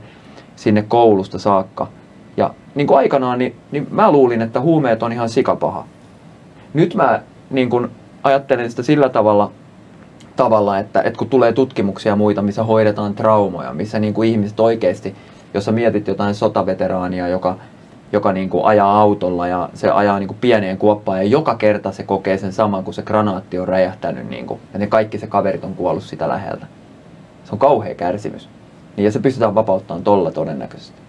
sinne 0.56 0.82
koulusta 0.88 1.38
saakka. 1.38 1.86
Ja 2.36 2.54
niin 2.74 2.86
kuin 2.86 2.98
aikanaan, 2.98 3.38
niin, 3.38 3.56
niin 3.70 3.86
mä 3.90 4.12
luulin, 4.12 4.42
että 4.42 4.60
huumeet 4.60 5.02
on 5.02 5.12
ihan 5.12 5.28
sikapaha. 5.28 5.84
Nyt 6.76 6.94
mä 6.94 7.20
niin 7.50 7.70
kuin 7.70 7.90
ajattelen 8.22 8.70
sitä 8.70 8.82
sillä 8.82 9.08
tavalla, 9.08 9.50
tavalla 10.36 10.78
että, 10.78 11.02
että 11.02 11.18
kun 11.18 11.28
tulee 11.28 11.52
tutkimuksia 11.52 12.12
ja 12.12 12.16
muita, 12.16 12.42
missä 12.42 12.62
hoidetaan 12.62 13.14
traumoja, 13.14 13.74
missä 13.74 13.98
niin 13.98 14.14
kuin 14.14 14.28
ihmiset 14.28 14.60
oikeasti, 14.60 15.14
jos 15.54 15.64
sä 15.64 15.72
mietit 15.72 16.08
jotain 16.08 16.34
sotaveteraania, 16.34 17.28
joka, 17.28 17.56
joka 18.12 18.32
niin 18.32 18.50
kuin 18.50 18.64
ajaa 18.64 19.00
autolla 19.00 19.48
ja 19.48 19.68
se 19.74 19.90
ajaa 19.90 20.18
niin 20.18 20.36
pieneen 20.40 20.78
kuoppaan 20.78 21.18
ja 21.18 21.24
joka 21.24 21.54
kerta 21.54 21.92
se 21.92 22.02
kokee 22.02 22.38
sen 22.38 22.52
saman, 22.52 22.84
kun 22.84 22.94
se 22.94 23.02
granaatti 23.02 23.58
on 23.58 23.68
räjähtänyt 23.68 24.28
niin 24.28 24.46
kuin, 24.46 24.60
ja 24.72 24.78
ne 24.78 24.86
kaikki 24.86 25.18
se 25.18 25.26
kaverit 25.26 25.64
on 25.64 25.74
kuollut 25.74 26.04
sitä 26.04 26.28
läheltä. 26.28 26.66
Se 27.44 27.52
on 27.52 27.58
kauhea 27.58 27.94
kärsimys. 27.94 28.48
Niin 28.96 29.04
ja 29.04 29.12
se 29.12 29.18
pystytään 29.18 29.54
vapauttamaan 29.54 30.04
tolla 30.04 30.30
todennäköisesti. 30.30 31.00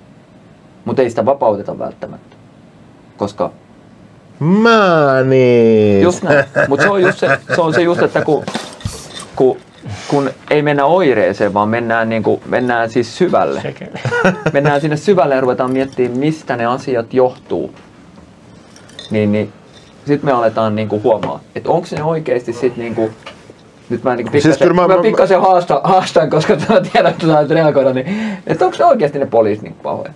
Mutta 0.85 1.01
ei 1.01 1.09
sitä 1.09 1.25
vapauteta 1.25 1.79
välttämättä. 1.79 2.35
Koska 3.17 3.51
Mä 4.39 5.23
niin. 5.25 6.01
Just 6.03 6.23
näin. 6.23 6.45
Mutta 6.67 6.83
se 6.83 6.89
on, 6.89 7.01
just 7.01 7.19
se, 7.19 7.39
se 7.55 7.61
on 7.61 7.73
se 7.73 7.81
just, 7.81 8.01
että 8.01 8.21
kun, 8.21 8.43
kun, 9.35 9.57
kun 10.07 10.29
ei 10.49 10.61
mennä 10.61 10.85
oireeseen, 10.85 11.53
vaan 11.53 11.69
mennään, 11.69 12.09
niin 12.09 12.23
kuin, 12.23 12.41
mennään 12.45 12.89
siis 12.89 13.17
syvälle. 13.17 13.61
Sekeli. 13.61 13.99
Mennään 14.53 14.81
sinne 14.81 14.97
syvälle 14.97 15.35
ja 15.35 15.41
ruvetaan 15.41 15.71
miettimään, 15.71 16.19
mistä 16.19 16.55
ne 16.55 16.65
asiat 16.65 17.13
johtuu. 17.13 17.71
Niin, 19.11 19.31
niin 19.31 19.53
sitten 20.05 20.25
me 20.29 20.31
aletaan 20.31 20.75
niin 20.75 20.87
kuin 20.89 21.03
huomaa, 21.03 21.39
että 21.55 21.69
onko 21.69 21.87
ne 21.91 22.03
oikeasti 22.03 22.53
sitten 22.53 22.83
niin 22.83 22.95
kuin, 22.95 23.11
nyt 23.89 24.03
mä, 24.03 24.15
niin 24.15 24.31
Siis 24.31 24.43
pikkasen, 24.43 24.75
mä- 24.75 24.87
mä, 24.87 24.95
mä- 24.95 25.01
pikkasen 25.01 25.41
haastan, 25.41 25.79
haastan, 25.83 26.29
koska 26.29 26.53
mä 26.69 26.81
tiedän, 26.81 27.11
että 27.11 27.27
sä 27.27 27.45
reagoida, 27.49 27.93
niin 27.93 28.37
että 28.47 28.65
onko 28.65 28.77
ne 28.79 28.85
oikeasti 28.85 29.19
ne 29.19 29.25
poliisit 29.25 29.63
niin 29.63 29.75
pahoja? 29.83 30.11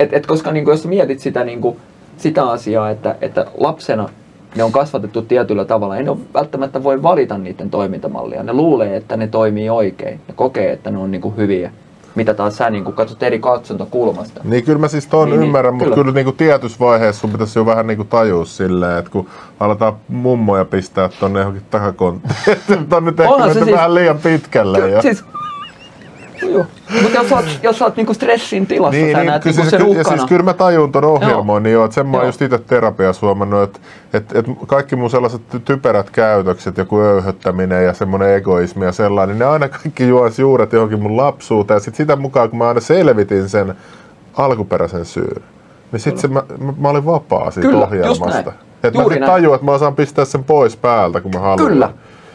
Et, 0.00 0.12
et 0.12 0.26
koska 0.26 0.52
niin 0.52 0.64
kuin, 0.64 0.72
jos 0.72 0.86
mietit 0.86 1.20
sitä, 1.20 1.44
niin 1.44 1.60
kuin, 1.60 1.76
sitä 2.18 2.50
asiaa, 2.50 2.90
että, 2.90 3.16
että 3.20 3.46
lapsena 3.58 4.08
ne 4.56 4.64
on 4.64 4.72
kasvatettu 4.72 5.22
tietyllä 5.22 5.64
tavalla, 5.64 5.96
ei 5.96 6.02
ne 6.02 6.10
ole 6.10 6.18
välttämättä 6.34 6.82
voi 6.82 7.02
valita 7.02 7.38
niiden 7.38 7.70
toimintamallia. 7.70 8.42
Ne 8.42 8.52
luulee, 8.52 8.96
että 8.96 9.16
ne 9.16 9.26
toimii 9.26 9.70
oikein. 9.70 10.20
Ne 10.28 10.34
kokee, 10.34 10.72
että 10.72 10.90
ne 10.90 10.98
on 10.98 11.10
niin 11.10 11.20
kuin 11.20 11.36
hyviä. 11.36 11.70
Mitä 12.14 12.34
taas 12.34 12.56
sä 12.56 12.70
niin 12.70 12.84
kuin 12.84 12.94
katsot 12.94 13.22
eri 13.22 13.38
katsontokulmasta. 13.38 14.40
Niin 14.44 14.64
kyllä 14.64 14.78
mä 14.78 14.88
siis 14.88 15.06
ton 15.06 15.28
Niin, 15.28 15.40
niin, 15.40 15.46
ymmärrän, 15.46 15.74
mutta 15.74 15.84
kyllä. 15.84 15.94
kyllä 16.02 16.14
niinku 16.14 16.32
tietyssä 16.32 16.78
vaiheessa 16.80 17.20
sun 17.20 17.30
pitäisi 17.30 17.58
jo 17.58 17.66
vähän 17.66 17.86
niinku 17.86 18.04
tajua 18.04 18.44
silleen, 18.44 18.98
että 18.98 19.10
kun 19.10 19.26
aletaan 19.60 19.92
mummoja 20.08 20.64
pistää 20.64 21.10
tonne 21.20 21.38
johonkin 21.40 21.62
takakonttiin, 21.70 22.34
on 22.96 23.04
nyt 23.04 23.20
ehkä 23.20 23.48
se 23.48 23.52
siis- 23.64 23.72
vähän 23.76 23.94
liian 23.94 24.18
pitkälle 24.18 24.90
jo. 24.90 25.02
Siis, 25.02 25.24
joo. 26.42 26.66
Mutta 27.02 27.18
jos 27.18 27.32
oot, 27.32 27.44
jos 27.62 27.82
oot 27.82 27.96
niinku 27.96 28.14
stressin 28.14 28.66
tilassa, 28.66 29.00
Niin, 29.00 29.16
sä 29.16 29.18
niin, 29.22 29.32
kyllä, 29.32 29.40
niinku 29.44 29.60
siis, 29.60 29.70
sen 29.70 29.80
ky- 29.80 29.84
ja 29.86 29.90
uhkana. 30.00 30.16
siis 30.16 30.28
kyllä 30.28 30.42
mä 30.42 30.54
tajun 30.54 30.92
ton 30.92 31.04
ohjelmoinnin 31.04 31.72
jo, 31.72 31.84
että 31.84 31.94
sen 31.94 32.06
mä 32.06 32.12
oon 32.16 32.22
Joo. 32.22 32.28
just 32.28 32.42
itse 32.42 32.58
terapiassa 32.58 33.26
huomannut, 33.26 33.62
että 33.62 33.78
et, 34.12 34.36
et 34.36 34.46
kaikki 34.66 34.96
mun 34.96 35.10
sellaiset 35.10 35.40
ty- 35.54 35.60
typerät 35.64 36.10
käytökset, 36.10 36.78
joku 36.78 37.00
öyhöttäminen 37.00 37.84
ja 37.84 37.94
semmoinen 37.94 38.34
egoismi 38.34 38.84
ja 38.84 38.92
sellainen, 38.92 39.34
niin 39.34 39.38
ne 39.38 39.52
aina 39.52 39.68
kaikki 39.68 40.08
juonsi 40.08 40.42
juuret 40.42 40.72
johonkin 40.72 41.02
mun 41.02 41.16
lapsuuteen 41.16 41.76
ja 41.76 41.80
sit 41.80 41.94
sitä 41.94 42.16
mukaan, 42.16 42.50
kun 42.50 42.58
mä 42.58 42.68
aina 42.68 42.80
selvitin 42.80 43.48
sen 43.48 43.74
alkuperäisen 44.36 45.04
syyn, 45.04 45.42
niin 45.92 46.00
sit 46.00 46.18
se, 46.18 46.28
mä, 46.28 46.42
mä, 46.58 46.72
mä 46.80 46.88
olin 46.88 47.06
vapaa 47.06 47.50
siitä 47.50 47.68
Kyllä, 47.68 47.84
ohjelmasta. 47.84 48.52
Että 48.82 48.98
mä 48.98 49.04
sit 49.08 49.20
näin. 49.20 49.32
tajuan, 49.32 49.54
että 49.54 49.64
mä 49.64 49.72
osaan 49.72 49.94
pistää 49.96 50.24
sen 50.24 50.44
pois 50.44 50.76
päältä, 50.76 51.20
kun 51.20 51.30
mä 51.34 51.40
haluan. 51.40 51.68
Kyllä, 51.68 51.90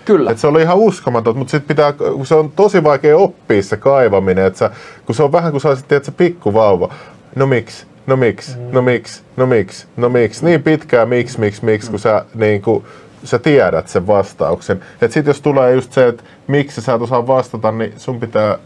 kyllä. 0.05 0.31
Et 0.31 0.37
se 0.37 0.47
oli 0.47 0.61
ihan 0.61 0.77
uskomaton, 0.77 1.37
mutta 1.37 1.51
sit 1.51 1.67
pitää, 1.67 1.93
kun 1.93 2.25
se 2.25 2.35
on 2.35 2.51
tosi 2.51 2.83
vaikea 2.83 3.17
oppia 3.17 3.63
se 3.63 3.77
kaivaminen, 3.77 4.45
että 4.45 4.71
kun 5.05 5.15
se 5.15 5.23
on 5.23 5.31
vähän 5.31 5.51
kuin 5.51 5.67
olisit, 5.67 5.87
tiedät, 5.87 6.05
se 6.05 6.11
pikkuvauva. 6.11 6.93
No 7.35 7.45
miksi? 7.45 7.85
No 8.07 8.15
miksi? 8.15 8.57
No 8.71 8.81
miksi? 8.81 9.21
No 9.37 9.45
miksi? 9.45 9.87
No 9.97 10.09
miksi? 10.09 10.45
Niin 10.45 10.63
pitkään 10.63 11.09
miksi, 11.09 11.39
miksi, 11.39 11.65
miksi, 11.65 11.89
kun 11.89 11.99
sä 11.99 12.25
niin 12.35 12.61
kuin, 12.61 12.85
sä 13.23 13.39
tiedät 13.39 13.87
sen 13.87 14.07
vastauksen. 14.07 14.81
Et 15.01 15.11
sit 15.11 15.25
jos 15.25 15.41
tulee 15.41 15.73
just 15.73 15.93
se, 15.93 16.07
että 16.07 16.23
miksi 16.47 16.81
sä 16.81 16.93
et 16.93 17.01
osaa 17.01 17.27
vastata, 17.27 17.71
niin 17.71 17.93
sun 17.97 18.19
pitää 18.19 18.57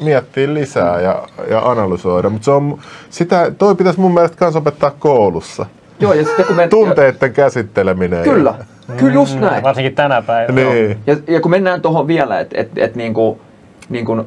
miettiä 0.00 0.54
lisää 0.54 1.00
ja, 1.00 1.28
ja 1.50 1.70
analysoida. 1.70 2.30
Mutta 2.30 2.44
se 2.44 2.50
on, 2.50 2.78
sitä, 3.10 3.50
toi 3.58 3.74
pitäisi 3.74 4.00
mun 4.00 4.14
mielestä 4.14 4.36
kans 4.36 4.56
opettaa 4.56 4.90
koulussa. 4.90 5.66
Joo, 6.00 6.12
ja 6.12 6.24
sitten 6.24 6.44
kun 6.44 6.56
me... 6.56 6.68
Tunteiden 6.68 7.32
käsitteleminen. 7.32 8.18
ja- 8.18 8.24
Kyllä, 8.24 8.54
kyllä 8.96 9.14
just 9.14 9.40
näin. 9.40 9.62
Varsinkin 9.62 9.94
tänä 9.94 10.22
päivänä. 10.22 10.60
Niin. 10.70 10.98
Ja, 11.06 11.16
ja 11.28 11.40
kun 11.40 11.50
mennään 11.50 11.80
tuohon 11.82 12.06
vielä, 12.06 12.40
että 12.40 12.60
et, 12.60 12.68
et 12.76 12.94
niinku, 12.96 13.40
niinku, 13.88 14.26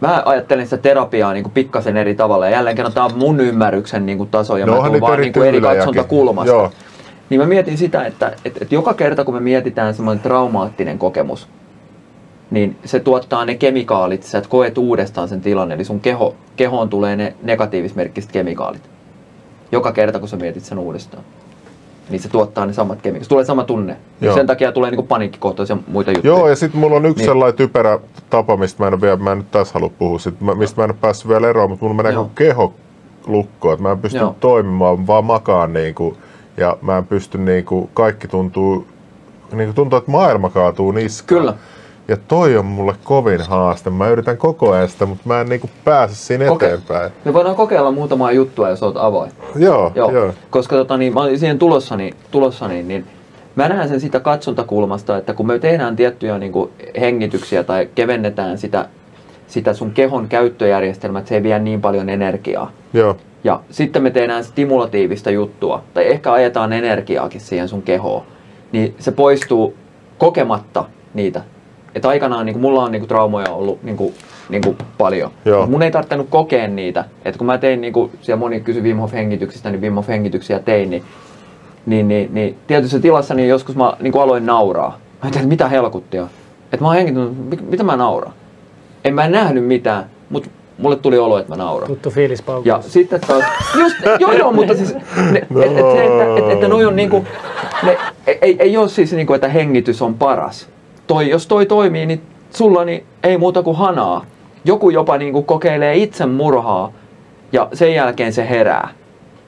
mä 0.00 0.22
ajattelen 0.24 0.66
sitä 0.66 0.76
terapiaa 0.76 1.32
niinku 1.32 1.50
pikkasen 1.54 1.96
eri 1.96 2.14
tavalla. 2.14 2.46
Ja 2.46 2.52
jälleen 2.52 2.76
kerran 2.76 2.92
tämä 2.92 3.06
on 3.06 3.18
mun 3.18 3.40
ymmärryksen 3.40 4.06
niinku 4.06 4.26
taso 4.26 4.56
ja 4.56 4.66
No 4.66 4.82
mä 4.82 4.88
tuun 4.88 5.00
vaan 5.00 5.12
eri 5.14 5.22
niinku 5.22 5.42
eri 5.42 5.60
katsontakulmasta. 5.60 6.52
Joo. 6.52 6.70
Niin 7.30 7.40
mä 7.40 7.46
mietin 7.46 7.78
sitä, 7.78 8.04
että 8.04 8.32
et, 8.44 8.62
et 8.62 8.72
joka 8.72 8.94
kerta 8.94 9.24
kun 9.24 9.34
me 9.34 9.40
mietitään 9.40 9.94
semmoinen 9.94 10.22
traumaattinen 10.22 10.98
kokemus, 10.98 11.48
niin 12.50 12.76
se 12.84 13.00
tuottaa 13.00 13.44
ne 13.44 13.54
kemikaalit, 13.54 14.22
sä 14.22 14.38
et 14.38 14.46
koet 14.46 14.78
uudestaan 14.78 15.28
sen 15.28 15.40
tilanne, 15.40 15.74
eli 15.74 15.84
sun 15.84 16.00
keho, 16.00 16.34
kehoon 16.56 16.88
tulee 16.88 17.16
ne 17.16 17.34
negatiivismerkkiset 17.42 18.32
kemikaalit. 18.32 18.90
Joka 19.72 19.92
kerta 19.92 20.18
kun 20.18 20.28
sä 20.28 20.36
mietit 20.36 20.64
sen 20.64 20.78
uudestaan. 20.78 21.22
Niin 22.10 22.20
se 22.20 22.28
tuottaa 22.28 22.66
ne 22.66 22.72
samat 22.72 23.02
kemikaalit. 23.02 23.28
Tulee 23.28 23.44
sama 23.44 23.64
tunne. 23.64 23.96
Joo. 24.20 24.34
sen 24.34 24.46
takia 24.46 24.72
tulee 24.72 24.90
niinku 24.90 25.02
paniikkikohtaisia 25.02 25.76
ja 25.76 25.82
muita 25.92 26.10
juttuja. 26.10 26.34
Joo, 26.34 26.48
ja 26.48 26.56
sitten 26.56 26.80
mulla 26.80 26.96
on 26.96 27.06
yksi 27.06 27.22
Niin. 27.22 27.30
sellainen 27.30 27.56
typerä 27.56 27.98
tapa, 28.30 28.56
mistä 28.56 28.82
mä 28.82 28.88
en, 28.88 29.00
vielä, 29.00 29.16
mä 29.16 29.32
en 29.32 29.38
nyt 29.38 29.50
tässä 29.50 29.74
halua 29.74 29.90
puhua, 29.98 30.18
sit, 30.18 30.40
mä, 30.40 30.54
mistä 30.54 30.80
mä 30.80 30.84
en 30.84 30.90
ole 30.90 30.98
päässyt 31.00 31.28
vielä 31.28 31.48
eroon, 31.48 31.70
mutta 31.70 31.84
mulla 31.84 31.96
menee 31.96 32.12
Joo. 32.12 32.22
kuin 32.24 32.34
keho 32.34 32.74
lukkoon, 33.26 33.74
että 33.74 33.82
mä 33.82 33.92
en 33.92 33.98
pysty 33.98 34.18
Joo. 34.18 34.36
toimimaan, 34.40 35.06
vaan 35.06 35.24
makaan 35.24 35.72
niinku, 35.72 36.16
ja 36.56 36.76
mä 36.82 36.98
en 36.98 37.06
pysty 37.06 37.38
niinku, 37.38 37.90
kaikki 37.94 38.28
tuntuu, 38.28 38.86
niinku 39.52 39.72
tuntuu, 39.74 39.96
että 39.96 40.10
maailma 40.10 40.50
kaatuu 40.50 40.92
niskaan. 40.92 41.38
Kyllä. 41.40 41.54
Ja 42.08 42.16
toi 42.28 42.56
on 42.56 42.64
mulle 42.66 42.94
kovin 43.04 43.40
haaste. 43.40 43.90
Mä 43.90 44.08
yritän 44.08 44.36
koko 44.36 44.70
ajan 44.72 44.88
sitä, 44.88 45.06
mutta 45.06 45.22
mä 45.26 45.40
en 45.40 45.48
niinku 45.48 45.70
pääse 45.84 46.14
siinä 46.14 46.44
Koke- 46.48 46.64
eteenpäin. 46.64 47.12
Me 47.24 47.32
voidaan 47.34 47.56
kokeilla 47.56 47.90
muutamaa 47.90 48.32
juttua, 48.32 48.68
jos 48.68 48.82
olet 48.82 48.96
avoin. 48.96 49.32
Joo, 49.56 49.92
Joo. 49.94 50.10
joo. 50.10 50.32
Koska 50.50 50.76
tota, 50.76 50.96
niin, 50.96 51.14
mä 51.14 51.20
olin 51.20 51.38
siihen 51.38 51.58
tulossa, 51.58 51.96
niin, 51.96 52.14
tulossa 52.30 52.68
niin, 52.68 52.88
niin 52.88 53.06
mä 53.56 53.68
näen 53.68 53.88
sen 53.88 54.00
sitä 54.00 54.20
katsontakulmasta, 54.20 55.16
että 55.16 55.34
kun 55.34 55.46
me 55.46 55.58
tehdään 55.58 55.96
tiettyjä 55.96 56.38
niin 56.38 56.52
kuin, 56.52 56.70
hengityksiä 57.00 57.62
tai 57.64 57.88
kevennetään 57.94 58.58
sitä, 58.58 58.88
sitä 59.46 59.74
sun 59.74 59.90
kehon 59.90 60.28
käyttöjärjestelmää, 60.28 61.18
että 61.20 61.28
se 61.28 61.34
ei 61.34 61.42
vie 61.42 61.58
niin 61.58 61.80
paljon 61.80 62.08
energiaa. 62.08 62.70
joo. 62.92 63.16
Ja 63.44 63.60
sitten 63.70 64.02
me 64.02 64.10
tehdään 64.10 64.44
stimulatiivista 64.44 65.30
juttua, 65.30 65.82
tai 65.94 66.06
ehkä 66.06 66.32
ajetaan 66.32 66.72
energiaakin 66.72 67.40
siihen 67.40 67.68
sun 67.68 67.82
kehoon, 67.82 68.22
niin 68.72 68.94
se 68.98 69.12
poistuu 69.12 69.74
kokematta 70.18 70.84
niitä. 71.14 71.40
Että 71.94 72.08
aikanaan 72.08 72.46
niin 72.46 72.60
mulla 72.60 72.82
on 72.82 72.92
niin 72.92 73.00
kuin, 73.00 73.08
traumoja 73.08 73.50
ollut 73.50 73.82
niin 73.82 73.96
kuin, 73.96 74.14
niin 74.48 74.62
kuin, 74.62 74.76
paljon. 74.98 75.30
Joo. 75.44 75.60
Mut 75.60 75.70
mun 75.70 75.82
ei 75.82 75.90
tarvinnut 75.90 76.26
kokea 76.30 76.68
niitä. 76.68 77.04
Että 77.24 77.38
kun 77.38 77.46
mä 77.46 77.58
tein, 77.58 77.80
niin 77.80 77.92
kuin, 77.92 78.10
siellä 78.20 78.38
moni 78.38 78.60
kysyi 78.60 78.82
Wim 78.82 78.96
Hof 78.96 79.12
hengityksistä, 79.12 79.70
niin 79.70 79.80
Wim 79.80 79.94
Hof 79.94 80.08
hengityksiä 80.08 80.58
tein, 80.58 80.90
niin, 80.90 81.04
niin, 81.86 82.08
niin, 82.08 82.34
niin 82.34 82.58
tietyssä 82.66 83.00
tilassa 83.00 83.34
niin 83.34 83.48
joskus 83.48 83.76
mä 83.76 83.96
niin 84.00 84.12
kuin 84.12 84.22
aloin 84.22 84.46
nauraa. 84.46 84.98
ajattelin, 85.20 85.42
että 85.42 85.48
mitä 85.48 85.68
helkuttia. 85.68 86.28
Että 86.72 86.84
mä 86.84 86.86
oon 86.86 86.96
hengittänyt, 86.96 87.70
mitä 87.70 87.84
mä 87.84 87.96
nauraan. 87.96 88.34
En 89.04 89.14
mä 89.14 89.28
nähnyt 89.28 89.64
mitään, 89.64 90.04
mutta 90.30 90.50
mulle 90.78 90.96
tuli 90.96 91.18
olo, 91.18 91.38
että 91.38 91.52
mä 91.52 91.56
nauraan. 91.56 91.90
Tuttu 91.90 92.10
fiilis 92.10 92.42
paukus. 92.42 92.66
Ja 92.66 92.82
sitten 92.82 93.20
taas, 93.20 93.44
just, 93.78 93.96
joo 94.20 94.32
joo, 94.32 94.52
mutta 94.52 94.74
siis, 94.74 94.94
ne, 95.30 95.38
et, 95.38 95.78
et 95.78 95.92
se, 95.92 96.04
että 96.04 96.36
et, 96.38 96.52
että 96.52 96.68
noi 96.68 96.84
on 96.84 96.96
niinku, 96.96 97.24
ne, 97.82 97.98
ei, 98.42 98.56
ei 98.58 98.76
ole 98.76 98.88
siis 98.88 99.12
niinku, 99.12 99.34
että 99.34 99.48
hengitys 99.48 100.02
on 100.02 100.14
paras. 100.14 100.68
Toi, 101.06 101.30
jos 101.30 101.46
toi 101.46 101.66
toimii, 101.66 102.06
niin 102.06 102.22
sulla 102.50 102.84
niin 102.84 103.04
ei 103.22 103.38
muuta 103.38 103.62
kuin 103.62 103.76
hanaa. 103.76 104.24
Joku 104.64 104.90
jopa 104.90 105.18
niinku 105.18 105.42
kokeilee 105.42 105.96
itsemurhaa 105.96 106.92
ja 107.52 107.68
sen 107.72 107.94
jälkeen 107.94 108.32
se 108.32 108.48
herää. 108.48 108.88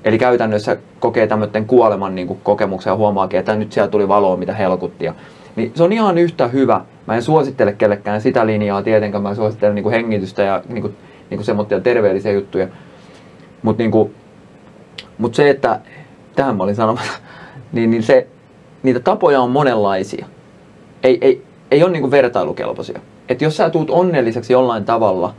Eli 0.04 0.18
käytännössä 0.18 0.76
kokee 1.00 1.26
tämmöiden 1.26 1.66
kuoleman 1.66 2.14
niinku 2.14 2.34
kokemuksen 2.42 2.90
ja 2.90 2.96
huomaakin, 2.96 3.40
että 3.40 3.54
nyt 3.54 3.72
siellä 3.72 3.90
tuli 3.90 4.08
valoa, 4.08 4.36
mitä 4.36 4.54
helkuttia. 4.54 5.14
Niin 5.56 5.72
se 5.74 5.82
on 5.82 5.92
ihan 5.92 6.18
yhtä 6.18 6.48
hyvä. 6.48 6.80
Mä 7.06 7.14
en 7.14 7.22
suosittele 7.22 7.72
kellekään 7.72 8.20
sitä 8.20 8.46
linjaa 8.46 8.82
tietenkään, 8.82 9.22
mä 9.22 9.34
suosittelen 9.34 9.74
niinku 9.74 9.90
hengitystä 9.90 10.42
ja 10.42 10.62
niinku, 10.68 10.90
niinku 11.30 11.44
semmoisia 11.44 11.80
terveellisiä 11.80 12.32
juttuja. 12.32 12.68
Mutta 13.62 13.82
niinku, 13.82 14.10
mut 15.18 15.34
se, 15.34 15.50
että 15.50 15.80
tähän 16.36 16.56
mä 16.56 16.62
olin 16.62 16.74
sanomassa, 16.74 17.12
niin, 17.72 17.90
niin 17.90 18.02
se, 18.02 18.26
niitä 18.82 19.00
tapoja 19.00 19.40
on 19.40 19.50
monenlaisia. 19.50 20.26
Ei, 21.02 21.18
ei, 21.20 21.44
ei 21.70 21.82
ole 21.82 21.92
niinku 21.92 22.10
vertailukelpoisia. 22.10 23.00
Et 23.28 23.42
jos 23.42 23.56
sä 23.56 23.70
tuut 23.70 23.90
onnelliseksi 23.90 24.52
jollain 24.52 24.84
tavalla, 24.84 25.34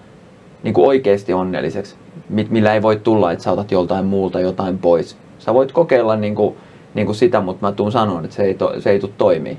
niinku 0.64 0.88
oikeasti 0.88 1.34
onnelliseksi, 1.34 1.95
millä 2.30 2.73
ei 2.73 2.81
voi 2.81 2.95
tulla, 2.95 3.31
että 3.31 3.43
sä 3.43 3.51
otat 3.51 3.72
joltain 3.72 4.06
muulta 4.06 4.39
jotain 4.39 4.77
pois. 4.77 5.18
Sä 5.39 5.53
voit 5.53 5.72
kokeilla 5.72 6.15
niinku, 6.15 6.57
niinku 6.93 7.14
sitä, 7.14 7.41
mutta 7.41 7.65
mä 7.68 7.72
tuun 7.72 7.91
sanoa, 7.91 8.22
että 8.23 8.35
se 8.35 8.43
ei, 8.43 8.53
to, 8.53 8.73
se 8.80 8.89
ei 8.89 8.99
tule 8.99 9.11
toimii. 9.18 9.57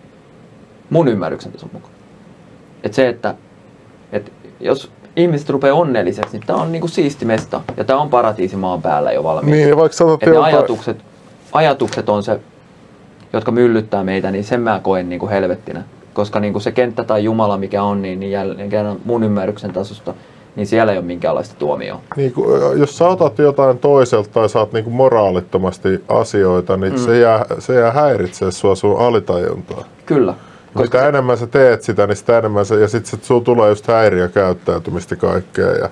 Mun 0.91 1.09
ymmärryksen 1.09 1.53
tason 1.53 1.71
mukaan. 1.73 1.93
Et 2.85 2.95
se, 2.95 3.09
että 3.09 3.35
et 4.13 4.33
jos 4.61 4.93
ihmiset 5.17 5.51
rupeaa 5.51 5.77
onnelliseksi, 5.77 6.33
niin 6.33 6.47
tää 6.47 6.57
on 6.57 6.73
niinku 6.73 6.89
siisti 6.89 7.25
mesta. 7.25 7.61
Ja 7.77 7.85
tää 7.85 7.99
on 7.99 8.11
paratiisi 8.11 8.57
maan 8.57 8.83
päällä 8.83 9.13
jo 9.13 9.25
valmiiksi. 9.25 9.65
Niin, 9.65 9.77
vaikka 9.77 9.97
sanot 9.97 10.21
ne 10.21 10.33
jotain- 10.33 10.55
ajatukset, 10.55 10.97
ajatukset 11.53 12.09
on 12.09 12.23
se, 12.23 12.41
jotka 13.33 13.51
myllyttää 13.53 14.05
meitä, 14.05 14.31
niin 14.31 14.45
sen 14.45 14.61
mä 14.61 14.81
koen 14.83 15.09
niin 15.09 15.19
kuin 15.19 15.31
helvettinä. 15.31 15.83
Koska 16.21 16.41
niin 16.41 16.53
kuin 16.53 16.63
se 16.63 16.73
kenttä 16.73 17.05
tai 17.05 17.25
Jumala, 17.25 17.57
mikä 17.57 17.83
on, 17.83 18.03
niin, 18.03 18.21
niin 18.21 18.33
jälleen 18.33 18.71
kerran 18.71 18.97
mun 19.05 19.25
ymmärryksen 19.25 19.73
tasosta, 19.73 20.15
niin 20.57 20.67
siellä 20.67 20.93
ei 20.93 20.99
ole 20.99 21.07
minkäänlaista 21.07 21.55
tuomioa. 21.59 22.01
niin 22.17 22.33
kuin, 22.33 22.79
jos 22.79 22.99
sä 22.99 23.09
otat 23.09 23.39
jotain 23.39 23.79
toiselta 23.79 24.29
tai 24.33 24.49
saat 24.49 24.73
niin 24.73 24.85
kuin 24.85 24.95
moraalittomasti 24.95 26.05
asioita, 26.09 26.77
niin 26.77 26.93
mm. 26.93 26.99
se, 26.99 27.19
jää, 27.19 27.45
se 27.59 27.75
jää 27.75 27.93
häiritsee 27.93 28.51
sua 28.51 28.75
sun 28.75 28.99
alitajuntaa. 28.99 29.85
Kyllä. 30.07 30.35
Koska 30.75 30.99
mitä 30.99 31.09
enemmän 31.09 31.39
sä 31.39 31.47
teet 31.47 31.83
sitä, 31.83 32.07
niin 32.07 32.17
sitä 32.17 32.39
enemmän 32.39 32.67
se, 32.67 32.81
ja 32.81 32.89
sitten 32.89 33.21
sulla 33.23 33.45
tulee 33.45 33.69
just 33.69 33.87
häiriökäyttäytymistä 33.87 35.15
ja 35.15 35.19
kaikkea. 35.19 35.73
Ja 35.73 35.89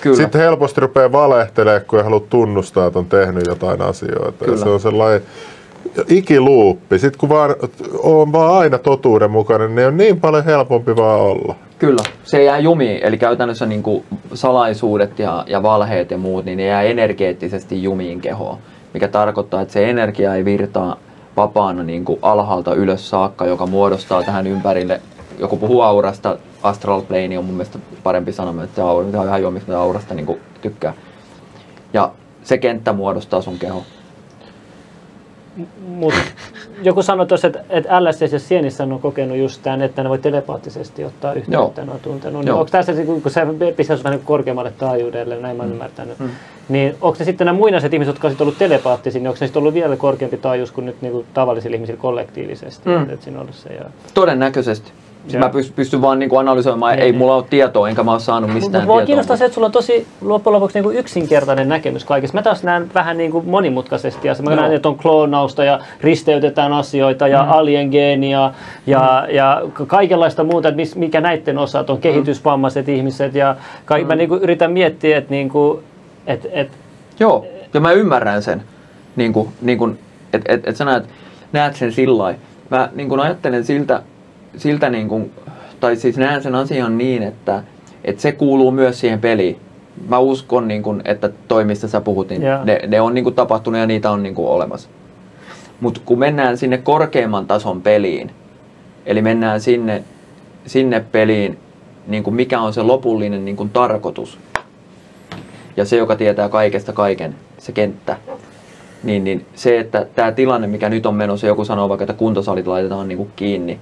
Kyllä. 0.00 0.16
Sitten 0.16 0.40
helposti 0.40 0.80
rupeaa 0.80 1.12
valehtelemaan, 1.12 1.84
kun 1.86 1.98
ei 1.98 2.04
halua 2.04 2.26
tunnustaa, 2.30 2.86
että 2.86 2.98
on 2.98 3.06
tehnyt 3.06 3.46
jotain 3.46 3.82
asioita. 3.82 4.44
Ja 4.44 4.44
Kyllä. 4.44 4.56
se 4.56 4.68
on 4.68 4.80
sellainen 4.80 5.22
ikiluuppi. 6.08 6.98
Sitten 6.98 7.18
kun 7.18 7.28
vaan 7.28 7.54
on 8.02 8.32
vaan 8.32 8.54
aina 8.54 8.78
totuudenmukainen, 8.78 9.74
niin 9.74 9.86
on 9.86 9.96
niin 9.96 10.20
paljon 10.20 10.44
helpompi 10.44 10.96
vaan 10.96 11.20
olla. 11.20 11.54
Kyllä, 11.78 12.02
se 12.24 12.44
jää 12.44 12.58
jumiin. 12.58 13.00
Eli 13.02 13.18
käytännössä 13.18 13.66
niin 13.66 13.82
kuin 13.82 14.04
salaisuudet 14.34 15.18
ja, 15.18 15.44
ja 15.46 15.62
valheet 15.62 16.10
ja 16.10 16.18
muut, 16.18 16.44
niin 16.44 16.56
ne 16.56 16.64
jää 16.64 16.82
energeettisesti 16.82 17.82
jumiin 17.82 18.20
kehoon. 18.20 18.58
Mikä 18.94 19.08
tarkoittaa, 19.08 19.60
että 19.60 19.72
se 19.72 19.90
energia 19.90 20.34
ei 20.34 20.44
virtaa 20.44 20.96
vapaana 21.36 21.82
niin 21.82 22.04
kuin 22.04 22.18
alhaalta 22.22 22.74
ylös 22.74 23.10
saakka, 23.10 23.46
joka 23.46 23.66
muodostaa 23.66 24.22
tähän 24.22 24.46
ympärille. 24.46 25.00
Joku 25.38 25.56
puhuu 25.56 25.80
aurasta, 25.80 26.38
astral 26.62 27.02
plane 27.02 27.38
on 27.38 27.44
mun 27.44 27.54
mielestä 27.54 27.78
parempi 28.02 28.32
sana, 28.32 28.64
että 28.64 28.76
se 28.76 28.82
aura, 28.82 29.10
se 29.10 29.18
on 29.18 29.38
ihan 29.38 29.52
mistä 29.52 29.80
aurasta 29.80 30.14
niin 30.14 30.26
kuin 30.26 30.40
tykkää. 30.62 30.94
Ja 31.92 32.12
se 32.42 32.58
kenttä 32.58 32.92
muodostaa 32.92 33.42
sun 33.42 33.58
keho. 33.58 33.82
Mut 35.88 36.14
joku 36.82 37.02
sanoi 37.02 37.26
tuossa, 37.26 37.46
että, 37.46 37.64
että 37.70 38.04
LSD 38.04 38.32
ja 38.32 38.38
Sienissä 38.38 38.84
on 38.84 39.00
kokenut 39.00 39.36
just 39.36 39.62
tämän, 39.62 39.82
että 39.82 40.02
ne 40.02 40.08
voi 40.08 40.18
telepaattisesti 40.18 41.04
ottaa 41.04 41.32
yhteyttä, 41.32 41.84
ne 41.84 41.92
on 41.92 42.00
tuntenut. 42.00 42.44
Niin 42.44 42.52
onko 42.52 42.70
tässä, 42.70 42.94
se, 42.94 43.04
kun 43.04 43.22
se 43.26 43.40
pistäisi 43.76 44.04
vähän 44.04 44.18
niin 44.18 44.26
korkeammalle 44.26 44.72
taajuudelle, 44.78 45.40
näin 45.40 45.56
mä 45.56 45.62
oon 45.62 45.72
ymmärtänyt, 45.72 46.18
niin 46.68 46.96
onko 47.00 47.16
ne 47.18 47.24
sitten 47.24 47.44
nämä 47.44 47.58
muinaiset 47.58 47.94
ihmiset, 47.94 48.14
jotka 48.14 48.28
ovat 48.28 48.40
ollut 48.40 48.58
telepaattisia, 48.58 49.20
niin 49.20 49.28
onko 49.28 49.38
ne 49.40 49.46
sitten 49.46 49.60
ollut 49.60 49.74
vielä 49.74 49.96
korkeampi 49.96 50.36
taajuus 50.36 50.72
kuin 50.72 50.86
nyt 50.86 51.02
niin 51.02 51.12
kuin 51.12 51.26
tavallisilla 51.34 51.74
ihmisillä 51.74 52.00
kollektiivisesti? 52.00 52.88
Mm. 52.88 53.00
Että, 53.00 53.12
että 53.12 53.24
siinä 53.24 53.38
on 53.38 53.42
ollut 53.42 53.56
se 53.56 53.74
ja... 53.74 53.84
Todennäköisesti. 54.14 54.92
Joo. 55.32 55.40
Mä 55.40 55.48
pystyn, 55.48 55.76
pystyn 55.76 56.02
vaan 56.02 56.18
niin 56.18 56.28
kuin 56.30 56.40
analysoimaan, 56.40 56.92
Niin, 56.92 57.02
ei 57.02 57.10
niin. 57.10 57.18
mulla 57.18 57.34
ole 57.36 57.44
tietoa, 57.50 57.88
enkä 57.88 58.02
mä 58.02 58.12
ole 58.12 58.20
saanut 58.20 58.50
mistään 58.54 58.72
Mutta 58.72 58.86
mua 58.86 58.94
tietoa. 58.94 59.06
kiinnostaa 59.06 59.36
se, 59.36 59.44
että 59.44 59.54
sulla 59.54 59.66
on 59.66 59.72
tosi 59.72 60.06
loppujen 60.20 60.54
lopuksi 60.54 60.76
niin 60.78 60.84
kuin 60.84 60.96
yksinkertainen 60.96 61.68
näkemys 61.68 62.04
kaikesta. 62.04 62.38
Mä 62.38 62.42
taas 62.42 62.62
näen 62.62 62.90
vähän 62.94 63.18
niin 63.18 63.30
kuin 63.30 63.48
monimutkaisesti. 63.48 64.28
Ja 64.28 64.34
mä 64.42 64.50
Joo. 64.50 64.60
näen, 64.60 64.72
että 64.74 64.88
on 64.88 64.98
kloonausta 64.98 65.64
ja 65.64 65.80
risteytetään 66.00 66.72
asioita 66.72 67.28
ja 67.28 67.42
mm. 67.42 67.50
aliengeenia 67.50 68.52
ja, 68.86 69.24
mm. 69.28 69.34
ja 69.34 69.62
ka- 69.72 69.86
kaikenlaista 69.86 70.44
muuta, 70.44 70.68
että 70.68 70.82
mikä 70.96 71.20
näiden 71.20 71.58
osat 71.58 71.90
on, 71.90 71.98
kehitysvammaiset 71.98 72.88
ihmiset. 72.88 73.34
Ja 73.34 73.56
ka- 73.84 73.98
mm. 73.98 74.06
mä 74.06 74.14
niin 74.14 74.28
kuin 74.28 74.42
yritän 74.42 74.72
miettiä, 74.72 75.18
että, 75.18 75.30
niin 75.30 75.48
kuin, 75.48 75.78
että, 76.26 76.48
että 76.52 76.76
Joo, 77.20 77.46
ja 77.74 77.80
mä 77.80 77.92
ymmärrän 77.92 78.42
sen, 78.42 78.62
niin 79.16 79.32
kuin, 79.32 79.48
niin 79.62 79.78
kuin, 79.78 79.98
että 80.32 80.54
et, 80.54 80.68
et 80.68 80.76
sä 80.76 80.84
näet, 80.84 81.04
näet 81.52 81.76
sen 81.76 81.92
sillä 81.92 82.18
lailla. 82.22 82.40
Mä 82.70 82.88
niin 82.94 83.08
kuin 83.08 83.20
ajattelen 83.20 83.64
siltä, 83.64 84.02
siltä 84.56 84.90
niin 84.90 85.08
kuin, 85.08 85.30
tai 85.80 85.96
siis 85.96 86.16
näen 86.16 86.42
sen 86.42 86.54
asian 86.54 86.98
niin, 86.98 87.22
että, 87.22 87.62
että 88.04 88.22
se 88.22 88.32
kuuluu 88.32 88.70
myös 88.70 89.00
siihen 89.00 89.20
peliin. 89.20 89.60
Mä 90.08 90.18
uskon, 90.18 90.68
niin 90.68 90.82
kuin, 90.82 91.02
että 91.04 91.30
toi, 91.48 91.64
mistä 91.64 91.88
sä 91.88 92.00
puhut, 92.00 92.28
niin 92.28 92.42
Joo. 92.42 92.64
ne, 92.64 92.80
ne 92.86 93.00
on 93.00 93.14
niin 93.14 93.24
kuin 93.24 93.34
tapahtunut 93.34 93.80
ja 93.80 93.86
niitä 93.86 94.10
on 94.10 94.22
niin 94.22 94.34
kuin 94.34 94.48
olemassa. 94.48 94.88
Mutta 95.80 96.00
kun 96.04 96.18
mennään 96.18 96.56
sinne 96.58 96.78
korkeimman 96.78 97.46
tason 97.46 97.82
peliin, 97.82 98.30
eli 99.06 99.22
mennään 99.22 99.60
sinne, 99.60 100.02
sinne 100.66 101.04
peliin, 101.12 101.58
niin 102.06 102.22
kuin 102.22 102.34
mikä 102.34 102.60
on 102.60 102.72
se 102.72 102.82
lopullinen 102.82 103.44
niin 103.44 103.56
kuin 103.56 103.70
tarkoitus, 103.70 104.38
ja 105.76 105.84
se, 105.84 105.96
joka 105.96 106.16
tietää 106.16 106.48
kaikesta 106.48 106.92
kaiken, 106.92 107.34
se 107.58 107.72
kenttä, 107.72 108.16
niin, 109.02 109.24
niin 109.24 109.46
se, 109.54 109.78
että 109.78 110.06
tämä 110.14 110.32
tilanne, 110.32 110.66
mikä 110.66 110.88
nyt 110.88 111.06
on 111.06 111.14
menossa, 111.14 111.46
joku 111.46 111.64
sanoo 111.64 111.88
vaikka, 111.88 112.04
että 112.04 112.14
kuntosalit 112.14 112.66
laitetaan 112.66 113.08
niin 113.08 113.18
kuin 113.18 113.30
kiinni, 113.36 113.80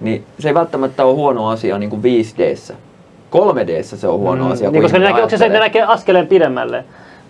niin 0.00 0.24
se 0.38 0.48
ei 0.48 0.54
välttämättä 0.54 1.04
ole 1.04 1.14
huono 1.14 1.48
asia 1.48 1.78
niin 1.78 1.90
kuin 1.90 2.02
5D. 2.02 2.72
3D 3.36 3.82
se 3.82 4.08
on 4.08 4.18
huono 4.18 4.50
asia. 4.50 4.70
niin, 4.70 4.82
koska 4.82 4.98
ne 4.98 5.04
näkee, 5.04 5.22
onko 5.22 5.36
se 5.36 5.48
ne 5.48 5.58
näkee 5.58 5.82
askeleen 5.82 6.26
pidemmälle? 6.26 6.84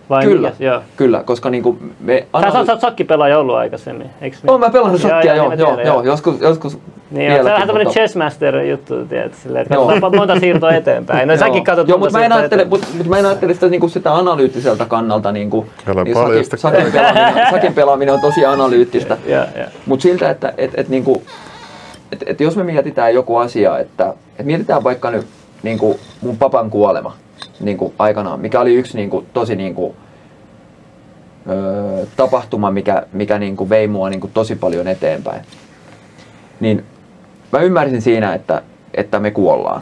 Vai 0.09 0.23
Kyllä, 0.23 0.49
Mikä? 0.49 0.63
Joo. 0.65 0.81
kyllä, 0.97 1.23
koska 1.23 1.49
niin 1.49 1.63
kuin 1.63 1.93
me 1.99 2.25
Sä, 2.41 2.51
sä, 2.51 2.65
sä 2.65 2.71
oot 2.71 2.81
sakkipelaaja 2.81 3.39
ollut 3.39 3.55
aikaisemmin, 3.55 4.09
eikö 4.21 4.37
niin? 4.43 4.51
Oon 4.51 4.59
mä 4.59 4.69
pelannut 4.69 5.01
sakkia, 5.01 5.35
joo, 5.35 5.49
niin 5.49 5.59
joo, 5.59 5.69
tiedän, 5.75 5.85
joo, 5.87 6.03
joskus, 6.03 6.41
joskus 6.41 6.77
Niin, 7.11 7.27
joo, 7.27 7.35
se 7.35 7.39
on 7.41 7.45
vähän 7.45 7.67
tämmöinen 7.67 7.87
mutta- 7.87 7.99
chessmaster 7.99 8.57
juttu, 8.61 9.05
tiedät, 9.05 9.33
silleen, 9.43 9.61
että 9.61 9.73
Joo. 9.73 9.85
katsotaan 9.85 10.15
monta 10.15 10.39
siirtoa 10.39 10.71
eteenpäin. 10.71 11.27
No 11.27 11.37
säkin 11.37 11.63
katsot 11.63 11.87
Joo, 11.87 11.97
monta 11.97 12.17
mutta 12.19 12.19
mä 12.19 12.25
en 12.25 12.31
siirtoa 12.31 12.39
ajattele, 12.39 12.61
eteenpäin. 12.61 12.81
mutta, 12.81 12.97
mutta 12.97 13.09
mä 13.09 13.17
en 13.19 13.25
ajattele 13.25 13.53
sitä, 13.53 13.67
niin 13.67 13.79
kuin 13.81 13.89
sitä 13.89 14.15
analyyttiseltä 14.15 14.85
kannalta. 14.85 15.31
Niin 15.31 15.49
kuin, 15.49 15.67
Älä 15.87 16.03
niin 16.03 16.15
sakin, 16.15 16.45
sakin, 16.59 16.91
pelaaminen, 16.91 17.47
sakin 17.51 17.73
pelaaminen 17.73 18.13
on 18.13 18.21
tosi 18.21 18.45
analyyttistä. 18.45 19.17
Joo, 19.27 19.43
joo. 19.57 19.67
Mutta 19.85 20.03
siltä, 20.03 20.29
että 20.29 20.53
et, 20.57 20.71
et, 20.75 20.89
niinku, 20.89 21.23
et, 22.11 22.23
et 22.25 22.41
jos 22.41 22.55
me 22.55 22.63
mietitään 22.63 23.13
joku 23.13 23.37
asia, 23.37 23.79
että 23.79 24.13
et 24.39 24.45
mietitään 24.45 24.83
vaikka 24.83 25.11
nyt 25.11 25.27
niinku 25.63 25.99
mun 26.21 26.37
papan 26.37 26.69
kuolema 26.69 27.17
niinku 27.59 27.93
aikanaan, 27.99 28.39
mikä 28.39 28.59
oli 28.59 28.75
yksi 28.75 28.97
niinku, 28.97 29.25
tosi 29.33 29.55
niinku, 29.55 29.95
ö, 31.49 32.05
tapahtuma, 32.15 32.71
mikä, 32.71 33.03
mikä 33.13 33.39
niinku 33.39 33.69
vei 33.69 33.87
mua 33.87 34.09
niinku 34.09 34.29
tosi 34.33 34.55
paljon 34.55 34.87
eteenpäin. 34.87 35.41
Niin 36.59 36.85
mä 37.51 37.59
ymmärsin 37.59 38.01
siinä, 38.01 38.33
että, 38.33 38.61
että 38.93 39.19
me 39.19 39.31
kuollaan. 39.31 39.81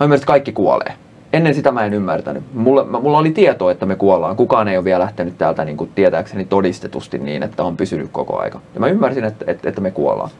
Mä 0.00 0.04
ymmärsin, 0.04 0.22
että 0.22 0.26
kaikki 0.26 0.52
kuolee. 0.52 0.92
Ennen 1.32 1.54
sitä 1.54 1.72
mä 1.72 1.84
en 1.84 1.94
ymmärtänyt. 1.94 2.44
Mulla, 2.54 2.84
mulla 2.84 3.18
oli 3.18 3.30
tieto, 3.30 3.70
että 3.70 3.86
me 3.86 3.96
kuollaan. 3.96 4.36
Kukaan 4.36 4.68
ei 4.68 4.76
ole 4.76 4.84
vielä 4.84 5.04
lähtenyt 5.04 5.38
täältä 5.38 5.64
niin 5.64 5.76
kuin 5.76 5.90
tietääkseni 5.94 6.44
todistetusti 6.44 7.18
niin, 7.18 7.42
että 7.42 7.62
on 7.62 7.76
pysynyt 7.76 8.08
koko 8.12 8.38
aika. 8.38 8.60
Ja 8.74 8.80
mä 8.80 8.86
ymmärsin, 8.86 9.24
että, 9.24 9.44
että, 9.48 9.68
että 9.68 9.80
me 9.80 9.90
kuollaan. 9.90 10.30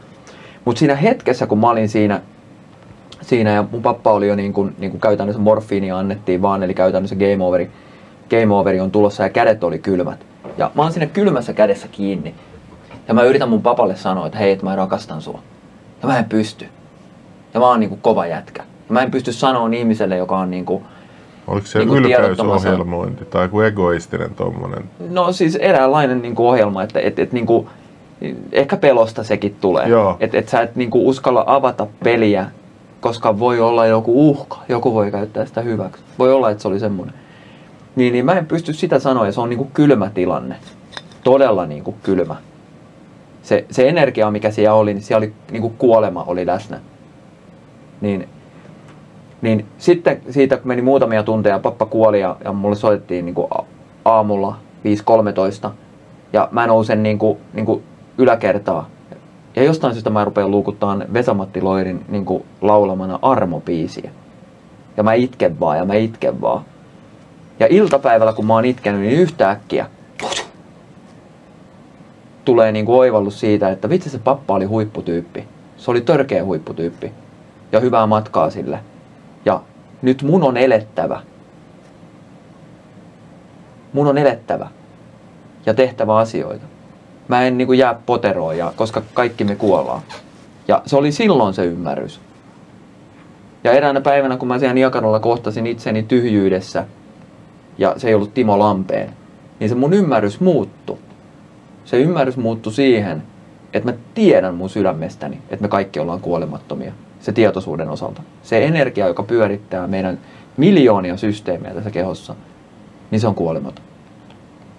Mutta 0.64 0.78
siinä 0.78 0.94
hetkessä, 0.94 1.47
kun 1.47 1.59
mä 1.59 1.70
olin 1.70 1.89
siinä, 1.89 2.20
siinä 3.20 3.51
ja 3.51 3.64
mun 3.70 3.82
pappa 3.82 4.12
oli 4.12 4.28
jo 4.28 4.36
niin 4.36 4.52
kuin, 4.52 4.74
niin 4.78 4.90
kuin 4.90 5.01
käytännössä 5.01 5.43
morfiinia 5.43 5.98
annettiin 5.98 6.43
vaan, 6.43 6.62
eli 6.62 6.74
käytännössä 6.74 7.16
game 7.16 7.44
overi, 7.44 7.70
game 8.30 8.55
overi 8.55 8.80
on 8.80 8.90
tulossa 8.90 9.22
ja 9.22 9.28
kädet 9.28 9.64
oli 9.64 9.78
kylmät. 9.78 10.26
Ja 10.59 10.70
mä 10.74 10.82
oon 10.82 10.93
siinä 10.93 11.06
kylmässä 11.06 11.52
kädessä 11.52 11.89
kiinni. 11.89 12.34
Ja 13.09 13.14
mä 13.14 13.22
yritän 13.22 13.48
mun 13.48 13.62
papalle 13.62 13.97
sanoa, 13.97 14.26
että 14.26 14.39
hei, 14.39 14.52
että 14.52 14.64
mä 14.64 14.76
rakastan 14.76 15.22
sua. 15.22 15.40
Ja 16.02 16.09
mä 16.09 16.18
en 16.18 16.24
pysty. 16.24 16.66
Ja 17.55 17.60
mä 17.60 17.66
oon 17.66 17.80
niinku 17.80 17.98
kova 18.02 18.26
jätkä. 18.26 18.62
Ja 18.89 18.93
mä 18.93 19.02
en 19.02 19.10
pysty 19.10 19.32
sanoa 19.32 19.70
ihmiselle, 19.76 20.16
joka 20.16 20.39
on 20.39 20.51
niinku, 20.51 20.82
Oliko 21.47 21.66
se 21.66 21.78
tiedottomassa- 21.78 22.68
ylpeysohjelmointi 22.68 23.24
tai 23.24 23.44
joku 23.44 23.60
egoistinen 23.60 24.34
tommonen? 24.34 24.84
no 25.10 25.32
siis 25.32 25.56
eräänlainen 25.56 26.22
niinku 26.22 26.48
ohjelma, 26.48 26.82
että 26.82 27.01
et, 27.01 27.18
et 27.18 27.32
niin 27.32 27.47
ehkä 28.52 28.76
pelosta 28.76 29.24
sekin 29.24 29.56
tulee. 29.60 29.86
Että 30.20 30.38
et 30.38 30.48
sä 30.48 30.60
et 30.60 30.76
niinku 30.76 31.08
uskalla 31.08 31.44
avata 31.46 31.86
peliä, 32.04 32.46
koska 33.00 33.38
voi 33.38 33.60
olla 33.60 33.86
joku 33.86 34.30
uhka. 34.30 34.58
Joku 34.68 34.94
voi 34.94 35.10
käyttää 35.10 35.46
sitä 35.46 35.60
hyväksi. 35.60 36.02
Voi 36.18 36.32
olla, 36.32 36.50
että 36.50 36.62
se 36.62 36.68
oli 36.68 36.78
semmoinen. 36.78 37.14
Niin, 37.96 38.12
niin 38.12 38.24
mä 38.24 38.32
en 38.32 38.46
pysty 38.46 38.72
sitä 38.72 38.98
sanoa, 38.98 39.26
ja 39.26 39.32
se 39.32 39.40
on 39.40 39.48
niinku 39.48 39.70
kylmä 39.74 40.10
tilanne. 40.14 40.56
Todella 41.24 41.66
niinku 41.66 41.94
kylmä. 42.02 42.36
Se, 43.42 43.64
se 43.70 43.88
energia, 43.88 44.30
mikä 44.30 44.50
siellä 44.50 44.74
oli, 44.74 44.94
niin 44.94 45.02
siellä 45.02 45.18
oli 45.24 45.32
niinku 45.50 45.72
kuolema 45.78 46.24
oli 46.26 46.46
läsnä. 46.46 46.80
Niin, 48.00 48.28
niin 49.42 49.66
sitten 49.78 50.22
siitä, 50.30 50.56
kun 50.56 50.68
meni 50.68 50.82
muutamia 50.82 51.22
tunteja, 51.22 51.58
pappa 51.58 51.86
kuoli 51.86 52.20
ja, 52.20 52.36
ja 52.44 52.52
mulle 52.52 52.76
soitettiin 52.76 53.24
niinku 53.24 53.48
aamulla 54.04 54.56
5.13 55.64 55.70
ja 56.32 56.48
mä 56.52 56.66
nousen 56.66 57.02
niinku, 57.02 57.38
niinku 57.52 57.82
yläkertaa. 58.22 58.88
Ja 59.56 59.64
jostain 59.64 59.92
syystä 59.94 60.10
mä 60.10 60.24
rupean 60.24 60.50
luukuttaan 60.50 61.04
Vesamatti 61.12 61.60
Loirin 61.60 62.04
niinku 62.08 62.46
laulamana 62.60 63.18
armopiisiä. 63.22 64.10
Ja 64.96 65.02
mä 65.02 65.12
itken 65.12 65.60
vaan 65.60 65.78
ja 65.78 65.84
mä 65.84 65.94
itken 65.94 66.40
vaan. 66.40 66.64
Ja 67.60 67.66
iltapäivällä 67.70 68.32
kun 68.32 68.46
mä 68.46 68.54
oon 68.54 68.64
itkenyt, 68.64 69.00
niin 69.00 69.12
yhtäkkiä 69.12 69.86
tulee 72.44 72.72
niinku 72.72 72.98
oivallus 72.98 73.40
siitä, 73.40 73.70
että 73.70 73.88
vitsi 73.88 74.10
se 74.10 74.18
pappa 74.18 74.54
oli 74.54 74.64
huipputyyppi. 74.64 75.44
Se 75.76 75.90
oli 75.90 76.00
törkeä 76.00 76.44
huipputyyppi. 76.44 77.12
Ja 77.72 77.80
hyvää 77.80 78.06
matkaa 78.06 78.50
sille. 78.50 78.78
Ja 79.44 79.60
nyt 80.02 80.22
mun 80.22 80.42
on 80.42 80.56
elettävä. 80.56 81.20
Mun 83.92 84.06
on 84.06 84.18
elettävä. 84.18 84.68
Ja 85.66 85.74
tehtävä 85.74 86.16
asioita. 86.16 86.71
Mä 87.28 87.42
en 87.42 87.58
niinku 87.58 87.72
jää 87.72 87.94
poteroon, 88.06 88.58
ja, 88.58 88.72
koska 88.76 89.02
kaikki 89.14 89.44
me 89.44 89.56
kuollaan. 89.56 90.02
Ja 90.68 90.82
se 90.86 90.96
oli 90.96 91.12
silloin 91.12 91.54
se 91.54 91.64
ymmärrys. 91.64 92.20
Ja 93.64 93.72
eräänä 93.72 94.00
päivänä, 94.00 94.36
kun 94.36 94.48
mä 94.48 94.58
siellä 94.58 94.74
Niakaralla 94.74 95.20
kohtasin 95.20 95.66
itseni 95.66 96.02
tyhjyydessä, 96.02 96.84
ja 97.78 97.94
se 97.96 98.08
ei 98.08 98.14
ollut 98.14 98.34
Timo 98.34 98.58
Lampeen, 98.58 99.10
niin 99.60 99.68
se 99.68 99.74
mun 99.74 99.92
ymmärrys 99.92 100.40
muuttui. 100.40 100.98
Se 101.84 101.96
ymmärrys 102.00 102.36
muuttui 102.36 102.72
siihen, 102.72 103.22
että 103.72 103.92
mä 103.92 103.98
tiedän 104.14 104.54
mun 104.54 104.68
sydämestäni, 104.68 105.38
että 105.50 105.62
me 105.62 105.68
kaikki 105.68 106.00
ollaan 106.00 106.20
kuolemattomia. 106.20 106.92
Se 107.20 107.32
tietoisuuden 107.32 107.88
osalta. 107.88 108.22
Se 108.42 108.64
energia, 108.64 109.08
joka 109.08 109.22
pyörittää 109.22 109.86
meidän 109.86 110.18
miljoonia 110.56 111.16
systeemejä 111.16 111.74
tässä 111.74 111.90
kehossa, 111.90 112.34
niin 113.10 113.20
se 113.20 113.26
on 113.26 113.34
kuolematon. 113.34 113.84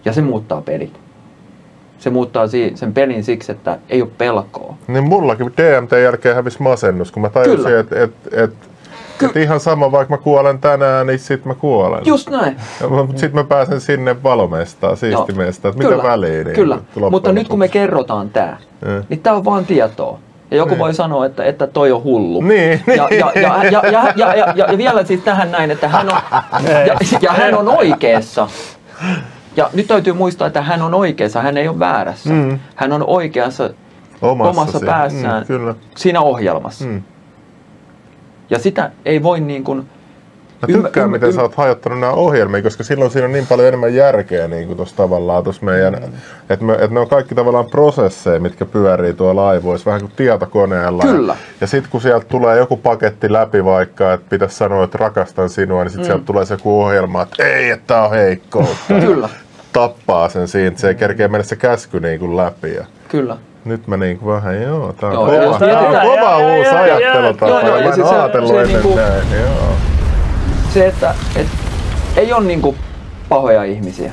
Ja 0.05 0.13
se 0.13 0.21
muuttaa 0.21 0.61
pelit. 0.61 1.02
Se 2.03 2.09
muuttaa 2.09 2.45
sen 2.75 2.93
pelin 2.93 3.23
siksi, 3.23 3.51
että 3.51 3.77
ei 3.89 4.01
ole 4.01 4.09
pelkoa. 4.17 4.75
Niin 4.87 5.03
mullakin 5.03 5.53
DMT 5.57 5.91
jälkeen 6.03 6.35
hävisi 6.35 6.61
masennus, 6.61 7.11
kun 7.11 7.21
mä 7.21 7.29
tajusin, 7.29 7.77
että 7.77 8.03
et, 8.03 8.11
et, 8.31 8.53
et 9.25 9.35
ihan 9.35 9.59
sama, 9.59 9.91
vaikka 9.91 10.13
mä 10.13 10.17
kuolen 10.17 10.59
tänään, 10.59 11.07
niin 11.07 11.19
sit 11.19 11.45
mä 11.45 11.55
kuolen. 11.55 12.01
Just 12.05 12.29
näin. 12.29 12.55
Mutta 12.89 13.19
sitten 13.19 13.35
mä 13.41 13.43
pääsen 13.43 13.81
sinne 13.81 14.23
valomestaan, 14.23 14.97
siistimestaan, 14.97 15.73
että 15.75 15.89
mitä 15.89 16.03
väliä. 16.03 16.43
Niin 16.43 16.55
Kyllä, 16.55 16.77
mutta 17.11 17.31
nyt 17.31 17.47
kun 17.47 17.59
me 17.59 17.67
kerrotaan 17.67 18.29
tämä, 18.29 18.57
Mm. 18.85 19.03
niin 19.09 19.19
tämä 19.19 19.35
on 19.35 19.45
vaan 19.45 19.65
tietoa. 19.65 20.19
Ja 20.51 20.57
joku 20.57 20.69
Niin. 20.69 20.79
voi 20.79 20.93
sanoa, 20.93 21.25
että, 21.25 21.43
että 21.43 21.67
toi 21.67 21.91
on 21.91 22.03
hullu. 22.03 22.41
Niin, 22.41 22.81
Ja, 22.87 22.93
ja, 23.11 23.31
ja, 23.35 23.41
ja, 23.41 23.63
ja, 23.71 23.81
ja, 23.91 24.33
ja, 24.35 24.53
ja, 24.55 24.65
ja 24.71 24.77
vielä 24.77 25.03
siis 25.05 25.21
tähän 25.21 25.51
näin, 25.51 25.71
että 25.71 25.87
hän 25.87 26.09
on, 26.09 26.17
ja, 26.87 26.95
ja 27.21 27.31
hän 27.31 27.55
on 27.57 27.67
oikeassa. 27.67 28.47
Ja 29.57 29.69
nyt 29.73 29.87
täytyy 29.87 30.13
muistaa, 30.13 30.47
että 30.47 30.61
hän 30.61 30.81
on 30.81 30.93
oikeassa, 30.93 31.41
hän 31.41 31.57
ei 31.57 31.67
ole 31.67 31.79
väärässä. 31.79 32.29
Mm. 32.29 32.59
Hän 32.75 32.91
on 32.93 33.03
oikeassa 33.07 33.69
omassa, 34.21 34.49
omassa 34.61 34.79
päässään 34.85 35.41
Mm, 35.41 35.47
kyllä. 35.47 35.75
siinä 35.97 36.21
ohjelmassa. 36.21 36.85
Mm. 36.85 37.01
Ja 38.49 38.59
sitä 38.59 38.91
ei 39.05 39.23
voi 39.23 39.39
niin 39.39 39.63
kuin... 39.63 39.89
Mä 40.61 40.67
tykkään, 40.67 41.09
miten 41.11 41.33
sä 41.33 41.41
oot 41.41 41.55
hajottanut 41.55 41.99
nämä 41.99 42.13
ohjelmia, 42.13 42.61
koska 42.61 42.83
silloin 42.83 43.11
siinä 43.11 43.25
on 43.25 43.31
niin 43.31 43.47
paljon 43.47 43.67
enemmän 43.67 43.95
järkeä 43.95 44.47
niin 44.47 44.67
kuin 44.67 44.77
tuossa 44.77 44.95
tavallaan 44.95 45.43
tuossa 45.43 45.65
meidän, 45.65 45.93
Mm. 45.93 46.11
että, 46.49 46.65
me, 46.65 46.73
että 46.73 46.87
ne 46.87 46.99
on 46.99 47.07
kaikki 47.09 47.35
tavallaan 47.35 47.65
prosesseja, 47.65 48.39
mitkä 48.39 48.65
pyörii 48.65 49.13
tuolla 49.13 49.41
laivoissa, 49.45 49.85
vähän 49.85 50.01
kuin 50.01 50.11
tietokoneella. 50.15 51.03
Kyllä. 51.03 51.33
Ja, 51.33 51.37
ja 51.61 51.67
sitten 51.67 51.91
kun 51.91 52.01
sieltä 52.01 52.25
tulee 52.29 52.57
joku 52.57 52.77
paketti 52.77 53.33
läpi 53.33 53.65
vaikka, 53.65 54.13
että 54.13 54.29
pitäisi 54.29 54.55
sanoa, 54.55 54.83
että 54.83 54.97
rakastan 54.97 55.49
sinua, 55.49 55.83
niin 55.83 55.91
sitten 55.91 56.05
mm. 56.05 56.07
sieltä 56.07 56.25
tulee 56.25 56.45
se 56.45 56.53
joku 56.53 56.81
ohjelma, 56.83 57.21
että 57.21 57.43
ei, 57.43 57.69
että 57.69 57.87
tää 57.87 58.03
on 58.05 58.11
heikkoutta. 58.11 58.93
Kyllä, 59.05 59.29
Tappaa 59.73 60.29
sen 60.29 60.47
siinä, 60.47 60.67
että 60.67 60.81
se 60.81 60.87
ei 60.87 60.95
kerkeä 60.95 61.27
mennä 61.27 61.43
se 61.43 61.55
käsky 61.55 61.99
niin 61.99 62.19
kuin 62.19 62.37
läpi. 62.37 62.73
Ja 62.73 62.85
kyllä. 63.09 63.37
nyt 63.65 63.87
mä 63.87 63.97
niin 63.97 64.17
kuin 64.19 64.35
vähän, 64.35 64.61
joo, 64.61 64.93
tää 64.93 65.09
on 65.09 65.15
Joo, 65.15 65.25
kova, 65.47 65.59
tää 65.59 65.79
on 65.79 65.85
kova 66.07 66.15
joo, 66.31 66.39
joo, 66.39 66.57
uusi 66.57 66.69
joo, 66.69 66.85
joo, 66.85 66.97
ajattelutapa. 66.97 67.47
joo, 67.49 67.59
joo, 67.67 67.77
ja 67.77 67.87
Mä 67.89 67.95
se- 67.95 68.01
en 68.01 68.07
se- 68.07 68.15
ajatellut 68.15 68.49
se 68.49 68.61
ennen 68.61 68.73
niinku- 68.73 68.95
näin, 68.95 69.41
joo. 69.41 69.73
Se, 70.73 70.85
että 70.87 71.15
et, 71.35 71.47
ei 72.15 72.33
ole 72.33 72.45
niinku 72.45 72.75
pahoja 73.29 73.63
ihmisiä. 73.63 74.11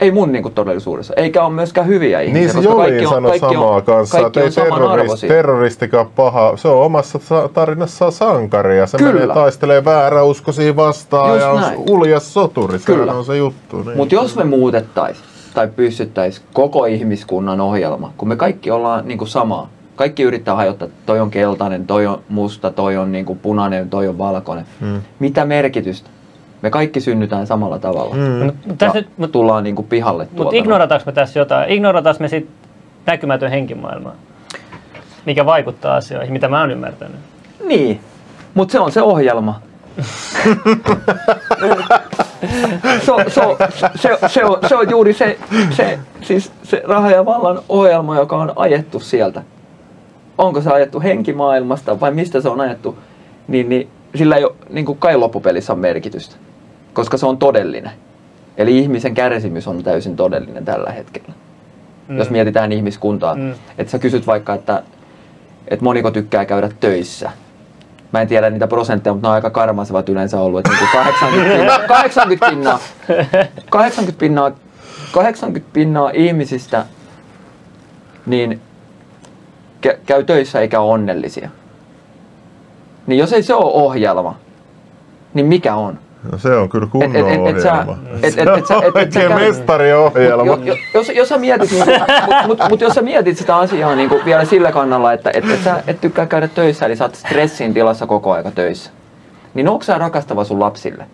Ei 0.00 0.10
mun 0.10 0.32
niinku 0.32 0.50
todellisuudessa. 0.50 1.14
Eikä 1.16 1.44
ole 1.44 1.52
myöskään 1.54 1.86
hyviä 1.86 2.20
ihmisiä. 2.20 2.52
Niin 2.52 2.62
se 2.62 2.68
Jolin 2.68 3.08
sanoi 3.08 3.38
samaa 3.38 3.80
kanssa, 3.80 4.20
kaikki 4.20 4.40
että 4.40 4.60
on 4.62 4.66
ei 4.66 4.70
terrorist, 4.70 5.28
terroristikaan 5.28 6.06
paha. 6.16 6.56
Se 6.56 6.68
on 6.68 6.82
omassa 6.82 7.18
sa- 7.22 7.48
tarinassaan 7.48 8.12
sankari 8.12 8.78
ja 8.78 8.86
se 8.86 8.98
Kyllä. 8.98 9.12
menee 9.12 9.34
taistelee 9.34 9.84
vääräuskoisia 9.84 10.76
vastaan 10.76 11.30
Just 11.30 11.40
ja 11.42 11.50
on 11.50 11.62
uljas 11.90 12.34
soturi. 12.34 12.78
Sehän 12.78 13.00
Kyllä. 13.00 13.14
on 13.14 13.24
se 13.24 13.36
juttu. 13.36 13.82
Niin. 13.82 13.96
Mutta 13.96 14.14
jos 14.14 14.36
me 14.36 14.44
muutettais 14.44 15.16
tai 15.54 15.68
pystyttäis 15.76 16.42
koko 16.52 16.84
ihmiskunnan 16.84 17.60
ohjelma, 17.60 18.12
kun 18.16 18.28
me 18.28 18.36
kaikki 18.36 18.70
ollaan 18.70 19.08
niinku 19.08 19.26
samaa. 19.26 19.68
Kaikki 19.96 20.22
yrittää 20.22 20.54
hajottaa, 20.54 20.88
toi 21.06 21.20
on 21.20 21.30
keltainen, 21.30 21.86
toi 21.86 22.06
on 22.06 22.20
musta, 22.28 22.70
toi 22.70 22.96
on 22.96 23.12
niinku 23.12 23.34
punainen, 23.34 23.90
toi 23.90 24.08
on 24.08 24.18
valkoinen. 24.18 24.66
Mm. 24.80 25.00
Mitä 25.18 25.44
merkitystä? 25.44 26.10
Me 26.64 26.70
kaikki 26.70 27.00
synnytään 27.00 27.46
samalla 27.46 27.78
tavalla. 27.78 28.14
Mm. 28.14 28.44
Mut 28.66 28.78
tässä 28.78 28.98
Ja 28.98 29.02
nyt, 29.02 29.08
mut, 29.16 29.32
tullaan 29.32 29.64
niinku 29.64 29.82
pihalle 29.82 30.24
mut 30.24 30.36
tuolta. 30.36 30.56
ignorataanko 30.56 31.02
me 31.06 31.12
tässä 31.12 31.38
jotain? 31.38 31.70
Ignorataanko 31.70 32.20
me 32.20 32.28
sit 32.28 32.48
näkymätön 33.06 33.50
henkimaailma? 33.50 34.12
Mikä 35.26 35.46
vaikuttaa 35.46 35.96
asioihin, 35.96 36.32
mitä 36.32 36.48
mä 36.48 36.60
oon 36.60 36.70
ymmärtänyt. 36.70 37.16
Niin, 37.66 38.00
mutta 38.54 38.72
se 38.72 38.80
on 38.80 38.92
se 38.92 39.02
ohjelma. 39.02 39.60
se, 43.04 43.12
on- 43.12 43.30
se, 43.30 43.40
on- 43.40 43.56
se, 43.94 44.18
se, 44.28 44.44
on, 44.44 44.58
se 44.68 44.76
on 44.76 44.90
juuri 44.90 45.12
se, 45.12 45.38
se, 45.70 45.98
siis 46.22 46.52
se 46.62 46.82
raha 46.86 47.10
ja 47.10 47.24
vallan 47.24 47.58
ohjelma, 47.68 48.16
joka 48.16 48.36
on 48.36 48.52
ajettu 48.56 49.00
sieltä. 49.00 49.42
Onko 50.38 50.60
se 50.60 50.70
ajettu 50.70 51.00
henkimaailmasta 51.00 52.00
vai 52.00 52.10
mistä 52.10 52.40
se 52.40 52.48
on 52.48 52.60
ajettu, 52.60 52.98
niin, 53.48 53.68
niin 53.68 53.88
sillä 54.14 54.36
ei 54.36 54.44
ole 54.44 54.52
niin 54.70 54.86
kuin 54.86 54.98
kai 54.98 55.16
loppupelissä 55.16 55.72
on 55.72 55.78
merkitystä, 55.78 56.36
koska 56.94 57.16
se 57.16 57.26
on 57.26 57.38
todellinen. 57.38 57.90
Eli 58.56 58.78
ihmisen 58.78 59.14
kärsimys 59.14 59.68
on 59.68 59.82
täysin 59.82 60.16
todellinen 60.16 60.64
tällä 60.64 60.90
hetkellä. 60.92 61.32
Mm. 62.08 62.18
Jos 62.18 62.30
mietitään 62.30 62.72
ihmiskuntaa, 62.72 63.34
Mm. 63.34 63.54
että 63.78 63.90
sä 63.90 63.98
kysyt 63.98 64.26
vaikka, 64.26 64.54
että, 64.54 64.82
että 65.68 65.84
moniko 65.84 66.10
tykkää 66.10 66.44
käydä 66.44 66.70
töissä. 66.80 67.30
Mä 68.12 68.20
en 68.20 68.28
tiedä 68.28 68.50
niitä 68.50 68.66
prosentteja, 68.66 69.14
mutta 69.14 69.28
ne 69.28 69.30
on 69.30 69.34
aika 69.34 69.50
karmaisevat 69.50 70.08
yleensä 70.08 70.40
ollut. 70.40 70.58
Että 70.60 70.70
niin 70.80 70.88
80, 70.92 71.50
pinnaa, 71.56 71.78
80 71.78 72.50
pinnaa, 72.50 72.78
80 73.70 74.20
pinnaa, 74.20 74.50
80 75.12 75.70
pinnaa 75.72 76.10
ihmisistä 76.14 76.84
niin 78.26 78.60
kä- 79.86 79.96
käy 80.06 80.24
töissä 80.24 80.60
eikä 80.60 80.80
ole 80.80 80.92
onnellisia. 80.92 81.48
Niin 83.06 83.18
jos 83.18 83.32
ei 83.32 83.42
se 83.42 83.54
ole 83.54 83.72
ohjelma, 83.72 84.36
niin 85.34 85.46
mikä 85.46 85.74
on? 85.74 85.98
No, 86.32 86.38
se 86.38 86.56
on 86.56 86.68
kyllä 86.68 86.86
kunnon 86.92 87.16
Et- 87.16 87.26
et- 87.26 87.32
et- 87.32 87.56
et 87.56 87.64
ohjelma. 87.66 87.98
et- 88.22 88.24
et- 88.24 88.48
et 88.58 88.66
sä- 88.66 88.74
et- 88.84 88.96
et 88.96 89.12
sä 89.12 89.20
käy- 89.20 89.34
mestariohjelma. 89.34 90.44
Jo, 90.46 90.58
jo, 90.64 90.74
jos, 90.94 91.08
jos 91.08 91.28
sä 91.28 91.38
mietit, 91.38 91.70
niin, 91.70 91.84
mut, 91.86 92.46
mut, 92.46 92.58
mut, 92.68 92.80
jos 92.80 92.94
sä 92.94 93.02
mietit 93.02 93.38
sitä 93.38 93.56
asiaa 93.56 93.94
niin 93.94 94.08
kuin 94.08 94.24
vielä 94.24 94.44
sillä 94.44 94.72
kannalla, 94.72 95.12
että 95.12 95.30
et, 95.34 95.50
et 95.50 95.62
sä 95.64 95.82
et 95.86 96.00
tykkää 96.00 96.26
käydä 96.26 96.48
töissä, 96.48 96.86
eli 96.86 96.96
sä 96.96 97.04
oot 97.04 97.14
stressin 97.14 97.74
tilassa 97.74 98.06
koko 98.06 98.32
aika 98.32 98.50
töissä, 98.50 98.90
niin 99.54 99.68
onko 99.68 99.84
sä 99.84 99.98
rakastava 99.98 100.44
sun 100.44 100.60
lapsille? 100.60 101.06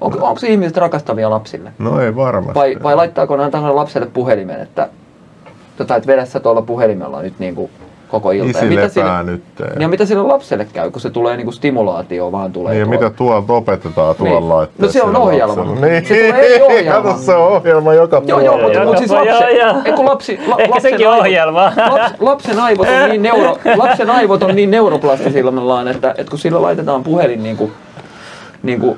Onko, 0.00 0.18
onko 0.26 0.40
ihmiset 0.46 0.76
rakastavia 0.76 1.30
lapsille? 1.30 1.72
No 1.78 2.00
ei 2.00 2.16
varmasti. 2.16 2.54
Vai, 2.54 2.76
vai 2.82 2.96
laittaako 2.96 3.34
antaa 3.34 3.76
lapselle 3.76 4.06
puhelimen, 4.06 4.60
että, 4.60 4.88
tota, 5.76 5.96
että 5.96 6.06
vedä 6.06 6.24
sä 6.24 6.40
tuolla 6.40 6.62
puhelimella 6.62 7.22
nyt 7.22 7.34
niin 7.38 7.54
kuin 7.54 7.70
koko 8.12 8.30
ilta. 8.30 8.58
Isi 8.58 8.64
mitä 8.68 8.88
sille, 8.88 9.22
nyt. 9.22 9.42
ja 9.80 9.88
mitä 9.88 10.06
sille 10.06 10.22
lapselle 10.22 10.66
käy, 10.72 10.90
kun 10.90 11.00
se 11.00 11.10
tulee 11.10 11.36
niin 11.36 11.44
kuin 11.44 11.54
stimulaatio 11.54 12.32
vaan 12.32 12.52
tulee 12.52 12.72
Niin, 12.72 12.80
ja 12.80 12.86
tuolta? 12.86 13.04
mitä 13.04 13.16
tuolta 13.16 13.52
opetetaan 13.52 14.16
tuolla 14.16 14.38
Niin. 14.40 14.48
laitteessa? 14.48 14.98
No 14.98 15.04
se 15.04 15.08
on 15.10 15.16
ohjelma. 15.22 15.56
lapselle? 15.56 15.88
Niin, 15.90 16.06
Se 16.06 16.14
tulee 16.14 16.46
eri 16.54 16.62
ohjelma. 16.62 17.02
Kato, 17.02 17.18
se 17.18 17.34
on 17.34 17.48
ohjelma 17.52 17.94
joka 17.94 18.22
Joo, 18.26 18.40
joo, 18.40 18.52
puolella. 18.58 18.62
mutta, 18.62 18.78
Joo, 18.78 18.84
mutta 18.84 18.98
siis 18.98 19.10
joo, 19.10 19.26
lapsen, 19.26 19.56
joo. 19.56 19.74
ei, 19.84 19.92
kun 19.92 20.04
lapsi, 20.06 20.40
la, 20.46 20.56
Ehkä 20.58 20.70
lapsen 20.74 20.90
sekin 20.92 21.06
aivot- 21.06 21.18
ohjelma. 21.20 21.72
Laps, 21.90 22.14
lapsen, 22.20 22.58
aivot 22.60 22.86
on 23.02 23.08
niin 23.08 23.22
neuro, 23.22 23.58
lapsen 23.76 24.10
aivot 24.10 24.42
on 24.42 24.56
niin 24.56 24.70
neuroplastisilla, 24.70 25.90
että, 25.90 26.14
että 26.18 26.30
kun 26.30 26.38
sillä 26.38 26.62
laitetaan 26.62 27.02
puhelin 27.02 27.42
niin 27.42 27.56
kuin, 27.56 27.72
niin 28.62 28.80
kuin 28.80 28.96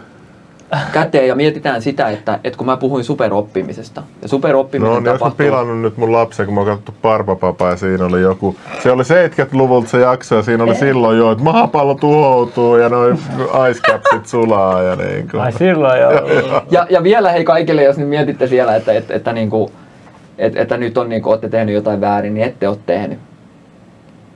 käteen 0.93 1.29
ja 1.29 1.35
mietitään 1.35 1.83
sitä, 1.83 2.09
että, 2.09 2.39
että 2.45 2.57
kun 2.57 2.67
mä 2.67 2.77
puhuin 2.77 3.05
superoppimisesta 3.05 4.03
ja 4.23 4.29
superoppiminen 4.29 4.93
No 4.93 5.01
niin, 5.01 5.05
tapahtuu... 5.05 5.47
pilannut 5.47 5.81
nyt 5.81 5.97
mun 5.97 6.13
lapsen, 6.13 6.47
kun 6.47 6.55
mä 6.55 6.61
oon 6.61 6.69
katsottu 6.69 6.95
Barbapapa 7.03 7.69
ja 7.69 7.77
siinä 7.77 8.05
oli 8.05 8.21
joku, 8.21 8.57
se 8.83 8.91
oli 8.91 9.03
70-luvulta 9.03 9.89
se 9.89 10.01
jakso 10.01 10.35
ja 10.35 10.43
siinä 10.43 10.65
oli 10.65 10.75
silloin 10.75 11.19
jo, 11.19 11.33
että 11.33 11.45
maapallo 11.45 11.95
tuhoutuu 11.95 12.77
ja 12.77 12.89
noin 12.89 13.19
ice 13.71 13.81
capsit 13.81 14.27
sulaa 14.27 14.83
ja 14.83 14.97
niin 14.97 15.29
kuin. 15.31 15.41
Ai 15.41 15.53
silloin 15.53 16.01
joo. 16.01 16.13
Ja, 16.71 16.87
ja 16.91 17.03
vielä 17.03 17.33
hei 17.33 17.45
kaikille, 17.45 17.83
jos 17.83 17.99
nyt 17.99 18.09
mietitte 18.09 18.47
siellä, 18.47 18.77
että, 18.77 18.93
että, 18.93 19.15
että, 19.15 19.33
niin 19.33 19.51
kuin, 19.51 19.71
että, 20.39 20.63
että 20.63 20.77
nyt 20.77 20.99
on 20.99 21.09
niin 21.09 21.23
kuin, 21.23 21.31
olette 21.31 21.49
tehnyt 21.49 21.75
jotain 21.75 22.01
väärin, 22.01 22.35
niin 22.35 22.47
ette 22.47 22.69
ole 22.69 22.79
tehnyt. 22.87 23.19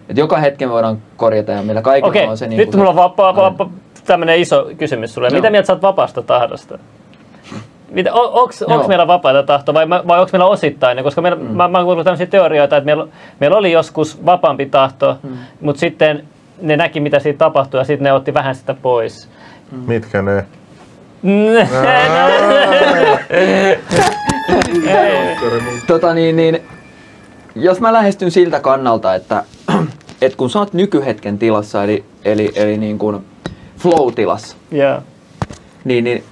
Et 0.08 0.16
joka 0.16 0.36
hetken 0.36 0.70
voidaan 0.70 0.98
korjata 1.16 1.52
ja 1.52 1.62
meillä 1.62 1.82
kaikilla 1.82 2.08
Okei, 2.08 2.26
on 2.26 2.36
se... 2.36 2.46
Niin 2.46 2.58
nyt 2.58 2.68
kuin 2.68 2.78
mulla 2.78 2.90
on 2.90 2.96
vapaa, 2.96 3.36
vapaa, 3.36 3.70
tämmönen 4.08 4.38
iso 4.38 4.70
kysymys 4.78 5.14
sulle. 5.14 5.28
Joo. 5.28 5.34
Mitä 5.34 5.50
mieltä 5.50 5.66
sä 5.66 5.72
oot 5.72 5.82
vapaasta 5.82 6.22
tahdosta? 6.22 6.78
Mitä, 7.90 8.14
on, 8.14 8.32
onks, 8.32 8.60
Joo. 8.60 8.74
onks 8.74 8.88
meillä 8.88 9.06
vapaata 9.06 9.42
tahtoa 9.42 9.74
vai, 9.74 9.88
vai 9.88 10.20
onko 10.20 10.30
meillä 10.32 10.46
osittainen? 10.46 11.04
Koska 11.04 11.22
meillä, 11.22 11.38
mm. 11.38 11.44
mä, 11.44 11.68
mä 11.68 11.78
oon 11.78 11.86
kuullut 11.86 12.04
tämmöisiä 12.04 12.26
teorioita, 12.26 12.76
että 12.76 12.86
meillä, 12.86 13.06
meillä 13.40 13.56
oli 13.56 13.72
joskus 13.72 14.26
vapaampi 14.26 14.66
tahto, 14.66 15.18
mm. 15.22 15.30
mutta 15.60 15.80
sitten 15.80 16.24
ne 16.62 16.76
näki, 16.76 17.00
mitä 17.00 17.18
siitä 17.18 17.38
tapahtui 17.38 17.80
ja 17.80 17.84
sitten 17.84 18.04
ne 18.04 18.12
otti 18.12 18.34
vähän 18.34 18.54
sitä 18.54 18.74
pois. 18.74 19.28
Mitkä 19.86 20.22
ne? 20.22 20.44
Tota 25.86 26.14
niin, 26.14 26.36
niin, 26.36 26.62
jos 27.54 27.80
mä 27.80 27.92
lähestyn 27.92 28.30
siltä 28.30 28.60
kannalta, 28.60 29.14
että, 29.14 29.44
että 30.22 30.38
kun 30.38 30.50
sä 30.50 30.58
oot 30.58 30.72
nykyhetken 30.72 31.38
tilassa, 31.38 31.84
eli, 31.84 32.04
eli, 32.24 32.52
eli 32.54 32.78
niin 32.78 32.98
kuin 32.98 33.24
flow-tilassa, 33.78 34.56
Joo. 34.70 35.00
niin, 35.84 36.04
niin 36.04 36.24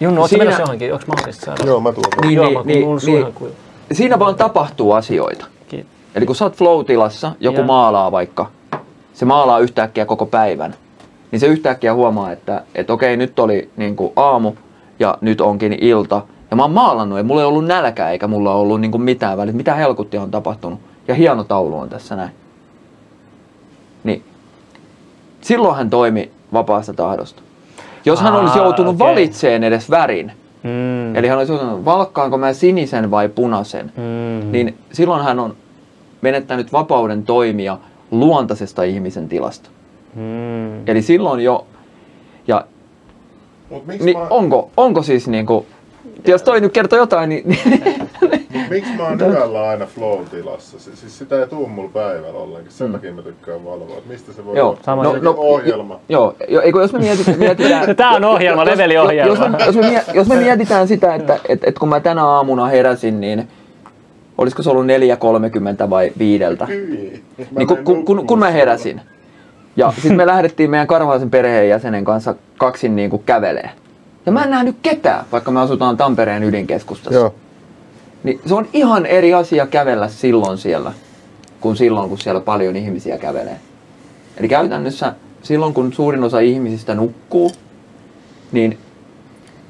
Junnu, 0.00 0.20
ootko 0.20 0.28
Siinä- 0.28 0.44
menossa 0.44 0.62
johonkin? 0.62 0.92
Onko 0.92 1.04
mahdollista 1.08 1.44
saada? 1.46 1.64
Joo, 1.66 1.80
mä 1.80 1.92
tuon. 1.92 2.06
Niin, 2.22 2.34
Joo, 2.34 2.46
niin, 2.48 2.66
niin, 2.66 2.86
niin. 2.88 3.00
suuhan 3.00 3.32
kuiva. 3.32 3.54
siinä 3.92 4.18
vaan 4.18 4.34
tapahtuu 4.34 4.92
asioita. 4.92 5.46
Kiitos. 5.68 5.90
Eli 6.14 6.26
kun 6.26 6.36
sä 6.36 6.44
oot 6.44 6.56
flow-tilassa, 6.56 7.32
joku 7.40 7.58
Joo. 7.58 7.66
maalaa 7.66 8.12
vaikka, 8.12 8.50
se 9.14 9.24
maalaa 9.24 9.58
yhtäkkiä 9.58 10.06
koko 10.06 10.26
päivän, 10.26 10.74
niin 11.30 11.40
se 11.40 11.46
yhtäkkiä 11.46 11.94
huomaa, 11.94 12.32
että, 12.32 12.62
että 12.74 12.92
okei, 12.92 13.16
nyt 13.16 13.38
oli 13.38 13.70
niin 13.76 13.96
kuin 13.96 14.12
aamu 14.16 14.52
ja 14.98 15.18
nyt 15.20 15.40
onkin 15.40 15.72
ilta. 15.80 16.22
Ja 16.50 16.56
mä 16.56 16.62
oon 16.62 16.70
maalannut, 16.70 17.18
ja 17.18 17.24
mulla 17.24 17.40
ei 17.40 17.46
ollut 17.46 17.64
nälkää 17.66 18.10
eikä 18.10 18.26
mulla 18.28 18.54
ollut 18.54 18.80
niin 18.80 18.90
kuin 18.90 19.02
mitään 19.02 19.38
väliä, 19.38 19.52
mitä 19.54 19.74
helkuttia 19.74 20.22
on 20.22 20.30
tapahtunut. 20.30 20.80
Ja 21.08 21.14
hieno 21.14 21.44
taulu 21.44 21.78
on 21.78 21.88
tässä 21.88 22.16
näin. 22.16 22.30
Niin 24.04 24.24
silloin 25.40 25.76
hän 25.76 25.90
toimi 25.90 26.30
vapaasta 26.54 26.92
tahdosta. 26.94 27.42
Jos 28.04 28.20
hän 28.20 28.32
Aa, 28.34 28.40
olisi 28.40 28.58
joutunut 28.58 28.94
okei. 29.00 29.06
valitseen 29.08 29.64
edes 29.64 29.90
värin, 29.90 30.32
Mm. 30.62 31.16
eli 31.16 31.28
hän 31.28 31.38
olisi 31.38 31.52
joutunut, 31.52 31.84
valkkaanko 31.84 32.38
mä 32.38 32.52
sinisen 32.52 33.10
vai 33.10 33.28
punaisen, 33.28 33.92
Mm. 33.96 34.52
niin 34.52 34.78
silloin 34.92 35.24
hän 35.24 35.38
on 35.40 35.56
menettänyt 36.20 36.72
vapauden 36.72 37.22
toimia 37.22 37.78
luontaisesta 38.10 38.82
ihmisen 38.82 39.28
tilasta. 39.28 39.70
Mm. 40.14 40.88
Eli 40.88 41.02
silloin 41.02 41.40
jo, 41.40 41.66
ja 42.48 42.64
Mut 43.70 43.86
miksi 43.86 44.04
niin 44.04 44.18
mä, 44.18 44.26
onko, 44.30 44.70
onko 44.76 45.02
siis 45.02 45.28
niinku, 45.28 45.66
jos 46.26 46.42
toi 46.42 46.60
nyt 46.60 46.72
kertoo 46.72 46.98
jotain, 46.98 47.28
niin, 47.28 47.44
miksi 48.74 48.96
mä 48.96 49.02
oon 49.02 49.20
yöllä 49.20 49.68
aina 49.68 49.86
flow-tilassa? 49.86 50.78
Si- 50.78 50.96
Siis 50.96 51.18
sitä 51.18 51.40
ei 51.40 51.46
tuu 51.46 51.68
mulla 51.68 51.90
päivällä 51.92 52.38
ollenkin, 52.38 52.72
sen 52.72 52.92
takia 52.92 53.12
mä 53.12 53.22
tykkään 53.22 53.64
valvoa. 53.64 53.98
Et 53.98 54.06
Mistä 54.06 54.32
se 54.32 54.44
voi 54.44 54.56
Joo. 54.56 54.68
olla? 54.68 54.78
Sama 54.82 55.02
No, 55.02 55.16
no, 55.22 55.34
ohjelma. 55.38 56.00
joo, 56.08 56.34
jo, 56.48 56.60
eikö, 56.60 56.80
jos 56.80 56.92
me 56.92 56.98
mietit, 56.98 57.38
mietitään... 57.38 57.96
Tää 57.96 58.10
on 58.10 58.24
ohjelma, 58.24 58.62
jos- 58.62 58.70
leveliohjelma. 58.70 59.34
Jos, 59.34 59.38
me, 59.50 59.64
jos, 59.66 59.76
me, 59.76 60.04
jos 60.14 60.28
me 60.28 60.36
mietitään 60.36 60.88
sitä, 60.88 61.14
että 61.14 61.38
et, 61.48 61.64
et 61.64 61.78
kun 61.78 61.88
mä 61.88 62.00
tänä 62.00 62.24
aamuna 62.26 62.66
heräsin, 62.66 63.20
niin 63.20 63.48
olisiko 64.38 64.62
se 64.62 64.70
ollut 64.70 64.86
4.30 65.84 65.90
vai 65.90 66.12
viideltä? 66.18 66.66
Hyi. 66.66 67.24
Mä 67.38 67.44
Niin 67.58 67.68
kun, 67.68 67.78
kun, 67.84 68.04
kun, 68.04 68.26
kun 68.26 68.38
mä 68.38 68.50
heräsin. 68.50 69.00
Ja 69.76 69.92
sitten 69.92 70.16
me 70.16 70.26
lähdettiin 70.26 70.70
meidän 70.70 70.86
karvaisen 70.86 71.30
perheenjäsenen 71.30 72.04
kanssa 72.04 72.34
kaksin 72.58 72.96
niin 72.96 73.10
kuin 73.10 73.22
kävelee. 73.26 73.70
Ja 74.26 74.32
mä 74.32 74.44
en 74.44 74.50
nähnyt 74.50 74.76
ketään, 74.82 75.24
vaikka 75.32 75.50
me 75.50 75.60
asutaan 75.60 75.96
Tampereen 75.96 76.42
ydinkeskustassa. 76.44 77.18
Joo. 77.20 77.34
Niin 78.24 78.40
se 78.46 78.54
on 78.54 78.66
ihan 78.72 79.06
eri 79.06 79.34
asia 79.34 79.66
kävellä 79.66 80.08
silloin 80.08 80.58
siellä, 80.58 80.92
kuin 81.60 81.76
silloin, 81.76 82.08
kun 82.08 82.18
siellä 82.18 82.40
paljon 82.40 82.76
ihmisiä 82.76 83.18
kävelee. 83.18 83.60
Eli 84.36 84.48
käytännössä 84.48 85.14
silloin, 85.42 85.74
kun 85.74 85.92
suurin 85.92 86.24
osa 86.24 86.40
ihmisistä 86.40 86.94
nukkuu, 86.94 87.50
niin 88.52 88.78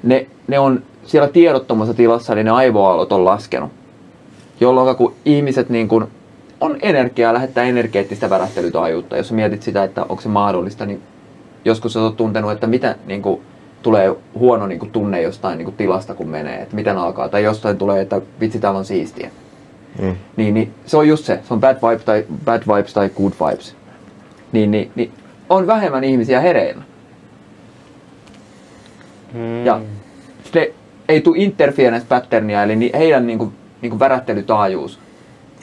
ne, 0.03 0.27
ne 0.47 0.59
on 0.59 0.83
siellä 1.05 1.29
tiedottomassa 1.29 1.95
tilassa, 1.95 2.33
eli 2.33 2.45
ne 2.45 2.51
aivoaallot 2.51 3.13
on 3.13 3.25
laskenut. 3.25 3.71
Jolloin 4.61 4.97
kun 4.97 5.15
ihmiset 5.25 5.69
niin 5.69 5.89
kun 5.89 6.09
on 6.61 6.77
energiaa, 6.83 7.35
lähettää 7.35 7.65
energeettistä 7.65 8.31
värähtelytaajuutta. 8.31 9.17
Jos 9.17 9.33
mietit 9.33 9.63
sitä, 9.63 9.85
että 9.85 10.03
onko 10.03 10.23
se 10.23 10.29
mahdollista, 10.29 10.87
niin 10.87 11.03
joskus 11.65 11.97
oot 11.97 12.17
tuntenut, 12.17 12.53
että 12.53 12.67
mitä 12.67 12.97
niin 13.07 13.23
kuin, 13.23 13.41
tulee 13.85 14.17
huono 14.39 14.67
niin 14.67 14.79
kuin, 14.79 14.91
tunne 14.91 15.23
jostain 15.23 15.59
niin 15.59 15.65
kuin, 15.65 15.77
tilasta, 15.77 16.15
kun 16.15 16.29
menee, 16.29 16.63
että 16.63 16.75
miten 16.75 16.99
alkaa. 16.99 17.29
Tai 17.29 17.43
jostain 17.43 17.79
tulee, 17.79 18.01
että 18.01 18.21
vitsi, 18.41 18.59
täällä 18.59 18.79
on 18.79 18.85
siistiä. 18.85 19.31
Mm. 20.03 20.17
Niin, 20.37 20.55
niin 20.55 20.75
se 20.87 20.97
on 20.97 21.09
just 21.09 21.25
se. 21.25 21.41
Se 21.49 21.55
on 21.55 21.61
bad, 21.61 21.77
vibe 21.77 22.03
tai, 22.05 22.25
bad 22.45 22.63
vibes 22.77 22.95
tai 22.95 23.09
good 23.09 23.33
vibes. 23.33 23.77
Niin, 24.53 24.71
niin, 24.71 24.91
niin 24.95 25.13
on 25.49 25.67
vähemmän 25.67 26.05
ihmisiä 26.05 26.41
hereillä. 26.41 26.83
Mm. 29.35 29.65
Ja 29.65 29.81
se 30.53 30.75
ei 31.09 31.21
tule 31.21 31.39
interference 31.39 32.07
patternia, 32.09 32.63
eli 32.63 32.77
ni, 32.77 32.91
heidän 32.95 33.27
niin 33.27 33.39
kuin, 33.39 33.53
niin 33.83 33.91
kuin 33.91 34.01
värähtelytaajuus. 34.01 34.99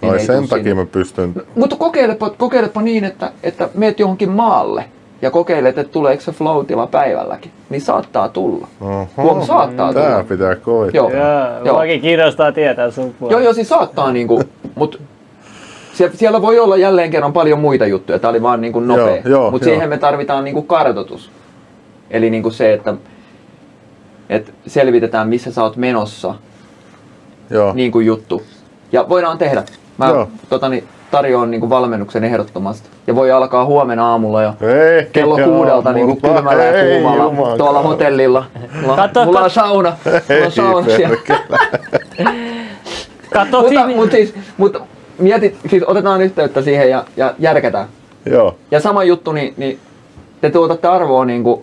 niin 0.02 0.12
Ai 0.12 0.20
ei 0.20 0.26
sen 0.26 0.48
takia 0.48 0.64
sinne. 0.64 0.84
mä 0.84 0.86
pystyn... 0.86 1.34
Mutta 1.56 1.76
kokeilepa, 1.76 2.30
kokeilepa 2.30 2.82
niin, 2.82 3.04
että, 3.04 3.32
että 3.44 3.70
meet 3.74 4.00
johonkin 4.00 4.30
maalle 4.30 4.86
ja 5.22 5.32
kokeilet, 5.32 5.78
että 5.78 5.92
tuleeko 5.94 6.22
se 6.22 6.32
flow-tila 6.32 6.88
päivälläkin. 6.88 7.52
Niin 7.70 7.82
saattaa 7.82 8.30
tulla. 8.30 8.68
Oho. 8.82 9.08
Huom, 9.18 9.46
saattaa 9.46 9.94
Tää 9.94 10.10
tulla. 10.12 10.24
pitää 10.24 10.56
koittaa. 10.56 10.98
Joo. 11.02 11.12
Joo, 11.66 11.84
Joo. 11.84 12.00
kiinnostaa 12.02 12.52
tietää 12.52 12.92
sun 12.92 13.14
puolella. 13.20 13.40
Joo, 13.40 13.44
joo, 13.46 13.54
siis 13.54 13.70
saattaa 13.70 14.12
niinku, 14.14 14.42
mut 14.76 15.02
sie- 15.94 16.12
siellä 16.14 16.42
voi 16.42 16.60
olla 16.60 16.78
jälleen 16.78 17.12
kerran 17.12 17.34
paljon 17.34 17.60
muita 17.60 17.86
juttuja. 17.86 18.20
Tää 18.20 18.30
oli 18.30 18.42
vaan 18.42 18.62
niinku 18.62 18.80
nopea. 18.80 19.06
Joo, 19.16 19.22
joo, 19.26 19.52
Mutta 19.52 19.68
joo. 19.68 19.74
siihen 19.76 19.90
me 19.90 19.98
tarvitaan 19.98 20.44
niinku 20.44 20.62
kartoitus. 20.62 21.32
Eli 22.12 22.30
niinku 22.30 22.50
se, 22.50 22.74
että 22.74 22.94
et 24.30 24.54
selvitetään 24.68 25.30
missä 25.30 25.52
sä 25.52 25.64
oot 25.64 25.76
menossa, 25.78 26.36
Joo. 27.50 27.74
niin 27.74 27.92
kuin 27.92 28.06
juttu. 28.06 28.44
Ja 28.92 29.10
voidaan 29.10 29.38
tehdä. 29.38 29.64
Mä 29.98 30.08
Joo. 30.10 30.28
totani, 30.50 30.84
tarjoan 31.12 31.52
niinku 31.52 31.70
valmennuksen 31.70 32.24
ehdottomasti. 32.24 32.90
Ja 33.08 33.16
voi 33.16 33.32
alkaa 33.32 33.66
huomenna 33.66 34.12
aamulla 34.12 34.44
jo 34.44 34.54
Ei, 34.62 35.06
kello 35.12 35.38
kuudelta 35.38 35.94
niin 35.94 36.08
mutta 36.08 36.28
kylmällä 36.28 36.64
ja 36.64 36.82
ei 36.82 36.94
kuumalla 36.94 37.24
juman 37.24 37.58
tuolla 37.58 37.82
hotellilla. 37.82 38.46
Mulla, 38.82 38.96
Katso, 38.96 39.26
mulla 39.26 39.42
on 39.42 39.50
sauna. 39.50 39.98
Mulla 40.06 40.22
Ei 40.30 40.44
on 40.46 40.52
sauna 40.52 40.88
siellä. 40.96 41.18
Katso, 43.34 43.62
mutta, 43.62 43.88
mutta, 43.88 44.16
siis, 44.16 44.36
mutta 44.58 44.80
mietit, 45.18 45.58
siis 45.70 45.84
otetaan 45.84 46.22
yhteyttä 46.22 46.62
siihen 46.62 46.90
ja, 46.90 47.06
ja 47.18 47.34
järkätään. 47.40 47.88
Joo. 48.26 48.56
Ja 48.72 48.80
sama 48.80 49.04
juttu, 49.04 49.32
niin, 49.32 49.54
niin 49.58 49.80
te 50.42 50.50
tuotatte 50.50 50.88
arvoa 50.88 51.26
niin 51.26 51.44
kuin 51.44 51.62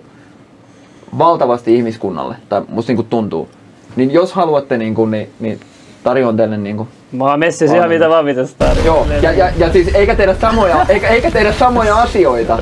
valtavasti 1.18 1.76
ihmiskunnalle, 1.76 2.36
tai 2.48 2.62
musta 2.68 2.90
niin 2.90 2.96
kuin 2.96 3.08
tuntuu. 3.08 3.48
Niin 3.96 4.10
jos 4.10 4.32
haluatte, 4.32 4.78
niin, 4.78 4.94
kuin, 4.94 5.10
niin, 5.10 5.30
niin 5.40 5.60
tarjoan 6.04 6.36
teille 6.36 6.56
niin 6.56 6.76
kuin, 6.76 6.88
Mä 7.12 7.24
oon 7.24 7.38
messissä 7.38 7.76
ihan 7.76 7.88
mitä 7.88 8.08
vaan 8.08 8.24
mitä 8.24 8.46
sä 8.46 8.54
tarvitset. 8.58 8.86
Joo, 8.86 9.06
ja, 9.22 9.32
ja, 9.32 9.50
ja 9.56 9.72
siis 9.72 9.94
eikä 9.94 10.14
tehdä 10.14 10.34
samoja, 10.34 10.86
eikä, 10.88 11.08
eikä 11.08 11.30
tehdä 11.30 11.52
samoja 11.52 11.96
asioita, 11.96 12.58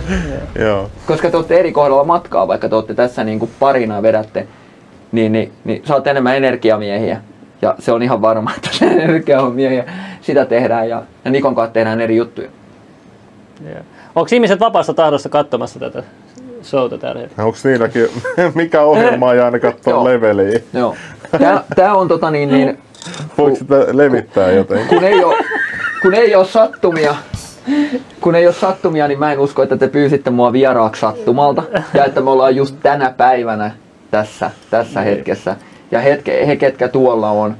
Joo. 0.58 0.90
koska 1.06 1.30
te 1.30 1.36
olette 1.36 1.58
eri 1.58 1.72
kohdalla 1.72 2.04
matkaa, 2.04 2.48
vaikka 2.48 2.68
te 2.68 2.74
olette 2.74 2.94
tässä 2.94 3.24
niin 3.24 3.38
kuin 3.38 3.50
parina 3.58 4.02
vedätte, 4.02 4.46
niin, 5.12 5.32
niin, 5.32 5.52
niin 5.64 5.82
saatte 5.84 6.10
enemmän 6.10 6.36
energiamiehiä. 6.36 7.20
Ja 7.62 7.74
se 7.78 7.92
on 7.92 8.02
ihan 8.02 8.22
varma, 8.22 8.50
että 8.56 8.68
se 8.72 8.86
energia 8.86 9.40
on 9.40 9.54
miehiä. 9.54 9.84
Sitä 10.20 10.44
tehdään 10.44 10.88
ja, 10.88 11.02
ja 11.24 11.30
Nikon 11.30 11.54
kanssa 11.54 11.72
tehdään 11.72 12.00
eri 12.00 12.16
juttuja. 12.16 12.48
Joo. 13.64 13.80
Onko 14.14 14.28
ihmiset 14.32 14.60
vapaassa 14.60 14.94
tahdossa 14.94 15.28
katsomassa 15.28 15.78
tätä 15.80 16.02
showta 16.62 16.98
tällä 16.98 17.20
hetkellä? 17.20 17.46
Onko 17.46 17.58
niilläkin, 17.64 18.08
mikä 18.54 18.82
ohjelma 18.82 19.32
ei 19.32 19.40
aina 19.40 19.58
katsoa 19.58 19.92
Joo. 19.92 20.04
leveliä? 20.04 20.60
Joo. 20.72 20.96
Tää, 21.38 21.64
tää 21.76 21.94
on 21.94 22.08
tota 22.08 22.30
niin, 22.30 22.48
niin 22.48 22.78
Voiko 23.38 23.56
sitä 23.56 23.74
levittää 23.92 24.50
jotenkin? 24.50 24.88
kun 24.88 25.04
ei 25.04 25.24
ole, 25.24 25.36
kun 26.02 26.14
ei 26.14 26.34
ole 26.34 26.44
sattumia, 26.44 27.14
kun 28.20 28.34
ei 28.34 28.46
ole 28.46 28.54
sattumia, 28.54 29.08
niin 29.08 29.18
mä 29.18 29.32
en 29.32 29.38
usko, 29.38 29.62
että 29.62 29.76
te 29.76 29.88
pyysitte 29.88 30.30
mua 30.30 30.52
vieraaksi 30.52 31.00
sattumalta. 31.00 31.62
Ja 31.94 32.04
että 32.04 32.20
me 32.20 32.30
ollaan 32.30 32.56
just 32.56 32.76
tänä 32.82 33.10
päivänä 33.16 33.70
tässä, 34.10 34.50
tässä 34.70 35.00
hetkessä. 35.00 35.56
Ja 35.90 36.00
hetke, 36.00 36.46
he, 36.46 36.56
ketkä 36.56 36.88
tuolla 36.88 37.30
on, 37.30 37.56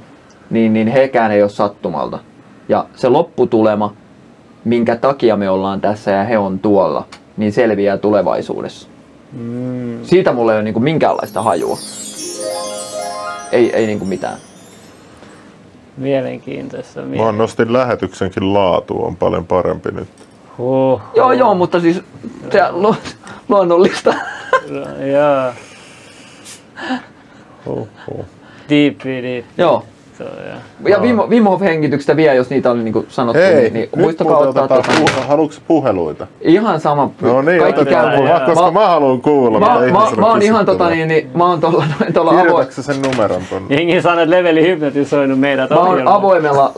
niin, 0.49 0.73
niin 0.73 0.87
hekään 0.87 1.31
ei 1.31 1.41
ole 1.41 1.49
sattumalta. 1.49 2.19
Ja 2.69 2.85
se 2.95 3.09
lopputulema, 3.09 3.93
minkä 4.65 4.95
takia 4.95 5.35
me 5.35 5.49
ollaan 5.49 5.81
tässä 5.81 6.11
ja 6.11 6.23
he 6.23 6.37
on 6.37 6.59
tuolla, 6.59 7.05
niin 7.37 7.53
selviää 7.53 7.97
tulevaisuudessa. 7.97 8.87
Mm. 9.33 10.03
Siitä 10.03 10.33
mulla 10.33 10.53
ei 10.53 10.59
ole 10.59 10.63
niin 10.63 10.83
minkäänlaista 10.83 11.41
hajua. 11.41 11.77
Ei, 13.51 13.75
ei 13.75 13.87
niinku 13.87 14.05
mitään. 14.05 14.37
Mielenkiintoista. 15.97 17.01
Mä 17.01 17.31
nostin 17.31 17.73
lähetyksenkin 17.73 18.53
laatu 18.53 19.03
on 19.05 19.15
paljon 19.15 19.45
parempi 19.47 19.91
nyt. 19.91 20.07
Huh. 20.57 21.01
Joo, 21.15 21.31
joo, 21.31 21.53
mutta 21.55 21.79
siis 21.79 22.01
se 22.51 22.61
lu- 22.71 22.95
luonnollista. 23.49 24.13
Joo. 25.11 25.53
Huh, 27.65 27.87
huh. 28.07 28.25
Diippi, 28.69 29.21
diippi. 29.21 29.45
joo. 29.57 29.83
Ja 30.87 30.99
Wim, 30.99 31.17
Wim 31.17 31.43
Hof 31.43 31.61
hengityksestä 31.61 32.15
vielä, 32.15 32.33
jos 32.33 32.49
niitä 32.49 32.71
oli 32.71 32.83
niinku 32.83 33.05
sanottu, 33.09 33.41
Hei, 33.41 33.55
niin, 33.55 33.73
niin 33.73 33.89
nyt 33.95 34.03
muistakaa 34.03 34.37
ottaa 34.37 34.63
otetaan, 34.63 34.83
tota, 34.83 35.11
puh- 35.21 35.27
haluatko 35.27 35.55
puheluita? 35.67 36.27
ihan 36.41 36.79
sama. 36.79 37.11
No 37.21 37.41
niin, 37.41 37.59
kaikki 37.61 37.81
otetaan 37.81 38.09
käy. 38.09 38.17
puhua, 38.17 38.39
koska 38.39 38.71
mä 38.71 38.87
haluan 38.87 39.21
kuulla, 39.21 39.59
Mä, 39.59 39.79
mitä 39.79 39.91
mä, 39.91 39.99
mä 39.99 40.25
on 40.25 40.31
oon 40.31 40.41
ihan 40.41 40.65
tota 40.65 40.89
niin, 40.89 41.07
niin 41.07 41.29
mä 41.33 41.45
oon 41.45 41.61
tuolla 41.61 41.85
tuolla 42.13 42.31
avoin, 42.31 42.41
Kirjoitatko 42.45 42.73
sä 42.73 42.83
sen 42.83 43.01
numeron 43.01 43.41
tonne? 43.49 43.75
Jengi 43.75 44.01
sanoo, 44.01 44.23
että 44.23 44.35
leveli 44.35 44.61
hypnotisoinut 44.67 45.39
meidät 45.39 45.69
mä 45.69 45.75
oon 45.75 46.07
avoimella 46.07 46.71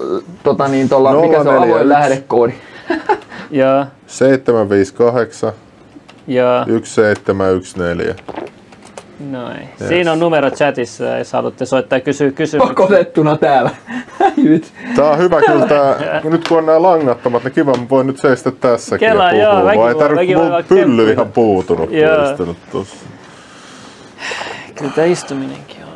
tota 0.44 0.68
niin 0.68 0.90
tuolla, 0.90 1.14
mikä 1.22 1.44
se 1.44 1.50
on 1.50 1.56
041. 1.56 1.72
avoin 1.74 1.90
lähdekoodi. 1.90 2.54
Joo, 3.52 3.86
758 4.08 5.54
joo. 6.28 6.66
1714. 6.66 8.24
Noin. 9.20 9.70
Siinä 9.88 10.12
on 10.12 10.20
numero 10.20 10.52
chatissa, 10.52 11.04
jos 11.18 11.34
haluatte 11.34 11.66
soittaa 11.66 11.98
ja 11.98 12.02
kysyä 12.02 12.32
kysymyksiä. 12.32 12.76
Pakotettuna 12.76 13.38
täällä. 13.38 13.70
Tää 14.96 15.10
on 15.10 15.18
hyvä 15.18 15.42
kyllä 15.42 15.66
tää, 15.66 16.22
nyt 16.24 16.48
kun 16.48 16.58
on 16.58 16.66
nää 16.66 16.82
langattomat, 16.82 17.44
niin 17.44 17.52
kiva, 17.54 17.72
mä 17.78 17.90
voin 17.90 18.08
nyt 18.08 18.18
seistä 18.18 18.52
tässäkin 18.52 19.08
Kela, 19.08 19.32
ja 19.32 19.44
joo, 19.44 19.52
puhua. 19.52 19.66
mäkin 19.66 19.80
Vai 19.82 19.90
ei 19.94 20.00
tarvitse 20.00 20.36
mun 20.36 20.52
vaikka 20.52 20.76
pylly 20.76 21.12
ihan 21.12 21.32
puutunut, 21.32 21.92
Joo. 21.92 22.16
kun 22.16 22.32
istunut 22.32 22.58
tossa. 22.72 22.96
Kyllä 24.76 24.92
tämä 24.92 25.08
istuminenkin 25.08 25.78
on. 25.84 25.90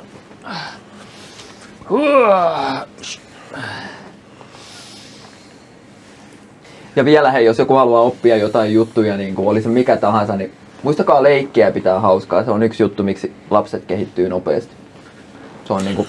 Ja 6.96 7.06
vielä 7.06 7.32
hei, 7.32 7.46
jos 7.46 7.60
joku 7.60 7.74
haluaa 7.74 8.02
oppia 8.02 8.38
jotain 8.38 8.74
juttuja, 8.74 9.18
niin 9.18 9.36
kuin 9.36 9.48
oli 9.48 9.62
se 9.62 9.70
mikä 9.70 9.98
tahansa, 9.98 10.36
niin 10.36 10.52
muistakaa 10.84 11.24
leikkiä 11.24 11.72
pitää 11.72 12.00
hauskaa. 12.00 12.44
Se 12.44 12.52
on 12.52 12.64
yksi 12.64 12.84
juttu, 12.84 13.04
miksi 13.04 13.34
lapset 13.50 13.86
kehittyy 13.86 14.30
nopeasti. 14.30 14.72
Se 15.66 15.74
on 15.74 15.86
niinku 15.86 16.08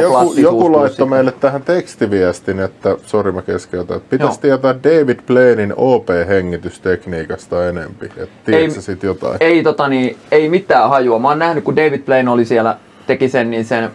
joku, 0.00 0.34
joku 0.36 0.72
laittoi 0.72 1.06
meille 1.06 1.32
tähän 1.32 1.62
tekstiviestin, 1.62 2.60
että, 2.60 2.96
sori 3.06 3.32
mä 3.32 3.42
keskeytän, 3.42 3.96
että 3.96 4.10
pitäisi 4.10 4.32
Joo. 4.32 4.58
tietää 4.58 4.74
David 4.74 5.18
Blainin 5.26 5.74
OP-hengitystekniikasta 5.76 7.68
enempi. 7.68 8.10
Et 8.16 8.30
tiedätkö 8.44 8.74
sä 8.74 8.82
sit 8.82 9.02
jotain? 9.02 9.36
Ei, 9.40 9.62
tota, 9.62 9.88
niin, 9.88 10.16
ei 10.30 10.48
mitään 10.48 10.88
hajua. 10.88 11.18
Mä 11.18 11.28
oon 11.28 11.38
nähnyt, 11.38 11.64
kun 11.64 11.76
David 11.76 12.00
Blaine 12.02 12.30
oli 12.30 12.44
siellä, 12.44 12.76
teki 13.06 13.28
sen, 13.28 13.50
niin 13.50 13.64
sen 13.64 13.90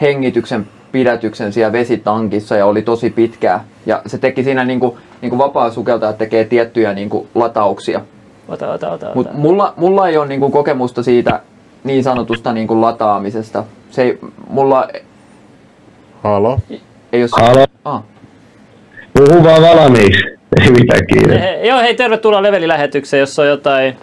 hengityksen 0.00 0.66
pidätyksen 0.92 1.52
siellä 1.52 1.72
vesitankissa 1.72 2.56
ja 2.56 2.66
oli 2.66 2.82
tosi 2.82 3.10
pitkää. 3.10 3.64
Ja 3.86 4.02
se 4.06 4.18
teki 4.18 4.44
siinä 4.44 4.64
niinku, 4.64 4.98
niinku 5.22 5.38
vapaa 5.38 5.70
sukeltaja 5.70 6.12
tekee 6.12 6.44
tiettyjä 6.44 6.92
niinku 6.92 7.26
latauksia. 7.34 8.00
Ota, 8.48 8.72
ota, 8.72 8.90
ota. 8.90 9.10
Mutta 9.14 9.30
ota. 9.30 9.40
mulla, 9.40 9.74
mulla 9.76 10.08
ei 10.08 10.16
ole 10.16 10.26
niinku 10.26 10.50
kokemusta 10.50 11.02
siitä 11.02 11.40
niin 11.84 12.04
sanotusta 12.04 12.52
niinku 12.52 12.80
lataamisesta. 12.80 13.64
Se 13.90 14.02
ei, 14.02 14.18
mulla 14.48 14.88
Halo? 16.22 16.58
ei 17.12 17.22
ole... 17.22 17.46
Halo, 17.46 17.64
Ah, 17.84 18.02
puhu 19.12 19.44
vaan 19.44 19.62
valmiiksi. 19.62 20.22
Ei 20.60 20.70
mitään 20.70 21.06
kiire. 21.06 21.40
He, 21.40 21.66
joo, 21.66 21.80
hei, 21.80 21.94
tervetuloa 21.94 22.42
Leveli-lähetykseen, 22.42 23.20
jos 23.20 23.38
on 23.38 23.46
jotain 23.48 23.96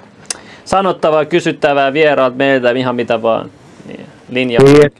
sanottavaa, 0.66 1.26
kysyttävää 1.26 1.94
vieraat 1.94 2.36
meiltä, 2.38 2.72
ihan 2.72 2.96
mitä 2.96 3.22
vaan. 3.22 3.50
Niin, 3.88 4.06
linja. 4.30 4.60
Niin, 4.64 4.92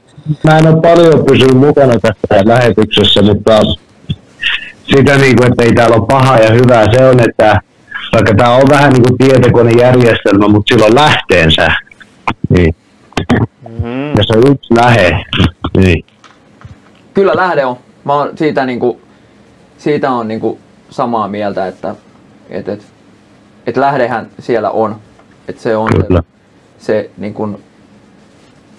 Mä 0.42 0.58
en 0.58 0.66
ole 0.66 0.80
paljon 0.80 1.24
pysynyt 1.24 1.56
mukana 1.56 1.92
tässä 2.00 2.42
lähetyksessä, 2.44 3.22
mutta 3.22 3.60
sitä 4.94 5.18
niin 5.18 5.36
kuin, 5.36 5.48
että 5.52 5.62
ei 5.64 5.72
täällä 5.74 5.96
ole 5.96 6.06
paha 6.06 6.36
ja 6.36 6.50
hyvää, 6.50 6.92
se 6.92 7.04
on, 7.06 7.20
että 7.28 7.60
vaikka 8.14 8.34
tämä 8.34 8.54
on 8.54 8.68
vähän 8.70 8.92
niin 8.92 9.02
kuin 9.02 9.18
tietokonejärjestelmä, 9.18 10.48
mutta 10.48 10.74
sillä 10.74 10.86
on 10.86 10.94
lähteensä. 10.94 11.68
Niin. 12.48 12.74
Mm. 13.68 14.08
Ja 14.08 14.22
se 14.22 14.38
on 14.38 14.52
yksi 14.52 14.74
lähe. 14.74 15.24
Niin. 15.76 16.04
kyllä 17.14 17.32
lähde 17.36 17.64
on. 17.64 17.76
Mä 18.04 18.12
oon 18.12 18.38
siitä, 18.38 18.66
niinku, 18.66 19.00
siitä 19.78 20.10
on 20.10 20.28
niinku 20.28 20.58
samaa 20.90 21.28
mieltä, 21.28 21.66
että 21.66 21.94
et, 22.50 22.68
et, 22.68 22.86
et 23.66 23.76
lähdehän 23.76 24.30
siellä 24.38 24.70
on. 24.70 24.96
Et 25.48 25.58
se 25.58 25.76
on 25.76 25.88
Kyllä. 25.90 26.22
se, 26.78 26.86
se 26.86 27.10
niinku, 27.16 27.60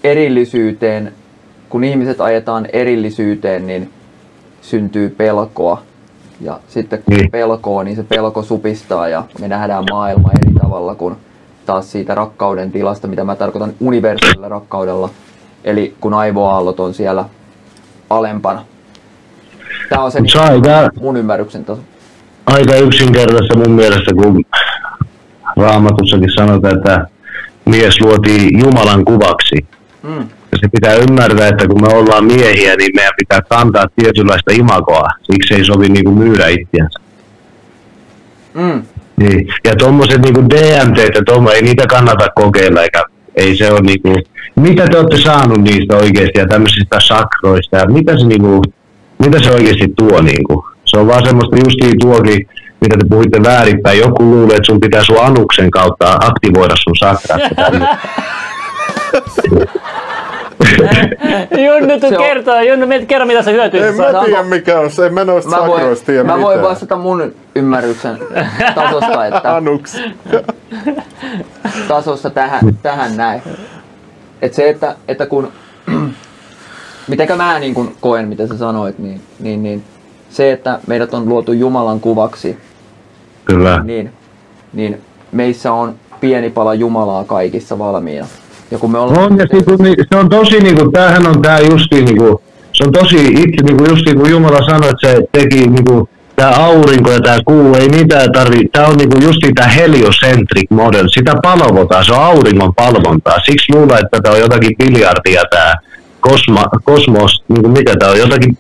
erillisyyteen, 0.03 1.13
kun 1.69 1.83
ihmiset 1.83 2.21
ajetaan 2.21 2.67
erillisyyteen, 2.73 3.67
niin 3.67 3.89
syntyy 4.61 5.09
pelkoa. 5.09 5.83
Ja 6.41 6.59
sitten 6.67 7.03
kun 7.03 7.17
Niin. 7.17 7.31
pelkoa, 7.31 7.83
niin 7.83 7.95
se 7.95 8.03
pelko 8.03 8.43
supistaa 8.43 9.07
ja 9.07 9.23
me 9.39 9.47
nähdään 9.47 9.83
maailma 9.91 10.29
eri 10.31 10.53
tavalla 10.61 10.95
kuin 10.95 11.15
taas 11.65 11.91
siitä 11.91 12.15
rakkauden 12.15 12.71
tilasta, 12.71 13.07
mitä 13.07 13.23
mä 13.23 13.35
tarkoitan 13.35 13.73
universaalilla 13.79 14.49
rakkaudella. 14.49 15.09
Eli 15.63 15.95
kun 16.01 16.13
aivoaallot 16.13 16.79
on 16.79 16.93
siellä 16.93 17.25
alempana. 18.09 18.65
Tämä 19.89 20.03
on 20.03 20.11
se 20.11 20.19
on 20.19 20.43
aika, 20.43 20.89
mun 20.99 21.17
ymmärryksen 21.17 21.65
taso. 21.65 21.81
aika 22.45 22.75
yksinkertaista 22.75 23.57
mun 23.57 23.71
mielestä, 23.71 24.13
kun 24.13 24.45
raamatussakin 25.57 26.29
sanotaan, 26.35 26.77
että 26.77 27.05
mies 27.65 28.01
luotiin 28.01 28.59
Jumalan 28.59 29.05
kuvaksi. 29.05 29.65
Mm. 30.03 30.29
Ja 30.55 30.59
se 30.59 30.67
pitää 30.71 30.95
ymmärtää, 30.95 31.47
että 31.47 31.67
kun 31.67 31.81
me 31.81 31.87
ollaan 31.87 32.25
miehiä, 32.25 32.75
niin 32.75 32.91
meidän 32.95 33.13
pitää 33.17 33.41
kantaa 33.49 33.85
tietynlaista 33.95 34.53
imagoa. 34.53 35.09
Siksi 35.21 35.53
ei 35.53 35.65
sovi 35.65 35.89
niinku 35.89 36.11
myydä 36.11 36.47
itseänsä. 36.47 36.99
Mm. 38.53 38.83
Niin. 39.17 39.47
Ja 39.63 39.75
tuommoiset 39.75 40.21
niinku 40.21 40.49
DMT, 40.49 40.97
että 40.97 41.21
tommo, 41.25 41.51
ei 41.51 41.61
niitä 41.61 41.87
kannata 41.87 42.27
kokeilla, 42.35 42.81
eikä 42.81 43.03
ei 43.35 43.57
se 43.57 43.71
ole 43.71 43.81
niinku, 43.81 44.13
mitä 44.55 44.87
te 44.87 44.97
olette 44.97 45.17
saanut 45.17 45.61
niistä 45.61 45.95
oikeasti 45.95 46.39
ja 46.39 46.47
tämmöisistä 46.47 46.99
sakroista 46.99 47.77
ja 47.77 47.85
mitä 47.85 48.17
se 48.17 48.25
niinku, 48.25 48.61
mitä 49.19 49.43
se 49.43 49.51
oikeasti 49.51 49.93
tuo 49.97 50.21
niinku. 50.21 50.67
Se 50.85 50.97
on 50.97 51.07
vaan 51.07 51.25
semmoista 51.25 51.55
justiin 51.65 51.99
tuokin, 51.99 52.47
mitä 52.81 52.97
te 52.97 53.05
puhuitte 53.09 53.43
väärinpäin. 53.43 53.99
Joku 53.99 54.23
luulee, 54.23 54.55
että 54.55 54.67
sun 54.67 54.79
pitää 54.79 55.03
sun 55.03 55.23
anuksen 55.23 55.71
kautta 55.71 56.19
aktivoida 56.21 56.73
sun 56.75 56.95
sakrat. 56.95 57.41
Junnu, 61.65 61.99
tuu 61.99 62.17
kertoa. 62.17 62.61
Junnu, 62.61 62.87
meitä 62.87 63.05
kerro, 63.05 63.25
mitä 63.25 63.43
sä 63.43 63.51
hyötyy. 63.51 63.87
En 63.87 63.95
mä 63.95 64.23
tiedä 64.25 64.43
mikä 64.43 64.79
on 64.79 64.91
se, 64.91 65.05
en 65.05 65.13
mä 65.13 65.25
noista 65.25 65.51
Mä 65.51 65.57
voin, 65.57 65.71
sakroista 65.71 66.05
tiedä 66.05 66.23
mä 66.23 66.33
voin 66.33 66.57
mitään. 66.57 66.61
vastata 66.61 66.95
mun 66.95 67.35
ymmärryksen 67.55 68.17
tasosta, 68.75 69.25
että 69.35 69.55
Anuks. 69.55 69.97
tasossa 71.87 72.29
tähän, 72.29 72.77
tähän 72.81 73.17
näin. 73.17 73.41
Et 74.41 74.53
se, 74.53 74.69
että, 74.69 74.95
että 75.07 75.25
kun, 75.25 75.51
mitenkä 77.07 77.35
mä 77.35 77.59
niin 77.59 77.73
kun 77.73 77.95
koen, 78.01 78.27
mitä 78.27 78.47
sä 78.47 78.57
sanoit, 78.57 78.99
niin, 78.99 79.21
niin, 79.39 79.63
niin 79.63 79.83
se, 80.29 80.51
että 80.51 80.79
meidät 80.87 81.13
on 81.13 81.29
luotu 81.29 81.51
Jumalan 81.51 81.99
kuvaksi, 81.99 82.57
Kyllä. 83.45 83.83
niin, 83.83 84.13
niin 84.73 85.01
meissä 85.31 85.73
on 85.73 85.95
pieni 86.19 86.49
pala 86.49 86.73
Jumalaa 86.73 87.23
kaikissa 87.23 87.79
valmiina. 87.79 88.27
Ja 88.71 88.77
kun 88.77 88.91
me 88.91 88.97
ollaan... 88.97 89.19
On, 89.19 89.37
ja 89.37 89.45
niinku, 89.51 89.83
ni- 89.83 89.95
se 90.13 90.19
on 90.19 90.29
tosi, 90.29 90.59
niinku, 90.59 90.91
tämähän 90.91 91.27
on 91.27 91.41
tää 91.41 91.59
justi, 91.59 92.01
niinku, 92.01 92.41
se 92.73 92.83
on 92.83 92.91
tosi 92.91 93.25
itse, 93.25 93.63
niinku, 93.63 93.85
just 93.89 94.05
niin 94.05 94.17
kuin 94.17 94.31
Jumala 94.31 94.65
sanoi, 94.65 94.89
että 94.89 95.07
se 95.07 95.21
teki 95.31 95.67
niinku, 95.67 96.09
tää 96.35 96.55
aurinko 96.55 97.11
ja 97.11 97.19
tää 97.21 97.39
kuu, 97.45 97.75
ei 97.75 97.89
mitään 97.89 98.31
tarvi, 98.31 98.67
tää 98.71 98.87
on 98.87 98.97
niinku 98.97 99.17
justi 99.21 99.53
tää 99.55 99.67
heliocentric 99.67 100.69
model, 100.69 101.07
sitä 101.07 101.33
palvotaan, 101.43 102.05
se 102.05 102.13
on 102.13 102.23
auringon 102.23 102.75
palvontaa, 102.75 103.39
siksi 103.45 103.73
luulen, 103.73 103.99
että 104.05 104.19
tää 104.23 104.31
on 104.31 104.39
jotakin 104.39 104.75
biljardia 104.77 105.43
tää 105.49 105.75
kosma, 106.19 106.63
kosmos, 106.83 107.43
niinku 107.47 107.69
mikä 107.69 107.95
tää 107.99 108.09
on, 108.11 108.19
jotakin 108.19 108.57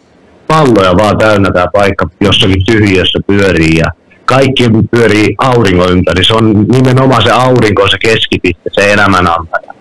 palloja 0.47 0.97
vaan 0.97 1.17
täynnä 1.17 1.51
tää 1.51 1.67
paikka 1.73 2.09
jossakin 2.21 2.65
tyhjössä 2.65 3.19
pyörii 3.27 3.77
ja 3.77 3.91
kaikki 4.25 4.63
pyörii 4.91 5.35
auringon 5.37 5.91
ympäri, 5.91 6.23
se 6.23 6.33
on 6.33 6.65
nimenomaan 6.71 7.23
se 7.23 7.31
aurinko, 7.31 7.87
se 7.87 7.97
keskipiste, 7.97 8.69
se 8.71 8.93
elämän 8.93 9.27
antaja. 9.27 9.74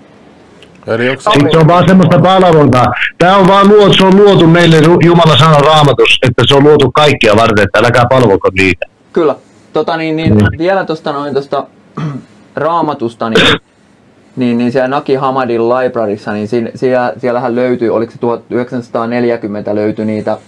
Eli 0.87 1.09
onko 1.09 1.23
Sitten 1.23 1.53
se 1.53 1.59
on 1.59 1.69
vaan 1.69 1.89
semmoista 1.89 2.19
palvontaa. 2.19 2.95
Tämä 3.19 3.37
on 3.37 3.49
vaan 3.49 3.69
luotu, 3.69 3.93
se 3.95 4.05
on 4.05 4.17
luotu 4.17 4.47
meille, 4.47 4.77
Jumala 5.05 5.37
sanoo 5.37 5.61
raamatus, 5.61 6.19
että 6.23 6.43
se 6.47 6.55
on 6.55 6.63
luotu 6.65 6.93
kaikkia 6.93 7.37
varten, 7.37 7.65
että 7.65 7.79
äläkää 7.79 8.05
palvoko 8.11 8.51
niitä. 8.59 8.87
Kyllä. 9.13 9.37
Tota, 9.73 9.97
niin, 9.97 10.17
niin, 10.17 10.35
Mm. 10.35 10.59
vielä 10.59 10.85
tuosta 10.85 11.13
noin 11.13 11.33
tuosta 11.33 11.67
raamatusta, 12.57 13.31
niin, 13.31 13.59
niin, 14.37 14.59
niin 14.59 14.73
siellä 14.73 14.89
Naki 14.89 15.15
Hamadin 15.15 15.69
libraryssa, 15.69 16.33
niin 16.33 16.49
siellä, 16.75 17.13
siellähän 17.19 17.55
löytyy, 17.55 17.91
oliko 17.91 18.13
se 18.13 18.19
1940 18.19 19.75
löytyi 19.75 20.05
niitä, 20.05 20.39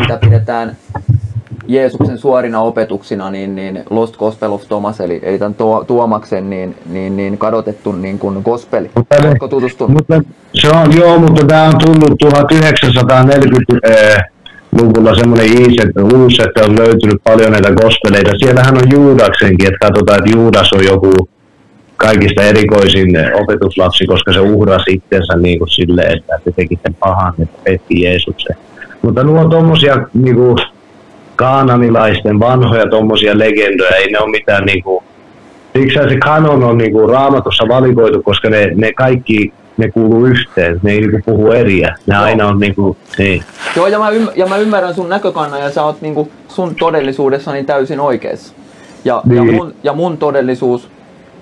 mitä 0.00 0.16
pidetään 0.16 0.76
Jeesuksen 1.72 2.18
suorina 2.18 2.60
opetuksina 2.60 3.30
niin, 3.30 3.54
niin 3.54 3.82
Lost 3.90 4.16
Gospel 4.16 4.52
of 4.52 4.68
Thomas, 4.68 5.00
eli, 5.00 5.20
eli 5.22 5.38
tämän 5.38 5.54
Tuo- 5.54 5.84
Tuomaksen 5.84 6.50
niin, 6.50 6.74
niin, 6.86 7.16
niin 7.16 7.38
kadotettu 7.38 7.92
niin 7.92 8.18
kuin 8.18 8.42
gospeli. 8.44 8.90
Oletko 9.24 9.48
tutustunut? 9.48 9.92
Mutta 9.92 10.22
se 10.54 10.68
on, 10.68 10.96
joo, 10.96 11.18
mutta 11.18 11.46
tämä 11.46 11.64
on 11.64 11.74
tullut 11.84 12.22
1940-luvulla 12.24 15.14
semmoinen 15.14 15.46
uusi, 16.14 16.42
että 16.42 16.64
on 16.64 16.78
löytynyt 16.78 17.22
paljon 17.24 17.52
näitä 17.52 17.72
gospeleita. 17.72 18.30
Siellähän 18.38 18.76
on 18.76 18.90
Juudaksenkin, 18.92 19.66
että 19.66 19.86
katsotaan, 19.86 20.18
että 20.18 20.30
Juudas 20.36 20.72
on 20.72 20.84
joku 20.84 21.28
kaikista 21.96 22.42
erikoisin 22.42 23.08
opetuslapsi, 23.42 24.06
koska 24.06 24.32
se 24.32 24.40
uhrasi 24.40 24.92
itsensä 24.92 25.36
niin 25.36 25.58
kuin 25.58 25.68
silleen, 25.68 26.18
että 26.18 26.38
se 26.44 26.52
teki 26.56 26.78
sen 26.82 26.94
pahan, 26.94 27.34
että 27.42 27.58
petti 27.64 28.02
Jeesuksen. 28.02 28.56
Mutta 29.02 29.24
nuo 29.24 29.40
on 29.40 29.50
tommosia 29.50 29.96
niin 30.14 30.36
kuin, 30.36 30.56
kaananilaisten 31.42 32.40
vanhoja 32.40 32.86
tommosia 32.86 33.38
legendoja, 33.38 33.96
ei 33.96 34.12
ne 34.12 34.18
ole 34.18 34.30
mitään 34.30 34.64
niin 34.64 34.82
kuin, 34.82 35.04
Siksi 35.78 35.98
se 36.08 36.16
kanon 36.16 36.64
on 36.64 36.78
niinku 36.78 37.06
raamatussa 37.06 37.64
valikoitu, 37.68 38.22
koska 38.22 38.50
ne, 38.50 38.70
ne 38.74 38.92
kaikki 38.92 39.52
ne 39.76 39.90
kuuluu 39.90 40.26
yhteen, 40.26 40.80
ne 40.82 40.92
ei 40.92 41.00
niinku 41.00 41.18
puhu 41.26 41.52
eriä. 41.52 41.96
Ne 42.06 42.16
aina 42.16 42.48
on 42.48 42.58
niinku, 42.58 42.96
niin. 43.18 43.42
Joo, 43.76 43.86
ja 43.86 43.98
mä, 43.98 44.10
ymm- 44.10 44.32
ja 44.36 44.46
mä 44.46 44.56
ymmärrän 44.56 44.94
sun 44.94 45.08
näkökannan 45.08 45.60
ja 45.60 45.70
sä 45.70 45.82
oot 45.84 46.00
niinku 46.00 46.28
sun 46.48 46.74
todellisuudessani 46.74 47.64
täysin 47.64 48.00
oikeassa. 48.00 48.54
Ja, 49.04 49.22
ja, 49.34 49.42
Niin. 49.42 49.54
mun, 49.54 49.74
ja 49.82 49.92
mun 49.92 50.18
todellisuus 50.18 50.88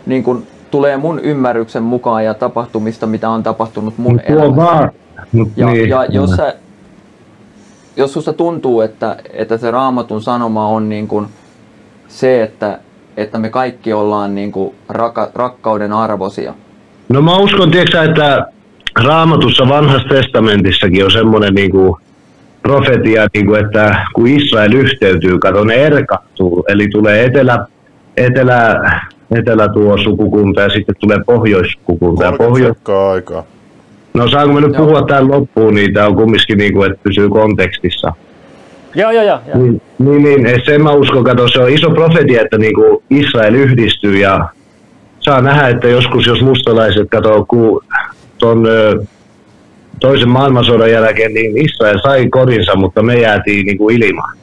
niin 0.06 0.22
kun, 0.22 0.42
tulee 0.70 0.96
mun 0.96 1.20
ymmärryksen 1.20 1.82
mukaan 1.82 2.24
ja 2.24 2.34
tapahtumista, 2.34 3.06
mitä 3.06 3.28
on 3.30 3.42
tapahtunut 3.42 3.98
mun 3.98 4.12
Mut 4.12 4.22
elämässä. 4.24 4.88
Ja, 5.56 5.66
niin, 5.66 5.88
ja 5.88 6.04
jos, 6.04 6.30
sä, 6.30 6.54
jos 8.00 8.12
susta 8.12 8.32
tuntuu, 8.32 8.80
että, 8.80 9.16
että 9.32 9.56
se 9.56 9.70
raamatun 9.70 10.22
sanoma 10.22 10.68
on 10.68 10.88
niin 10.88 11.08
kuin 11.08 11.26
se, 12.08 12.42
että, 12.42 12.78
että 13.16 13.38
me 13.38 13.48
kaikki 13.48 13.92
ollaan 13.92 14.34
niin 14.34 14.52
kuin 14.52 14.74
raka, 14.88 15.30
rakkauden 15.34 15.92
arvosia. 15.92 16.54
No 17.08 17.22
mä 17.22 17.36
uskon, 17.36 17.70
tiiäksä, 17.70 18.02
että 18.02 18.46
raamatussa 19.04 19.68
vanhassa 19.68 20.08
testamentissakin 20.08 21.04
on 21.04 21.10
semmoinen 21.10 21.54
niinku 21.54 21.98
profetia, 22.62 23.26
niinku, 23.34 23.54
että 23.54 24.06
kun 24.14 24.26
Israel 24.26 24.72
yhteytyy, 24.72 25.38
kato 25.38 25.64
ne 25.64 25.74
erkattuu, 25.74 26.64
eli 26.68 26.88
tulee 26.88 27.24
etelä, 27.24 27.66
etelä, 28.16 28.80
etelä 29.30 29.68
tuo 29.68 29.98
sukukunta 29.98 30.60
ja 30.60 30.68
sitten 30.68 30.94
tulee 31.00 31.18
pohjoissukukunta. 31.26 32.24
Ja 32.24 32.32
30 32.32 32.80
pohjois, 32.84 33.12
aikaa. 33.14 33.44
No 34.14 34.28
saanko 34.28 34.54
mä 34.54 34.60
nyt 34.60 34.74
Joo. 34.74 34.84
puhua 34.84 35.02
tämän 35.02 35.30
loppuun, 35.30 35.74
niin 35.74 35.94
tämä 35.94 36.06
on 36.06 36.16
kumminkin 36.16 36.58
niinku, 36.58 36.82
että 36.82 36.98
pysyy 37.02 37.28
kontekstissa. 37.28 38.12
Joo, 38.94 39.10
joo, 39.10 39.24
joo. 39.24 39.38
joo. 39.48 39.58
Niin, 39.58 39.82
niin, 39.98 40.42
niin 40.42 40.62
sen 40.64 40.82
mä 40.82 40.92
uskon, 40.92 41.24
kato, 41.24 41.48
se 41.48 41.58
on 41.58 41.70
iso 41.70 41.90
profetia, 41.90 42.42
että 42.42 42.58
niinku 42.58 43.02
Israel 43.10 43.54
yhdistyy 43.54 44.18
ja 44.18 44.48
saa 45.20 45.40
nähdä, 45.40 45.68
että 45.68 45.88
joskus 45.88 46.26
jos 46.26 46.42
mustalaiset 46.42 47.08
kato, 47.10 47.44
kun 47.48 47.84
ton 48.38 48.66
toisen 50.00 50.28
maailmansodan 50.28 50.90
jälkeen, 50.90 51.34
niin 51.34 51.58
Israel 51.58 51.98
sai 52.02 52.28
kodinsa, 52.28 52.76
mutta 52.76 53.02
me 53.02 53.20
jäätiin 53.20 53.66
niinku 53.66 53.88
ilmaan. 53.88 54.36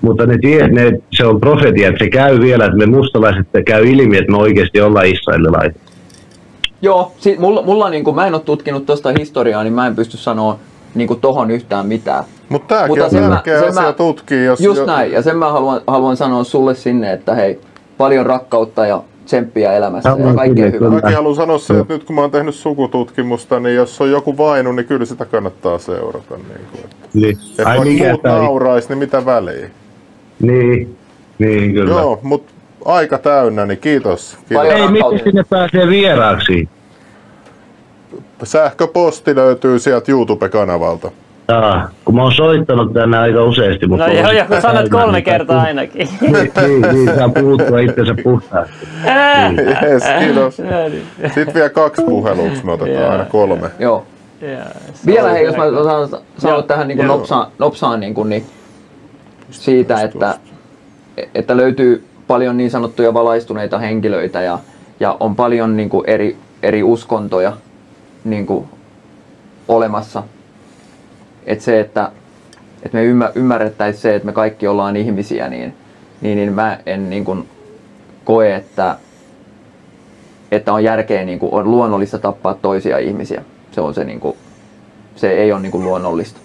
Mutta 0.00 0.26
ne, 0.26 0.38
tie, 0.38 0.68
ne, 0.68 0.98
se 1.10 1.26
on 1.26 1.40
profetia, 1.40 1.88
että 1.88 2.04
se 2.04 2.10
käy 2.10 2.40
vielä, 2.40 2.64
että 2.64 2.76
me 2.76 2.86
mustalaiset 2.86 3.46
käy 3.66 3.84
ilmi, 3.84 4.16
että 4.16 4.32
me 4.32 4.38
oikeasti 4.38 4.80
ollaan 4.80 5.06
israelilaisia. 5.06 5.80
Joo, 6.84 7.12
si, 7.18 7.36
mulla, 7.38 7.62
mulla 7.62 7.90
niin 7.90 8.04
kuin, 8.04 8.16
mä 8.16 8.26
en 8.26 8.34
ole 8.34 8.42
tutkinut 8.42 8.86
tuosta 8.86 9.12
historiaa, 9.18 9.62
niin 9.62 9.72
mä 9.72 9.86
en 9.86 9.96
pysty 9.96 10.16
sanoa 10.16 10.58
niin 10.94 11.08
kuin 11.08 11.20
tohon 11.20 11.50
yhtään 11.50 11.86
mitään. 11.86 12.24
Mutta 12.48 12.68
tämäkin 12.74 12.88
Mutta 12.90 13.04
on 13.04 13.10
sen 13.10 13.22
mä- 13.22 13.28
tärkeä 13.28 13.58
sen 13.60 13.68
asia 13.68 13.82
mä- 13.82 13.92
tutkia. 13.92 14.44
Jos, 14.44 14.60
Just 14.60 14.80
jo- 14.80 14.86
näin, 14.86 15.12
ja 15.12 15.22
sen 15.22 15.36
mä 15.36 15.52
haluan, 15.52 15.80
haluan 15.86 16.16
sanoa 16.16 16.44
sulle 16.44 16.74
sinne, 16.74 17.12
että 17.12 17.34
hei, 17.34 17.60
paljon 17.98 18.26
rakkautta 18.26 18.86
ja 18.86 19.02
tsemppiä 19.24 19.72
elämässä 19.72 20.08
ja 20.08 20.16
Samoin 20.16 20.36
kaikkea 20.36 20.70
hyvää. 20.70 20.90
Mäkin 20.90 21.14
haluan 21.16 21.34
sanoa 21.36 21.58
se, 21.58 21.78
että 21.78 21.92
nyt 21.94 22.04
kun 22.04 22.14
mä 22.16 22.20
oon 22.22 22.30
tehnyt 22.30 22.54
sukututkimusta, 22.54 23.60
niin 23.60 23.76
jos 23.76 24.00
on 24.00 24.10
joku 24.10 24.36
vainu, 24.38 24.72
niin 24.72 24.86
kyllä 24.86 25.04
sitä 25.06 25.24
kannattaa 25.24 25.78
seurata. 25.78 26.36
Niin 26.36 26.66
kuin. 26.72 26.84
Niin. 27.14 27.38
Et 27.58 27.66
Ai 27.66 27.78
vaikka 27.78 28.04
muut 28.08 28.22
tää- 28.22 28.38
naurais, 28.38 28.88
niin 28.88 28.98
mitä 28.98 29.26
väliä? 29.26 29.70
Niin, 30.42 30.96
niin 31.38 31.72
kyllä. 31.72 31.90
Joo, 31.94 32.18
mutta 32.22 32.52
aika 32.84 33.18
täynnä, 33.18 33.66
niin 33.66 33.78
kiitos. 33.78 34.38
Kiitos. 34.48 34.66
Ei, 34.66 34.88
miten 34.88 35.20
sinne 35.24 35.44
pääsee 35.50 35.88
vieraaksi? 35.88 36.68
Sähköposti 38.42 39.34
löytyy 39.34 39.78
sieltä 39.78 40.12
YouTube-kanavalta. 40.12 41.10
Jaa, 41.48 41.88
kun 42.04 42.14
mä 42.14 42.22
oon 42.22 42.32
soittanut 42.32 42.92
tänne 42.92 43.18
aika 43.18 43.44
useasti, 43.44 43.86
mutta... 43.86 44.06
No 44.06 44.12
joo, 44.12 44.30
joo, 44.30 44.46
kun 44.46 44.60
sanot 44.60 44.88
kolme 44.88 45.12
niin 45.12 45.24
kertaa 45.24 45.62
ainakin. 45.62 46.08
Niin, 46.20 46.32
niin, 46.32 46.82
niin, 46.82 47.16
saa 47.16 47.28
puhuttua 47.28 47.80
itsensä 47.80 48.14
puhtaasti. 48.22 48.74
Yes, 49.82 50.02
kiitos. 50.18 50.58
No 50.58 50.88
niin. 50.88 51.06
Sitten 51.22 51.54
vielä 51.54 51.68
kaksi 51.68 52.02
puhelua, 52.02 52.50
me 52.64 52.72
otetaan 52.72 53.12
aina 53.12 53.24
kolme. 53.24 53.70
Joo. 53.78 54.06
Vielä 55.06 55.30
hei, 55.30 55.44
jos 55.44 55.56
mä 55.56 55.64
saan 55.84 56.08
sanoa 56.38 56.62
tähän 56.62 56.88
niin 56.88 56.98
kuin 56.98 57.08
nopsaan, 57.08 57.46
nopsaan 57.58 58.00
niin, 58.00 58.14
kuin, 58.14 58.28
niin 58.28 58.46
siitä, 59.50 60.00
että, 60.00 60.34
että 61.34 61.56
löytyy 61.56 62.04
paljon 62.26 62.56
niin 62.56 62.70
sanottuja 62.70 63.14
valaistuneita 63.14 63.78
henkilöitä 63.78 64.42
ja, 64.42 64.58
ja 65.00 65.16
on 65.20 65.36
paljon 65.36 65.76
niin 65.76 65.88
kuin 65.88 66.04
eri, 66.10 66.36
eri 66.62 66.82
uskontoja 66.82 67.52
niin 68.24 68.46
kuin 68.46 68.68
olemassa. 69.68 70.22
Että 71.46 71.64
se, 71.64 71.80
että, 71.80 72.12
että 72.82 72.98
me 72.98 73.04
ymmär, 73.04 73.30
ymmärrettäisiin 73.34 74.02
se, 74.02 74.14
että 74.14 74.26
me 74.26 74.32
kaikki 74.32 74.66
ollaan 74.66 74.96
ihmisiä, 74.96 75.48
niin, 75.48 75.74
niin, 76.20 76.36
niin 76.36 76.52
mä 76.52 76.78
en 76.86 77.10
niin 77.10 77.24
kuin 77.24 77.48
koe, 78.24 78.54
että, 78.54 78.96
että 80.50 80.72
on 80.72 80.84
järkeä, 80.84 81.24
niin 81.24 81.38
kuin, 81.38 81.54
on 81.54 81.70
luonnollista 81.70 82.18
tappaa 82.18 82.54
toisia 82.54 82.98
ihmisiä. 82.98 83.42
Se 83.72 83.80
on 83.80 83.94
se, 83.94 84.04
niin 84.04 84.20
kuin, 84.20 84.36
se 85.16 85.30
ei 85.30 85.52
ole 85.52 85.60
niin 85.60 85.72
kuin 85.72 85.84
luonnollista. 85.84 86.40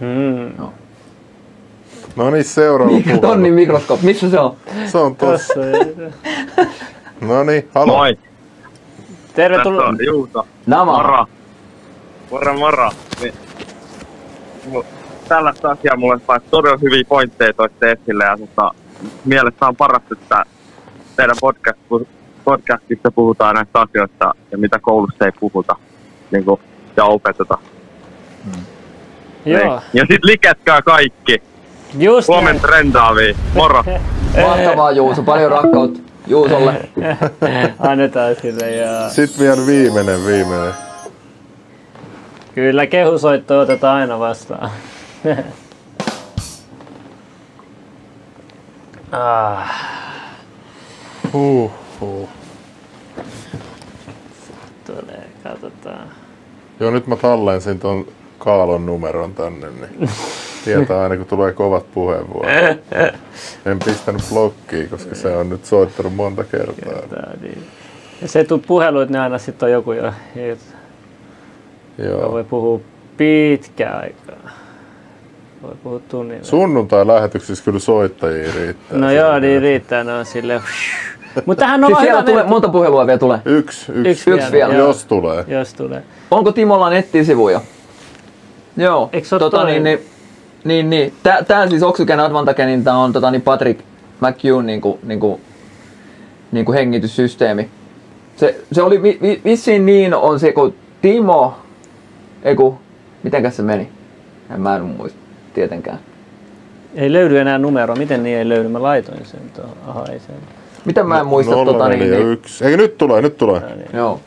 Mm. 0.00 0.52
No 0.58 0.72
niin, 2.16 2.44
seuraava 2.44 2.92
Mikä 2.92 3.04
puhelu. 3.04 3.20
tonni 3.20 3.50
mikroskooppi, 3.50 4.06
missä 4.06 4.30
se 4.30 4.40
on? 4.40 4.56
Se 4.86 4.98
on 4.98 5.16
tossa. 5.16 5.54
No 7.20 7.44
niin, 7.44 7.68
halo. 7.74 7.86
Moi, 7.86 8.14
tässä 8.14 9.32
Tervetuloa. 9.34 9.88
on 9.88 9.98
Juuso. 10.06 10.46
Nämä. 10.66 10.84
Moro. 10.84 11.26
Moro, 12.30 12.54
moro. 12.58 12.90
Niin, 13.22 13.34
mu- 14.72 14.84
Tällaista 15.28 15.70
asiaa 15.70 15.96
mulle 15.96 16.20
sai 16.26 16.40
todella 16.50 16.78
hyviä 16.82 17.04
pointteja 17.08 17.52
toitte 17.52 17.92
esille 17.92 18.24
ja 18.24 18.38
tota, 18.38 18.70
mielestä 19.24 19.66
on 19.68 19.76
parasta, 19.76 20.14
että 20.22 20.44
teidän 21.16 21.36
podcast, 21.40 21.78
podcastissa 22.44 23.10
puhutaan 23.10 23.54
näistä 23.54 23.80
asioista 23.80 24.34
ja 24.50 24.58
mitä 24.58 24.78
koulussa 24.78 25.24
ei 25.24 25.32
puhuta 25.40 25.76
niin 26.30 26.44
kuin, 26.44 26.60
ja 26.96 27.04
opeteta. 27.04 27.58
Joo, 29.44 29.60
Niin. 29.60 29.80
Ja 29.92 30.06
sit 30.10 30.24
liketkää 30.24 30.82
kaikki. 30.82 31.42
Just. 31.98 32.28
Huomen 32.28 32.60
trendaavia. 32.60 33.34
Moro. 33.54 33.84
Mahtavaa 34.48 34.90
Juuso, 34.92 35.22
paljon 35.22 35.50
rakkautta 35.50 36.00
Juusolle. 36.26 36.88
Annetaan 37.78 38.36
sille 38.42 38.70
ja 38.70 39.08
Sitten 39.10 39.40
vielä 39.40 39.66
viimeinen, 39.66 40.26
viimeinen. 40.26 40.72
kyllä 42.54 42.86
kehusoitto 42.86 43.60
otetaan 43.60 44.00
aina 44.00 44.18
vastaan. 44.18 44.70
ah, 49.12 49.70
Huh, 51.32 51.70
huh. 52.00 52.28
tulee, 54.86 55.28
katsotaan. 55.42 56.08
Joo, 56.80 56.90
nyt 56.90 57.06
mä 57.06 57.16
tallensin 57.16 57.78
ton 57.78 58.06
Kaalon 58.38 58.86
numeron 58.86 59.34
tänne, 59.34 59.66
niin 59.70 60.10
tietää 60.64 61.02
aina 61.02 61.16
kun 61.16 61.26
tulee 61.26 61.52
kovat 61.52 61.92
puheenvuorot. 61.94 62.52
En 63.66 63.78
pistänyt 63.84 64.22
blokkiin, 64.32 64.88
koska 64.88 65.14
se 65.14 65.36
on 65.36 65.48
nyt 65.48 65.64
soittanut 65.64 66.14
monta 66.16 66.44
kertaa. 66.44 67.02
Tää, 67.10 67.34
niin. 67.40 67.64
Ja 68.22 68.28
se 68.28 68.44
tuu 68.44 68.58
puheluit, 68.66 69.10
niin 69.10 69.20
aina 69.20 69.38
sitten 69.38 69.66
on 69.66 69.72
joku, 69.72 69.92
jo, 69.92 70.04
joka 70.04 70.16
Joo. 71.98 72.32
voi 72.32 72.44
puhua 72.44 72.80
pitkään 73.16 74.00
aikaa. 74.00 74.50
Voi 75.62 75.74
puhua 75.82 76.00
tunnin. 76.08 76.44
Sunnuntai-lähetyksissä 76.44 77.64
kyllä 77.64 77.78
soittajia 77.78 78.52
riittää. 78.56 78.98
No 78.98 79.10
joo, 79.10 79.38
niin 79.38 79.62
riittää, 79.62 80.04
ne 80.04 80.12
on 80.12 80.26
silleen. 80.26 80.60
Mutta 81.46 81.60
tähän 81.60 81.84
on 81.84 81.88
Siis 81.90 81.98
siellä 82.00 82.20
hyvä 82.20 82.30
tulee, 82.30 82.44
monta 82.44 82.68
puhelua 82.68 83.06
vielä 83.06 83.18
tulee. 83.18 83.38
Yksi, 83.44 83.92
yksi, 83.92 84.10
Yksi 84.10 84.30
Yksi 84.30 84.52
vielä. 84.52 84.74
joo. 84.74 84.86
jos 84.88 85.04
tulee. 85.04 85.44
jos 85.48 85.74
tulee. 85.74 86.02
Onko 86.30 86.52
Timolla 86.52 86.90
nettisivuja? 86.90 87.60
Joo. 88.76 89.10
Eikö 89.12 89.28
se 89.28 89.34
oo 89.34 89.38
tota, 89.38 89.56
toi- 89.56 89.70
niin, 89.70 89.82
niin, 89.82 90.00
niin, 90.64 90.90
niin. 90.90 91.12
Tää, 91.22 91.42
tää 91.42 91.68
siis 91.68 91.82
Oxygen 91.82 92.20
Advantage, 92.20 92.66
niin 92.66 92.84
tää 92.84 92.96
on 92.96 93.12
tota, 93.12 93.30
niin 93.30 93.42
Patrick 93.42 93.80
McHugh 94.20 94.64
niinku, 94.64 94.98
niinku, 95.02 95.40
niinku 96.52 96.72
hengityssysteemi. 96.72 97.70
Se, 98.36 98.60
se 98.72 98.82
oli 98.82 99.02
vi, 99.02 99.18
vi, 99.22 99.40
vissiin 99.44 99.86
niin 99.86 100.14
on 100.14 100.40
se, 100.40 100.52
kun 100.52 100.74
Timo, 101.02 101.56
eiku, 102.42 102.78
mitenkäs 103.22 103.56
se 103.56 103.62
meni? 103.62 103.88
En 104.54 104.60
mä 104.60 104.76
en 104.76 104.82
muista 104.82 105.18
tietenkään. 105.54 105.98
Ei 106.94 107.12
löydy 107.12 107.38
enää 107.38 107.58
numeroa. 107.58 107.96
Miten 107.96 108.22
niin 108.22 108.36
ei 108.36 108.48
löydy? 108.48 108.68
Mä 108.68 108.82
laitoin 108.82 109.26
sen 109.26 109.40
tuohon. 109.56 109.76
Aha, 109.86 110.06
ei 110.12 110.18
se. 110.18 110.26
Miten 110.84 111.06
mä 111.06 111.20
en 111.20 111.26
muista 111.26 111.52
tota 111.64 111.88
niin, 111.88 112.00
niin, 112.00 112.10
041. 112.10 112.64
Eikö 112.64 112.76
nyt 112.76 112.98
tulee, 112.98 113.22
nyt 113.22 113.36
tulee. 113.36 113.62
Joo. 113.92 114.20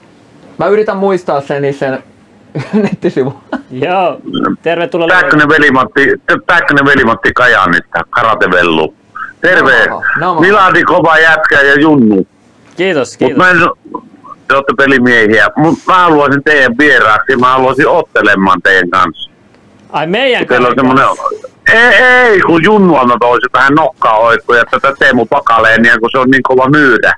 Mä 0.57 0.67
yritän 0.67 0.97
muistaa 0.97 1.41
sen, 1.41 1.61
niin 1.61 1.73
sen 1.73 2.03
nettisivu. 2.83 3.33
Joo, 3.71 4.17
tervetuloa. 4.63 5.07
Pääkkönen 5.07 5.49
velimatti, 5.49 6.07
Pääkkönen 6.47 6.85
velimatti 6.85 7.31
Kajaanista, 7.35 7.99
Karatevellu. 8.09 8.93
Terve, 9.41 9.87
no 10.19 10.33
mä- 10.35 10.41
Miladi 10.41 10.83
kova 10.83 11.17
jätkä 11.19 11.61
ja 11.61 11.73
Junnu. 11.81 12.27
Kiitos, 12.77 13.11
Mut 13.11 13.17
kiitos. 13.19 13.37
mä 13.37 13.49
en, 13.49 13.57
te 14.47 14.55
olette 14.55 14.73
pelimiehiä, 14.77 15.47
mutta 15.57 15.83
mä 15.87 15.93
haluaisin 15.97 16.43
teidän 16.43 16.75
vieraaksi, 16.79 17.35
mä 17.35 17.47
haluaisin 17.51 17.87
ottelemaan 17.87 18.61
teidän 18.61 18.89
kanssa. 18.89 19.29
Ai 19.89 20.07
meidän 20.07 20.45
kanssa. 20.45 20.71
semmonen, 20.75 21.05
ei, 21.73 21.93
ei, 22.03 22.39
kun 22.39 22.63
Junnu 22.63 22.95
on 22.95 23.11
toisi 23.19 23.47
tähän 23.51 23.73
nokkaa 23.73 24.17
oikkuja 24.17 24.63
tätä 24.71 24.93
Teemu 24.99 25.25
Pakaleenia, 25.25 25.99
kun 25.99 26.09
se 26.11 26.17
on 26.17 26.29
niin 26.31 26.43
kova 26.43 26.69
myydä. 26.69 27.13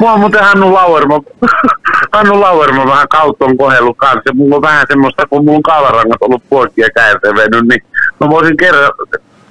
Mua 0.00 0.12
on 0.12 0.20
muuten 0.20 0.44
Hannu 0.44 0.74
Lauermo, 0.74 1.22
Hannu 2.12 2.40
Lauermo 2.40 2.86
vähän 2.86 3.08
kautta 3.08 3.44
on 3.44 3.56
kohdellut 3.56 3.96
kanssa. 3.96 4.34
Mulla 4.34 4.56
on 4.56 4.62
vähän 4.62 4.86
semmoista, 4.88 5.26
kun 5.26 5.44
mulla 5.44 5.56
on 5.56 5.62
kaavarangat 5.62 6.22
ollut 6.22 6.42
poikki 6.50 6.80
ja 6.80 6.88
kääntevennyt, 6.94 7.68
niin 7.68 7.82
mä 8.20 8.30
voisin 8.30 8.56
kerran, 8.56 8.90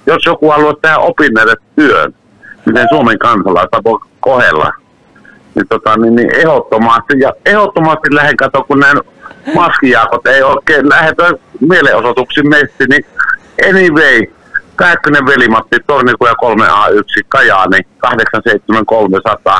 jos 0.06 0.26
joku 0.26 0.50
haluaa 0.50 0.74
tehdä 0.82 0.98
opinnäitä 0.98 1.54
työn, 1.76 2.14
miten 2.66 2.88
Suomen 2.90 3.20
kansalaista 3.20 3.84
voi 3.84 4.00
kohdella, 4.20 4.72
niin, 5.56 5.68
tota, 5.68 5.98
niin, 5.98 6.16
niin 6.16 6.36
ehdottomasti, 6.36 7.20
ja 7.20 7.34
ehdottomasti 7.46 8.16
lähden 8.16 8.38
katsomaan, 8.38 8.68
kun 8.68 8.80
näin 8.80 8.98
maskijaakot 9.56 10.28
ei 10.28 10.44
oikein 10.44 10.90
lähetä 10.90 11.32
mielenosoituksiin 11.60 12.50
messi, 12.50 12.86
niin 12.90 13.06
anyway, 13.70 14.22
Pääkkönen 14.80 15.26
velimatti, 15.26 15.78
Tornikuja 15.88 16.34
3A1, 16.34 17.26
Kajaani 17.30 17.80
87300. 17.98 19.60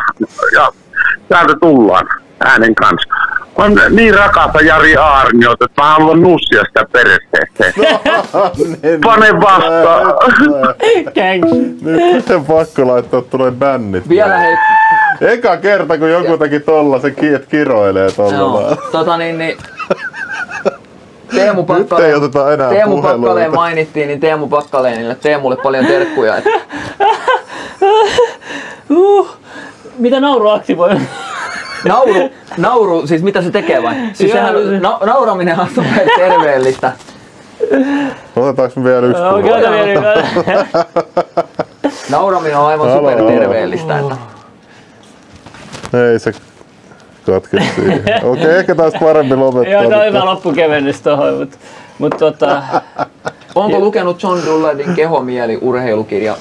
Ja 0.54 0.72
täältä 1.30 1.54
tullaan 1.62 2.08
äänen 2.46 2.76
kanssa. 2.76 3.10
Mä 3.58 3.64
oon 3.64 3.80
niin 3.90 4.14
rakasta 4.14 4.62
Jari 4.62 4.96
Aarniota, 4.98 5.66
että 5.66 5.82
mä 5.82 5.88
haluan 5.88 6.22
nussia 6.22 6.64
sitä 6.68 6.86
peresteeseen. 6.92 7.74
Pane 9.06 9.42
vastaan. 9.42 10.06
Gangs. 11.16 11.82
Nyt 11.82 12.30
on 12.30 12.46
pakko 12.46 12.88
laittaa 12.88 13.22
tulee 13.22 13.52
bännit. 13.52 14.10
Vielä 14.10 14.38
hei, 14.38 14.58
Eka 15.22 15.58
kerta, 15.58 15.98
kun 15.98 16.10
joku 16.12 16.38
teki 16.38 16.60
tollasen, 16.60 17.16
ki- 17.16 17.34
et 17.34 17.46
kiroilee 17.46 18.12
tolla 18.12 18.34
joo, 18.38 18.76
tota 18.92 19.18
niin, 19.18 19.38
niin 19.38 19.58
Teemu 21.36 21.66
Nyt 21.78 21.92
ei 22.00 22.14
oteta 22.14 22.54
enää 22.54 22.70
Teemu 22.70 23.02
Pakkaleen 23.02 23.56
mainittiin, 23.56 24.08
niin 24.08 24.20
Teemu 24.20 24.48
Pakkaleenille, 24.48 25.16
Teemulle 25.16 25.56
paljon 25.58 25.86
terkkuja. 25.86 26.38
Et, 26.38 26.44
Uh, 28.90 29.30
mitä 29.98 30.20
nauru 30.20 30.50
aktivoi? 30.50 30.96
nauru, 31.86 32.14
nauru, 32.58 33.08
siis 33.08 33.22
mitä 33.24 33.42
se 33.42 33.52
tekee 33.52 33.84
vai? 33.84 33.96
Siis 34.14 34.20
Joo, 34.34 34.42
sehän, 34.42 34.56
se- 34.70 34.80
na, 34.80 35.00
nauraminen 35.06 35.60
on 35.60 35.68
super 35.76 36.08
terveellistä. 36.18 36.92
Otetaanko 38.36 38.80
me 38.80 38.84
vielä 38.90 39.06
yksi 39.08 39.22
puhe? 39.32 39.54
ota 39.54 39.72
vielä. 39.72 40.24
Nauraminen 42.10 42.58
on 42.58 42.66
aivan 42.68 42.90
Alo, 42.90 42.98
super 42.98 43.20
alo. 43.22 43.30
terveellistä. 43.32 44.00
Että. 44.00 44.16
Ei 46.12 46.20
se 46.20 46.32
katke 47.30 47.58
siihen. 47.76 48.04
Okei, 48.32 48.58
ehkä 48.58 48.76
taas 48.76 48.94
parempi 49.00 49.36
lopettaa. 49.36 49.74
Joo, 49.74 49.90
tämä 49.90 50.02
on 50.02 50.08
hyvä 50.08 50.26
loppukevennys 50.26 51.02
tohon, 51.02 51.34
mutta 51.34 51.58
mut 52.00 52.18
tota, 52.18 52.64
Onko 53.56 53.80
lukenut 53.80 54.24
John 54.24 54.46
Dulledin 54.46 54.94
kehomieli 54.96 55.58
urheilukirja? 55.62 56.38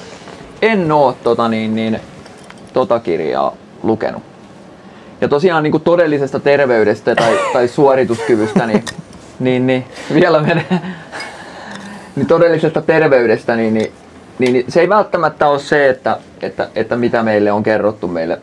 En 0.61 0.91
oo 0.91 1.15
tota, 1.23 1.47
niin, 1.47 1.75
niin, 1.75 1.99
tota 2.73 2.99
kirjaa 2.99 3.55
lukenut. 3.83 4.23
Ja 5.21 5.27
tosiaan 5.27 5.63
niin 5.63 5.71
kuin 5.71 5.83
todellisesta 5.83 6.39
terveydestä 6.39 7.15
tai, 7.15 7.39
tai 7.53 7.67
suorituskyvystä, 7.67 8.65
niin, 8.65 8.83
niin, 9.39 9.67
niin 9.67 9.85
vielä 10.13 10.41
menee. 10.41 10.81
Niin 12.15 12.27
todellisesta 12.27 12.81
terveydestä, 12.81 13.55
niin, 13.55 13.73
niin, 13.73 13.91
niin, 14.39 14.53
niin 14.53 14.65
se 14.67 14.81
ei 14.81 14.89
välttämättä 14.89 15.47
ole 15.47 15.59
se, 15.59 15.89
että, 15.89 16.17
että, 16.41 16.69
että 16.75 16.95
mitä 16.95 17.23
meille 17.23 17.51
on 17.51 17.63
kerrottu 17.63 18.07
meille, 18.07 18.41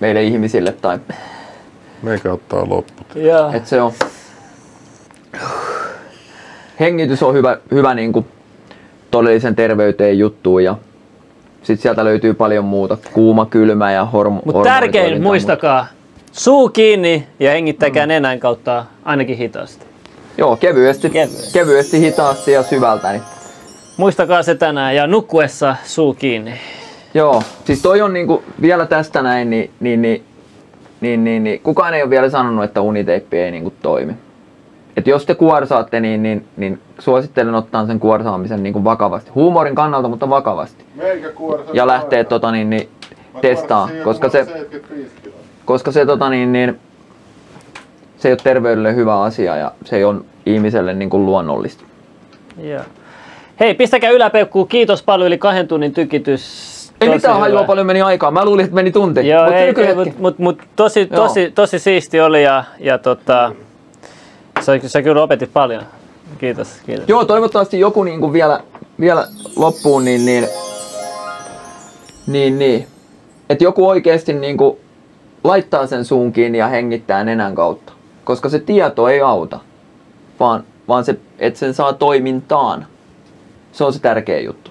meille 0.00 0.22
ihmisille. 0.22 0.72
Tai, 0.72 0.98
Meikä 2.02 2.32
ottaa 2.32 2.68
loppu. 2.68 3.02
joo. 3.14 3.52
että 3.52 3.68
se 3.68 3.82
on, 3.82 3.92
hengitys 6.80 7.22
on 7.22 7.34
hyvä, 7.34 7.56
hyvä 7.70 7.94
niin 7.94 8.12
kuin 8.12 8.26
todellisen 9.10 9.56
terveyteen 9.56 10.18
juttuun 10.18 10.64
ja 10.64 10.76
sitten 11.62 11.82
sieltä 11.82 12.04
löytyy 12.04 12.34
paljon 12.34 12.64
muuta. 12.64 12.98
Kuuma, 13.12 13.46
kylmä 13.46 13.92
ja 13.92 14.06
hormo- 14.12 14.42
Mutta 14.44 14.62
tärkein, 14.62 15.22
muistakaa, 15.22 15.86
suu 16.32 16.68
kiinni 16.68 17.26
ja 17.40 17.50
hengittäkää 17.50 18.06
nenän 18.06 18.40
kautta 18.40 18.84
ainakin 19.04 19.36
hitaasti. 19.36 19.84
Joo, 20.38 20.56
kevyesti, 20.56 21.10
Kevyesti. 21.10 21.52
kevyesti, 21.58 22.00
hitaasti 22.00 22.52
ja 22.52 22.62
syvältä. 22.62 23.12
Niin. 23.12 23.22
Muistakaa 23.96 24.42
se 24.42 24.54
tänään 24.54 24.96
ja 24.96 25.06
nukkuessa 25.06 25.76
suu 25.84 26.14
kiinni. 26.14 26.52
Joo, 27.14 27.42
siis 27.64 27.82
toi 27.82 28.00
on 28.02 28.12
niinku, 28.12 28.42
vielä 28.62 28.86
tästä 28.86 29.22
näin, 29.22 29.50
niin, 29.50 29.70
niin, 29.80 30.02
niin, 30.02 30.24
niin, 31.00 31.24
niin, 31.24 31.44
niin 31.44 31.60
kukaan 31.60 31.94
ei 31.94 32.02
ole 32.02 32.10
vielä 32.10 32.30
sanonut, 32.30 32.64
että 32.64 32.80
uniteippi 32.80 33.38
ei 33.38 33.50
niinku 33.50 33.72
toimi. 33.82 34.12
Et 34.96 35.06
jos 35.06 35.26
te 35.26 35.34
kuorsaatte, 35.34 36.00
niin, 36.00 36.22
niin, 36.22 36.46
niin 36.56 36.80
suosittelen 36.98 37.54
ottaa 37.54 37.86
sen 37.86 38.00
kuorsaamisen 38.00 38.62
niinku 38.62 38.84
vakavasti. 38.84 39.30
Huumorin 39.34 39.74
kannalta, 39.74 40.08
mutta 40.08 40.30
vakavasti. 40.30 40.84
Ja 41.72 41.86
lähtee 41.86 42.24
tota, 42.24 42.50
niin, 42.52 42.70
niin, 42.70 42.88
testaa, 43.40 43.88
koska 44.04 44.28
se, 44.28 44.46
koska 45.64 45.92
se, 45.92 46.06
tota, 46.06 46.30
niin, 46.30 46.52
niin, 46.52 46.78
se 48.16 48.28
ei 48.28 48.32
ole 48.32 48.38
terveydelle 48.42 48.94
hyvä 48.94 49.22
asia 49.22 49.56
ja 49.56 49.72
se 49.84 49.96
ei 49.96 50.04
ole 50.04 50.20
ihmiselle 50.46 50.94
niin 50.94 51.10
kuin 51.10 51.26
luonnollista. 51.26 51.84
Joo. 52.62 52.82
Hei, 53.60 53.74
pistäkää 53.74 54.10
yläpeukkuu. 54.10 54.66
Kiitos 54.66 55.02
paljon, 55.02 55.26
yli 55.26 55.38
kahden 55.38 55.68
tunnin 55.68 55.94
tykitys. 55.94 56.79
Ei 57.00 57.08
Tosi 57.08 57.16
mitään 57.16 57.34
hyvä. 57.34 57.40
hajua 57.40 57.64
paljon 57.64 57.86
meni 57.86 58.02
aikaa. 58.02 58.30
Mä 58.30 58.44
luulin, 58.44 58.64
että 58.64 58.74
meni 58.74 58.92
tunti. 58.92 59.28
Joo, 59.28 59.44
Mut 59.44 59.54
ei, 59.54 59.66
nykyhetki. 59.66 60.04
mut, 60.04 60.18
mut, 60.18 60.38
mut, 60.38 60.58
tosi, 60.76 61.08
Joo. 61.10 61.22
tosi, 61.22 61.50
tosi 61.50 61.78
siisti 61.78 62.20
oli 62.20 62.42
ja, 62.42 62.64
ja 62.78 62.98
tota, 62.98 63.52
sä, 64.60 64.72
sä 64.86 65.02
kyllä 65.02 65.22
opetit 65.22 65.52
paljon. 65.52 65.82
Kiitos, 66.38 66.68
kiitos. 66.86 67.08
Joo, 67.08 67.24
toivottavasti 67.24 67.80
joku 67.80 68.04
niin 68.04 68.20
kuin 68.20 68.32
vielä, 68.32 68.60
vielä 69.00 69.26
loppuun, 69.56 70.04
niin, 70.04 70.26
niin, 70.26 70.46
niin, 72.26 72.58
niin. 72.58 72.86
että 73.50 73.64
joku 73.64 73.88
oikeasti 73.88 74.32
niin 74.32 74.56
kuin 74.56 74.76
laittaa 75.44 75.86
sen 75.86 76.04
suun 76.04 76.32
kiinni 76.32 76.58
ja 76.58 76.68
hengittää 76.68 77.24
nenän 77.24 77.54
kautta. 77.54 77.92
Koska 78.24 78.48
se 78.48 78.58
tieto 78.58 79.08
ei 79.08 79.20
auta, 79.20 79.58
vaan, 80.40 80.64
vaan 80.88 81.04
se, 81.04 81.16
että 81.38 81.58
sen 81.58 81.74
saa 81.74 81.92
toimintaan. 81.92 82.86
Se 83.72 83.84
on 83.84 83.92
se 83.92 83.98
tärkeä 84.00 84.40
juttu. 84.40 84.70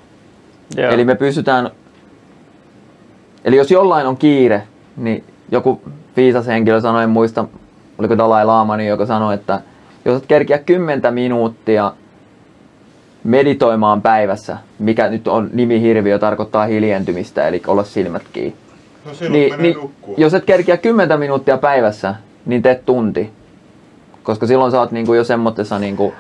Joo. 0.78 0.92
Eli 0.92 1.04
me 1.06 1.16
pysytään, 1.16 1.72
eli 3.45 3.57
jos 3.57 3.72
jollain 3.72 4.07
on 4.07 4.18
kiire, 4.18 4.64
niin 4.98 5.24
joku 5.52 5.82
viisas 6.18 6.48
henkilö 6.48 6.82
sanoi, 6.82 7.03
en 7.03 7.10
muista, 7.10 7.45
oliko 7.98 8.18
Dalai 8.18 8.45
Lama, 8.45 8.78
niin 8.78 8.90
joka 8.90 9.06
sanoi, 9.06 9.34
että 9.34 9.61
jos 10.06 10.18
et 10.18 10.26
kerkiä 10.28 10.57
10 10.57 11.14
minuuttia 11.14 11.94
meditoimaan 13.24 14.02
päivässä, 14.02 14.57
mikä 14.80 15.07
nyt 15.07 15.28
on 15.28 15.49
nimihirviö, 15.53 16.20
tarkoittaa 16.20 16.66
hiljentymistä, 16.66 17.48
eli 17.48 17.61
olla 17.68 17.84
silmät 17.84 18.24
kiinni. 18.34 18.56
No 19.06 19.11
Niin, 19.30 19.53
niin, 19.57 19.76
jos 20.18 20.34
et 20.34 20.45
kerkiä 20.45 20.78
10 20.78 21.20
minuuttia 21.20 21.57
päivässä, 21.57 22.16
niin 22.45 22.61
teet 22.61 22.86
tunti. 22.86 23.32
Koska 24.24 24.48
silloin 24.48 24.72
sä 24.72 24.80
oot 24.80 24.91
niinku 24.91 25.14
jo 25.14 25.24
semmoisessa 25.24 25.80
niinku, 25.80 26.14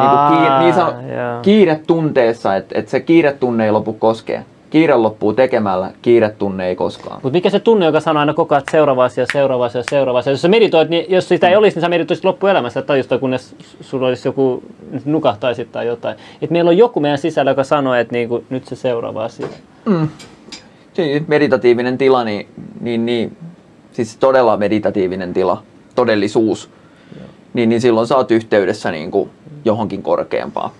niinku 0.00 0.16
kiire, 0.28 0.58
niin 0.58 0.74
sano, 0.74 0.90
joo. 0.90 1.40
kiiretunteessa, 1.42 2.56
että 2.56 2.78
et 2.78 2.88
se 2.88 3.00
kiiretunne 3.00 3.64
ei 3.64 3.70
lopu 3.70 3.92
koskee. 3.92 4.44
Kiire 4.70 4.96
loppuu 4.96 5.32
tekemällä, 5.32 5.90
kiiretunne 6.02 6.68
ei 6.68 6.76
koskaan. 6.76 7.20
Mutta 7.22 7.36
mikä 7.36 7.50
se 7.50 7.60
tunne, 7.60 7.86
joka 7.86 8.00
sanoo 8.00 8.20
aina 8.20 8.34
koko 8.34 8.54
ajan, 8.54 8.60
että 8.60 8.70
seuraava 8.70 9.04
asia, 9.04 9.26
seuraava 9.32 9.64
asia, 9.64 9.82
seuraava 9.90 10.18
asia. 10.18 10.32
Jos 10.32 10.42
sä 10.42 10.48
meditoit, 10.48 10.88
niin 10.88 11.06
jos 11.08 11.28
sitä 11.28 11.48
ei 11.48 11.56
olisi, 11.56 11.76
niin 11.76 11.80
sä 11.80 11.88
meditoisit 11.88 12.24
loppuelämässä 12.24 12.82
tajusta, 12.82 13.18
kunnes 13.18 13.54
sulla 13.80 14.06
olisi 14.06 14.28
joku, 14.28 14.62
nukahtaisit 15.04 15.72
tai 15.72 15.86
jotain. 15.86 16.16
Et 16.42 16.50
meillä 16.50 16.68
on 16.68 16.78
joku 16.78 17.00
meidän 17.00 17.18
sisällä, 17.18 17.50
joka 17.50 17.64
sanoo, 17.64 17.94
että 17.94 18.12
niinku, 18.12 18.44
nyt 18.50 18.66
se 18.66 18.76
seuraava 18.76 19.24
asia. 19.24 19.46
Siis 20.92 21.28
meditatiivinen 21.28 21.98
tila, 21.98 22.24
niin, 22.24 22.48
niin, 22.80 23.06
niin 23.06 23.36
siis 23.92 24.16
todella 24.16 24.56
meditatiivinen 24.56 25.34
tila, 25.34 25.62
todellisuus, 25.94 26.70
niin, 27.54 27.68
niin 27.68 27.80
silloin 27.80 28.06
sä 28.06 28.16
oot 28.16 28.30
yhteydessä 28.30 28.90
niin 28.90 29.10
kuin 29.10 29.30
johonkin 29.64 30.02
korkeampaan. 30.02 30.70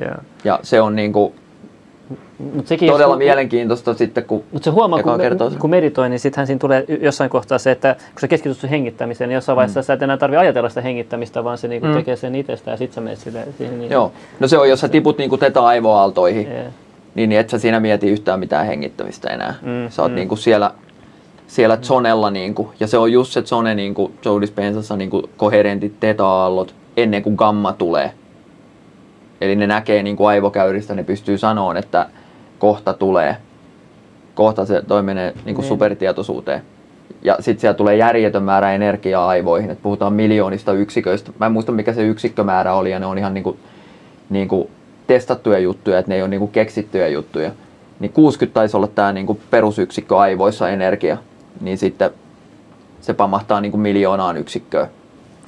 Yeah. 0.00 0.18
Ja 0.44 0.60
se 0.62 0.80
on 0.80 0.96
niin 0.96 1.12
kuin, 1.12 1.32
Mut 2.54 2.66
sekin 2.66 2.92
todella 2.92 3.14
jos- 3.14 3.18
mielenkiintoista 3.18 3.94
sitten, 3.94 4.24
kun 4.24 4.44
Mutta 4.52 4.64
se 4.64 4.70
huomaa, 4.70 5.02
kun, 5.02 5.18
kertoo 5.18 5.50
kun 5.58 5.70
meditoi, 5.70 6.08
niin 6.08 6.20
sittenhän 6.20 6.46
siinä 6.46 6.58
tulee 6.58 6.84
jossain 7.00 7.30
kohtaa 7.30 7.58
se, 7.58 7.70
että 7.70 7.94
kun 7.94 8.20
sä 8.20 8.28
keskityt 8.28 8.58
sun 8.58 8.70
hengittämiseen, 8.70 9.28
niin 9.28 9.34
jossain 9.34 9.56
vaiheessa 9.56 9.80
mm. 9.80 9.84
sä 9.84 9.92
et 9.92 10.02
enää 10.02 10.16
tarvitse 10.16 10.38
ajatella 10.40 10.68
sitä 10.68 10.80
hengittämistä, 10.80 11.44
vaan 11.44 11.58
se 11.58 11.68
niinku 11.68 11.86
Mm. 11.86 11.94
tekee 11.94 12.16
sen 12.16 12.34
itsestä 12.34 12.70
ja 12.70 12.76
sit 12.76 12.92
sä 12.92 13.00
menet 13.00 13.18
sille, 13.18 13.48
siihen. 13.58 13.78
Niin, 13.78 13.90
Joo, 13.92 14.12
no 14.40 14.48
se 14.48 14.58
on, 14.58 14.68
jos 14.68 14.80
sä 14.80 14.88
tiput 14.88 15.18
niinku 15.18 15.36
teta-aivoaaltoihin, 15.36 16.46
Yeah. 16.46 16.66
niin, 17.14 17.28
niin 17.28 17.40
et 17.40 17.50
sä 17.50 17.58
siinä 17.58 17.80
mieti 17.80 18.10
yhtään 18.10 18.40
mitään 18.40 18.66
hengittämistä 18.66 19.30
enää. 19.30 19.54
Mm, 19.62 19.88
sä 19.90 20.02
oot 20.02 20.10
mm. 20.12 20.16
niinku 20.16 20.36
siellä, 20.36 20.70
siellä 21.46 21.76
zonella, 21.76 22.30
niinku, 22.30 22.72
ja 22.80 22.86
se 22.86 22.98
on 22.98 23.12
just 23.12 23.32
se 23.32 23.42
zone 23.42 23.74
niinku 23.74 24.12
Joe 24.24 24.40
Dispensassa 24.40 24.96
niinku 24.96 25.30
koherentit 25.36 26.00
teta-aallot 26.00 26.74
ennen 26.96 27.22
kuin 27.22 27.34
gamma 27.34 27.72
tulee. 27.72 28.12
Eli 29.40 29.56
ne 29.56 29.66
näkee 29.66 30.02
niinku 30.02 30.26
aivokäyristä, 30.26 30.94
ne 30.94 31.04
pystyy 31.04 31.38
sanoon, 31.38 31.76
että 31.76 32.06
kohta 32.58 32.92
tulee. 32.92 33.36
Kohta 34.34 34.64
se 34.66 34.82
toi 34.88 35.02
menee 35.02 35.34
niinku 35.44 35.60
Niin. 35.60 35.68
supertietoisuuteen. 35.68 36.62
Ja 37.22 37.36
sitten 37.40 37.60
siellä 37.60 37.74
tulee 37.76 37.96
järjetön 37.96 38.42
määrä 38.42 38.72
energiaa 38.72 39.28
aivoihin, 39.28 39.70
että 39.70 39.82
puhutaan 39.82 40.12
miljoonista 40.12 40.72
yksiköistä. 40.72 41.30
Mä 41.40 41.46
en 41.46 41.52
muista 41.52 41.72
mikä 41.72 41.92
se 41.92 42.02
yksikkömäärä 42.02 42.74
oli 42.74 42.90
ja 42.90 42.98
ne 42.98 43.06
on 43.06 43.18
ihan 43.18 43.34
niinku, 43.34 43.56
niinku 44.30 44.70
testattuja 45.06 45.58
juttuja, 45.58 45.98
että 45.98 46.08
ne 46.10 46.14
ei 46.16 46.22
ole 46.22 46.28
niinku 46.28 46.46
keksittyjä 46.46 47.08
juttuja. 47.08 47.50
Niin 48.00 48.12
60 48.12 48.54
taisi 48.54 48.76
olla 48.76 48.86
tämä 48.86 49.12
niinku 49.12 49.38
perusyksikkö 49.50 50.18
aivoissa 50.18 50.68
energia, 50.68 51.16
niin 51.60 51.78
sitten 51.78 52.10
se 53.00 53.14
pamahtaa 53.14 53.60
niinku 53.60 53.78
miljoonaan 53.78 54.36
yksikköön. 54.36 54.86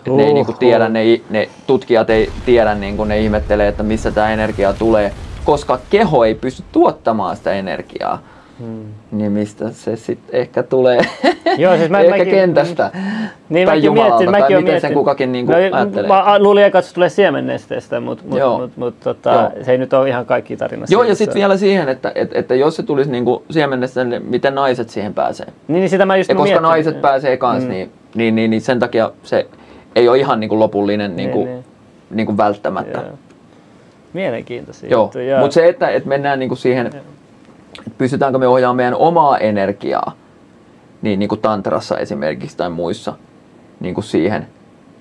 Et 0.07 0.13
ne 0.17 0.23
ei 0.23 0.35
niinku 0.35 0.53
tiedä, 0.53 0.89
ne, 0.89 1.21
ne 1.31 1.49
tutkijat 1.67 2.11
ei 2.11 2.31
tiedä, 2.47 2.75
niinku 2.75 3.05
ne 3.05 3.19
ihmettelee, 3.21 3.69
että 3.69 3.83
missä 3.83 4.11
tämä 4.11 4.31
energia 4.33 4.73
tulee, 4.73 5.13
koska 5.45 5.79
keho 5.91 6.25
ei 6.25 6.35
pysty 6.35 6.63
tuottamaan 6.73 7.37
sitä 7.37 7.53
energiaa. 7.53 8.23
Hmm. 8.59 8.85
Niin 9.13 9.33
mistä 9.33 9.71
se 9.71 9.97
sitten 9.97 10.41
ehkä 10.41 10.63
tulee? 10.63 11.01
Joo, 11.59 11.77
siis 11.77 11.91
mä- 11.91 12.01
ehkä 12.01 12.17
mäkin- 12.17 12.31
kentästä. 12.35 12.91
Niin, 13.49 13.67
tai 13.67 13.77
mäkin 13.77 13.87
Jumalalta, 13.87 14.17
miettin, 14.17 14.33
tai 14.33 14.41
mäkin 14.41 14.57
miten 14.57 14.81
sen 14.81 14.95
kukakin 14.95 15.33
niinku 15.33 15.53
no, 15.53 15.59
ajattelee. 15.59 16.09
Mä 16.09 16.39
luulin 16.39 16.65
eka, 16.65 16.79
että 16.79 16.89
se 16.89 16.95
tulee 16.95 17.09
siemennesteestä, 17.09 18.01
mutta 18.01 18.25
mut, 18.29 18.41
mut, 18.61 18.77
mut, 18.77 19.01
tota, 19.01 19.33
Joo. 19.33 19.65
se 19.65 19.73
ei 19.73 19.79
nyt 19.79 19.93
ole 19.93 20.09
ihan 20.09 20.27
kaikki 20.27 20.57
tarina. 20.57 20.87
Joo, 20.91 21.03
ja 21.03 21.15
sitten 21.15 21.35
vielä 21.35 21.57
siihen, 21.57 21.89
että, 21.89 22.13
että, 22.15 22.39
että 22.39 22.55
jos 22.55 22.77
se 22.77 22.83
tulisi 22.83 23.11
niinku 23.11 23.43
siemennestä, 23.51 24.05
niin 24.05 24.23
miten 24.27 24.55
naiset 24.55 24.91
siihen 24.91 25.15
pääsee. 25.15 25.47
Niin, 25.69 25.81
niin 25.81 25.91
sitä 25.91 26.07
mä 26.07 26.17
just 26.17 26.29
Ja 26.29 26.35
koska 26.35 26.45
miettinyt. 26.45 26.71
naiset 26.71 27.01
pääsee 27.01 27.37
kanssa, 27.37 27.69
Mm. 27.69 27.73
niin, 27.75 27.91
niin, 28.15 28.35
niin, 28.35 28.51
niin 28.51 28.61
sen 28.63 28.79
takia 28.79 29.11
se 29.23 29.47
ei 29.97 30.09
ole 30.09 30.19
ihan 30.19 30.41
niinku 30.41 30.59
lopullinen 30.59 31.17
niinku, 31.17 31.39
Niin, 31.39 31.55
niin. 31.55 31.65
niinku 32.11 32.37
välttämättä. 32.37 32.99
Joo. 32.99 33.19
Mielenkiintoisia 34.13 34.91
Joo, 34.91 35.13
mutta 35.41 35.55
se, 35.55 35.69
että, 35.69 35.89
että 35.89 36.09
mennään 36.09 36.39
niinku 36.39 36.57
siihen, 36.57 36.87
että 36.87 36.99
pystytäänkö 37.99 38.39
me 38.39 38.49
ohjaamaan 38.49 38.77
meidän 38.77 38.95
omaa 38.95 39.39
energiaa, 39.39 40.13
niin, 41.03 41.19
niin 41.19 41.29
kuin 41.29 41.41
tantrassa 41.41 41.99
esimerkiksi 41.99 42.57
tai 42.57 42.71
muissa, 42.71 43.13
niin 43.81 43.95
kuin 43.95 44.05
siihen, 44.05 44.47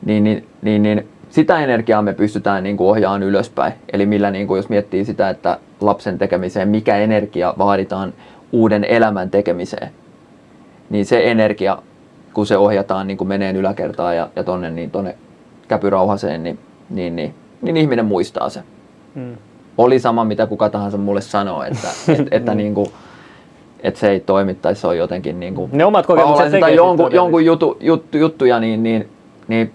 niin, 0.06 0.24
niin, 0.24 0.48
niin, 0.62 0.84
niin 0.84 1.08
sitä 1.30 1.60
energiaa 1.60 2.02
me 2.02 2.14
pystytään 2.14 2.64
niin 2.64 2.78
kuin 2.78 2.90
ohjaamaan 2.90 3.24
ylöspäin. 3.24 3.74
Eli 3.94 4.06
millä, 4.06 4.32
niin 4.32 4.48
kuin 4.48 4.58
jos 4.58 4.70
miettii 4.70 5.06
sitä, 5.06 5.30
että 5.30 5.60
lapsen 5.82 6.18
tekemiseen, 6.18 6.70
mikä 6.70 6.98
energia 6.98 7.54
vaaditaan 7.58 8.14
uuden 8.52 8.84
elämän 8.84 9.30
tekemiseen, 9.30 9.92
niin 10.90 11.06
se 11.06 11.32
energia, 11.32 11.78
kun 12.40 12.48
se 12.48 12.58
ohjataan 12.58 13.08
niin 13.08 13.18
kuin 13.18 13.28
meneen 13.28 13.56
yläkertaan 13.56 14.16
ja, 14.16 14.30
ja 14.36 14.44
tonne, 14.44 14.70
niin 14.70 14.92
tonne 14.92 15.16
käpyrauhaseen, 15.68 16.44
niin, 16.44 16.60
niin, 16.90 17.16
niin, 17.16 17.34
niin 17.62 17.78
ihminen 17.78 18.06
muistaa 18.06 18.50
se 18.50 18.64
Mm. 19.16 19.38
oli 19.78 20.00
sama 20.00 20.26
mitä 20.26 20.46
kuka 20.48 20.70
tahansa 20.70 20.98
mulle 20.98 21.22
sanoo, 21.22 21.64
että, 21.64 21.88
et, 22.20 22.28
että, 22.32 22.56
niinku, 22.56 22.92
että 23.84 24.00
se 24.00 24.10
ei 24.10 24.20
toimi 24.20 24.54
tai 24.54 24.76
se 24.76 24.88
on 24.88 24.98
jotenkin 24.98 25.40
niinku, 25.40 25.70
Ne 25.72 25.86
omat 25.86 26.06
kokemukset 26.06 26.60
tai 26.60 26.76
jonkun, 26.76 27.12
jonkun 27.14 27.46
jutu, 27.46 27.78
juttu, 27.80 28.18
juttuja, 28.18 28.60
niin, 28.60 28.84
niin, 28.84 29.10
niin 29.48 29.74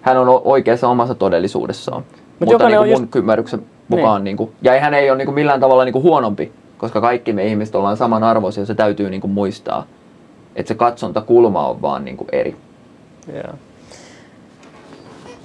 hän 0.00 0.16
on 0.16 0.40
oikeassa 0.44 0.88
omassa 0.88 1.14
todellisuudessaan. 1.14 2.02
Mutta 2.38 2.54
jokainen 2.54 2.80
niinku 2.80 2.94
on 2.94 3.00
mun 3.00 3.08
just- 3.08 3.16
ymmärryksen 3.18 3.62
mukaan, 3.88 4.24
niinku, 4.24 4.52
ja 4.62 4.80
hän 4.80 4.94
ei 4.94 5.10
ole 5.10 5.18
niinku 5.18 5.32
millään 5.32 5.60
tavalla 5.60 5.84
niinku 5.84 6.02
huonompi, 6.02 6.52
koska 6.78 7.00
kaikki 7.00 7.32
me 7.32 7.44
ihmiset 7.46 7.74
ollaan 7.74 7.96
samanarvoisia, 7.96 8.66
se 8.66 8.74
täytyy 8.74 9.10
niinku 9.10 9.28
muistaa, 9.28 9.84
että 10.58 10.68
se 10.68 10.74
katsontakulma 10.74 11.68
on 11.68 11.82
vaan 11.82 12.04
niinku 12.04 12.26
eri. 12.32 12.56
Joo. 13.34 13.54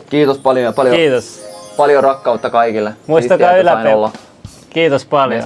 Kiitos 0.09 0.37
paljon 0.37 0.65
ja 0.65 0.71
paljon, 0.71 0.95
Kiitos. 0.95 1.45
paljon 1.77 2.03
rakkautta 2.03 2.49
kaikille. 2.49 2.93
Muistakaa 3.07 3.51
olla. 3.93 4.11
Kiitos 4.69 5.05
paljon. 5.05 5.41